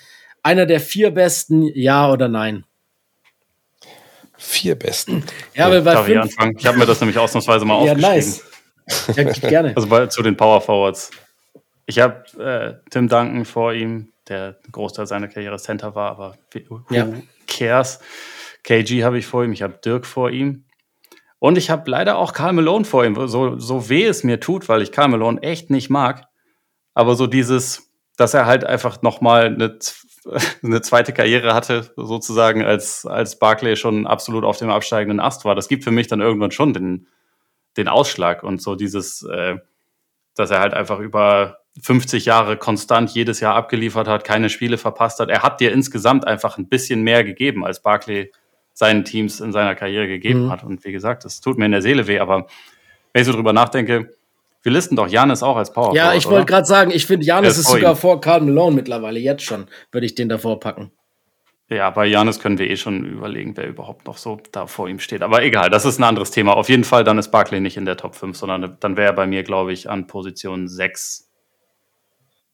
einer 0.43 0.64
der 0.64 0.80
vier 0.80 1.11
besten, 1.11 1.64
ja 1.74 2.11
oder 2.11 2.28
nein. 2.28 2.64
Vier 4.39 4.74
besten. 4.74 5.22
Ja, 5.55 5.70
weil 5.70 5.82
bei 5.82 5.93
Darf 5.93 6.07
fünf, 6.07 6.16
ich 6.16 6.22
anfangen? 6.22 6.57
Ich 6.59 6.64
habe 6.64 6.78
mir 6.78 6.87
das 6.87 6.99
nämlich 7.03 7.18
ausnahmsweise 7.18 7.66
mal 7.66 7.85
ja, 7.85 7.93
aufgeschrieben. 7.93 8.14
Nice. 8.14 8.43
Ja, 9.43 9.49
gerne. 9.49 9.76
Also 9.76 9.87
bei, 9.87 10.07
zu 10.07 10.22
den 10.22 10.35
Power 10.35 10.62
Forwards. 10.62 11.11
Ich 11.87 11.99
habe 11.99 12.24
äh, 12.43 12.91
Tim 12.91 13.09
Duncan 13.09 13.45
vor 13.45 13.72
ihm, 13.72 14.12
der 14.28 14.57
Großteil 14.72 15.07
seiner 15.07 15.28
Karriere 15.28 15.59
Center 15.59 15.95
war, 15.95 16.11
aber 16.11 16.39
who 16.68 16.80
ja. 16.91 17.07
cares? 17.47 18.01
KG 18.62 19.05
habe 19.05 19.18
ich 19.18 19.26
vor 19.26 19.45
ihm, 19.45 19.53
ich 19.53 19.62
habe 19.62 19.78
Dirk 19.85 20.07
vor 20.07 20.30
ihm. 20.30 20.64
Und 21.39 21.59
ich 21.59 21.68
habe 21.68 21.91
leider 21.91 22.16
auch 22.16 22.32
Karl 22.32 22.55
Malone 22.55 22.87
vor 22.87 23.05
ihm, 23.05 23.28
so, 23.28 23.59
so 23.59 23.91
weh 23.91 24.07
es 24.07 24.24
mir 24.24 24.41
tut, 24.41 24.68
weil 24.70 24.80
ich 24.80 24.93
Karl 24.93 25.09
Malone 25.09 25.43
echt 25.43 25.68
nicht 25.68 25.91
mag. 25.91 26.26
Aber 26.95 27.16
so 27.16 27.26
dieses, 27.26 27.93
dass 28.16 28.32
er 28.32 28.47
halt 28.47 28.64
einfach 28.64 29.03
nochmal 29.03 29.47
eine, 29.47 29.78
eine 30.62 30.80
zweite 30.80 31.12
Karriere 31.12 31.53
hatte, 31.53 31.93
sozusagen, 31.97 32.64
als, 32.64 33.05
als 33.05 33.39
Barclay 33.39 33.76
schon 33.76 34.07
absolut 34.07 34.45
auf 34.45 34.57
dem 34.57 34.70
absteigenden 34.70 35.20
Ast 35.20 35.45
war, 35.45 35.55
das 35.55 35.68
gibt 35.68 35.85
für 35.85 35.91
mich 35.91 36.07
dann 36.07 36.22
irgendwann 36.22 36.51
schon 36.51 36.72
den, 36.72 37.09
den 37.76 37.89
Ausschlag. 37.89 38.43
Und 38.43 38.62
so 38.62 38.74
dieses, 38.74 39.22
äh, 39.24 39.57
dass 40.35 40.51
er 40.51 40.61
halt 40.61 40.72
einfach 40.72 40.99
über 40.99 41.59
50 41.83 42.25
Jahre 42.25 42.57
konstant 42.57 43.11
jedes 43.11 43.41
Jahr 43.41 43.55
abgeliefert 43.55 44.07
hat, 44.07 44.25
keine 44.25 44.49
Spiele 44.49 44.79
verpasst 44.79 45.18
hat. 45.20 45.29
Er 45.29 45.43
hat 45.43 45.61
dir 45.61 45.72
insgesamt 45.72 46.27
einfach 46.27 46.57
ein 46.59 46.68
bisschen 46.68 47.03
mehr 47.03 47.25
gegeben, 47.25 47.64
als 47.64 47.83
Barkley 47.83 48.33
seinen 48.72 49.05
Teams 49.05 49.41
in 49.41 49.53
seiner 49.53 49.75
Karriere 49.75 50.07
gegeben 50.07 50.47
mhm. 50.47 50.51
hat. 50.51 50.64
Und 50.64 50.85
wie 50.85 50.93
gesagt, 50.93 51.25
das 51.25 51.41
tut 51.41 51.59
mir 51.59 51.66
in 51.66 51.72
der 51.72 51.83
Seele 51.83 52.07
weh, 52.07 52.18
aber 52.18 52.47
wenn 53.12 53.22
ich 53.22 53.27
so 53.27 53.33
drüber 53.33 53.53
nachdenke, 53.53 54.11
wir 54.62 54.72
listen 54.72 54.97
doch 54.97 55.09
Janis 55.09 55.43
auch 55.43 55.57
als 55.57 55.72
Power. 55.72 55.95
Ja, 55.95 56.14
ich 56.14 56.27
wollte 56.27 56.47
gerade 56.47 56.66
sagen, 56.66 56.91
ich 56.91 57.07
finde 57.07 57.27
Janis 57.27 57.59
ist 57.59 57.68
sogar 57.68 57.93
ihm. 57.93 57.97
vor 57.97 58.20
Karl 58.20 58.41
Malone 58.41 58.77
mittlerweile, 58.77 59.20
jetzt 59.20 59.43
schon, 59.43 59.66
würde 59.93 60.07
ich 60.07 60.14
den 60.14 60.29
davor 60.29 60.59
packen. 60.59 60.91
Ja, 61.70 61.91
bei 61.91 62.07
Janis 62.07 62.41
können 62.41 62.59
wir 62.59 62.68
eh 62.68 62.77
schon 62.77 63.05
überlegen, 63.05 63.57
wer 63.57 63.66
überhaupt 63.66 64.07
noch 64.07 64.16
so 64.16 64.39
da 64.53 64.66
vor 64.66 64.89
ihm 64.89 64.99
steht. 64.99 65.22
Aber 65.22 65.43
egal, 65.43 65.70
das 65.70 65.85
ist 65.85 65.99
ein 65.99 66.05
anderes 66.05 66.31
Thema. 66.31 66.57
Auf 66.57 66.68
jeden 66.68 66.85
Fall, 66.85 67.05
dann 67.05 67.18
ist 67.18 67.31
Barkley 67.31 67.61
nicht 67.61 67.77
in 67.77 67.85
der 67.85 67.97
Top 67.97 68.14
5, 68.14 68.37
sondern 68.37 68.77
dann 68.81 68.97
wäre 68.97 69.09
er 69.09 69.14
bei 69.14 69.27
mir, 69.27 69.43
glaube 69.43 69.72
ich, 69.72 69.89
an 69.89 70.07
Position 70.07 70.68
6. 70.68 71.31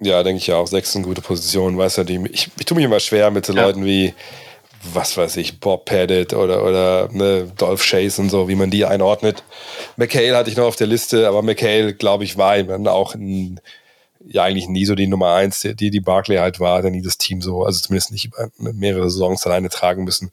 Ja, 0.01 0.23
denke 0.23 0.39
ich 0.39 0.47
ja 0.47 0.57
auch. 0.57 0.67
6 0.67 0.89
ist 0.89 0.97
eine 0.97 1.05
gute 1.05 1.21
Position. 1.21 1.77
Weißt 1.77 1.99
du, 1.99 2.05
die, 2.05 2.21
ich, 2.33 2.51
ich 2.59 2.65
tue 2.65 2.77
mich 2.77 2.85
immer 2.85 3.01
schwer 3.01 3.31
mit 3.31 3.47
so 3.47 3.53
ja. 3.53 3.63
Leuten 3.63 3.85
wie, 3.85 4.15
was 4.95 5.17
weiß 5.17 5.37
ich, 5.37 5.61
Bob 5.61 5.85
Pettit 5.85 6.33
oder, 6.33 6.65
oder 6.65 7.09
ne, 7.13 7.51
Dolph 7.57 7.85
Chase 7.85 8.21
und 8.23 8.31
so, 8.31 8.49
wie 8.49 8.55
man 8.55 8.71
die 8.71 8.87
einordnet. 8.87 9.43
McHale 9.97 10.37
hatte 10.37 10.51
ich 10.51 10.57
noch 10.57 10.65
auf 10.65 10.77
der 10.77 10.87
Liste, 10.87 11.29
aber 11.29 11.43
McHale, 11.43 11.95
glaube 11.95 12.25
ich, 12.25 12.39
war 12.39 12.63
dann 12.63 12.89
auch 12.89 13.15
ein 13.15 13.61
ja 14.27 14.45
eigentlich 14.45 14.69
nie 14.69 14.85
so 14.85 14.95
die 14.95 15.07
Nummer 15.07 15.35
eins, 15.35 15.61
die 15.61 15.91
die 15.91 16.01
Barclay 16.01 16.39
halt 16.39 16.61
war, 16.61 16.83
der 16.83 16.91
nie 16.91 17.03
das 17.03 17.19
Team 17.19 17.41
so, 17.41 17.65
also 17.65 17.81
zumindest 17.81 18.13
nicht 18.13 18.27
über 18.27 18.51
mehrere 18.59 19.11
Saisons 19.11 19.47
alleine 19.47 19.69
tragen 19.69 20.05
müssen. 20.05 20.31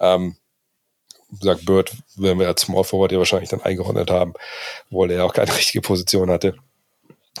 Ähm, 0.00 0.36
sagt 1.40 1.64
Bird, 1.64 1.92
werden 2.16 2.38
wir 2.38 2.48
als 2.48 2.62
Small 2.62 2.84
Forward 2.84 3.12
ja 3.12 3.18
wahrscheinlich 3.18 3.50
dann 3.50 3.62
eingeordnet 3.62 4.10
haben, 4.10 4.34
obwohl 4.90 5.10
er 5.10 5.24
auch 5.24 5.32
keine 5.32 5.54
richtige 5.56 5.80
Position 5.80 6.30
hatte. 6.30 6.56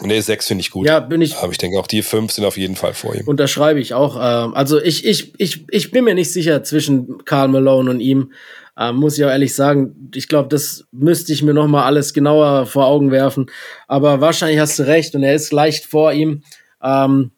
Und 0.00 0.08
der 0.08 0.20
sechs 0.22 0.48
finde 0.48 0.62
ich 0.62 0.70
gut. 0.70 0.86
Ja, 0.86 0.98
bin 0.98 1.20
ich. 1.20 1.36
Aber 1.36 1.52
ich 1.52 1.58
denke 1.58 1.78
auch 1.78 1.86
die 1.86 2.02
fünf 2.02 2.32
sind 2.32 2.44
auf 2.44 2.56
jeden 2.56 2.74
Fall 2.74 2.94
vor 2.94 3.14
ihm. 3.14 3.28
Unterschreibe 3.28 3.78
ich 3.78 3.94
auch. 3.94 4.16
Ähm, 4.16 4.54
also 4.54 4.80
ich, 4.80 5.06
ich, 5.06 5.32
ich, 5.38 5.64
ich 5.70 5.90
bin 5.92 6.04
mir 6.04 6.14
nicht 6.14 6.32
sicher 6.32 6.64
zwischen 6.64 7.24
Karl 7.24 7.48
Malone 7.48 7.90
und 7.90 8.00
ihm. 8.00 8.32
Ähm, 8.76 8.96
muss 8.96 9.16
ich 9.16 9.24
auch 9.24 9.30
ehrlich 9.30 9.54
sagen, 9.54 10.10
ich 10.12 10.26
glaube, 10.26 10.48
das 10.48 10.84
müsste 10.90 11.32
ich 11.32 11.44
mir 11.44 11.54
noch 11.54 11.68
mal 11.68 11.84
alles 11.84 12.12
genauer 12.12 12.66
vor 12.66 12.86
Augen 12.86 13.12
werfen. 13.12 13.46
Aber 13.86 14.20
wahrscheinlich 14.20 14.58
hast 14.58 14.80
du 14.80 14.82
recht 14.82 15.14
und 15.14 15.22
er 15.22 15.34
ist 15.34 15.52
leicht 15.52 15.84
vor 15.84 16.12
ihm. 16.12 16.42
Ähm, 16.82 17.30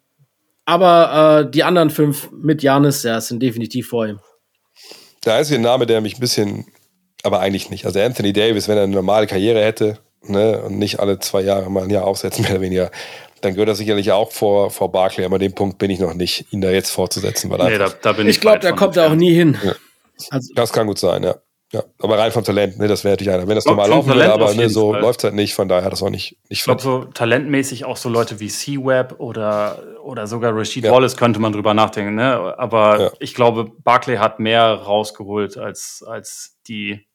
aber 0.65 1.45
äh, 1.45 1.51
die 1.51 1.63
anderen 1.63 1.91
fünf 1.91 2.31
mit 2.31 2.63
Janis, 2.63 3.03
ja, 3.03 3.21
sind 3.21 3.41
definitiv 3.41 3.89
vor 3.89 4.07
ihm. 4.07 4.19
Der 5.25 5.35
einzige 5.35 5.59
Name, 5.59 5.85
der 5.85 6.01
mich 6.01 6.17
ein 6.17 6.21
bisschen, 6.21 6.65
aber 7.21 7.39
eigentlich 7.39 7.69
nicht. 7.69 7.85
Also 7.85 7.99
Anthony 7.99 8.33
Davis, 8.33 8.67
wenn 8.67 8.77
er 8.77 8.83
eine 8.83 8.93
normale 8.93 9.27
Karriere 9.27 9.63
hätte 9.63 9.99
ne, 10.23 10.61
und 10.63 10.77
nicht 10.77 10.99
alle 10.99 11.19
zwei 11.19 11.41
Jahre 11.41 11.69
mal 11.69 11.83
ein 11.83 11.89
Jahr 11.89 12.05
aufsetzen, 12.05 12.41
mehr 12.43 12.51
oder 12.51 12.61
weniger, 12.61 12.91
dann 13.41 13.53
gehört 13.53 13.69
er 13.69 13.75
sicherlich 13.75 14.11
auch 14.11 14.31
vor, 14.31 14.71
vor 14.71 14.91
Barclay. 14.91 15.25
Aber 15.25 15.35
an 15.35 15.41
dem 15.41 15.53
Punkt 15.53 15.77
bin 15.77 15.91
ich 15.91 15.99
noch 15.99 16.13
nicht, 16.13 16.51
ihn 16.51 16.61
da 16.61 16.69
jetzt 16.69 16.91
vorzusetzen. 16.91 17.49
Weil 17.49 17.71
nee, 17.71 17.77
da, 17.77 17.89
da 17.89 18.13
bin 18.13 18.27
ich 18.27 18.37
ich 18.37 18.41
glaube, 18.41 18.59
da 18.59 18.71
kommt 18.71 18.97
er 18.97 19.07
auch 19.07 19.15
nie 19.15 19.33
hin. 19.33 19.57
Ja. 19.63 19.73
Also, 20.31 20.53
das 20.55 20.73
kann 20.73 20.87
gut 20.87 20.97
sein, 20.97 21.23
ja. 21.23 21.35
ja. 21.71 21.83
Aber 21.99 22.17
rein 22.17 22.31
vom 22.31 22.43
Talent, 22.43 22.79
ne, 22.79 22.87
das 22.87 23.03
wäre 23.03 23.13
natürlich 23.13 23.31
einer. 23.31 23.47
Wenn 23.47 23.55
das 23.55 23.65
normal 23.65 23.89
laufen 23.89 24.09
würde, 24.09 24.33
aber 24.33 24.53
ne, 24.55 24.69
so 24.69 24.93
läuft 24.93 25.19
es 25.19 25.25
halt 25.25 25.35
nicht, 25.35 25.53
von 25.53 25.67
daher 25.67 25.89
das 25.91 26.01
auch 26.01 26.09
nicht, 26.09 26.37
nicht 26.49 26.59
Ich 26.59 26.63
glaube, 26.63 26.81
so 26.81 27.03
talentmäßig 27.03 27.85
auch 27.85 27.97
so 27.97 28.09
Leute 28.09 28.39
wie 28.39 28.47
C-Web 28.47 29.15
oder, 29.19 29.83
oder 30.03 30.25
sogar 30.25 30.55
Rashid 30.55 30.85
ja. 30.85 30.91
Wallace 30.91 31.17
könnte 31.17 31.39
man 31.39 31.53
drüber 31.53 31.75
nachdenken, 31.75 32.15
ne? 32.15 32.55
Aber 32.57 32.99
ja. 32.99 33.11
ich 33.19 33.35
glaube, 33.35 33.71
Barclay 33.83 34.17
hat 34.17 34.39
mehr 34.39 34.73
rausgeholt 34.73 35.57
als, 35.57 36.03
als 36.07 36.57
die 36.67 37.07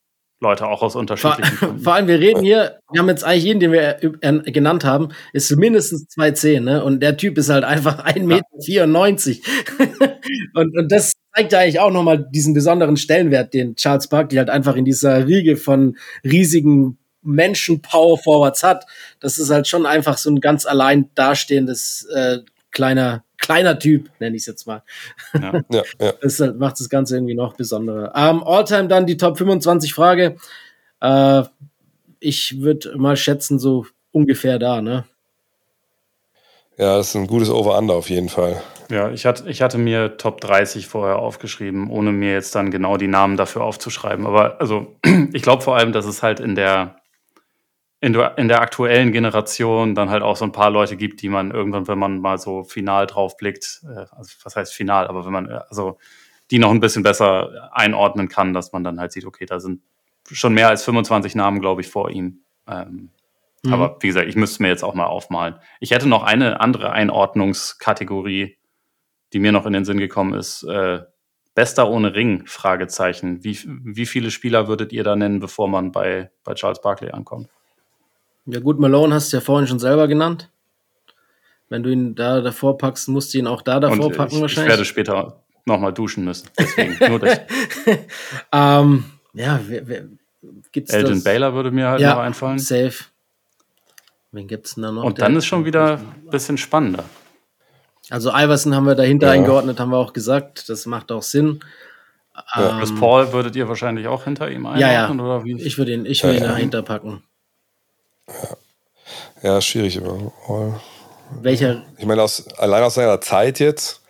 Leute 0.43 0.67
auch 0.67 0.83
aus 0.83 0.97
unterschiedlichen 0.97 1.57
vor, 1.57 1.79
vor 1.79 1.95
allem, 1.95 2.09
wir 2.09 2.19
reden 2.19 2.43
hier, 2.43 2.81
wir 2.91 3.01
haben 3.01 3.09
jetzt 3.09 3.25
eigentlich 3.25 3.45
jeden, 3.45 3.61
den 3.61 3.73
wir 3.73 3.97
genannt 4.45 4.85
haben, 4.85 5.09
ist 5.33 5.55
mindestens 5.57 6.09
2,10, 6.17 6.61
ne? 6.61 6.85
Und 6.85 7.01
der 7.01 7.17
Typ 7.17 7.39
ist 7.39 7.49
halt 7.49 7.65
einfach 7.65 8.05
1,94 8.05 9.41
Meter. 9.79 10.19
und, 10.55 10.77
und 10.77 10.93
das 10.93 11.13
zeigt 11.35 11.53
ja 11.53 11.61
eigentlich 11.61 11.81
auch 11.81 11.93
nochmal 11.93 12.29
diesen 12.31 12.55
besonderen 12.55 12.97
Stellenwert, 12.97 13.55
den 13.55 13.77
Charles 13.77 14.09
Barkley 14.09 14.37
halt 14.37 14.51
einfach 14.51 14.75
in 14.75 14.85
dieser 14.85 15.27
Riege 15.27 15.57
von 15.57 15.97
riesigen 16.25 16.99
Menschen-Power-Forwards 17.23 18.65
hat. 18.65 18.87
Das 19.21 19.39
ist 19.39 19.51
halt 19.51 19.69
schon 19.69 19.87
einfach 19.87 20.19
so 20.19 20.29
ein 20.29 20.41
ganz 20.41 20.67
allein 20.67 21.11
dastehendes 21.15 22.05
äh, 22.13 22.39
kleiner 22.73 23.25
kleiner 23.43 23.79
Typ, 23.79 24.09
nenne 24.21 24.37
ich 24.37 24.43
es 24.43 24.47
jetzt 24.47 24.67
mal. 24.67 24.83
Ja, 25.35 25.53
ja, 25.71 25.83
ja. 26.01 26.13
Das 26.23 26.41
halt, 26.41 26.59
macht 26.59 26.81
das 26.81 26.89
Ganze 26.89 27.17
irgendwie 27.17 27.35
noch 27.35 27.55
besonderer. 27.55 28.13
Ähm, 28.17 28.43
Alltime 28.43 28.89
dann 28.89 29.05
die 29.05 29.19
Top 29.19 29.37
25 29.37 29.93
Frage. 29.93 30.37
Äh, 31.01 31.43
ich 32.21 32.63
würde 32.63 32.97
mal 32.97 33.17
schätzen, 33.17 33.59
so 33.59 33.85
ungefähr 34.13 34.59
da, 34.59 34.81
ne? 34.81 35.05
Ja, 36.79 36.97
das 36.97 37.09
ist 37.09 37.17
ein 37.17 37.27
gutes 37.27 37.51
Over-Under 37.51 37.95
auf 37.95 38.09
jeden 38.09 38.29
Fall. 38.29 38.63
Ja, 38.91 39.11
ich 39.11 39.27
hatte, 39.27 39.49
ich 39.49 39.61
hatte 39.61 39.79
mir 39.79 40.17
Top 40.17 40.41
30 40.41 40.87
vorher 40.87 41.19
aufgeschrieben, 41.19 41.91
ohne 41.91 42.13
mir 42.13 42.33
jetzt 42.33 42.55
dann 42.55 42.71
genau 42.71 42.97
die 42.97 43.09
Namen 43.09 43.37
dafür 43.37 43.63
aufzuschreiben. 43.63 44.27
Aber 44.27 44.61
also, 44.61 44.97
ich 45.33 45.43
glaube 45.43 45.63
vor 45.63 45.77
allem, 45.77 45.93
dass 45.93 46.07
es 46.07 46.23
halt 46.23 46.41
in 46.41 46.55
der, 46.55 47.02
in 48.03 48.13
der, 48.13 48.37
in 48.37 48.49
der 48.49 48.61
aktuellen 48.61 49.13
Generation 49.13 49.95
dann 49.95 50.11
halt 50.11 50.23
auch 50.23 50.37
so 50.37 50.45
ein 50.45 50.53
paar 50.53 50.71
Leute 50.71 50.97
gibt, 50.97 51.23
die 51.23 51.31
man 51.31 51.51
irgendwann, 51.51 51.89
wenn 51.89 51.99
man 51.99 52.21
mal 52.21 52.37
so 52.37 52.65
final 52.65 53.07
drauf 53.07 53.39
blickt, 53.39 53.81
äh, 53.85 54.07
also 54.11 54.35
was 54.45 54.57
heißt 54.57 54.75
final, 54.75 55.07
aber 55.07 55.25
wenn 55.25 55.33
man, 55.33 55.49
äh, 55.49 55.61
also 55.71 55.99
die 56.51 56.59
noch 56.59 56.71
ein 56.71 56.81
bisschen 56.81 57.03
besser 57.03 57.71
einordnen 57.73 58.29
kann, 58.29 58.53
dass 58.53 58.73
man 58.73 58.85
dann 58.85 59.01
halt 59.01 59.13
sieht, 59.13 59.25
okay, 59.25 59.47
da 59.47 59.59
sind 59.59 59.81
schon 60.31 60.53
mehr 60.53 60.69
als 60.69 60.85
25 60.85 61.35
Namen, 61.35 61.61
glaube 61.61 61.81
ich, 61.81 61.89
vor 61.89 62.11
ihm. 62.11 62.43
Ähm, 62.69 63.11
Mhm. 63.63 63.73
Aber 63.73 63.97
wie 64.01 64.09
gesagt, 64.09 64.29
ich 64.29 64.37
müsste 64.37 64.63
mir 64.63 64.69
jetzt 64.69 64.83
auch 64.83 64.95
mal 64.95 65.07
aufmalen. 65.07 65.57
Ich 65.81 65.93
hätte 65.93 66.09
noch 66.09 66.23
eine 66.23 66.61
andere 66.61 66.93
Einordnungskategorie, 66.93 68.57
die 69.33 69.39
mir 69.39 69.53
noch 69.53 69.67
in 69.67 69.73
den 69.73 69.85
Sinn 69.85 69.99
gekommen 69.99 70.35
ist. 70.35 70.65
Äh, 70.65 71.01
Bester 71.55 71.91
ohne 71.91 72.15
Ring? 72.15 72.47
Fragezeichen. 72.47 73.45
Wie, 73.45 73.59
wie 73.67 74.07
viele 74.07 74.31
Spieler 74.31 74.69
würdet 74.69 74.93
ihr 74.93 75.05
da 75.05 75.17
nennen, 75.17 75.39
bevor 75.39 75.69
man 75.69 75.93
bei, 75.93 76.31
bei 76.45 76.55
Charles 76.55 76.81
Barkley 76.81 77.11
ankommt? 77.11 77.49
Ja 78.47 78.61
gut, 78.61 78.79
Malone 78.79 79.15
hast 79.15 79.33
du 79.33 79.37
ja 79.37 79.41
vorhin 79.41 79.67
schon 79.67 79.79
selber 79.79 80.09
genannt. 80.09 80.51
Wenn 81.69 81.83
du 81.83 81.91
ihn 81.91 82.15
da 82.15 82.41
davor 82.41 82.77
packst, 82.77 83.09
musst 83.09 83.33
du 83.33 83.39
ihn 83.39 83.47
auch 83.47 83.63
da 83.63 83.81
davor 83.81 84.07
Und 84.07 84.17
packen 84.17 84.37
ich, 84.37 84.41
wahrscheinlich. 84.43 84.73
Ich 84.73 84.79
werde 84.79 84.85
später 84.85 85.43
nochmal 85.65 85.93
duschen 85.93 86.25
müssen. 86.25 86.49
Deswegen 86.59 86.99
nur 87.09 87.19
das. 87.19 87.41
ähm, 88.53 89.05
ja, 89.33 89.61
wer, 89.67 89.89
wer, 89.89 90.05
gibt's 90.73 90.93
Elgin 90.93 91.15
das? 91.15 91.25
Baylor 91.25 91.55
würde 91.55 91.71
mir 91.71 91.89
halt 91.89 92.01
ja, 92.01 92.15
noch 92.15 92.23
einfallen. 92.23 92.59
Safe. 92.59 92.93
Wen 94.33 94.49
gibt 94.49 94.67
es 94.67 94.75
denn 94.75 94.83
da 94.83 94.93
noch? 94.93 95.05
Und 95.05 95.21
dann 95.21 95.37
ist 95.37 95.47
schon 95.47 95.65
wieder 95.65 95.99
ein 95.99 96.31
bisschen 96.31 96.59
spannender. 96.59 97.05
Also 98.11 98.31
Iverson 98.31 98.75
haben 98.75 98.87
wir 98.87 98.95
dahinter 98.95 99.29
ja. 99.29 99.33
eingeordnet, 99.35 99.79
haben 99.79 99.91
wir 99.91 99.99
auch 99.99 100.13
gesagt. 100.13 100.69
Das 100.69 100.87
macht 100.87 101.13
auch 101.13 101.23
Sinn. 101.23 101.61
Ja. 102.57 102.71
Ähm, 102.71 102.79
Chris 102.79 102.95
Paul 102.95 103.33
würdet 103.33 103.57
ihr 103.57 103.69
wahrscheinlich 103.69 104.09
auch 104.09 104.25
hinter 104.25 104.51
ihm 104.51 104.67
einordnen? 104.67 104.81
Ja, 104.81 104.93
ja. 104.93 105.11
Oder 105.11 105.45
wie? 105.45 105.61
Ich 105.63 105.79
würde 105.79 105.93
ihn, 105.93 106.07
ich 106.07 106.25
würde 106.25 106.39
ihn 106.39 106.45
dahinter 106.45 106.83
packen. 106.83 107.23
Ja, 109.43 109.61
schwierig. 109.61 110.01
Welcher? 111.41 111.83
Ich 111.99 112.07
meine, 112.07 112.23
aus, 112.23 112.47
allein 112.59 112.83
aus 112.83 112.95
seiner 112.95 113.21
Zeit 113.21 113.59
jetzt 113.59 114.01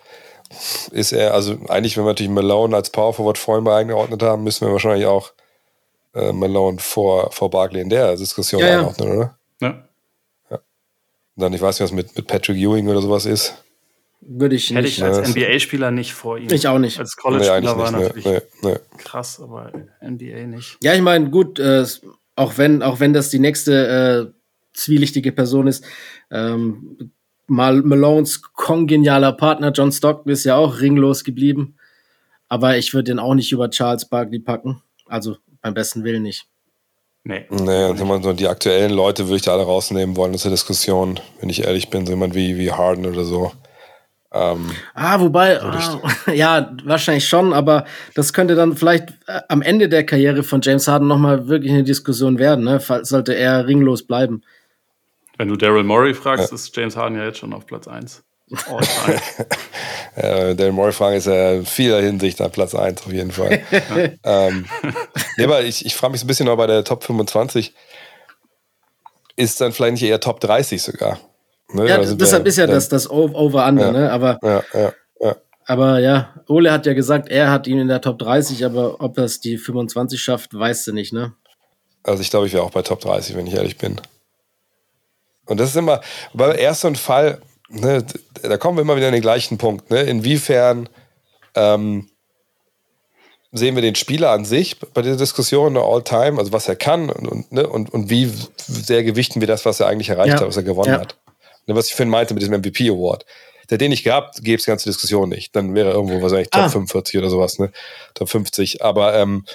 ist 0.91 1.11
er, 1.11 1.33
also 1.33 1.57
eigentlich, 1.67 1.97
wenn 1.97 2.03
wir 2.03 2.09
natürlich 2.09 2.31
Malone 2.31 2.75
als 2.75 2.89
Power 2.89 3.13
Forward 3.13 3.37
vorhin 3.37 3.63
mal 3.63 3.77
eingeordnet 3.77 4.21
haben, 4.21 4.43
müssen 4.43 4.67
wir 4.67 4.73
wahrscheinlich 4.73 5.07
auch 5.07 5.31
äh, 6.13 6.31
Malone 6.31 6.77
vor, 6.79 7.31
vor 7.31 7.49
Barkley 7.49 7.81
in 7.81 7.89
der 7.89 8.15
Diskussion 8.15 8.61
ja, 8.61 8.79
einordnen, 8.79 9.11
oder? 9.11 9.37
Ja. 9.61 9.83
Und 11.35 11.41
dann, 11.41 11.53
ich 11.53 11.61
weiß 11.61 11.79
nicht, 11.79 11.89
was 11.89 11.95
mit, 11.95 12.15
mit 12.15 12.27
Patrick 12.27 12.57
Ewing 12.57 12.87
oder 12.87 13.01
sowas 13.01 13.25
ist. 13.25 13.55
Würde 14.21 14.55
ich 14.55 14.69
nicht. 14.69 14.77
Hätte 14.77 14.87
ich 14.87 15.03
als 15.03 15.29
NBA-Spieler 15.29 15.91
nicht 15.91 16.13
vor 16.13 16.37
ihm. 16.37 16.51
Ich 16.51 16.67
auch 16.67 16.77
nicht. 16.77 16.99
Als 16.99 17.17
College-Spieler 17.17 17.75
nee, 17.75 17.81
war 17.81 17.91
natürlich 17.91 18.25
nee, 18.25 18.41
nee, 18.61 18.75
krass, 18.99 19.41
aber 19.41 19.71
NBA 20.01 20.45
nicht. 20.45 20.77
Ja, 20.81 20.93
ich 20.93 21.01
meine, 21.01 21.29
gut, 21.29 21.59
äh, 21.59 21.85
auch, 22.35 22.57
wenn, 22.57 22.81
auch 22.81 22.99
wenn 22.99 23.13
das 23.13 23.29
die 23.29 23.39
nächste 23.39 24.33
äh, 24.33 24.39
zwielichtige 24.73 25.31
Person 25.31 25.67
ist, 25.67 25.85
ähm, 26.31 27.11
Mal 27.47 27.81
Malones 27.81 28.41
kongenialer 28.41 29.33
Partner 29.33 29.71
John 29.71 29.91
Stockton 29.91 30.31
ist 30.31 30.45
ja 30.45 30.55
auch 30.55 30.79
ringlos 30.79 31.23
geblieben. 31.23 31.75
Aber 32.47 32.77
ich 32.77 32.93
würde 32.93 33.11
den 33.11 33.19
auch 33.19 33.33
nicht 33.33 33.51
über 33.51 33.69
Charles 33.69 34.05
Barkley 34.05 34.39
packen. 34.39 34.81
Also 35.07 35.37
beim 35.61 35.73
besten 35.73 36.03
Willen 36.03 36.23
nicht. 36.23 36.47
Nee. 37.25 37.45
Nee, 37.49 37.85
und 37.85 38.05
man 38.07 38.23
so 38.23 38.33
die 38.33 38.47
aktuellen 38.47 38.91
Leute 38.91 39.25
würde 39.25 39.37
ich 39.37 39.41
da 39.43 39.53
alle 39.53 39.63
rausnehmen 39.63 40.15
wollen 40.15 40.33
aus 40.33 40.43
der 40.43 40.51
Diskussion, 40.51 41.19
wenn 41.39 41.49
ich 41.49 41.63
ehrlich 41.63 41.89
bin, 41.89 42.05
so 42.05 42.11
jemand 42.11 42.35
wie, 42.35 42.57
wie 42.57 42.71
Harden 42.71 43.05
oder 43.05 43.23
so. 43.23 43.51
Ähm, 44.33 44.71
ah, 44.95 45.19
wobei, 45.19 45.61
ah, 45.61 45.99
ja, 46.33 46.71
wahrscheinlich 46.85 47.27
schon, 47.27 47.53
aber 47.53 47.85
das 48.15 48.33
könnte 48.33 48.55
dann 48.55 48.75
vielleicht 48.75 49.09
äh, 49.27 49.41
am 49.47 49.61
Ende 49.61 49.89
der 49.89 50.05
Karriere 50.05 50.41
von 50.41 50.61
James 50.61 50.87
Harden 50.87 51.07
nochmal 51.07 51.47
wirklich 51.47 51.71
eine 51.71 51.83
Diskussion 51.83 52.39
werden, 52.39 52.65
ne? 52.65 52.81
sollte 53.03 53.35
er 53.35 53.67
ringlos 53.67 54.07
bleiben. 54.07 54.41
Wenn 55.37 55.49
du 55.49 55.55
Daryl 55.55 55.83
Morey 55.83 56.15
fragst, 56.15 56.49
ja. 56.49 56.55
ist 56.55 56.75
James 56.75 56.97
Harden 56.97 57.17
ja 57.17 57.25
jetzt 57.25 57.37
schon 57.39 57.53
auf 57.53 57.67
Platz 57.67 57.87
1. 57.87 58.23
äh, 60.15 60.55
Daryl 60.55 60.71
Morey 60.71 60.91
fragen 60.91 61.15
ist 61.15 61.27
ja 61.27 61.53
in 61.53 61.65
vieler 61.65 62.01
Hinsicht 62.01 62.41
an 62.41 62.51
Platz 62.51 62.73
1 62.73 63.05
auf 63.05 63.13
jeden 63.13 63.31
Fall. 63.31 63.61
ähm, 64.23 64.65
nee, 65.37 65.43
aber 65.43 65.61
ich, 65.61 65.85
ich 65.85 65.95
frage 65.95 66.11
mich 66.11 66.21
so 66.21 66.25
ein 66.25 66.27
bisschen 66.27 66.47
noch 66.47 66.57
bei 66.57 66.67
der 66.67 66.83
Top 66.83 67.03
25. 67.03 67.73
Ist 69.35 69.61
dann 69.61 69.73
vielleicht 69.73 69.93
nicht 69.93 70.03
eher 70.03 70.19
Top 70.19 70.39
30 70.39 70.81
sogar? 70.81 71.19
Ne? 71.73 71.87
Ja, 71.87 71.97
deshalb 71.97 72.45
ist 72.45 72.57
ja 72.57 72.67
das, 72.67 72.87
das 72.89 73.09
Over-Under, 73.09 73.87
ja, 73.87 73.91
ne? 73.91 74.11
Aber 74.11 74.39
ja, 74.43 74.63
ja, 74.73 74.93
ja. 75.19 75.35
Aber 75.65 75.99
ja, 75.99 76.33
Ole 76.47 76.71
hat 76.71 76.85
ja 76.85 76.93
gesagt, 76.93 77.29
er 77.29 77.49
hat 77.49 77.67
ihn 77.67 77.79
in 77.79 77.87
der 77.87 78.01
Top 78.01 78.19
30, 78.19 78.65
aber 78.65 79.01
ob 79.01 79.17
es 79.17 79.39
die 79.39 79.57
25 79.57 80.21
schafft, 80.21 80.53
weißt 80.53 80.87
du 80.87 80.93
nicht, 80.93 81.13
ne? 81.13 81.33
Also 82.03 82.21
ich 82.21 82.29
glaube, 82.29 82.47
ich 82.47 82.53
wäre 82.53 82.63
auch 82.63 82.71
bei 82.71 82.81
Top 82.81 82.99
30, 82.99 83.35
wenn 83.35 83.47
ich 83.47 83.53
ehrlich 83.53 83.77
bin. 83.77 83.99
Und 85.45 85.59
das 85.59 85.69
ist 85.69 85.75
immer, 85.75 86.01
weil 86.33 86.57
erst 86.57 86.81
so 86.81 86.87
ein 86.87 86.95
Fall, 86.95 87.41
ne, 87.69 88.05
da 88.41 88.57
kommen 88.57 88.77
wir 88.77 88.81
immer 88.81 88.95
wieder 88.95 89.07
an 89.07 89.13
den 89.13 89.21
gleichen 89.21 89.57
Punkt. 89.57 89.89
Ne? 89.89 90.01
Inwiefern 90.01 90.89
ähm, 91.55 92.09
sehen 93.51 93.75
wir 93.75 93.81
den 93.81 93.95
Spieler 93.95 94.31
an 94.31 94.45
sich 94.45 94.79
bei 94.79 95.01
der 95.01 95.15
Diskussion 95.15 95.77
All-Time, 95.77 96.39
also 96.39 96.51
was 96.51 96.67
er 96.67 96.75
kann 96.75 97.09
und, 97.09 97.27
und, 97.27 97.51
ne, 97.51 97.67
und, 97.67 97.93
und 97.93 98.09
wie 98.09 98.31
sehr 98.57 99.03
gewichten 99.03 99.41
wir 99.41 99.47
das, 99.47 99.65
was 99.65 99.79
er 99.79 99.87
eigentlich 99.87 100.09
erreicht 100.09 100.33
ja. 100.33 100.39
hat, 100.39 100.47
was 100.47 100.57
er 100.57 100.63
gewonnen 100.63 100.93
ja. 100.93 101.01
hat. 101.01 101.17
Ne, 101.65 101.75
was 101.75 101.87
ich 101.87 101.93
vorhin 101.93 102.09
meinte 102.09 102.33
mit 102.33 102.41
diesem 102.41 102.55
MVP-Award. 102.55 103.25
Der 103.69 103.77
den 103.77 103.91
nicht 103.91 104.03
gehabt, 104.03 104.43
gäbe 104.43 104.57
es 104.57 104.65
die 104.65 104.71
ganze 104.71 104.89
Diskussion 104.89 105.29
nicht. 105.29 105.55
Dann 105.55 105.73
wäre 105.73 105.91
irgendwo 105.91 106.21
wahrscheinlich 106.21 106.49
Top 106.49 106.63
ah. 106.63 106.69
45 106.69 107.17
oder 107.17 107.29
sowas, 107.29 107.59
ne? 107.59 107.71
Top 108.13 108.29
50. 108.29 108.83
Aber 108.83 109.15
ähm, 109.15 109.45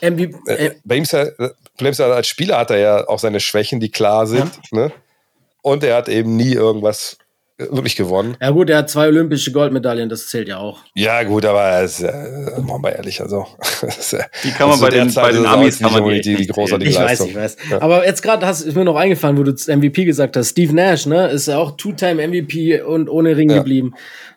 MVP, 0.00 0.36
äh, 0.48 0.66
äh, 0.66 0.74
bei 0.84 0.96
ihm 0.96 1.04
ist 1.04 1.12
ja, 1.12 1.22
ist 1.22 1.98
ja, 1.98 2.06
als 2.10 2.26
Spieler 2.26 2.58
hat 2.58 2.70
er 2.70 2.78
ja 2.78 3.08
auch 3.08 3.18
seine 3.18 3.40
Schwächen, 3.40 3.80
die 3.80 3.90
klar 3.90 4.26
sind. 4.26 4.52
Ja. 4.72 4.78
Ne? 4.78 4.92
Und 5.62 5.84
er 5.84 5.96
hat 5.96 6.08
eben 6.08 6.36
nie 6.36 6.52
irgendwas 6.52 7.18
wirklich 7.70 7.96
gewonnen. 7.96 8.36
Ja 8.40 8.50
gut, 8.50 8.70
er 8.70 8.78
hat 8.78 8.90
zwei 8.90 9.08
olympische 9.08 9.52
Goldmedaillen, 9.52 10.08
das 10.08 10.28
zählt 10.28 10.48
ja 10.48 10.58
auch. 10.58 10.80
Ja 10.94 11.22
gut, 11.22 11.44
aber 11.44 11.82
ist, 11.82 12.00
äh, 12.00 12.12
machen 12.60 12.82
wir 12.82 12.94
ehrlich, 12.94 13.20
also 13.20 13.46
die 14.44 14.50
kann 14.50 14.68
man 14.68 14.80
bei 14.80 14.90
den, 14.90 15.12
bei 15.12 15.32
den 15.32 15.46
Amis 15.46 15.78
kann 15.78 15.92
man 15.92 16.04
die, 16.08 16.20
die, 16.20 16.36
die 16.36 16.46
großartige 16.46 16.90
ich 16.90 16.96
Leistung. 16.96 17.34
Weiß, 17.34 17.56
ich 17.56 17.60
weiß. 17.62 17.70
Ja. 17.70 17.82
Aber 17.82 18.06
jetzt 18.06 18.22
gerade 18.22 18.46
ist 18.46 18.74
mir 18.74 18.84
noch 18.84 18.96
eingefallen, 18.96 19.38
wo 19.38 19.42
du 19.42 19.52
MVP 19.52 20.04
gesagt 20.04 20.36
hast. 20.36 20.50
Steve 20.50 20.74
Nash, 20.74 21.06
ne, 21.06 21.28
ist 21.28 21.48
ja 21.48 21.58
auch 21.58 21.76
Two-Time 21.76 22.26
MVP 22.28 22.82
und 22.82 23.08
ohne 23.08 23.36
Ring 23.36 23.50
ja. 23.50 23.58
geblieben. 23.58 23.94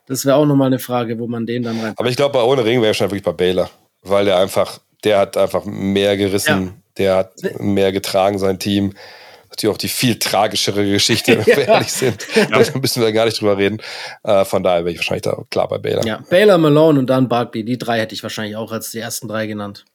Das 0.08 0.26
wäre 0.26 0.36
auch 0.36 0.46
nochmal 0.46 0.68
eine 0.68 0.80
Frage, 0.80 1.20
wo 1.20 1.28
man 1.28 1.46
den 1.46 1.64
dann 1.64 1.80
rein. 1.80 1.94
Aber 1.96 2.10
ich 2.10 2.16
glaube, 2.16 2.44
ohne 2.46 2.64
Ring 2.64 2.82
wäre 2.82 2.94
schon 2.94 3.08
wirklich 3.08 3.24
bei 3.24 3.34
Baylor, 3.34 3.70
weil 4.04 4.26
der 4.26 4.38
einfach, 4.38 4.80
der 5.04 5.20
hat 5.20 5.38
einfach 5.38 5.66
mehr 5.66 6.16
gerissen, 6.18 6.66
ja. 6.66 6.74
der 6.98 7.16
hat 7.16 7.60
mehr 7.60 7.92
getragen 7.92 8.38
sein 8.38 8.60
Team 8.60 8.94
natürlich 9.56 9.74
auch 9.74 9.80
die 9.80 9.88
viel 9.88 10.20
tragischere 10.20 10.90
Geschichte, 10.90 11.38
wenn 11.46 11.46
wir 11.46 11.68
ehrlich 11.68 11.92
sind. 11.92 12.26
Da 12.36 12.60
müssen 12.80 13.02
wir 13.02 13.12
gar 13.12 13.26
nicht 13.26 13.40
drüber 13.40 13.58
reden. 13.58 13.82
Äh, 14.24 14.46
von 14.46 14.64
daher 14.64 14.86
wäre 14.86 14.92
ich 14.92 14.98
wahrscheinlich 14.98 15.24
da 15.24 15.38
klar 15.50 15.68
bei 15.68 15.78
Baylor. 15.78 16.06
Ja, 16.06 16.24
Baylor, 16.30 16.58
Malone 16.58 17.00
und 17.00 17.10
dann 17.10 17.28
Barkley. 17.28 17.64
Die 17.64 17.78
drei 17.78 18.00
hätte 18.00 18.16
ich 18.16 18.24
wahrscheinlich 18.24 18.56
auch 18.56 18.72
als 18.72 18.92
die 18.92 19.00
ersten 19.00 19.28
drei 19.28 19.48
genannt. 19.48 19.86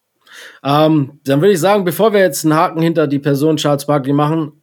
Ähm, 0.64 1.20
dann 1.24 1.40
würde 1.40 1.52
ich 1.52 1.60
sagen, 1.60 1.84
bevor 1.84 2.12
wir 2.12 2.20
jetzt 2.20 2.44
einen 2.44 2.54
Haken 2.54 2.82
hinter 2.82 3.06
die 3.06 3.18
Person 3.18 3.56
Charles 3.56 3.86
Barkley 3.86 4.12
machen, 4.12 4.62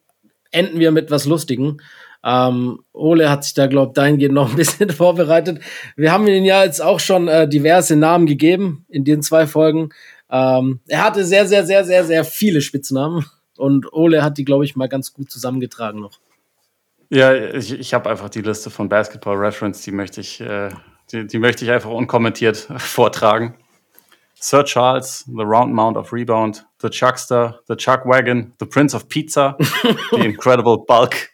enden 0.51 0.79
wir 0.79 0.91
mit 0.91 1.11
was 1.11 1.25
Lustigem. 1.25 1.79
Ähm, 2.23 2.79
Ole 2.93 3.29
hat 3.29 3.43
sich 3.43 3.53
da, 3.53 3.67
glaube 3.67 3.91
ich, 3.91 3.93
dahingehend 3.93 4.33
noch 4.33 4.49
ein 4.49 4.55
bisschen 4.55 4.89
vorbereitet. 4.91 5.59
Wir 5.95 6.11
haben 6.11 6.27
ihm 6.27 6.45
ja 6.45 6.63
jetzt 6.63 6.81
auch 6.81 6.99
schon 6.99 7.27
äh, 7.27 7.47
diverse 7.47 7.95
Namen 7.95 8.25
gegeben 8.25 8.85
in 8.89 9.03
den 9.03 9.21
zwei 9.21 9.47
Folgen. 9.47 9.89
Ähm, 10.29 10.81
er 10.87 11.03
hatte 11.03 11.23
sehr, 11.23 11.47
sehr, 11.47 11.65
sehr, 11.65 11.85
sehr, 11.85 12.03
sehr 12.03 12.25
viele 12.25 12.61
Spitznamen. 12.61 13.25
Und 13.57 13.91
Ole 13.93 14.23
hat 14.23 14.37
die, 14.37 14.45
glaube 14.45 14.65
ich, 14.65 14.75
mal 14.75 14.87
ganz 14.87 15.13
gut 15.13 15.31
zusammengetragen 15.31 15.99
noch. 15.99 16.19
Ja, 17.09 17.33
ich, 17.33 17.71
ich 17.73 17.93
habe 17.93 18.09
einfach 18.09 18.29
die 18.29 18.41
Liste 18.41 18.69
von 18.69 18.89
Basketball 18.89 19.37
Reference, 19.37 19.81
die 19.81 19.91
möchte 19.91 20.19
ich, 20.21 20.41
äh, 20.41 20.69
die, 21.11 21.25
die, 21.25 21.39
möchte 21.39 21.63
ich 21.63 21.71
einfach 21.71 21.89
unkommentiert 21.89 22.57
vortragen. 22.77 23.55
Sir 24.39 24.65
Charles, 24.65 25.25
The 25.25 25.43
Round 25.43 25.73
Mount 25.73 25.97
of 25.97 26.13
Rebound, 26.13 26.65
The 26.81 26.89
Chuckster, 26.89 27.59
The 27.67 27.75
Chuck 27.75 28.05
Wagon, 28.05 28.53
The 28.59 28.65
Prince 28.65 28.95
of 28.95 29.07
Pizza, 29.07 29.57
The 30.11 30.23
Incredible 30.23 30.77
Bulk, 30.85 31.29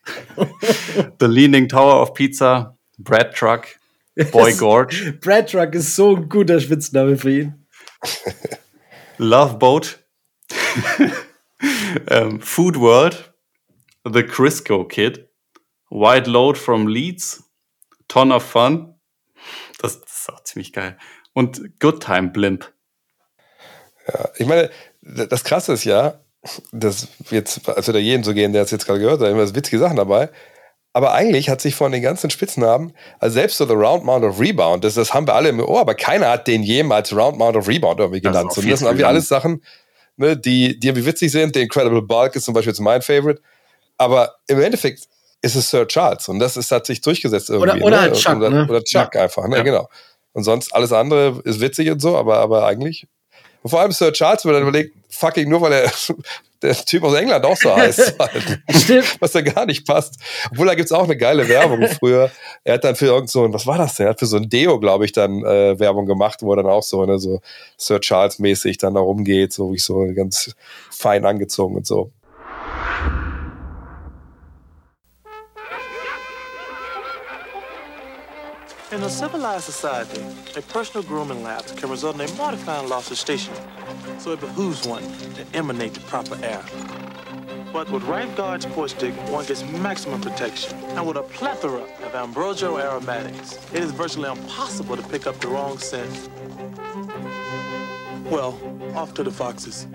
The 1.20 1.28
Leaning 1.28 1.68
Tower 1.68 2.02
of 2.02 2.14
Pizza, 2.14 2.78
Brad 2.98 3.36
Truck, 3.36 3.68
Boy 4.32 4.54
Gorge. 4.58 5.18
Brad 5.20 5.50
Truck 5.50 5.74
ist 5.74 5.96
so 5.96 6.16
ein 6.16 6.30
guter 6.30 6.60
Spitzname 6.60 7.18
für 7.18 7.32
ihn. 7.32 7.66
Love 9.18 9.58
Boat. 9.58 10.00
Ähm, 12.08 12.42
Food 12.42 12.80
World, 12.80 13.34
The 14.06 14.24
Crisco 14.24 14.86
Kid, 14.86 15.30
White 15.90 16.30
Load 16.30 16.58
from 16.60 16.88
Leeds, 16.88 17.44
Ton 18.08 18.32
of 18.32 18.44
Fun. 18.44 18.96
Das, 19.80 20.02
das 20.02 20.20
ist 20.20 20.32
auch 20.32 20.44
ziemlich 20.44 20.74
geil. 20.74 20.98
Und 21.34 21.80
Good 21.80 22.04
Time 22.04 22.30
Blimp. 22.30 22.72
Ja, 24.08 24.30
ich 24.38 24.48
meine, 24.48 24.70
das 25.02 25.44
Krasse 25.44 25.74
ist 25.74 25.84
ja, 25.84 26.20
dass 26.72 27.08
jetzt, 27.30 27.68
als 27.70 27.88
wir 27.88 27.94
da 27.94 28.00
jeden 28.00 28.24
so 28.24 28.34
gehen, 28.34 28.54
der 28.54 28.64
es 28.64 28.72
jetzt 28.72 28.86
gerade 28.86 29.00
gehört 29.00 29.22
hat, 29.22 29.30
immer 29.30 29.56
witzige 29.56 29.80
Sachen 29.80 29.98
dabei. 29.98 30.30
Aber 30.96 31.14
eigentlich 31.14 31.50
hat 31.50 31.60
sich 31.60 31.74
von 31.74 31.92
den 31.92 32.04
ganzen 32.04 32.30
Spitznamen, 32.30 32.94
also 33.18 33.34
selbst 33.34 33.58
so 33.58 33.66
The 33.66 33.74
Round 33.74 34.04
Mount 34.04 34.24
of 34.24 34.40
Rebound, 34.40 34.84
das, 34.84 34.94
das 34.94 35.14
haben 35.14 35.26
wir 35.26 35.34
alle 35.34 35.50
im 35.50 35.60
Ohr, 35.60 35.80
aber 35.80 35.96
keiner 35.96 36.30
hat 36.30 36.48
den 36.48 36.62
jemals 36.62 37.16
Round 37.16 37.40
Mount 37.40 37.56
of 37.56 37.68
Rebound 37.68 38.00
irgendwie 38.00 38.22
genannt. 38.22 38.52
Das, 38.56 38.64
das 38.64 38.80
sind 38.80 38.88
irgendwie 38.88 39.06
alles 39.06 39.28
Sachen, 39.28 39.64
ne, 40.18 40.38
die, 40.38 40.80
die 40.80 40.88
irgendwie 40.88 41.06
witzig 41.06 41.32
sind. 41.32 41.56
Der 41.56 41.64
Incredible 41.64 42.02
Bulk 42.02 42.36
ist 42.36 42.46
zum 42.46 42.54
Beispiel 42.54 42.72
jetzt 42.72 42.80
mein 42.80 43.02
Favorite. 43.02 43.42
Aber 43.98 44.36
im 44.48 44.62
Endeffekt 44.62 45.08
ist 45.42 45.56
es 45.56 45.70
Sir 45.70 45.88
Charles 45.88 46.28
und 46.30 46.40
das 46.40 46.58
ist, 46.58 46.72
hat 46.72 46.86
sich 46.86 47.02
durchgesetzt 47.02 47.50
irgendwie. 47.50 47.82
Oder, 47.82 47.86
oder 47.86 47.96
ne? 47.98 48.02
halt 48.02 48.16
Chuck. 48.16 48.36
Oder, 48.38 48.50
ne? 48.50 48.68
oder 48.68 48.84
Chuck 48.84 49.16
ja. 49.16 49.24
einfach, 49.24 49.48
ne? 49.48 49.58
Ja. 49.58 49.64
genau. 49.64 49.90
Und 50.32 50.44
sonst 50.44 50.74
alles 50.74 50.92
andere 50.92 51.42
ist 51.44 51.60
witzig 51.60 51.92
und 51.92 52.02
so, 52.02 52.18
aber, 52.18 52.38
aber 52.38 52.66
eigentlich. 52.66 53.08
Und 53.62 53.70
vor 53.70 53.80
allem 53.80 53.92
Sir 53.92 54.12
Charles, 54.12 54.44
wenn 54.46 54.52
man 54.52 54.62
dann 54.62 54.70
überlegt, 54.70 54.96
fucking 55.10 55.50
nur 55.50 55.62
weil 55.62 55.74
er 55.74 55.92
der 56.64 56.74
Typ 56.74 57.04
aus 57.04 57.14
England 57.14 57.46
auch 57.46 57.58
so 57.58 57.76
heißt. 57.76 58.18
Halt. 58.18 59.18
was 59.20 59.32
da 59.32 59.42
gar 59.42 59.66
nicht 59.66 59.86
passt. 59.86 60.16
Obwohl, 60.52 60.68
da 60.68 60.76
gibt 60.76 60.88
es 60.88 60.92
auch 60.92 61.04
eine 61.04 61.18
geile 61.18 61.48
Werbung 61.48 61.88
früher. 62.00 62.32
Er 62.64 62.76
hat 62.76 62.84
dann 62.84 62.96
für 62.96 63.08
irgend 63.08 63.30
so 63.30 63.44
ein, 63.44 63.54
was 63.54 63.68
war 63.68 63.78
das 63.78 63.96
denn? 63.96 64.08
Er 64.08 64.12
hat 64.12 64.20
für 64.20 64.26
so 64.26 64.38
ein 64.38 64.50
Deo, 64.50 64.80
glaube 64.80 65.06
ich, 65.06 65.12
dann 65.12 65.44
äh, 65.44 65.78
Werbung 65.80 66.06
gemacht, 66.06 66.42
wo 66.42 66.54
er 66.54 66.58
dann 66.58 66.68
auch 66.68 66.84
so, 66.84 67.06
ne, 67.06 67.20
so 67.20 67.42
Sir 67.78 68.00
Charles-mäßig 68.00 68.78
dann 68.78 68.96
da 68.96 69.02
rumgeht, 69.02 69.54
so 69.54 69.72
wie 69.72 69.76
ich 69.76 69.84
so 69.84 70.08
ganz 70.16 70.56
fein 70.90 71.26
angezogen 71.26 71.76
und 71.76 71.86
so. 71.86 72.12
In 78.94 79.02
a 79.02 79.10
civilized 79.10 79.64
society, 79.64 80.22
a 80.56 80.62
personal 80.62 81.04
grooming 81.08 81.42
lapse 81.42 81.72
can 81.72 81.90
result 81.90 82.14
in 82.14 82.22
a 82.22 82.34
mortifying 82.36 82.88
loss 82.88 83.10
of 83.10 83.18
station, 83.18 83.56
so 84.20 84.34
it 84.34 84.40
behooves 84.40 84.88
one 84.88 85.02
to 85.34 85.44
emanate 85.56 85.96
the 85.96 86.00
proper 86.02 86.38
air. 86.44 86.64
But 87.74 87.90
with 87.90 88.04
Right 88.04 88.34
Guard 88.36 88.62
Sport 88.62 88.92
Stick, 88.92 89.16
one 89.32 89.46
gets 89.46 89.64
maximum 89.64 90.22
protection. 90.22 90.78
And 90.96 91.08
with 91.08 91.18
a 91.18 91.24
plethora 91.24 91.82
of 92.06 92.14
ambrosial 92.14 92.78
aromatics, 92.78 93.58
it 93.74 93.82
is 93.82 93.92
virtually 93.92 94.30
impossible 94.30 94.96
to 94.96 95.02
pick 95.10 95.26
up 95.26 95.40
the 95.40 95.48
wrong 95.48 95.80
scent. 95.80 96.30
Well, 98.30 98.60
off 98.94 99.16
to 99.16 99.24
the 99.24 99.32
foxes. 99.32 99.88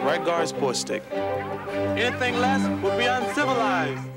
Right 0.00 0.22
Guard 0.24 0.48
Sport 0.48 0.74
Stick. 0.74 1.04
Anything 1.12 2.38
less 2.40 2.82
would 2.82 2.98
be 2.98 3.04
uncivilized. 3.04 4.11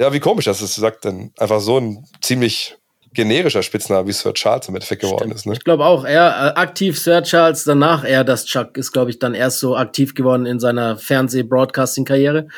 Ja, 0.00 0.10
wie 0.14 0.18
komisch, 0.18 0.46
dass 0.46 0.62
es 0.62 0.76
sagt, 0.76 1.04
dann 1.04 1.30
einfach 1.38 1.60
so 1.60 1.78
ein 1.78 2.06
ziemlich 2.22 2.78
generischer 3.12 3.62
Spitzname 3.62 4.08
wie 4.08 4.12
Sir 4.12 4.32
Charles 4.32 4.66
im 4.66 4.74
Endeffekt 4.74 5.02
geworden 5.02 5.24
Stimmt. 5.24 5.34
ist. 5.34 5.46
Ne? 5.46 5.52
Ich 5.52 5.62
glaube 5.62 5.84
auch, 5.84 6.06
er 6.06 6.54
äh, 6.54 6.58
aktiv 6.58 6.98
Sir 6.98 7.22
Charles, 7.22 7.64
danach 7.64 8.02
er 8.02 8.24
das 8.24 8.46
Chuck 8.46 8.78
ist, 8.78 8.92
glaube 8.92 9.10
ich, 9.10 9.18
dann 9.18 9.34
erst 9.34 9.58
so 9.58 9.76
aktiv 9.76 10.14
geworden 10.14 10.46
in 10.46 10.58
seiner 10.58 10.96
Fernseh-Broadcasting-Karriere. 10.96 12.48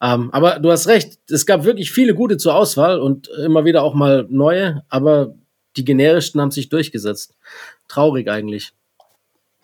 Ähm, 0.00 0.30
aber 0.32 0.60
du 0.60 0.70
hast 0.70 0.86
recht, 0.86 1.18
es 1.28 1.44
gab 1.44 1.64
wirklich 1.64 1.90
viele 1.90 2.14
gute 2.14 2.36
zur 2.36 2.54
Auswahl 2.54 3.00
und 3.00 3.28
immer 3.44 3.64
wieder 3.64 3.82
auch 3.82 3.94
mal 3.94 4.24
neue, 4.30 4.84
aber 4.88 5.34
die 5.76 5.84
generischsten 5.84 6.40
haben 6.40 6.52
sich 6.52 6.68
durchgesetzt. 6.68 7.34
Traurig 7.88 8.30
eigentlich. 8.30 8.74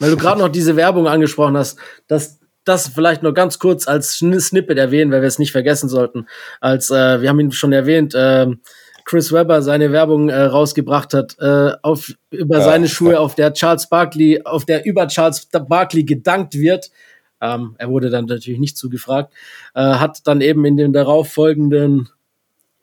Weil 0.00 0.10
du 0.10 0.16
gerade 0.16 0.40
noch 0.40 0.48
diese 0.48 0.74
Werbung 0.74 1.06
angesprochen 1.06 1.56
hast, 1.56 1.78
dass 2.08 2.40
das 2.68 2.88
vielleicht 2.88 3.22
nur 3.22 3.34
ganz 3.34 3.58
kurz 3.58 3.88
als 3.88 4.18
Snippet 4.18 4.78
erwähnen, 4.78 5.10
weil 5.10 5.22
wir 5.22 5.28
es 5.28 5.38
nicht 5.38 5.52
vergessen 5.52 5.88
sollten. 5.88 6.26
Als 6.60 6.90
äh, 6.90 7.20
wir 7.20 7.28
haben 7.28 7.40
ihn 7.40 7.52
schon 7.52 7.72
erwähnt, 7.72 8.14
äh, 8.14 8.46
Chris 9.04 9.32
Webber 9.32 9.62
seine 9.62 9.90
Werbung 9.90 10.28
äh, 10.28 10.38
rausgebracht 10.38 11.14
hat 11.14 11.36
äh, 11.40 11.72
auf 11.82 12.12
über 12.30 12.58
ja, 12.58 12.64
seine 12.64 12.88
Schuhe, 12.88 13.12
ja. 13.12 13.18
auf 13.20 13.34
der 13.34 13.54
Charles 13.54 13.88
Barkley, 13.88 14.42
auf 14.44 14.66
der 14.66 14.84
über 14.84 15.08
Charles 15.08 15.46
Barkley 15.46 16.04
gedankt 16.04 16.54
wird. 16.54 16.90
Ähm, 17.40 17.74
er 17.78 17.88
wurde 17.88 18.10
dann 18.10 18.26
natürlich 18.26 18.60
nicht 18.60 18.76
zugefragt, 18.76 19.32
äh, 19.74 19.80
hat 19.80 20.26
dann 20.26 20.42
eben 20.42 20.64
in 20.66 20.76
den 20.76 20.92
darauffolgenden 20.92 22.10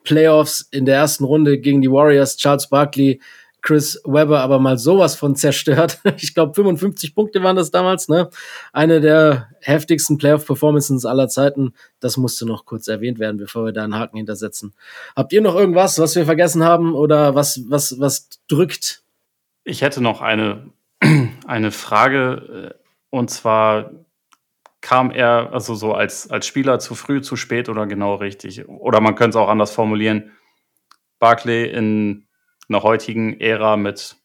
Playoffs 0.02 0.66
in 0.72 0.84
der 0.84 0.96
ersten 0.96 1.24
Runde 1.24 1.58
gegen 1.58 1.80
die 1.80 1.90
Warriors 1.90 2.36
Charles 2.36 2.68
Barkley 2.68 3.20
Chris 3.66 4.00
Webber 4.04 4.42
aber 4.42 4.60
mal 4.60 4.78
sowas 4.78 5.16
von 5.16 5.34
zerstört. 5.34 6.00
Ich 6.18 6.34
glaube, 6.34 6.54
55 6.54 7.14
Punkte 7.14 7.42
waren 7.42 7.56
das 7.56 7.72
damals, 7.72 8.08
ne? 8.08 8.30
Eine 8.72 9.00
der 9.00 9.48
heftigsten 9.60 10.18
Playoff-Performances 10.18 11.04
aller 11.04 11.28
Zeiten. 11.28 11.74
Das 11.98 12.16
musste 12.16 12.46
noch 12.46 12.64
kurz 12.64 12.86
erwähnt 12.86 13.18
werden, 13.18 13.38
bevor 13.38 13.64
wir 13.64 13.72
da 13.72 13.82
einen 13.82 13.96
Haken 13.96 14.18
hintersetzen. 14.18 14.72
Habt 15.16 15.32
ihr 15.32 15.42
noch 15.42 15.56
irgendwas, 15.56 15.98
was 15.98 16.14
wir 16.14 16.24
vergessen 16.24 16.62
haben 16.62 16.94
oder 16.94 17.34
was, 17.34 17.60
was, 17.68 17.98
was 17.98 18.28
drückt? 18.48 19.02
Ich 19.64 19.82
hätte 19.82 20.00
noch 20.00 20.20
eine, 20.20 20.70
eine 21.46 21.72
Frage, 21.72 22.72
äh, 22.72 22.84
und 23.10 23.30
zwar 23.30 23.90
kam 24.80 25.10
er 25.10 25.52
also 25.52 25.74
so 25.74 25.92
als, 25.92 26.30
als 26.30 26.46
Spieler 26.46 26.78
zu 26.78 26.94
früh, 26.94 27.20
zu 27.20 27.34
spät 27.34 27.68
oder 27.68 27.86
genau 27.86 28.14
richtig? 28.14 28.68
Oder 28.68 29.00
man 29.00 29.16
könnte 29.16 29.38
es 29.38 29.42
auch 29.42 29.48
anders 29.48 29.72
formulieren 29.72 30.30
Barclay 31.18 31.70
in 31.70 32.25
einer 32.68 32.82
heutigen 32.82 33.40
Ära 33.40 33.76
mit 33.76 34.16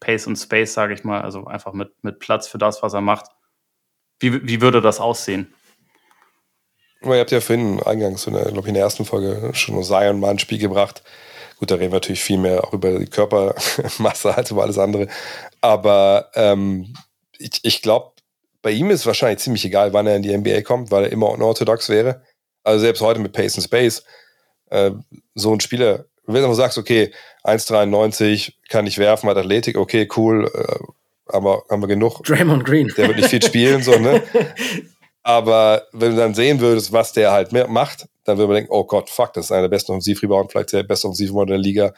Pace 0.00 0.26
und 0.26 0.36
Space, 0.36 0.72
sage 0.72 0.94
ich 0.94 1.04
mal, 1.04 1.20
also 1.20 1.46
einfach 1.46 1.72
mit, 1.72 1.92
mit 2.02 2.18
Platz 2.18 2.48
für 2.48 2.58
das, 2.58 2.82
was 2.82 2.94
er 2.94 3.02
macht. 3.02 3.26
Wie, 4.18 4.46
wie 4.46 4.60
würde 4.60 4.80
das 4.80 5.00
aussehen? 5.00 5.54
ihr 7.02 7.18
habt 7.18 7.30
ja 7.30 7.40
vorhin 7.40 7.82
eingangs, 7.82 8.26
in 8.26 8.34
der, 8.34 8.44
glaube 8.44 8.60
ich, 8.60 8.68
in 8.68 8.74
der 8.74 8.82
ersten 8.82 9.04
Folge 9.04 9.50
schon 9.54 9.82
Zion 9.82 10.20
mal 10.20 10.30
ein 10.30 10.38
Spiel 10.38 10.58
gebracht. 10.58 11.02
Gut, 11.58 11.70
da 11.70 11.76
reden 11.76 11.92
wir 11.92 11.96
natürlich 11.96 12.22
viel 12.22 12.38
mehr 12.38 12.64
auch 12.64 12.72
über 12.72 12.98
die 12.98 13.06
Körpermasse 13.06 14.34
als 14.34 14.50
über 14.50 14.62
alles 14.62 14.78
andere. 14.78 15.08
Aber 15.60 16.30
ähm, 16.34 16.94
ich, 17.38 17.60
ich 17.62 17.82
glaube, 17.82 18.12
bei 18.62 18.70
ihm 18.70 18.90
ist 18.90 19.06
wahrscheinlich 19.06 19.40
ziemlich 19.40 19.64
egal, 19.64 19.92
wann 19.92 20.06
er 20.06 20.16
in 20.16 20.22
die 20.22 20.36
NBA 20.36 20.62
kommt, 20.62 20.90
weil 20.90 21.04
er 21.04 21.12
immer 21.12 21.30
unorthodox 21.30 21.88
wäre. 21.88 22.22
Also 22.62 22.80
selbst 22.80 23.00
heute 23.00 23.20
mit 23.20 23.32
Pace 23.32 23.56
and 23.56 23.64
Space, 23.64 24.04
äh, 24.66 24.90
so 25.34 25.52
ein 25.52 25.60
Spieler, 25.60 26.04
wenn 26.26 26.42
du 26.42 26.54
sagst, 26.54 26.78
okay, 26.78 27.12
1,93 27.44 28.52
kann 28.68 28.86
ich 28.86 28.98
werfen, 28.98 29.28
hat 29.28 29.36
Athletik, 29.36 29.76
okay, 29.76 30.08
cool, 30.16 30.50
äh, 30.54 30.84
aber 31.26 31.64
haben 31.70 31.82
wir 31.82 31.88
genug. 31.88 32.22
Draymond 32.24 32.64
Green. 32.64 32.92
Der 32.96 33.08
wird 33.08 33.18
nicht 33.18 33.30
viel 33.30 33.42
spielen, 33.42 33.82
so, 33.82 33.96
ne? 33.98 34.22
Aber 35.22 35.86
wenn 35.92 36.12
du 36.12 36.16
dann 36.16 36.34
sehen 36.34 36.60
würdest, 36.60 36.92
was 36.92 37.12
der 37.12 37.30
halt 37.30 37.52
macht, 37.52 38.08
dann 38.24 38.38
würde 38.38 38.48
man 38.48 38.56
denken, 38.56 38.72
oh 38.72 38.84
Gott, 38.84 39.10
fuck, 39.10 39.32
das 39.34 39.46
ist 39.46 39.52
einer 39.52 39.62
der 39.62 39.68
besten 39.68 39.92
Offensivrebound, 39.92 40.50
vielleicht 40.50 40.72
der 40.72 40.82
beste 40.82 41.08
Offensivrebound 41.08 41.50
der 41.50 41.58
Liga. 41.58 41.92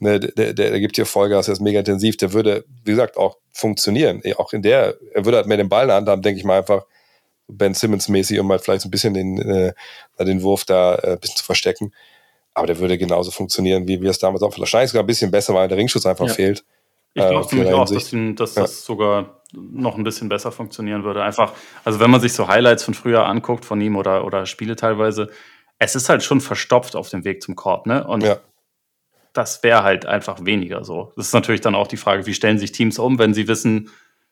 Ne, 0.00 0.20
der, 0.20 0.52
der, 0.52 0.70
der 0.70 0.80
gibt 0.80 0.94
hier 0.94 1.06
Vollgas, 1.06 1.46
der 1.46 1.54
ist 1.54 1.60
mega 1.60 1.80
intensiv, 1.80 2.16
der 2.18 2.32
würde, 2.32 2.64
wie 2.84 2.92
gesagt, 2.92 3.16
auch 3.16 3.38
funktionieren. 3.50 4.22
Auch 4.36 4.52
in 4.52 4.62
der, 4.62 4.94
er 5.12 5.24
würde 5.24 5.38
halt 5.38 5.46
mehr 5.46 5.56
den 5.56 5.68
Ball 5.68 5.84
in 5.84 5.88
der 5.88 5.96
Hand 5.96 6.08
haben, 6.08 6.22
denke 6.22 6.38
ich 6.38 6.44
mal 6.44 6.58
einfach, 6.58 6.84
Ben 7.48 7.74
Simmons-mäßig, 7.74 8.38
um 8.38 8.50
halt 8.50 8.62
vielleicht 8.62 8.82
so 8.82 8.88
ein 8.88 8.90
bisschen 8.90 9.14
den, 9.14 9.38
äh, 9.40 9.72
den 10.20 10.42
Wurf 10.42 10.64
da 10.64 10.96
äh, 10.96 11.12
ein 11.12 11.18
bisschen 11.18 11.38
zu 11.38 11.44
verstecken. 11.44 11.92
Aber 12.54 12.66
der 12.66 12.78
würde 12.78 12.98
genauso 12.98 13.30
funktionieren, 13.30 13.86
wie 13.86 14.00
wir 14.00 14.10
es 14.10 14.18
damals 14.18 14.42
auch. 14.42 14.58
Wahrscheinlich 14.58 14.90
sogar 14.90 15.04
ein 15.04 15.06
bisschen 15.06 15.30
besser, 15.30 15.54
weil 15.54 15.68
der 15.68 15.78
Ringschutz 15.78 16.06
einfach 16.06 16.26
ja. 16.26 16.34
fehlt. 16.34 16.64
Ich 17.14 17.22
glaube 17.22 17.56
äh, 17.56 17.72
auch, 17.72 17.88
dass, 17.88 18.12
ihm, 18.12 18.36
dass 18.36 18.54
ja. 18.54 18.62
das 18.62 18.84
sogar 18.84 19.42
noch 19.52 19.96
ein 19.96 20.04
bisschen 20.04 20.28
besser 20.28 20.52
funktionieren 20.52 21.04
würde. 21.04 21.22
Einfach, 21.22 21.52
also 21.84 22.00
wenn 22.00 22.10
man 22.10 22.20
sich 22.20 22.32
so 22.32 22.48
Highlights 22.48 22.84
von 22.84 22.94
früher 22.94 23.26
anguckt 23.26 23.64
von 23.64 23.80
ihm 23.80 23.96
oder, 23.96 24.24
oder 24.24 24.46
Spiele 24.46 24.76
teilweise, 24.76 25.30
es 25.78 25.94
ist 25.94 26.08
halt 26.08 26.22
schon 26.22 26.40
verstopft 26.40 26.96
auf 26.96 27.08
dem 27.08 27.24
Weg 27.24 27.42
zum 27.42 27.54
Korb, 27.54 27.86
ne? 27.86 28.06
Und 28.06 28.24
ja. 28.24 28.38
das 29.32 29.62
wäre 29.62 29.84
halt 29.84 30.06
einfach 30.06 30.44
weniger 30.44 30.84
so. 30.84 31.12
Das 31.16 31.26
ist 31.26 31.32
natürlich 31.32 31.60
dann 31.60 31.74
auch 31.74 31.86
die 31.86 31.96
Frage, 31.96 32.26
wie 32.26 32.34
stellen 32.34 32.58
sich 32.58 32.72
Teams 32.72 32.98
um, 32.98 33.18
wenn 33.18 33.34
sie 33.34 33.48
wissen, 33.48 33.90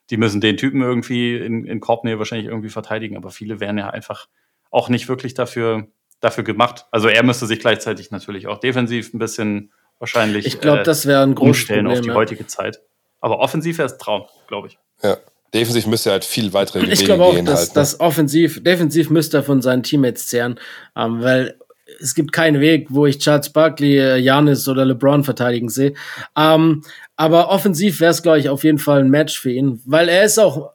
die 0.09 0.17
müssen 0.17 0.41
den 0.41 0.57
Typen 0.57 0.81
irgendwie 0.81 1.35
in, 1.35 1.65
in 1.65 1.79
Korbnähe 1.79 2.19
wahrscheinlich 2.19 2.47
irgendwie 2.47 2.69
verteidigen, 2.69 3.17
aber 3.17 3.31
viele 3.31 3.59
wären 3.59 3.77
ja 3.77 3.89
einfach 3.89 4.27
auch 4.69 4.89
nicht 4.89 5.07
wirklich 5.07 5.33
dafür, 5.33 5.87
dafür 6.19 6.43
gemacht. 6.43 6.85
Also 6.91 7.07
er 7.07 7.23
müsste 7.23 7.45
sich 7.45 7.59
gleichzeitig 7.59 8.11
natürlich 8.11 8.47
auch 8.47 8.59
defensiv 8.59 9.13
ein 9.13 9.19
bisschen 9.19 9.71
wahrscheinlich 9.99 10.45
ich 10.45 10.59
glaube, 10.59 10.81
äh, 10.81 10.83
das 10.83 11.05
wäre 11.05 11.23
ein 11.23 11.35
großes 11.35 11.49
umstellen 11.49 11.85
Problem, 11.85 11.99
auf 11.99 12.03
die 12.03 12.09
ja. 12.09 12.15
heutige 12.15 12.47
Zeit. 12.47 12.81
Aber 13.19 13.39
offensiv 13.39 13.77
wäre 13.77 13.87
es 13.87 13.97
Traum, 13.97 14.25
glaube 14.47 14.67
ich. 14.67 14.77
Ja. 15.01 15.17
Defensiv 15.53 15.87
müsste 15.87 16.09
er 16.09 16.13
halt 16.13 16.25
viel 16.25 16.53
weitere 16.53 16.81
Wege 16.81 16.91
Ich 16.91 17.05
glaube 17.05 17.23
auch, 17.23 17.33
dass, 17.43 17.59
halt, 17.59 17.67
ne? 17.69 17.73
dass 17.75 17.99
offensiv, 17.99 18.63
defensiv 18.63 19.09
müsste 19.09 19.37
er 19.37 19.43
von 19.43 19.61
seinen 19.61 19.81
Teammates 19.81 20.27
zehren, 20.27 20.59
ähm, 20.95 21.21
weil 21.21 21.57
es 21.99 22.15
gibt 22.15 22.33
keinen 22.33 22.59
Weg, 22.59 22.87
wo 22.89 23.05
ich 23.05 23.17
Charles 23.19 23.49
Barkley, 23.51 24.19
Janis 24.19 24.67
oder 24.67 24.85
LeBron 24.85 25.23
verteidigen 25.23 25.69
sehe. 25.69 25.93
Ähm, 26.37 26.83
aber 27.15 27.49
offensiv 27.49 28.01
wäre 28.01 28.11
es, 28.11 28.21
glaube 28.21 28.39
ich, 28.39 28.49
auf 28.49 28.63
jeden 28.63 28.77
Fall 28.77 28.99
ein 28.99 29.09
Match 29.09 29.39
für 29.39 29.51
ihn, 29.51 29.81
weil 29.85 30.09
er 30.09 30.25
ist 30.25 30.37
auch 30.37 30.73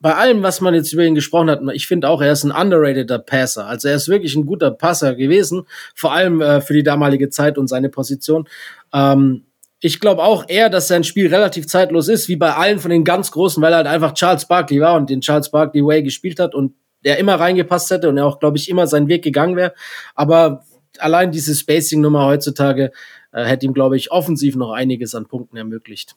bei 0.00 0.14
allem, 0.14 0.42
was 0.42 0.60
man 0.60 0.74
jetzt 0.74 0.92
über 0.92 1.04
ihn 1.04 1.14
gesprochen 1.14 1.50
hat, 1.50 1.60
ich 1.72 1.86
finde 1.86 2.08
auch, 2.08 2.20
er 2.20 2.32
ist 2.32 2.44
ein 2.44 2.52
underrateder 2.52 3.18
Passer. 3.18 3.66
Also 3.66 3.88
er 3.88 3.94
ist 3.94 4.08
wirklich 4.08 4.34
ein 4.36 4.46
guter 4.46 4.70
Passer 4.70 5.14
gewesen, 5.14 5.66
vor 5.94 6.12
allem 6.12 6.40
äh, 6.40 6.60
für 6.60 6.74
die 6.74 6.82
damalige 6.82 7.30
Zeit 7.30 7.56
und 7.56 7.68
seine 7.68 7.88
Position. 7.88 8.48
Ähm, 8.92 9.46
ich 9.80 10.00
glaube 10.00 10.22
auch 10.22 10.44
eher, 10.48 10.68
dass 10.68 10.88
sein 10.88 11.04
Spiel 11.04 11.28
relativ 11.28 11.66
zeitlos 11.66 12.08
ist, 12.08 12.28
wie 12.28 12.36
bei 12.36 12.54
allen 12.54 12.78
von 12.78 12.90
den 12.90 13.04
ganz 13.04 13.30
Großen, 13.30 13.62
weil 13.62 13.72
er 13.72 13.78
halt 13.78 13.86
einfach 13.86 14.14
Charles 14.14 14.46
Barkley 14.46 14.80
war 14.80 14.96
und 14.96 15.10
den 15.10 15.20
Charles 15.20 15.50
Barkley 15.50 15.84
Way 15.84 16.02
gespielt 16.02 16.40
hat 16.40 16.54
und 16.54 16.74
der 17.04 17.18
immer 17.18 17.38
reingepasst 17.38 17.90
hätte 17.90 18.08
und 18.08 18.16
er 18.18 18.26
auch, 18.26 18.38
glaube 18.38 18.56
ich, 18.56 18.68
immer 18.68 18.86
seinen 18.86 19.08
Weg 19.08 19.22
gegangen 19.22 19.56
wäre. 19.56 19.74
Aber 20.14 20.64
allein 20.98 21.30
diese 21.30 21.54
Spacing-Nummer 21.54 22.26
heutzutage 22.26 22.90
äh, 23.32 23.44
hätte 23.44 23.66
ihm, 23.66 23.74
glaube 23.74 23.96
ich, 23.96 24.10
offensiv 24.10 24.56
noch 24.56 24.72
einiges 24.72 25.14
an 25.14 25.26
Punkten 25.26 25.56
ermöglicht. 25.56 26.16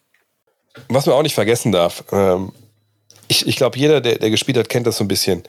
Was 0.87 1.05
man 1.05 1.15
auch 1.15 1.23
nicht 1.23 1.35
vergessen 1.35 1.71
darf, 1.71 2.03
ähm, 2.11 2.51
ich, 3.29 3.47
ich 3.47 3.55
glaube, 3.55 3.77
jeder, 3.77 4.01
der, 4.01 4.19
der 4.19 4.29
gespielt 4.29 4.57
hat, 4.57 4.67
kennt 4.67 4.87
das 4.87 4.97
so 4.97 5.05
ein 5.05 5.07
bisschen. 5.07 5.43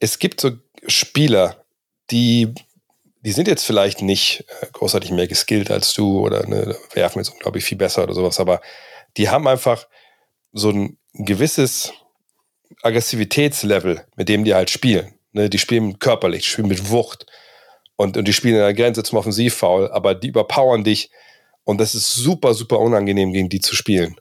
Es 0.00 0.18
gibt 0.18 0.40
so 0.40 0.52
Spieler, 0.86 1.64
die 2.10 2.54
die 3.26 3.32
sind 3.32 3.48
jetzt 3.48 3.64
vielleicht 3.64 4.02
nicht 4.02 4.44
äh, 4.60 4.66
großartig 4.72 5.10
mehr 5.10 5.26
geskillt 5.26 5.72
als 5.72 5.92
du 5.94 6.20
oder 6.20 6.46
ne, 6.46 6.76
werfen 6.94 7.18
jetzt 7.18 7.30
unglaublich 7.30 7.64
viel 7.64 7.76
besser 7.76 8.04
oder 8.04 8.14
sowas, 8.14 8.38
aber 8.38 8.60
die 9.16 9.28
haben 9.28 9.48
einfach 9.48 9.88
so 10.52 10.70
ein 10.70 10.96
gewisses 11.12 11.92
Aggressivitätslevel, 12.82 14.06
mit 14.14 14.28
dem 14.28 14.44
die 14.44 14.54
halt 14.54 14.70
spielen. 14.70 15.18
Ne, 15.32 15.50
die 15.50 15.58
spielen 15.58 15.98
körperlich, 15.98 16.48
spielen 16.48 16.68
mit 16.68 16.88
Wucht 16.88 17.26
und, 17.96 18.16
und 18.16 18.28
die 18.28 18.32
spielen 18.32 18.54
in 18.54 18.60
der 18.60 18.74
Grenze 18.74 19.02
zum 19.02 19.18
Offensivfoul, 19.18 19.90
aber 19.90 20.14
die 20.14 20.28
überpowern 20.28 20.84
dich 20.84 21.10
und 21.64 21.80
das 21.80 21.96
ist 21.96 22.14
super, 22.14 22.54
super 22.54 22.78
unangenehm, 22.78 23.32
gegen 23.32 23.48
die 23.48 23.60
zu 23.60 23.74
spielen. 23.74 24.14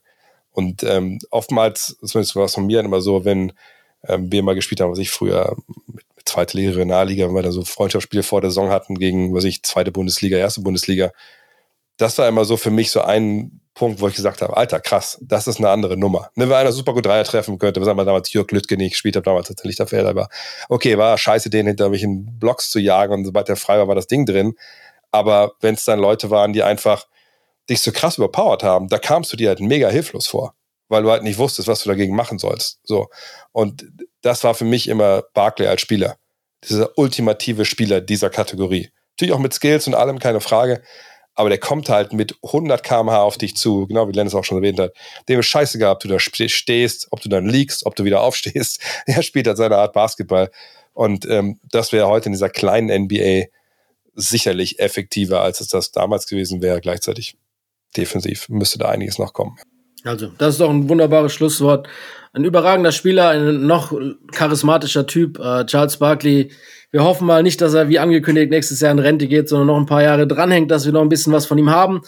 Und 0.55 0.83
ähm, 0.83 1.19
oftmals, 1.31 1.97
zumindest 2.01 2.35
war 2.37 2.45
es 2.45 2.53
von 2.53 2.65
mir 2.65 2.79
immer 2.79 3.01
so, 3.01 3.25
wenn 3.25 3.51
ähm, 4.07 4.31
wir 4.31 4.41
mal 4.41 4.55
gespielt 4.55 4.79
haben, 4.79 4.91
was 4.91 4.99
ich 4.99 5.11
früher 5.11 5.55
mit 5.93 6.05
zweite 6.23 6.57
Liga, 6.57 6.71
Regionalliga, 6.71 7.27
wenn 7.27 7.35
wir 7.35 7.43
da 7.43 7.51
so 7.51 7.65
Freundschaftsspiele 7.65 8.23
vor 8.23 8.39
der 8.39 8.51
Saison 8.51 8.69
hatten 8.69 8.95
gegen, 8.95 9.33
was 9.33 9.43
ich, 9.43 9.63
zweite 9.63 9.91
Bundesliga, 9.91 10.37
erste 10.37 10.61
Bundesliga. 10.61 11.11
Das 11.97 12.17
war 12.17 12.27
immer 12.29 12.45
so 12.45 12.55
für 12.55 12.71
mich 12.71 12.89
so 12.89 13.01
ein 13.01 13.59
Punkt, 13.73 13.99
wo 13.99 14.07
ich 14.07 14.15
gesagt 14.15 14.41
habe, 14.41 14.55
Alter, 14.55 14.79
krass, 14.79 15.17
das 15.21 15.47
ist 15.47 15.57
eine 15.57 15.69
andere 15.69 15.97
Nummer. 15.97 16.29
Ne, 16.35 16.47
wenn 16.47 16.55
einer 16.55 16.71
super 16.71 16.93
gut 16.93 17.05
Dreier 17.05 17.25
treffen 17.25 17.59
könnte, 17.59 17.81
was 17.81 17.89
haben 17.89 17.97
wir 17.97 18.05
damals 18.05 18.31
Jörg 18.31 18.49
Lüttke 18.51 18.77
nicht 18.77 18.91
gespielt 18.91 19.17
habe, 19.17 19.25
damals 19.25 19.49
tatsächlich 19.49 19.75
der 19.75 19.87
Feld, 19.87 20.05
aber 20.05 20.29
okay, 20.69 20.97
war 20.97 21.17
scheiße, 21.17 21.49
den 21.49 21.67
hinter 21.67 21.89
mich 21.89 22.01
in 22.03 22.39
Blocks 22.39 22.69
zu 22.69 22.79
jagen 22.79 23.13
und 23.13 23.25
sobald 23.25 23.49
der 23.49 23.57
frei 23.57 23.77
war, 23.77 23.89
war 23.89 23.95
das 23.95 24.07
Ding 24.07 24.25
drin. 24.25 24.55
Aber 25.11 25.51
wenn 25.59 25.75
es 25.75 25.83
dann 25.83 25.99
Leute 25.99 26.29
waren, 26.29 26.53
die 26.53 26.63
einfach 26.63 27.07
dich 27.69 27.81
so 27.81 27.91
krass 27.91 28.17
überpowert 28.17 28.63
haben, 28.63 28.87
da 28.87 28.97
kamst 28.97 29.31
du 29.33 29.37
dir 29.37 29.49
halt 29.49 29.59
mega 29.59 29.89
hilflos 29.89 30.27
vor, 30.27 30.53
weil 30.87 31.03
du 31.03 31.09
halt 31.09 31.23
nicht 31.23 31.37
wusstest, 31.37 31.67
was 31.67 31.83
du 31.83 31.89
dagegen 31.89 32.15
machen 32.15 32.39
sollst. 32.39 32.79
So. 32.83 33.07
Und 33.51 33.85
das 34.21 34.43
war 34.43 34.53
für 34.53 34.65
mich 34.65 34.87
immer 34.87 35.23
Barclay 35.33 35.67
als 35.67 35.81
Spieler. 35.81 36.17
Dieser 36.67 36.97
ultimative 36.97 37.65
Spieler 37.65 38.01
dieser 38.01 38.29
Kategorie. 38.29 38.89
Natürlich 39.11 39.33
auch 39.33 39.39
mit 39.39 39.53
Skills 39.53 39.87
und 39.87 39.95
allem, 39.95 40.19
keine 40.19 40.41
Frage. 40.41 40.81
Aber 41.35 41.49
der 41.49 41.57
kommt 41.57 41.89
halt 41.89 42.13
mit 42.13 42.37
100 42.43 42.81
km/h 42.81 43.21
auf 43.21 43.37
dich 43.37 43.57
zu, 43.57 43.87
genau 43.87 44.07
wie 44.07 44.13
Lennis 44.13 44.33
auch 44.33 44.45
schon 44.45 44.57
erwähnt 44.57 44.79
hat. 44.79 44.93
Dem 45.27 45.41
ist 45.41 45.47
scheißegal, 45.47 45.91
ob 45.91 45.99
du 45.99 46.07
da 46.07 46.17
stehst, 46.17 47.07
ob 47.11 47.19
du 47.21 47.29
dann 47.29 47.45
liegst, 47.45 47.85
ob 47.85 47.95
du 47.95 48.05
wieder 48.05 48.21
aufstehst. 48.23 48.79
Er 49.05 49.21
spielt 49.21 49.47
halt 49.47 49.57
seine 49.57 49.77
Art 49.77 49.93
Basketball. 49.93 50.49
Und 50.93 51.25
ähm, 51.29 51.59
das 51.71 51.91
wäre 51.91 52.07
heute 52.07 52.27
in 52.27 52.31
dieser 52.31 52.49
kleinen 52.49 53.03
NBA 53.03 53.47
sicherlich 54.15 54.79
effektiver, 54.79 55.41
als 55.41 55.59
es 55.59 55.67
das 55.67 55.91
damals 55.91 56.25
gewesen 56.25 56.61
wäre. 56.61 56.79
Gleichzeitig 56.79 57.37
defensiv 57.97 58.49
müsste 58.49 58.79
da 58.79 58.89
einiges 58.89 59.19
noch 59.19 59.33
kommen. 59.33 59.57
Also, 60.03 60.27
das 60.37 60.53
ist 60.53 60.61
doch 60.61 60.69
ein 60.69 60.87
wunderbares 60.87 61.33
Schlusswort. 61.33 61.87
Ein 62.31 62.43
überragender 62.43 62.91
Spieler, 62.91 63.29
ein 63.29 63.65
noch 63.65 63.91
charismatischer 64.31 65.07
Typ, 65.07 65.39
äh, 65.39 65.65
Charles 65.65 65.97
Barkley. 65.97 66.51
Wir 66.91 67.03
hoffen 67.03 67.25
mal 67.25 67.43
nicht, 67.43 67.59
dass 67.59 67.73
er 67.73 67.89
wie 67.89 67.97
angekündigt 67.97 68.51
nächstes 68.51 68.79
Jahr 68.81 68.91
in 68.91 68.99
Rente 68.99 69.27
geht, 69.27 69.49
sondern 69.49 69.67
noch 69.67 69.77
ein 69.77 69.85
paar 69.85 70.03
Jahre 70.03 70.27
dranhängt, 70.27 70.69
dass 70.69 70.85
wir 70.85 70.93
noch 70.93 71.01
ein 71.01 71.09
bisschen 71.09 71.33
was 71.33 71.45
von 71.45 71.57
ihm 71.57 71.71
haben. 71.71 72.01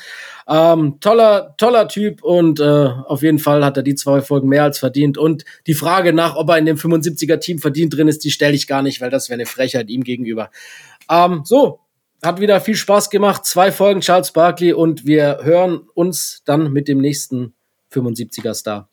Ähm, 0.47 0.99
toller, 1.01 1.55
toller 1.57 1.87
Typ 1.87 2.23
und 2.23 2.59
äh, 2.59 2.63
auf 2.63 3.21
jeden 3.21 3.39
Fall 3.39 3.65
hat 3.65 3.75
er 3.77 3.83
die 3.83 3.95
zwei 3.95 4.21
Folgen 4.21 4.47
mehr 4.47 4.63
als 4.63 4.79
verdient. 4.79 5.17
Und 5.17 5.43
die 5.65 5.73
Frage 5.73 6.13
nach, 6.13 6.35
ob 6.35 6.49
er 6.49 6.57
in 6.57 6.65
dem 6.65 6.77
75er-Team 6.77 7.59
verdient 7.59 7.97
drin 7.97 8.07
ist, 8.07 8.23
die 8.23 8.31
stelle 8.31 8.55
ich 8.55 8.67
gar 8.67 8.81
nicht, 8.81 9.01
weil 9.01 9.09
das 9.09 9.27
wäre 9.27 9.37
eine 9.37 9.45
Frechheit 9.45 9.89
ihm 9.89 10.03
gegenüber. 10.03 10.51
Ähm, 11.09 11.41
so, 11.43 11.79
hat 12.23 12.39
wieder 12.39 12.59
viel 12.61 12.75
Spaß 12.75 13.09
gemacht. 13.09 13.45
Zwei 13.45 13.71
Folgen 13.71 14.01
Charles 14.01 14.31
Barkley 14.31 14.73
und 14.73 15.05
wir 15.05 15.39
hören 15.43 15.81
uns 15.93 16.41
dann 16.45 16.71
mit 16.71 16.87
dem 16.87 16.99
nächsten 16.99 17.53
75er 17.93 18.53
Star. 18.53 18.89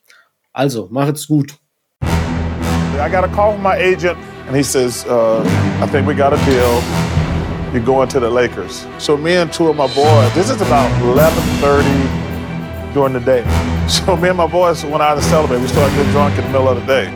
Also, 0.53 0.89
macht's 0.91 1.27
gut. 1.27 1.55
I 2.03 3.09
got 3.11 3.25
a 3.25 3.29
call 3.29 3.53
from 3.55 3.63
my 3.63 3.75
agent, 3.75 4.17
and 4.47 4.57
he 4.57 4.63
says, 4.63 5.05
uh, 5.07 5.43
I 5.83 5.87
think 5.87 6.07
we 6.07 6.15
got 6.15 6.33
a 6.33 6.37
deal. 6.47 6.81
You're 7.73 7.85
going 7.85 8.09
to 8.11 8.21
the 8.21 8.31
Lakers. 8.31 8.87
So 8.99 9.17
me 9.17 9.37
and 9.37 9.53
two 9.53 9.69
of 9.69 9.77
my 9.77 9.89
boys, 9.89 10.33
this 10.35 10.49
is 10.49 10.61
about 10.63 10.89
11.30 11.03 12.95
during 12.95 13.13
the 13.15 13.21
day. 13.21 13.45
So 13.87 14.17
me 14.17 14.29
and 14.31 14.39
my 14.39 14.47
boys 14.47 14.83
went 14.83 15.03
out 15.03 15.17
to 15.17 15.23
celebrate. 15.23 15.61
We 15.61 15.69
started 15.69 15.95
getting 15.95 16.13
drunk 16.13 16.39
in 16.39 16.45
the 16.45 16.51
middle 16.53 16.71
of 16.71 16.81
the 16.81 16.87
day. 16.87 17.07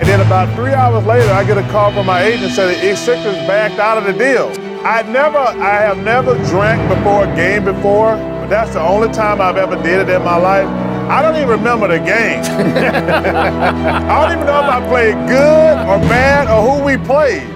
And 0.00 0.08
then 0.08 0.20
about 0.22 0.54
three 0.56 0.72
hours 0.72 1.04
later, 1.04 1.30
I 1.30 1.44
get 1.44 1.58
a 1.58 1.62
call 1.70 1.92
from 1.92 2.06
my 2.06 2.22
agent 2.22 2.52
saying 2.52 2.80
the 2.80 2.96
Sixers 2.96 3.36
backed 3.46 3.78
out 3.78 3.98
of 3.98 4.04
the 4.04 4.14
deal. 4.14 4.48
I 4.84 5.00
never, 5.00 5.38
I 5.38 5.80
have 5.80 5.96
never 6.04 6.34
drank 6.44 6.86
before 6.90 7.24
a 7.24 7.34
game 7.34 7.64
before, 7.64 8.16
but 8.16 8.48
that's 8.48 8.74
the 8.74 8.82
only 8.82 9.08
time 9.08 9.40
I've 9.40 9.56
ever 9.56 9.76
did 9.82 10.00
it 10.06 10.10
in 10.10 10.22
my 10.22 10.36
life. 10.36 10.68
I 11.08 11.22
don't 11.22 11.36
even 11.36 11.48
remember 11.48 11.88
the 11.88 11.98
game. 11.98 12.40
I 12.44 14.20
don't 14.20 14.32
even 14.36 14.46
know 14.46 14.60
if 14.60 14.68
I 14.70 14.86
played 14.86 15.14
good 15.26 15.78
or 15.88 15.98
bad 16.08 16.48
or 16.48 16.60
who 16.78 16.84
we 16.84 16.98
played. 16.98 17.48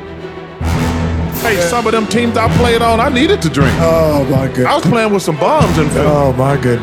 Hey, 1.42 1.60
some 1.68 1.86
of 1.86 1.92
them 1.92 2.06
teams 2.06 2.38
I 2.38 2.48
played 2.56 2.80
on, 2.80 2.98
I 2.98 3.10
needed 3.10 3.42
to 3.42 3.50
drink. 3.50 3.74
Oh 3.78 4.24
my 4.30 4.48
god. 4.48 4.64
I 4.64 4.74
was 4.76 4.84
playing 4.86 5.12
with 5.12 5.22
some 5.22 5.36
bombs 5.36 5.76
in 5.76 5.88
Philly. 5.90 6.06
Oh 6.06 6.32
my 6.32 6.56
god. 6.56 6.78